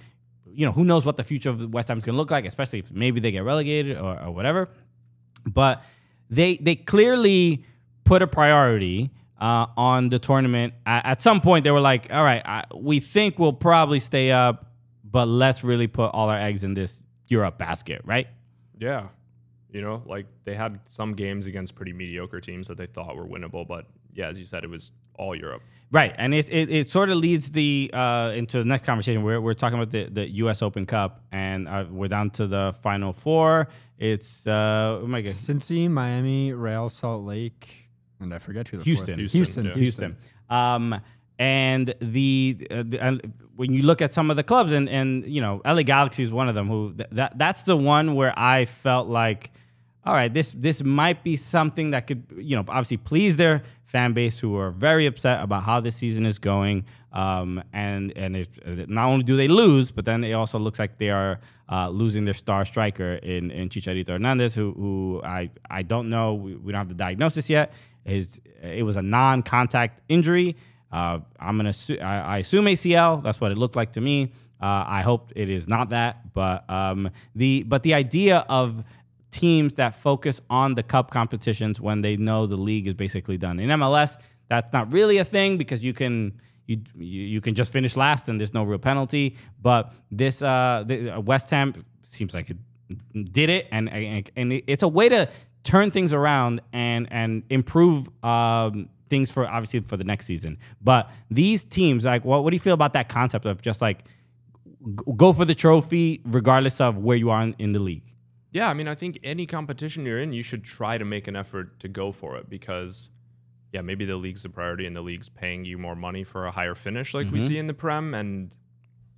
you 0.53 0.67
know 0.67 0.73
who 0.73 0.85
knows 0.85 1.07
what 1.07 1.17
the 1.17 1.25
future 1.25 1.49
of 1.49 1.73
West 1.73 1.89
Ham 1.89 1.97
is 1.97 2.05
going 2.05 2.13
to 2.13 2.19
look 2.19 2.31
like 2.31 2.45
especially 2.45 2.81
if 2.81 2.91
maybe 2.91 3.21
they 3.21 3.31
get 3.31 3.43
relegated 3.43 3.97
or, 3.97 4.23
or 4.23 4.31
whatever 4.33 4.69
but 5.47 5.83
they 6.29 6.57
they 6.59 6.75
clearly 6.75 7.65
put 8.05 8.21
a 8.21 8.27
priority 8.27 9.11
uh, 9.41 9.67
on 9.77 10.09
the 10.09 10.19
tournament. 10.19 10.75
At, 10.87 11.07
at 11.07 11.23
some 11.23 11.41
point, 11.41 11.65
they 11.65 11.71
were 11.71 11.81
like, 11.81 12.13
"All 12.13 12.25
right, 12.25 12.43
I, 12.45 12.65
we 12.75 13.01
think 13.01 13.39
we'll 13.39 13.53
probably 13.53 13.99
stay 13.99 14.31
up, 14.31 14.73
but 15.05 15.27
let's 15.29 15.65
really 15.65 15.87
put 15.87 16.11
all 16.13 16.29
our 16.29 16.39
eggs 16.39 16.65
in 16.65 16.75
this 16.75 17.03
Europe 17.27 17.59
basket, 17.59 18.03
right?" 18.05 18.29
Yeah. 18.79 19.09
You 19.71 19.81
know, 19.81 20.03
like 20.07 20.27
they 20.45 20.55
had 20.55 20.79
some 20.87 21.15
games 21.15 21.47
against 21.47 21.75
pretty 21.75 21.93
mediocre 21.93 22.41
teams 22.41 22.69
that 22.69 22.77
they 22.77 22.87
thought 22.87 23.17
were 23.17 23.27
winnable, 23.27 23.67
but 23.67 23.87
yeah, 24.13 24.29
as 24.29 24.39
you 24.39 24.45
said, 24.45 24.63
it 24.63 24.71
was 24.71 24.93
all 25.19 25.35
Europe. 25.35 25.63
Right, 25.91 26.15
and 26.17 26.35
it, 26.35 26.49
it, 26.53 26.71
it 26.71 26.89
sort 26.89 27.11
of 27.11 27.17
leads 27.19 27.51
the 27.51 27.91
uh, 27.93 28.33
into 28.35 28.59
the 28.59 28.65
next 28.65 28.85
conversation. 28.85 29.23
We're, 29.23 29.41
we're 29.41 29.55
talking 29.55 29.79
about 29.79 29.91
the, 29.91 30.05
the 30.05 30.29
U.S. 30.37 30.63
Open 30.63 30.87
Cup, 30.87 31.23
and 31.31 31.69
uh, 31.69 31.85
we're 31.91 32.09
down 32.09 32.31
to 32.31 32.47
the 32.47 32.75
final 32.83 33.13
four. 33.13 33.69
It's 33.99 34.47
uh, 34.47 35.01
oh 35.03 35.07
my 35.07 35.21
god, 35.21 35.31
Cincy, 35.31 35.89
Miami, 35.89 36.53
Real 36.53 36.89
Salt 36.89 37.25
Lake, 37.25 37.84
and 38.25 38.35
I 38.35 38.39
forget 38.39 38.69
who 38.69 38.79
the 38.79 38.85
Houston. 38.85 39.19
Houston, 39.19 39.39
Houston, 39.39 39.65
yeah. 39.67 39.75
Houston. 39.75 40.17
Houston. 40.17 40.57
Um, 40.57 41.01
and 41.39 41.95
the, 42.01 42.67
uh, 42.71 42.85
the 42.87 43.01
uh, 43.01 43.19
when 43.57 43.73
you 43.73 43.83
look 43.83 44.01
at 44.03 44.13
some 44.13 44.31
of 44.31 44.37
the 44.37 44.43
clubs, 44.43 44.73
and 44.73 44.89
and 44.89 45.25
you 45.27 45.41
know, 45.41 45.61
LA 45.65 45.83
Galaxy 45.83 46.23
is 46.23 46.33
one 46.33 46.49
of 46.49 46.55
them. 46.55 46.69
Who 46.69 46.95
th- 46.95 47.09
that 47.13 47.39
that's 47.39 47.63
the 47.63 47.77
one 47.77 48.15
where 48.15 48.33
I 48.37 48.67
felt 48.67 49.09
like, 49.09 49.51
all 50.05 50.15
right, 50.15 50.33
this 50.33 50.53
this 50.53 50.83
might 50.85 51.25
be 51.25 51.37
something 51.37 51.91
that 51.91 52.07
could 52.07 52.25
you 52.37 52.57
know 52.57 52.65
obviously 52.69 52.99
please 52.99 53.37
their 53.37 53.63
fan 53.87 54.13
base 54.13 54.41
who 54.41 54.57
are 54.57 54.73
very 54.73 55.07
upset 55.07 55.41
about 55.41 55.63
how 55.63 55.79
this 55.79 55.95
season 55.95 56.27
is 56.27 56.39
going. 56.39 56.85
Um, 57.13 57.63
and 57.73 58.13
and 58.17 58.37
if 58.37 58.49
not 58.89 59.07
only 59.07 59.23
do 59.25 59.37
they 59.37 59.47
lose, 59.47 59.93
but 59.93 60.05
then 60.05 60.25
it 60.25 60.33
also 60.33 60.59
looks 60.59 60.81
like 60.81 60.99
they 60.99 61.11
are 61.11 61.39
uh, 61.71 61.89
losing 61.89 62.25
their 62.25 62.35
star 62.35 62.65
striker 62.65 63.15
in 63.15 63.53
in 63.53 63.69
Chicharito 63.69 64.09
Hernandez, 64.09 64.55
who 64.55 64.73
who 64.73 65.21
I 65.25 65.51
I 65.71 65.83
don't 65.83 66.11
know. 66.11 66.35
We, 66.35 66.57
we 66.57 66.73
don't 66.73 66.81
have 66.81 66.89
the 66.89 66.95
diagnosis 66.95 67.49
yet. 67.49 67.73
His 68.05 68.41
it 68.63 68.85
was 68.85 68.97
a 68.97 69.03
non-contact 69.03 70.03
injury. 70.09 70.57
Uh, 70.93 71.21
I'm 71.41 71.57
gonna 71.57 71.73
I, 72.01 72.19
I 72.21 72.39
assume 72.39 72.67
ACL. 72.67 73.23
That's 73.23 73.41
what 73.41 73.53
it 73.53 73.59
looked 73.59 73.77
like 73.77 73.93
to 73.93 74.01
me. 74.01 74.33
Uh, 74.61 74.85
I 74.87 75.03
hope 75.03 75.33
it 75.37 75.51
is 75.51 75.69
not 75.69 75.91
that, 75.91 76.33
but 76.33 76.69
um, 76.71 77.11
the 77.35 77.65
but 77.65 77.83
the 77.83 77.95
idea 77.95 78.45
of 78.49 78.85
teams 79.31 79.75
that 79.75 79.97
focus 79.97 80.41
on 80.49 80.75
the 80.75 80.83
cup 80.83 81.11
competitions 81.11 81.81
when 81.81 82.01
they 82.01 82.17
know 82.17 82.47
the 82.47 82.57
league 82.57 82.87
is 82.87 82.95
basically 82.95 83.37
done. 83.37 83.59
In 83.59 83.69
MLS, 83.71 84.17
that's 84.49 84.73
not 84.73 84.93
really 84.93 85.19
a 85.19 85.25
thing 85.25 85.59
because 85.59 85.85
you 85.85 85.93
can 85.93 86.41
you 86.67 86.81
you 86.97 87.41
can 87.41 87.55
just 87.55 87.73
finish 87.73 87.97
last 87.97 88.29
and 88.29 88.39
there's 88.39 88.55
no 88.55 88.63
real 88.63 88.79
penalty. 88.79 89.37
But 89.61 89.93
this 90.11 90.43
uh, 90.43 90.85
uh, 91.17 91.21
West 91.21 91.51
Ham 91.51 91.75
seems 92.03 92.33
like 92.35 92.51
it 92.51 92.57
did 93.33 93.51
it, 93.51 93.67
and, 93.73 93.89
and 94.37 94.63
it's 94.67 94.83
a 94.83 94.89
way 94.89 95.09
to 95.09 95.29
turn 95.65 95.91
things 95.91 96.13
around 96.13 96.61
and 96.73 97.09
and 97.11 97.43
improve 97.51 98.09
um, 98.25 98.89
things 99.11 99.31
for 99.31 99.47
obviously 99.49 99.81
for 99.81 99.97
the 99.97 100.05
next 100.05 100.27
season. 100.27 100.59
But 100.81 101.11
these 101.31 101.65
teams, 101.65 102.05
like, 102.05 102.25
what 102.25 102.45
what 102.45 102.51
do 102.51 102.55
you 102.57 102.61
feel 102.61 102.75
about 102.75 102.93
that 102.93 103.09
concept 103.09 103.45
of 103.47 103.61
just 103.63 103.81
like 103.83 104.05
g- 104.05 105.13
go 105.17 105.33
for 105.33 105.45
the 105.45 105.55
trophy 105.55 106.21
regardless 106.25 106.81
of 106.81 106.99
where 106.99 107.17
you 107.17 107.31
are 107.31 107.43
in, 107.43 107.55
in 107.59 107.73
the 107.73 107.81
league? 107.81 108.05
Yeah, 108.53 108.69
I 108.71 108.75
mean, 108.75 108.87
I 108.87 108.95
think 108.95 109.19
any 109.25 109.47
competition 109.47 110.07
you're 110.07 110.21
in, 110.21 110.33
you 110.33 110.45
should 110.45 110.63
try 110.63 110.97
to 110.97 111.05
make 111.05 111.27
an 111.27 111.35
effort 111.35 111.81
to 111.81 111.89
go 111.89 112.13
for 112.13 112.37
it 112.37 112.49
because, 112.49 113.11
yeah, 113.73 113.81
maybe 113.81 114.05
the 114.05 114.15
league's 114.15 114.45
the 114.45 114.49
priority 114.49 114.87
and 114.87 114.95
the 114.95 115.03
league's 115.03 115.29
paying 115.29 115.65
you 115.65 115.77
more 115.77 115.97
money 115.97 116.23
for 116.23 116.47
a 116.47 116.53
higher 116.53 116.77
finish, 116.77 117.15
like 117.15 117.29
we 117.33 117.41
Mhm. 117.41 117.49
see 117.49 117.59
in 117.59 117.67
the 117.67 117.75
Prem, 117.75 118.15
and 118.15 118.55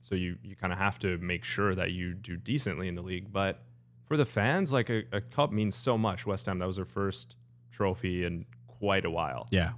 so 0.01 0.15
you 0.15 0.39
you 0.43 0.57
kind 0.57 0.73
of 0.73 0.79
have 0.79 0.99
to 1.01 1.19
make 1.19 1.45
sure 1.45 1.75
that 1.75 1.91
you 1.91 2.15
do 2.15 2.37
decently 2.37 2.89
in 2.89 2.95
the 2.95 3.03
league. 3.03 3.31
But 3.31 3.63
for 4.07 4.17
the 4.17 4.25
fans, 4.25 4.73
like 4.73 4.89
a, 4.91 5.03
a 5.13 5.21
cup 5.21 5.53
means 5.53 5.75
so 5.75 5.99
much. 5.99 6.27
West 6.27 6.47
Ham, 6.47 6.59
that 6.59 6.67
was 6.67 6.77
their 6.77 6.85
first 6.85 7.37
trophy 7.71 8.25
in 8.25 8.47
quite 8.67 9.05
a 9.05 9.11
while. 9.11 9.47
Yeah, 9.51 9.73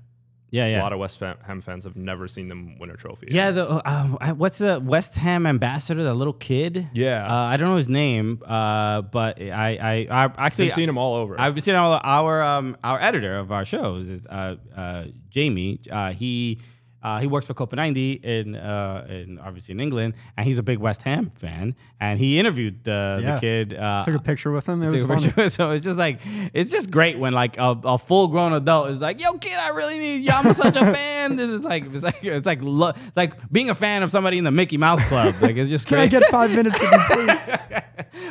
yeah, 0.50 0.66
yeah. 0.66 0.80
A 0.80 0.82
lot 0.82 0.92
of 0.92 0.98
West 0.98 1.20
Ham 1.20 1.60
fans 1.60 1.84
have 1.84 1.96
never 1.96 2.26
seen 2.28 2.48
them 2.48 2.78
win 2.78 2.90
a 2.90 2.96
trophy. 2.96 3.28
Yeah, 3.30 3.50
the 3.50 3.68
uh, 3.68 3.82
uh, 4.20 4.28
what's 4.34 4.58
the 4.58 4.80
West 4.80 5.16
Ham 5.16 5.46
ambassador, 5.46 6.02
the 6.02 6.14
little 6.14 6.32
kid? 6.32 6.88
Yeah. 6.94 7.26
uh, 7.26 7.34
I 7.34 7.56
don't 7.56 7.68
know 7.68 7.76
his 7.76 7.88
name, 7.88 8.42
uh, 8.46 9.02
but 9.02 9.40
I, 9.42 10.06
I, 10.10 10.24
I 10.24 10.32
actually 10.38 10.66
Been 10.66 10.74
seeing 10.74 10.88
him 10.88 10.98
all 10.98 11.16
over. 11.16 11.38
I've 11.38 11.54
been 11.54 11.62
seeing 11.62 11.76
all 11.76 12.00
our 12.02 12.42
um, 12.42 12.76
our 12.82 13.00
editor 13.00 13.36
of 13.38 13.52
our 13.52 13.64
shows 13.64 14.08
is 14.10 14.26
uh, 14.26 14.56
uh, 14.76 15.04
Jamie. 15.30 15.80
Uh, 15.90 16.12
he. 16.12 16.60
Uh, 17.00 17.20
he 17.20 17.28
works 17.28 17.46
for 17.46 17.54
Copa 17.54 17.76
90 17.76 18.12
in, 18.24 18.56
uh, 18.56 19.06
in 19.08 19.38
obviously 19.38 19.72
in 19.72 19.80
England, 19.80 20.14
and 20.36 20.44
he's 20.44 20.58
a 20.58 20.62
big 20.64 20.78
West 20.78 21.02
Ham 21.02 21.30
fan. 21.30 21.76
And 22.00 22.18
he 22.18 22.38
interviewed 22.40 22.82
the, 22.82 23.20
Yeah. 23.22 23.34
the 23.36 23.40
kid. 23.40 23.74
Uh, 23.74 24.02
Took 24.02 24.16
a 24.16 24.18
picture 24.18 24.50
with 24.50 24.68
him. 24.68 24.82
It 24.82 24.90
was 24.92 25.04
funny. 25.04 25.48
So 25.50 25.70
it's 25.70 25.84
just 25.84 25.98
like 25.98 26.20
it's 26.52 26.70
just 26.72 26.90
great 26.90 27.16
when 27.18 27.32
like 27.32 27.56
a, 27.56 27.78
a 27.84 27.98
full 27.98 28.26
grown 28.28 28.52
adult 28.52 28.90
is 28.90 29.00
like, 29.00 29.20
"Yo, 29.20 29.32
kid, 29.34 29.56
I 29.58 29.68
really 29.70 29.98
need 29.98 30.16
you. 30.24 30.30
I'm 30.32 30.52
such 30.52 30.76
a 30.76 30.80
fan." 30.94 31.36
This 31.36 31.50
is 31.50 31.62
like 31.62 31.86
it's 31.86 32.02
like 32.02 32.24
it's 32.24 32.46
like 32.46 32.62
lo- 32.62 32.88
it's 33.06 33.16
like 33.16 33.50
being 33.52 33.70
a 33.70 33.74
fan 33.74 34.02
of 34.02 34.10
somebody 34.10 34.38
in 34.38 34.44
the 34.44 34.50
Mickey 34.50 34.76
Mouse 34.76 35.02
Club. 35.08 35.34
Like 35.40 35.56
it's 35.56 35.70
just 35.70 35.86
Can 35.86 35.98
I 35.98 36.08
get 36.08 36.24
five 36.26 36.54
minutes 36.54 36.78
with 36.80 36.90
you, 36.92 36.98
please? 37.08 37.48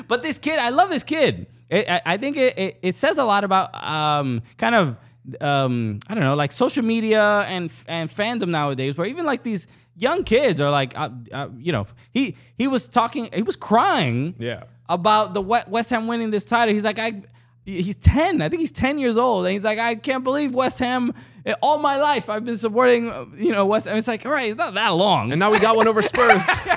but 0.07 0.21
this 0.23 0.37
kid, 0.39 0.59
I 0.59 0.69
love 0.69 0.89
this 0.89 1.03
kid. 1.03 1.47
It, 1.69 1.89
I, 1.89 2.01
I 2.05 2.17
think 2.17 2.37
it, 2.37 2.57
it, 2.57 2.79
it 2.81 2.95
says 2.95 3.17
a 3.17 3.25
lot 3.25 3.43
about 3.43 3.73
um, 3.81 4.41
kind 4.57 4.75
of 4.75 4.95
um, 5.41 5.99
I 6.07 6.13
don't 6.15 6.23
know, 6.23 6.35
like 6.35 6.51
social 6.51 6.83
media 6.83 7.41
and 7.47 7.71
and 7.87 8.09
fandom 8.09 8.49
nowadays, 8.49 8.97
where 8.97 9.07
even 9.07 9.25
like 9.25 9.43
these 9.43 9.67
young 9.95 10.23
kids 10.23 10.61
are 10.61 10.71
like, 10.71 10.97
uh, 10.97 11.09
uh, 11.33 11.49
you 11.57 11.71
know, 11.71 11.85
he 12.11 12.35
he 12.57 12.67
was 12.67 12.87
talking, 12.87 13.29
he 13.33 13.41
was 13.43 13.55
crying, 13.55 14.35
Yeah. 14.39 14.63
about 14.89 15.33
the 15.33 15.41
West, 15.41 15.67
West 15.67 15.89
Ham 15.89 16.07
winning 16.07 16.31
this 16.31 16.45
title. 16.45 16.73
He's 16.73 16.83
like, 16.83 16.99
I. 16.99 17.23
He's 17.65 17.97
10. 17.97 18.41
I 18.41 18.47
think 18.47 18.61
he's 18.61 18.71
10 18.71 18.97
years 18.97 19.17
old. 19.17 19.45
And 19.45 19.51
he's 19.51 19.65
like, 19.65 19.77
I 19.77 19.95
can't 19.95 20.23
believe 20.23 20.55
West 20.55 20.79
Ham. 20.79 21.13
All 21.61 21.79
my 21.79 21.97
life, 21.97 22.29
I've 22.29 22.43
been 22.45 22.57
supporting, 22.57 23.09
uh, 23.09 23.25
you 23.35 23.51
know, 23.51 23.65
West 23.65 23.87
Ham. 23.87 23.97
It's 23.97 24.07
like, 24.07 24.25
all 24.25 24.31
right, 24.31 24.49
it's 24.49 24.57
not 24.57 24.73
that 24.73 24.89
long. 24.89 25.31
And 25.31 25.39
now 25.39 25.51
we 25.51 25.59
got 25.59 25.75
one 25.75 25.87
over 25.87 26.01
Spurs. 26.01 26.47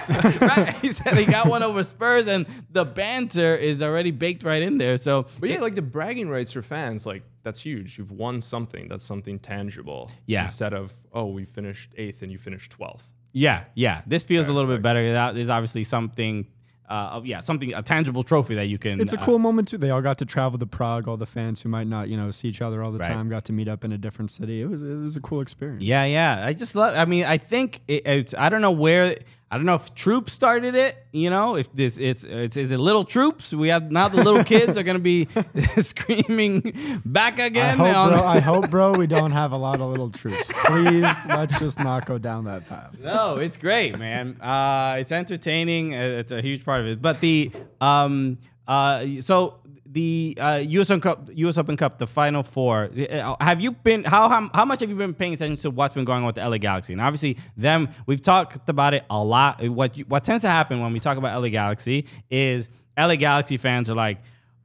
right? 0.40 0.74
He 0.82 0.92
said 0.92 1.16
he 1.16 1.24
got 1.26 1.46
one 1.48 1.62
over 1.62 1.82
Spurs, 1.84 2.26
and 2.26 2.46
the 2.70 2.84
banter 2.84 3.54
is 3.54 3.82
already 3.82 4.10
baked 4.10 4.42
right 4.44 4.62
in 4.62 4.78
there. 4.78 4.96
So, 4.96 5.26
But 5.40 5.50
yeah, 5.50 5.60
like 5.60 5.74
the 5.74 5.82
bragging 5.82 6.28
rights 6.28 6.52
for 6.52 6.62
fans, 6.62 7.06
like 7.06 7.22
that's 7.42 7.60
huge. 7.60 7.98
You've 7.98 8.12
won 8.12 8.40
something. 8.40 8.88
That's 8.88 9.04
something 9.04 9.38
tangible. 9.38 10.10
Yeah. 10.26 10.42
Instead 10.42 10.72
of 10.74 10.92
oh, 11.12 11.26
we 11.26 11.44
finished 11.44 11.92
eighth 11.96 12.22
and 12.22 12.30
you 12.32 12.38
finished 12.38 12.70
twelfth. 12.72 13.10
yeah, 13.32 13.64
yeah, 13.74 14.02
this 14.06 14.22
feels 14.24 14.46
a 14.46 14.52
little 14.52 14.70
bit 14.70 14.82
better. 14.82 15.12
That- 15.12 15.34
There's 15.34 15.50
obviously 15.50 15.84
something, 15.84 16.46
uh, 16.90 17.20
yeah, 17.24 17.40
something 17.40 17.72
a 17.72 17.82
tangible 17.82 18.22
trophy 18.22 18.56
that 18.56 18.66
you 18.66 18.76
can. 18.76 19.00
It's 19.00 19.12
a 19.12 19.20
uh, 19.20 19.24
cool 19.24 19.38
moment 19.38 19.68
too. 19.68 19.78
They 19.78 19.90
all 19.90 20.02
got 20.02 20.18
to 20.18 20.24
travel 20.26 20.58
to 20.58 20.66
Prague. 20.66 21.06
All 21.06 21.16
the 21.16 21.24
fans 21.26 21.62
who 21.62 21.68
might 21.68 21.86
not, 21.86 22.08
you 22.08 22.16
know, 22.16 22.30
see 22.32 22.48
each 22.48 22.60
other 22.60 22.82
all 22.82 22.90
the 22.90 22.98
Right. 22.98 23.08
time 23.08 23.28
got 23.28 23.44
to 23.44 23.52
meet 23.52 23.68
up 23.68 23.84
in 23.84 23.92
a 23.92 23.98
different 23.98 24.30
city. 24.30 24.60
It 24.60 24.66
was 24.66 24.82
it 24.82 24.96
was 24.96 25.16
a 25.16 25.20
cool 25.20 25.40
experience. 25.40 25.82
Yeah, 25.84 26.04
yeah. 26.04 26.44
I 26.44 26.52
just 26.52 26.74
love. 26.74 26.96
I 26.96 27.04
mean, 27.04 27.24
I 27.24 27.38
think 27.38 27.80
it, 27.86 28.06
it's. 28.06 28.34
I 28.36 28.48
don't 28.48 28.60
know 28.60 28.72
where. 28.72 29.16
I 29.52 29.56
don't 29.56 29.66
know 29.66 29.74
if 29.74 29.92
troops 29.94 30.32
started 30.32 30.76
it. 30.76 30.96
You 31.12 31.28
know, 31.28 31.56
if 31.56 31.72
this 31.74 31.98
it's 31.98 32.22
it's 32.22 32.56
is 32.56 32.70
it 32.70 32.78
little 32.78 33.04
troops? 33.04 33.52
We 33.52 33.68
have 33.68 33.90
now 33.90 34.06
the 34.08 34.22
little 34.22 34.44
kids 34.44 34.78
are 34.78 34.84
gonna 34.84 35.00
be 35.00 35.26
screaming 35.78 37.00
back 37.04 37.38
again. 37.38 37.80
I 37.80 37.90
hope, 37.92 38.10
bro, 38.12 38.24
I 38.24 38.40
hope, 38.50 38.70
bro, 38.70 38.92
we 38.92 39.06
don't 39.06 39.32
have 39.32 39.52
a 39.52 39.56
lot 39.56 39.80
of 39.80 39.88
little 39.88 40.10
troops. 40.10 40.50
Please, 40.66 41.26
let's 41.26 41.58
just 41.58 41.78
not 41.80 42.06
go 42.06 42.18
down 42.18 42.44
that 42.44 42.68
path. 42.68 42.96
no, 43.00 43.38
it's 43.38 43.56
great, 43.56 43.98
man. 43.98 44.40
Uh, 44.40 44.96
it's 44.98 45.12
entertaining. 45.12 45.94
Uh, 45.94 46.20
It's 46.20 46.32
a 46.32 46.40
huge 46.40 46.64
part 46.64 46.80
of 46.82 46.86
it. 46.86 47.02
But 47.02 47.20
the 47.20 47.50
um 47.80 48.38
uh 48.68 49.04
so 49.20 49.59
the 49.92 50.36
uh, 50.40 50.62
U.S. 50.64 50.90
Open 50.90 51.00
Cup, 51.00 51.28
U.S. 51.34 51.58
Open 51.58 51.76
Cup, 51.76 51.98
the 51.98 52.06
Final 52.06 52.42
Four. 52.42 52.90
uh, 53.10 53.36
Have 53.40 53.60
you 53.60 53.72
been 53.72 54.04
how, 54.04 54.28
how 54.28 54.48
how 54.54 54.64
much 54.64 54.80
have 54.80 54.88
you 54.90 54.96
been 54.96 55.14
paying 55.14 55.34
attention 55.34 55.56
to 55.62 55.70
what's 55.70 55.94
been 55.94 56.04
going 56.04 56.20
on 56.20 56.26
with 56.26 56.36
the 56.36 56.48
LA 56.48 56.58
Galaxy? 56.58 56.92
And 56.92 57.02
obviously, 57.02 57.38
them 57.56 57.88
we've 58.06 58.22
talked 58.22 58.68
about 58.68 58.94
it 58.94 59.04
a 59.10 59.22
lot. 59.22 59.66
What 59.68 59.96
what 60.08 60.24
tends 60.24 60.42
to 60.42 60.48
happen 60.48 60.80
when 60.80 60.92
we 60.92 61.00
talk 61.00 61.16
about 61.18 61.40
LA 61.40 61.48
Galaxy 61.48 62.06
is 62.30 62.68
LA 62.96 63.16
Galaxy 63.16 63.56
fans 63.56 63.90
are 63.90 63.94
like, 63.94 64.18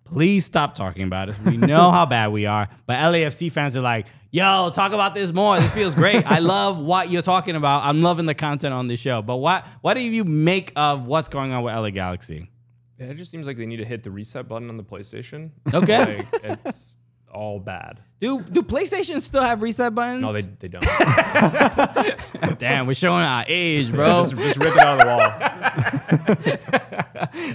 please 0.04 0.46
stop 0.46 0.76
talking 0.76 1.04
about 1.04 1.30
us. 1.30 1.40
We 1.40 1.58
know 1.58 1.90
how 1.92 2.06
bad 2.06 2.32
we 2.32 2.46
are. 2.46 2.68
But 2.86 2.98
LAFC 3.00 3.52
fans 3.52 3.76
are 3.76 3.82
like, 3.82 4.06
yo, 4.32 4.70
talk 4.74 4.94
about 4.94 5.16
this 5.16 5.34
more. 5.34 5.60
This 5.60 5.72
feels 5.72 5.96
great. 5.96 6.26
I 6.30 6.40
love 6.40 6.80
what 6.80 7.10
you're 7.10 7.22
talking 7.24 7.56
about. 7.56 7.84
I'm 7.84 8.02
loving 8.04 8.26
the 8.28 8.36
content 8.36 8.74
on 8.74 8.88
this 8.88 9.00
show. 9.00 9.22
But 9.22 9.38
what 9.38 9.66
what 9.82 9.96
do 9.96 10.02
you 10.02 10.24
make 10.24 10.72
of 10.76 11.08
what's 11.08 11.30
going 11.30 11.52
on 11.52 11.64
with 11.64 11.74
LA 11.74 11.90
Galaxy? 11.90 12.50
It 12.98 13.16
just 13.16 13.30
seems 13.32 13.46
like 13.46 13.58
they 13.58 13.66
need 13.66 13.78
to 13.78 13.86
hit 13.86 14.04
the 14.04 14.12
reset 14.12 14.48
button 14.48 14.70
on 14.70 14.76
the 14.78 14.84
PlayStation. 14.84 15.52
Okay. 15.74 16.26
like, 16.44 16.60
it's 16.66 16.96
all 17.30 17.60
bad. 17.60 18.00
Do 18.20 18.42
do 18.42 18.62
PlayStation 18.64 19.20
still 19.20 19.42
have 19.42 19.62
reset 19.62 19.94
buttons? 19.94 20.22
No, 20.22 20.32
they, 20.32 20.42
they 20.42 20.70
don't. 20.70 20.82
Damn, 22.60 22.88
we're 22.88 22.94
showing 22.94 23.22
our 23.24 23.44
age, 23.48 23.92
bro. 23.92 24.24
just, 24.24 24.38
just 24.38 24.58
rip 24.58 24.74
it 24.74 24.78
out 24.80 25.02
of 25.02 25.06
the 25.06 26.36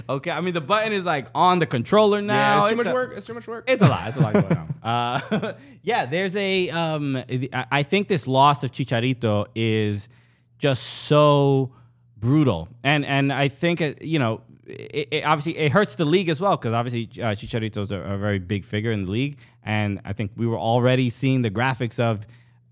wall. 0.05 0.15
okay, 0.17 0.29
I 0.31 0.41
mean 0.41 0.53
the 0.53 0.61
button 0.61 0.93
is 0.93 1.05
like 1.05 1.27
on 1.33 1.57
the 1.59 1.65
controller 1.65 2.21
now. 2.21 2.35
yeah, 2.35 2.61
it's 2.61 2.69
too 2.71 2.75
much 2.77 2.85
a- 2.87 2.93
work. 2.93 3.13
It's 3.17 3.25
too 3.25 3.33
much 3.33 3.47
work. 3.47 3.63
It's 3.67 3.81
a 3.81 3.87
lot. 3.87 4.07
It's 4.09 4.17
a 4.17 4.21
lot 4.21 4.33
going 4.33 4.57
on. 4.57 4.67
Uh, 4.83 5.53
yeah, 5.83 6.07
there's 6.07 6.35
a. 6.35 6.67
Um, 6.71 7.15
I 7.53 7.65
I 7.71 7.83
think 7.83 8.07
this 8.07 8.25
loss 8.27 8.63
of 8.63 8.71
Chicharito 8.71 9.45
is 9.53 10.09
just 10.57 10.81
so 10.83 11.71
brutal, 12.17 12.67
and 12.83 13.05
and 13.05 13.31
I 13.31 13.47
think 13.47 13.81
you 14.01 14.17
know. 14.19 14.41
It, 14.71 15.07
it 15.11 15.25
obviously 15.25 15.57
it 15.57 15.71
hurts 15.71 15.95
the 15.95 16.05
league 16.05 16.29
as 16.29 16.39
well 16.41 16.55
because 16.57 16.73
obviously 16.73 17.09
uh, 17.21 17.35
Chicharito's 17.35 17.91
a, 17.91 17.99
a 17.99 18.17
very 18.17 18.39
big 18.39 18.65
figure 18.65 18.91
in 18.91 19.05
the 19.05 19.11
league, 19.11 19.37
and 19.63 19.99
I 20.05 20.13
think 20.13 20.31
we 20.35 20.47
were 20.47 20.57
already 20.59 21.09
seeing 21.09 21.41
the 21.41 21.51
graphics 21.51 21.99
of 21.99 22.25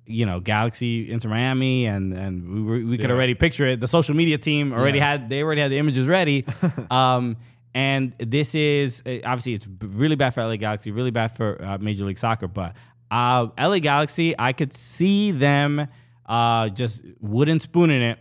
you 0.06 0.26
know 0.26 0.40
Galaxy 0.40 1.12
into 1.12 1.28
Miami, 1.28 1.86
and 1.86 2.14
and 2.14 2.50
we 2.54 2.62
were, 2.62 2.74
we 2.92 2.98
could 2.98 3.10
Yeah. 3.10 3.16
already 3.16 3.36
picture 3.36 3.66
it. 3.68 3.80
The 3.80 3.88
social 3.88 4.16
media 4.16 4.38
team 4.38 4.74
already 4.74 4.98
Yeah. 5.00 5.12
had 5.12 5.30
they 5.30 5.44
already 5.44 5.62
had 5.62 5.72
the 5.72 5.78
images 5.78 6.08
ready. 6.08 6.46
um, 6.92 7.38
and 7.76 8.14
this 8.18 8.56
is 8.56 9.04
uh, 9.06 9.18
obviously 9.26 9.54
it's 9.54 9.68
really 9.82 10.16
bad 10.16 10.34
for 10.34 10.42
LA 10.44 10.56
Galaxy, 10.56 10.92
really 10.92 11.12
bad 11.12 11.36
for 11.36 11.64
uh, 11.64 11.78
Major 11.78 12.06
League 12.06 12.18
Soccer. 12.18 12.48
But 12.48 12.76
uh, 13.12 13.48
LA 13.60 13.80
Galaxy, 13.80 14.34
I 14.40 14.54
could 14.54 14.74
see 14.74 15.32
them 15.32 15.88
uh, 16.26 16.70
just 16.70 17.04
wooden 17.20 17.60
spooning 17.60 18.02
it, 18.02 18.18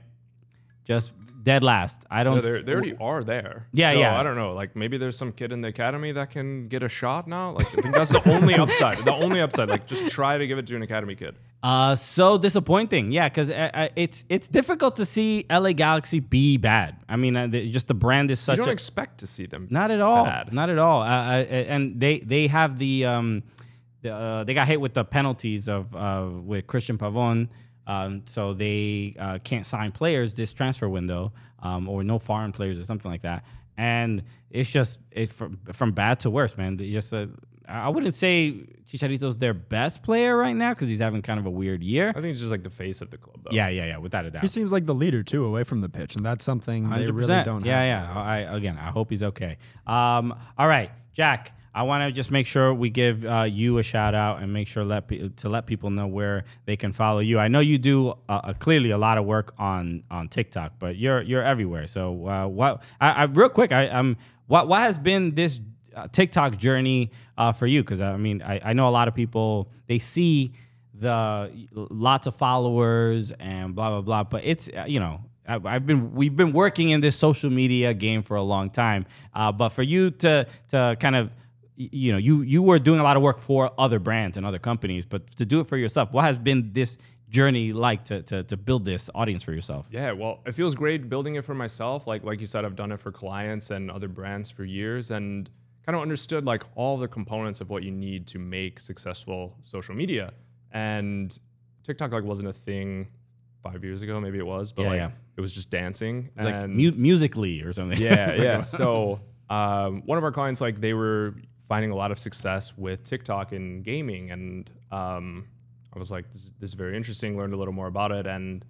just 0.84 1.12
dead 1.48 1.62
last. 1.62 2.04
I 2.10 2.20
don't. 2.24 2.42
they're- 2.42 2.62
they 2.62 2.72
already 2.74 2.96
are 3.00 3.24
there. 3.24 3.66
Yeah, 3.72 3.92
So, 3.92 3.98
yeah. 4.02 4.18
I 4.20 4.22
don't 4.22 4.36
know. 4.42 4.52
Like 4.60 4.70
maybe 4.82 4.96
there's 5.02 5.16
some 5.22 5.32
kid 5.32 5.50
in 5.52 5.60
the 5.64 5.68
academy 5.68 6.12
that 6.12 6.28
can 6.30 6.68
get 6.68 6.82
a 6.82 6.88
shot 7.00 7.26
now. 7.26 7.46
Like 7.58 7.66
I 7.78 7.80
think 7.82 7.94
that's 7.94 8.10
the 8.18 8.24
only 8.34 8.54
upside. 8.64 8.98
The 8.98 9.14
only 9.14 9.40
upside. 9.40 9.68
Like 9.68 9.86
just 9.86 10.10
try 10.18 10.36
to 10.42 10.46
give 10.46 10.58
it 10.58 10.66
to 10.68 10.76
an 10.76 10.82
academy 10.82 11.14
kid. 11.22 11.34
Uh, 11.62 11.94
so 11.96 12.38
disappointing. 12.38 13.10
Yeah, 13.18 13.28
because 13.28 13.50
uh, 13.50 13.70
uh, 13.74 13.88
it's 14.04 14.24
it's 14.28 14.48
difficult 14.58 14.96
to 14.96 15.04
see 15.04 15.30
LA 15.50 15.72
Galaxy 15.72 16.20
be 16.20 16.56
bad. 16.58 16.90
I 17.08 17.16
mean, 17.16 17.34
uh, 17.36 17.46
the, 17.46 17.68
just 17.70 17.88
the 17.88 17.94
brand 17.94 18.30
is 18.30 18.38
such. 18.40 18.58
You 18.58 18.64
don't 18.64 18.70
a 18.70 18.80
expect 18.80 19.18
to 19.20 19.26
see 19.26 19.46
them. 19.46 19.66
Not 19.70 19.90
at 19.90 20.00
all. 20.00 20.24
bad. 20.24 20.52
Not 20.52 20.68
at 20.70 20.78
all. 20.78 21.02
Uh, 21.02 21.06
uh, 21.06 21.74
and 21.74 21.98
they 21.98 22.20
they 22.20 22.46
have 22.48 22.78
the 22.78 23.06
um, 23.06 23.42
the, 24.02 24.10
uh, 24.14 24.44
they 24.44 24.54
got 24.54 24.66
hit 24.68 24.80
with 24.80 24.94
the 24.94 25.04
penalties 25.04 25.68
of 25.68 25.94
uh, 25.96 26.26
with 26.50 26.66
Cristian 26.66 26.98
Pavón. 26.98 27.48
Um, 27.88 28.22
so 28.26 28.52
they 28.52 29.16
uh, 29.18 29.38
can't 29.42 29.66
sign 29.66 29.90
players 29.90 30.34
this 30.34 30.52
transfer 30.52 30.88
window, 30.88 31.32
um, 31.60 31.88
or 31.88 32.04
no 32.04 32.18
foreign 32.18 32.52
players 32.52 32.78
or 32.78 32.84
something 32.84 33.10
like 33.10 33.22
that. 33.22 33.44
And 33.76 34.22
it's 34.50 34.70
just 34.70 35.00
it's 35.10 35.32
from 35.32 35.58
from 35.72 35.92
bad 35.92 36.20
to 36.20 36.30
worse, 36.30 36.56
man. 36.56 36.76
They 36.76 36.90
just 36.90 37.12
uh, 37.14 37.26
I 37.66 37.88
wouldn't 37.88 38.14
say 38.14 38.66
Chicharito's 38.84 39.38
their 39.38 39.54
best 39.54 40.02
player 40.02 40.36
right 40.36 40.54
now 40.54 40.72
because 40.72 40.88
he's 40.88 41.00
having 41.00 41.22
kind 41.22 41.38
of 41.38 41.46
a 41.46 41.50
weird 41.50 41.82
year. 41.82 42.10
I 42.10 42.14
think 42.14 42.26
he's 42.26 42.40
just 42.40 42.50
like 42.50 42.62
the 42.62 42.70
face 42.70 43.00
of 43.00 43.10
the 43.10 43.18
club, 43.18 43.40
though. 43.44 43.50
Yeah, 43.54 43.68
yeah, 43.68 43.86
yeah, 43.86 43.98
without 43.98 44.24
a 44.24 44.30
doubt. 44.30 44.42
He 44.42 44.48
seems 44.48 44.72
like 44.72 44.86
the 44.86 44.94
leader 44.94 45.22
too, 45.22 45.44
away 45.44 45.64
from 45.64 45.80
the 45.80 45.88
pitch, 45.88 46.16
and 46.16 46.24
that's 46.24 46.44
something 46.44 46.88
they 46.90 47.10
really 47.10 47.42
don't. 47.44 47.64
Yeah, 47.64 47.80
have. 47.80 48.16
yeah. 48.16 48.22
I 48.22 48.38
again, 48.38 48.78
I 48.78 48.90
hope 48.90 49.10
he's 49.10 49.22
okay. 49.22 49.58
Um, 49.86 50.34
all 50.58 50.68
right, 50.68 50.90
Jack. 51.12 51.57
I 51.78 51.82
want 51.82 52.02
to 52.02 52.10
just 52.10 52.32
make 52.32 52.48
sure 52.48 52.74
we 52.74 52.90
give 52.90 53.24
uh, 53.24 53.42
you 53.42 53.78
a 53.78 53.84
shout 53.84 54.12
out 54.12 54.42
and 54.42 54.52
make 54.52 54.66
sure 54.66 54.82
let 54.82 55.06
pe- 55.06 55.28
to 55.28 55.48
let 55.48 55.66
people 55.66 55.90
know 55.90 56.08
where 56.08 56.42
they 56.64 56.76
can 56.76 56.92
follow 56.92 57.20
you. 57.20 57.38
I 57.38 57.46
know 57.46 57.60
you 57.60 57.78
do 57.78 58.08
uh, 58.08 58.14
uh, 58.28 58.52
clearly 58.54 58.90
a 58.90 58.98
lot 58.98 59.16
of 59.16 59.26
work 59.26 59.54
on 59.58 60.02
on 60.10 60.28
TikTok, 60.28 60.72
but 60.80 60.96
you're 60.96 61.22
you're 61.22 61.44
everywhere. 61.44 61.86
So 61.86 62.26
uh, 62.26 62.48
what? 62.48 62.82
I, 63.00 63.10
I 63.12 63.24
real 63.26 63.48
quick, 63.48 63.70
I 63.70 63.86
um, 63.90 64.16
what 64.48 64.66
what 64.66 64.80
has 64.80 64.98
been 64.98 65.36
this 65.36 65.60
uh, 65.94 66.08
TikTok 66.10 66.56
journey 66.56 67.12
uh, 67.36 67.52
for 67.52 67.68
you? 67.68 67.84
Because 67.84 68.00
I 68.00 68.16
mean, 68.16 68.42
I, 68.42 68.60
I 68.64 68.72
know 68.72 68.88
a 68.88 68.90
lot 68.90 69.06
of 69.06 69.14
people 69.14 69.70
they 69.86 70.00
see 70.00 70.54
the 70.94 71.48
lots 71.72 72.26
of 72.26 72.34
followers 72.34 73.30
and 73.38 73.76
blah 73.76 73.90
blah 73.90 74.00
blah, 74.00 74.24
but 74.24 74.44
it's 74.44 74.68
you 74.88 74.98
know 74.98 75.20
I've 75.46 75.86
been 75.86 76.12
we've 76.12 76.34
been 76.34 76.52
working 76.52 76.90
in 76.90 77.02
this 77.02 77.14
social 77.14 77.50
media 77.50 77.94
game 77.94 78.22
for 78.22 78.36
a 78.36 78.42
long 78.42 78.68
time, 78.68 79.06
uh, 79.32 79.52
but 79.52 79.68
for 79.68 79.84
you 79.84 80.10
to 80.10 80.44
to 80.70 80.96
kind 80.98 81.14
of 81.14 81.32
you 81.80 82.12
know 82.12 82.18
you 82.18 82.42
you 82.42 82.60
were 82.62 82.78
doing 82.78 83.00
a 83.00 83.02
lot 83.02 83.16
of 83.16 83.22
work 83.22 83.38
for 83.38 83.70
other 83.78 83.98
brands 83.98 84.36
and 84.36 84.44
other 84.44 84.58
companies, 84.58 85.04
but 85.06 85.28
to 85.36 85.44
do 85.46 85.60
it 85.60 85.66
for 85.68 85.76
yourself, 85.76 86.12
what 86.12 86.24
has 86.24 86.38
been 86.38 86.72
this 86.72 86.98
journey 87.28 87.72
like 87.72 88.04
to 88.04 88.22
to, 88.22 88.42
to 88.42 88.56
build 88.56 88.84
this 88.84 89.08
audience 89.14 89.42
for 89.42 89.52
yourself? 89.52 89.86
Yeah, 89.90 90.12
well, 90.12 90.40
it 90.46 90.52
feels 90.52 90.74
great 90.74 91.08
building 91.08 91.36
it 91.36 91.44
for 91.44 91.54
myself. 91.54 92.06
Like 92.06 92.24
like 92.24 92.40
you 92.40 92.46
said, 92.46 92.64
I've 92.64 92.76
done 92.76 92.90
it 92.92 92.98
for 93.00 93.12
clients 93.12 93.70
and 93.70 93.90
other 93.90 94.08
brands 94.08 94.50
for 94.50 94.64
years 94.64 95.10
and 95.10 95.48
kind 95.86 95.94
of 95.96 96.02
understood 96.02 96.44
like 96.44 96.64
all 96.74 96.98
the 96.98 97.08
components 97.08 97.60
of 97.60 97.70
what 97.70 97.82
you 97.82 97.90
need 97.90 98.26
to 98.28 98.38
make 98.38 98.80
successful 98.80 99.56
social 99.62 99.94
media. 99.94 100.32
And 100.72 101.36
TikTok 101.84 102.12
like 102.12 102.24
wasn't 102.24 102.48
a 102.48 102.52
thing 102.52 103.08
five 103.62 103.82
years 103.84 104.02
ago, 104.02 104.20
maybe 104.20 104.38
it 104.38 104.46
was, 104.46 104.72
but 104.72 104.82
Yeah, 104.82 104.88
like 104.88 104.96
yeah. 104.98 105.10
it 105.36 105.40
was 105.40 105.52
just 105.54 105.70
dancing. 105.70 106.30
Like 106.36 106.54
and 106.54 106.74
mu- 106.76 106.92
Musical.ly 106.92 107.62
or 107.64 107.72
something. 107.72 107.98
yeah, 108.00 108.34
yeah. 108.46 108.62
So 108.62 109.20
um, 109.48 110.02
one 110.04 110.18
of 110.18 110.24
our 110.24 110.32
clients, 110.32 110.60
like 110.60 110.80
they 110.80 110.92
were 110.92 111.34
finding 111.68 111.90
a 111.90 111.94
lot 111.96 112.10
of 112.10 112.18
success 112.18 112.76
with 112.76 113.04
TikTok 113.04 113.52
in 113.52 113.82
gaming, 113.82 114.30
and 114.30 114.70
um, 114.90 115.46
I 115.94 115.98
was 115.98 116.10
like, 116.10 116.30
this, 116.32 116.50
this 116.58 116.70
is 116.70 116.74
very 116.74 116.96
interesting. 116.96 117.36
Learned 117.36 117.54
a 117.54 117.56
little 117.56 117.74
more 117.74 117.86
about 117.86 118.10
it, 118.12 118.26
and 118.26 118.64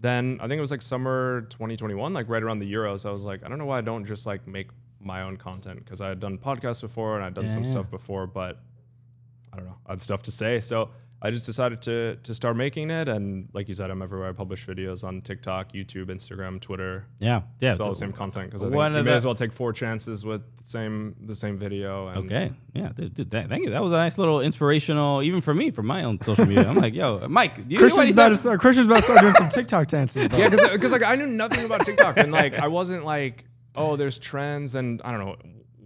then 0.00 0.38
I 0.40 0.46
think 0.46 0.58
it 0.58 0.60
was 0.60 0.70
like 0.70 0.82
summer 0.82 1.42
2021, 1.50 2.12
like 2.14 2.28
right 2.28 2.42
around 2.42 2.60
the 2.60 2.72
Euros. 2.72 3.04
I 3.08 3.10
was 3.10 3.24
like, 3.24 3.44
I 3.44 3.48
don't 3.48 3.58
know 3.58 3.64
why 3.66 3.78
I 3.78 3.82
don't 3.82 4.04
just 4.04 4.26
like 4.26 4.46
make 4.46 4.68
my 5.00 5.22
own 5.22 5.36
content 5.36 5.84
because 5.84 6.00
I 6.00 6.08
had 6.08 6.20
done 6.20 6.38
podcasts 6.38 6.80
before 6.80 7.16
and 7.16 7.24
I'd 7.24 7.34
done 7.34 7.48
some 7.48 7.62
Yeah. 7.64 7.70
stuff 7.70 7.90
before, 7.90 8.26
but 8.26 8.60
I 9.52 9.56
don't 9.56 9.66
know, 9.66 9.76
I 9.86 9.92
had 9.92 10.00
stuff 10.00 10.22
to 10.24 10.30
say. 10.30 10.60
So 10.60 10.90
I 11.20 11.32
just 11.32 11.46
decided 11.46 11.82
to 11.82 12.16
to 12.22 12.32
start 12.34 12.56
making 12.56 12.90
it, 12.90 13.08
and 13.08 13.48
like 13.52 13.66
you 13.66 13.74
said, 13.74 13.90
I'm 13.90 14.02
everywhere. 14.02 14.28
I 14.28 14.32
publish 14.32 14.64
videos 14.66 15.02
on 15.02 15.20
TikTok, 15.20 15.72
YouTube, 15.72 16.06
Instagram, 16.10 16.60
Twitter. 16.60 17.06
Yeah, 17.18 17.42
yeah. 17.58 17.72
It's 17.72 17.80
all 17.80 17.88
the 17.88 17.94
same 17.96 18.12
content 18.12 18.46
because 18.46 18.62
I 18.62 18.66
think 18.66 18.76
One 18.76 18.94
you 18.94 19.02
may 19.02 19.10
the- 19.10 19.16
as 19.16 19.24
well 19.24 19.34
take 19.34 19.52
four 19.52 19.72
chances 19.72 20.24
with 20.24 20.42
the 20.62 20.68
same 20.70 21.16
the 21.20 21.34
same 21.34 21.58
video. 21.58 22.06
And 22.06 22.18
Okay. 22.30 22.52
Yeah. 22.72 22.90
Dude, 22.94 23.14
dude, 23.14 23.30
that- 23.32 23.48
thank 23.48 23.64
you. 23.64 23.70
That 23.70 23.82
was 23.82 23.90
a 23.92 23.96
nice 23.96 24.16
little 24.16 24.40
inspirational, 24.40 25.22
even 25.22 25.40
for 25.40 25.52
me, 25.54 25.72
for 25.72 25.82
my 25.82 26.04
own 26.04 26.20
social 26.22 26.46
media. 26.46 26.68
I'm 26.68 26.76
like, 26.76 26.94
yo, 26.94 27.26
Mike, 27.28 27.58
you 27.66 27.78
know 27.78 27.80
Christian's 27.80 28.12
about, 28.12 28.28
to 28.28 28.36
start, 28.36 28.60
Christian's 28.60 28.86
about 28.86 28.98
to 28.98 29.02
start 29.02 29.20
doing 29.20 29.34
some 29.34 29.48
TikTok 29.48 29.88
dancing. 29.88 30.28
bro. 30.28 30.38
Yeah, 30.38 30.48
because 30.50 30.92
like 30.92 31.02
I 31.02 31.16
knew 31.16 31.26
nothing 31.26 31.64
about 31.64 31.84
TikTok, 31.84 32.16
and 32.18 32.30
like 32.30 32.54
I 32.54 32.68
wasn't 32.68 33.04
like, 33.04 33.44
oh, 33.74 33.96
there's 33.96 34.20
trends, 34.20 34.76
and 34.76 35.02
I 35.04 35.10
don't 35.10 35.20
know. 35.26 35.36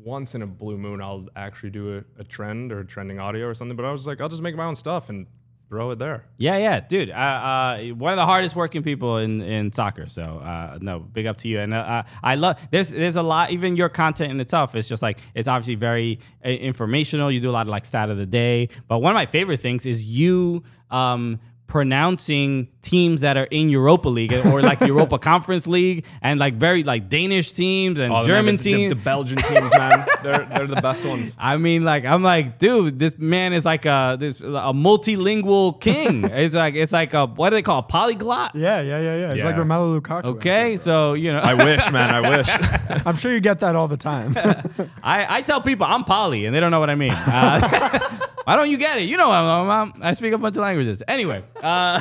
Once 0.05 0.35
in 0.35 0.43
a 0.43 0.47
blue 0.47 0.77
moon, 0.77 1.01
I'll 1.01 1.29
actually 1.37 1.71
do 1.71 1.99
a, 1.99 2.21
a 2.21 2.25
trend 2.25 2.73
or 2.73 2.85
trending 2.85 3.19
audio 3.19 3.47
or 3.47 3.55
something. 3.55 3.77
But 3.77 3.85
I 3.85 3.93
was 3.93 4.07
like, 4.07 4.21
I'll 4.21 4.29
just 4.29 4.43
make 4.43 4.57
my 4.57 4.65
own 4.65 4.75
stuff 4.75 5.09
and 5.09 5.27
throw 5.69 5.91
it 5.91 5.99
there. 5.99 6.27
Yeah, 6.37 6.59
yeah, 6.59 6.81
dude. 6.81 7.11
Uh, 7.11 7.15
uh, 7.15 7.79
one 7.95 8.13
of 8.13 8.19
the 8.19 8.27
hardest 8.27 8.55
working 8.55 8.83
people 8.83 9.17
in, 9.17 9.41
in 9.41 9.73
soccer. 9.73 10.07
So 10.07 10.23
uh, 10.23 10.79
no, 10.81 10.99
big 10.99 11.27
up 11.27 11.39
to 11.39 11.49
you. 11.49 11.61
And 11.61 11.73
uh, 11.73 12.03
I 12.23 12.35
love 12.35 12.61
there's 12.71 12.91
there's 12.91 13.17
a 13.17 13.23
lot. 13.23 13.53
Even 13.53 13.77
your 13.77 13.89
content 13.89 14.31
in 14.31 14.41
itself, 14.41 14.75
it's 14.75 14.89
just 14.89 15.03
like 15.03 15.19
it's 15.35 15.49
obviously 15.49 15.77
very 15.77 16.21
uh, 16.45 16.49
informational. 16.49 17.31
You 17.31 17.41
do 17.41 17.49
a 17.49 17.53
lot 17.53 17.67
of 17.67 17.71
like 17.71 17.87
stat 17.87 18.11
of 18.11 18.19
the 18.19 18.27
day. 18.27 18.69
But 18.87 18.99
one 18.99 19.13
of 19.13 19.15
my 19.15 19.27
favorite 19.27 19.61
things 19.61 19.87
is 19.87 20.05
you. 20.05 20.63
Um, 20.91 21.41
pronouncing 21.69 22.69
teams 22.83 23.21
that 23.21 23.37
are 23.37 23.47
in 23.51 23.69
Europa 23.69 24.09
League 24.09 24.33
or 24.33 24.61
like 24.61 24.81
Europa 24.95 25.19
Conference 25.19 25.67
League 25.67 26.05
and 26.21 26.39
like 26.41 26.55
very 26.55 26.83
like 26.83 27.09
Danish 27.09 27.53
teams 27.53 27.99
and 28.01 28.13
Oh, 28.13 28.25
German 28.25 28.57
the, 28.57 28.63
the- 28.63 28.71
teams. 28.77 28.89
the, 28.91 28.97
Belgian 28.97 29.37
teams, 29.39 29.73
man, 29.79 30.05
they're 30.23 30.45
they're 30.47 30.67
the 30.67 30.81
best 30.83 31.07
ones. 31.07 31.37
I 31.39 31.57
mean, 31.57 31.85
like, 31.85 32.05
I'm 32.05 32.23
like, 32.23 32.59
dude, 32.59 32.99
this 32.99 33.17
man 33.19 33.53
is 33.53 33.65
like 33.65 33.85
a 33.87 34.17
this 34.19 34.41
a 34.41 34.73
multilingual 34.75 35.81
king. 35.81 36.25
it's 36.31 36.55
like 36.55 36.75
it's 36.75 36.93
like 36.93 37.15
a 37.15 37.27
what 37.27 37.51
do 37.51 37.57
they 37.57 37.63
call 37.63 37.79
a 37.79 37.83
polyglot? 37.83 38.55
Yeah, 38.55 38.81
yeah, 38.81 39.01
yeah, 39.01 39.17
yeah. 39.17 39.33
It's 39.33 39.39
Yeah. 39.43 39.47
like 39.47 39.57
Romelu 39.57 40.01
Lukaku. 40.01 40.25
Okay, 40.25 40.77
so 40.77 41.15
you 41.15 41.33
know, 41.33 41.39
I 41.39 41.55
wish, 41.55 41.91
man, 41.93 42.11
I 42.15 42.31
wish. 42.37 42.49
I'm 43.07 43.17
sure 43.17 43.33
you 43.33 43.41
get 43.41 43.61
that 43.61 43.77
all 43.77 43.89
the 43.89 43.97
time. 43.97 44.35
I, 45.03 45.39
I 45.39 45.43
tell 45.43 45.61
people 45.61 45.87
I'm 45.87 46.05
poly 46.05 46.47
and 46.47 46.55
they 46.55 46.61
don't 46.61 46.71
know 46.71 46.81
what 46.81 46.91
I 46.91 46.95
mean. 46.97 47.13
Uh, 47.13 47.99
why 48.45 48.57
don't 48.57 48.71
you 48.71 48.77
get 48.79 48.99
it? 48.99 49.09
You 49.09 49.17
know, 49.17 49.31
I'm, 49.31 49.71
I'm, 49.71 49.93
I 50.03 50.13
speak 50.15 50.33
a 50.33 50.39
bunch 50.39 50.57
of 50.57 50.63
languages. 50.63 51.03
Anyway, 51.07 51.45
uh, 51.63 52.01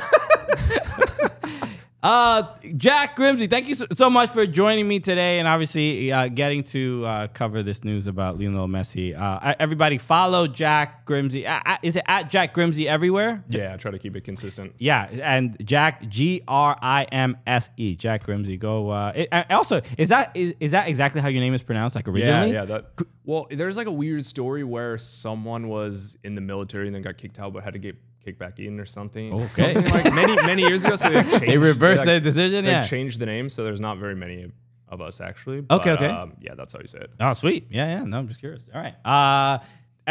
uh, 2.04 2.44
Jack 2.78 3.16
Grimse, 3.16 3.50
thank 3.50 3.68
you 3.68 3.76
so, 3.76 3.86
so 3.94 4.10
much 4.10 4.30
for 4.30 4.46
joining 4.46 4.88
me 4.88 5.00
today 5.00 5.40
and 5.40 5.48
obviously 5.48 6.12
uh, 6.12 6.28
getting 6.28 6.64
to 6.64 7.06
uh, 7.06 7.28
cover 7.28 7.64
this 7.64 7.84
news 7.84 8.08
about 8.08 8.40
Lionel 8.40 8.68
Messi. 8.68 9.18
Uh, 9.18 9.54
everybody, 9.60 9.98
follow 9.98 10.48
Jack 10.48 11.06
Grimse. 11.06 11.46
Uh, 11.46 11.62
uh, 11.66 11.78
is 11.84 11.96
it 11.96 12.04
at 12.08 12.30
Jack 12.30 12.54
Grimse 12.54 12.86
everywhere? 12.86 13.44
yeah, 13.50 13.74
I 13.74 13.78
try 13.78 13.92
to 13.92 14.00
keep 14.00 14.16
it 14.16 14.24
consistent. 14.24 14.74
Yeah, 14.78 15.08
and 15.22 15.58
Jack 15.66 16.08
G 16.08 16.42
R 16.48 16.78
I 16.82 17.04
M 17.12 17.38
S 17.46 17.70
E 17.78 17.96
Jack 17.96 18.24
Grimse. 18.26 18.58
Go. 18.58 18.90
Uh, 18.90 19.12
it, 19.16 19.30
uh, 19.32 19.44
also, 19.50 19.82
is 19.98 20.10
that 20.10 20.32
is, 20.36 20.56
is 20.60 20.72
that 20.72 20.88
exactly 20.88 21.22
how 21.22 21.28
your 21.28 21.42
name 21.42 21.54
is 21.54 21.64
pronounced? 21.64 21.96
Like 21.96 22.08
originally? 22.08 22.52
Yeah, 22.52 22.62
yeah. 22.62 22.66
That 22.66 22.86
well, 23.24 23.48
there's 23.52 23.78
like 23.78 23.88
a 23.88 23.92
weird 23.92 24.26
story 24.26 24.64
where 24.64 24.98
someone 24.98 25.68
was 25.68 26.18
in 26.24 26.36
the 26.36 26.42
military 26.42 26.88
and 26.88 26.96
then 26.96 27.04
got 27.04 27.18
kicked 27.18 27.40
out, 27.40 27.54
but 27.54 27.64
had 27.64 27.74
to 27.74 27.80
get 27.80 27.96
kicked 28.24 28.40
back 28.40 28.60
in 28.60 28.80
or 28.80 28.86
something. 28.86 29.34
Okay. 29.34 29.46
Something 29.46 29.86
like 29.86 30.14
many 30.14 30.36
many 30.48 30.62
years 30.64 30.86
ago. 30.86 30.96
So 30.96 31.10
they 31.10 31.22
changed, 31.24 31.42
They 31.48 31.58
reversed 31.58 32.06
like, 32.06 32.16
the 32.16 32.20
decision, 32.22 32.66
They 32.66 32.72
yeah. 32.72 32.88
changed 32.88 33.20
the 33.20 33.26
name, 33.26 33.50
so 33.50 33.64
there's 33.64 33.80
not 33.80 33.98
very 33.98 34.16
many 34.16 34.52
of 34.88 35.02
us 35.02 35.22
actually. 35.22 35.60
Okay, 35.60 35.66
but, 35.70 35.90
okay. 35.94 36.08
Um, 36.08 36.34
yeah, 36.40 36.54
that's 36.56 36.74
how 36.74 36.80
you 36.80 36.88
say 36.88 37.00
it. 37.00 37.12
Oh, 37.20 37.34
sweet. 37.34 37.68
Yeah, 37.70 37.88
yeah. 38.00 38.04
No, 38.04 38.20
I'm 38.20 38.28
just 38.28 38.40
curious. 38.40 38.70
All 38.74 38.82
right. 38.82 38.96
Uh, 39.06 39.60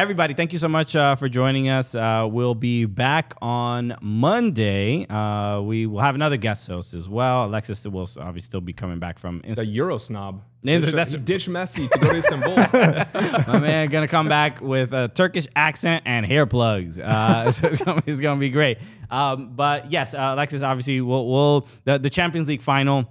everybody, 0.00 0.32
thank 0.32 0.50
you 0.50 0.58
so 0.58 0.66
much 0.66 0.96
uh, 0.96 1.14
for 1.14 1.28
joining 1.28 1.68
us. 1.68 1.94
Uh, 1.94 2.26
we'll 2.28 2.54
be 2.54 2.86
back 2.86 3.34
on 3.42 3.94
Monday. 4.00 5.06
Uh, 5.06 5.60
we 5.60 5.84
will 5.84 6.00
have 6.00 6.14
another 6.14 6.38
guest 6.38 6.66
host 6.66 6.94
as 6.94 7.06
well. 7.06 7.44
Alexis 7.44 7.86
will 7.86 8.08
obviously 8.18 8.40
still 8.40 8.62
be 8.62 8.72
coming 8.72 8.98
back 8.98 9.18
from 9.18 9.42
The 9.42 9.48
Insta- 9.48 9.74
Euro 9.74 9.98
snob. 9.98 10.42
Ditch, 10.64 10.84
that's- 10.86 11.12
ditch 11.12 11.48
Messi 11.48 11.90
to 11.90 11.98
go 11.98 12.12
to 12.12 12.16
Istanbul. 12.16 12.56
My 13.52 13.60
man 13.60 13.88
gonna 13.90 14.08
come 14.08 14.26
back 14.26 14.62
with 14.62 14.94
a 14.94 15.08
Turkish 15.08 15.46
accent 15.54 16.04
and 16.06 16.24
hair 16.24 16.46
plugs. 16.46 16.98
Uh, 16.98 17.52
so 17.52 17.68
it's 17.68 17.82
gonna, 17.82 18.02
it's 18.06 18.20
gonna 18.20 18.40
be 18.40 18.48
great. 18.48 18.78
Um, 19.10 19.52
but 19.54 19.92
yes, 19.92 20.14
uh, 20.14 20.32
Alexis, 20.32 20.62
obviously, 20.62 21.02
we'll, 21.02 21.28
we'll 21.28 21.68
the, 21.84 21.98
the 21.98 22.10
Champions 22.10 22.48
League 22.48 22.62
final. 22.62 23.06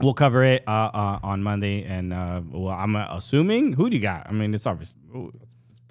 We'll 0.00 0.12
cover 0.12 0.42
it 0.42 0.64
uh, 0.66 0.70
uh, 0.92 1.18
on 1.22 1.42
Monday, 1.44 1.84
and 1.84 2.12
uh, 2.12 2.42
well, 2.50 2.74
I'm 2.74 2.96
assuming 2.96 3.74
who 3.74 3.88
do 3.88 3.96
you 3.96 4.02
got? 4.02 4.26
I 4.28 4.32
mean, 4.32 4.52
it's 4.52 4.66
obvious. 4.66 4.92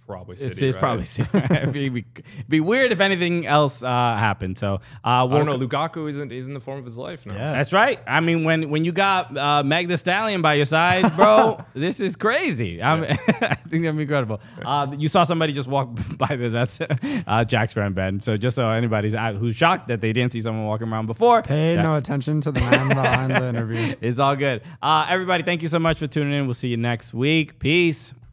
Probably 0.07 0.35
City. 0.35 0.51
It's, 0.51 0.61
it's 0.61 0.75
right? 0.75 0.79
probably 0.79 1.05
City. 1.05 1.29
It'd 1.33 1.71
be, 1.73 1.89
be, 1.89 2.05
be 2.47 2.59
weird 2.59 2.91
if 2.91 2.99
anything 2.99 3.47
else 3.47 3.81
uh, 3.81 3.87
happened. 3.87 4.57
So 4.57 4.79
uh, 5.03 5.27
we'll 5.29 5.45
don't 5.45 5.59
know. 5.59 5.67
Lukaku 5.67 6.07
isn't 6.09 6.31
is 6.31 6.47
in 6.47 6.53
the 6.53 6.59
form 6.59 6.77
of 6.77 6.85
his 6.85 6.97
life 6.97 7.25
now. 7.25 7.35
That's 7.35 7.73
right. 7.73 7.99
I 8.05 8.19
mean, 8.19 8.43
when 8.43 8.69
when 8.69 8.85
you 8.85 8.91
got 8.91 9.35
uh, 9.35 9.63
Meg 9.63 9.87
the 9.87 9.97
Stallion 9.97 10.41
by 10.43 10.53
your 10.55 10.65
side, 10.65 11.15
bro, 11.15 11.59
this 11.73 11.99
is 11.99 12.15
crazy. 12.15 12.83
I'm, 12.83 13.03
I 13.03 13.07
think 13.07 13.83
that'd 13.83 13.95
be 13.95 14.03
incredible. 14.03 14.41
Uh, 14.63 14.87
you 14.97 15.07
saw 15.07 15.23
somebody 15.23 15.53
just 15.53 15.67
walk 15.67 15.89
by 16.17 16.35
there. 16.35 16.49
That's 16.49 16.79
uh, 16.81 17.43
Jack's 17.43 17.73
friend 17.73 17.95
Ben. 17.95 18.21
So 18.21 18.37
just 18.37 18.55
so 18.55 18.69
anybody's 18.69 19.15
out 19.15 19.35
who's 19.35 19.55
shocked 19.55 19.87
that 19.87 20.01
they 20.01 20.13
didn't 20.13 20.33
see 20.33 20.41
someone 20.41 20.65
walking 20.65 20.91
around 20.91 21.07
before, 21.07 21.41
Pay 21.41 21.75
that- 21.75 21.83
no 21.83 21.95
attention 21.95 22.41
to 22.41 22.51
the 22.51 22.59
man 22.59 22.89
behind 22.89 23.35
the 23.35 23.47
interview. 23.47 23.95
it's 24.01 24.19
all 24.19 24.35
good. 24.35 24.61
Uh, 24.81 25.07
everybody, 25.09 25.43
thank 25.43 25.61
you 25.63 25.67
so 25.67 25.79
much 25.79 25.99
for 25.99 26.07
tuning 26.07 26.33
in. 26.33 26.45
We'll 26.45 26.53
see 26.53 26.69
you 26.69 26.77
next 26.77 27.13
week. 27.13 27.57
Peace. 27.59 28.13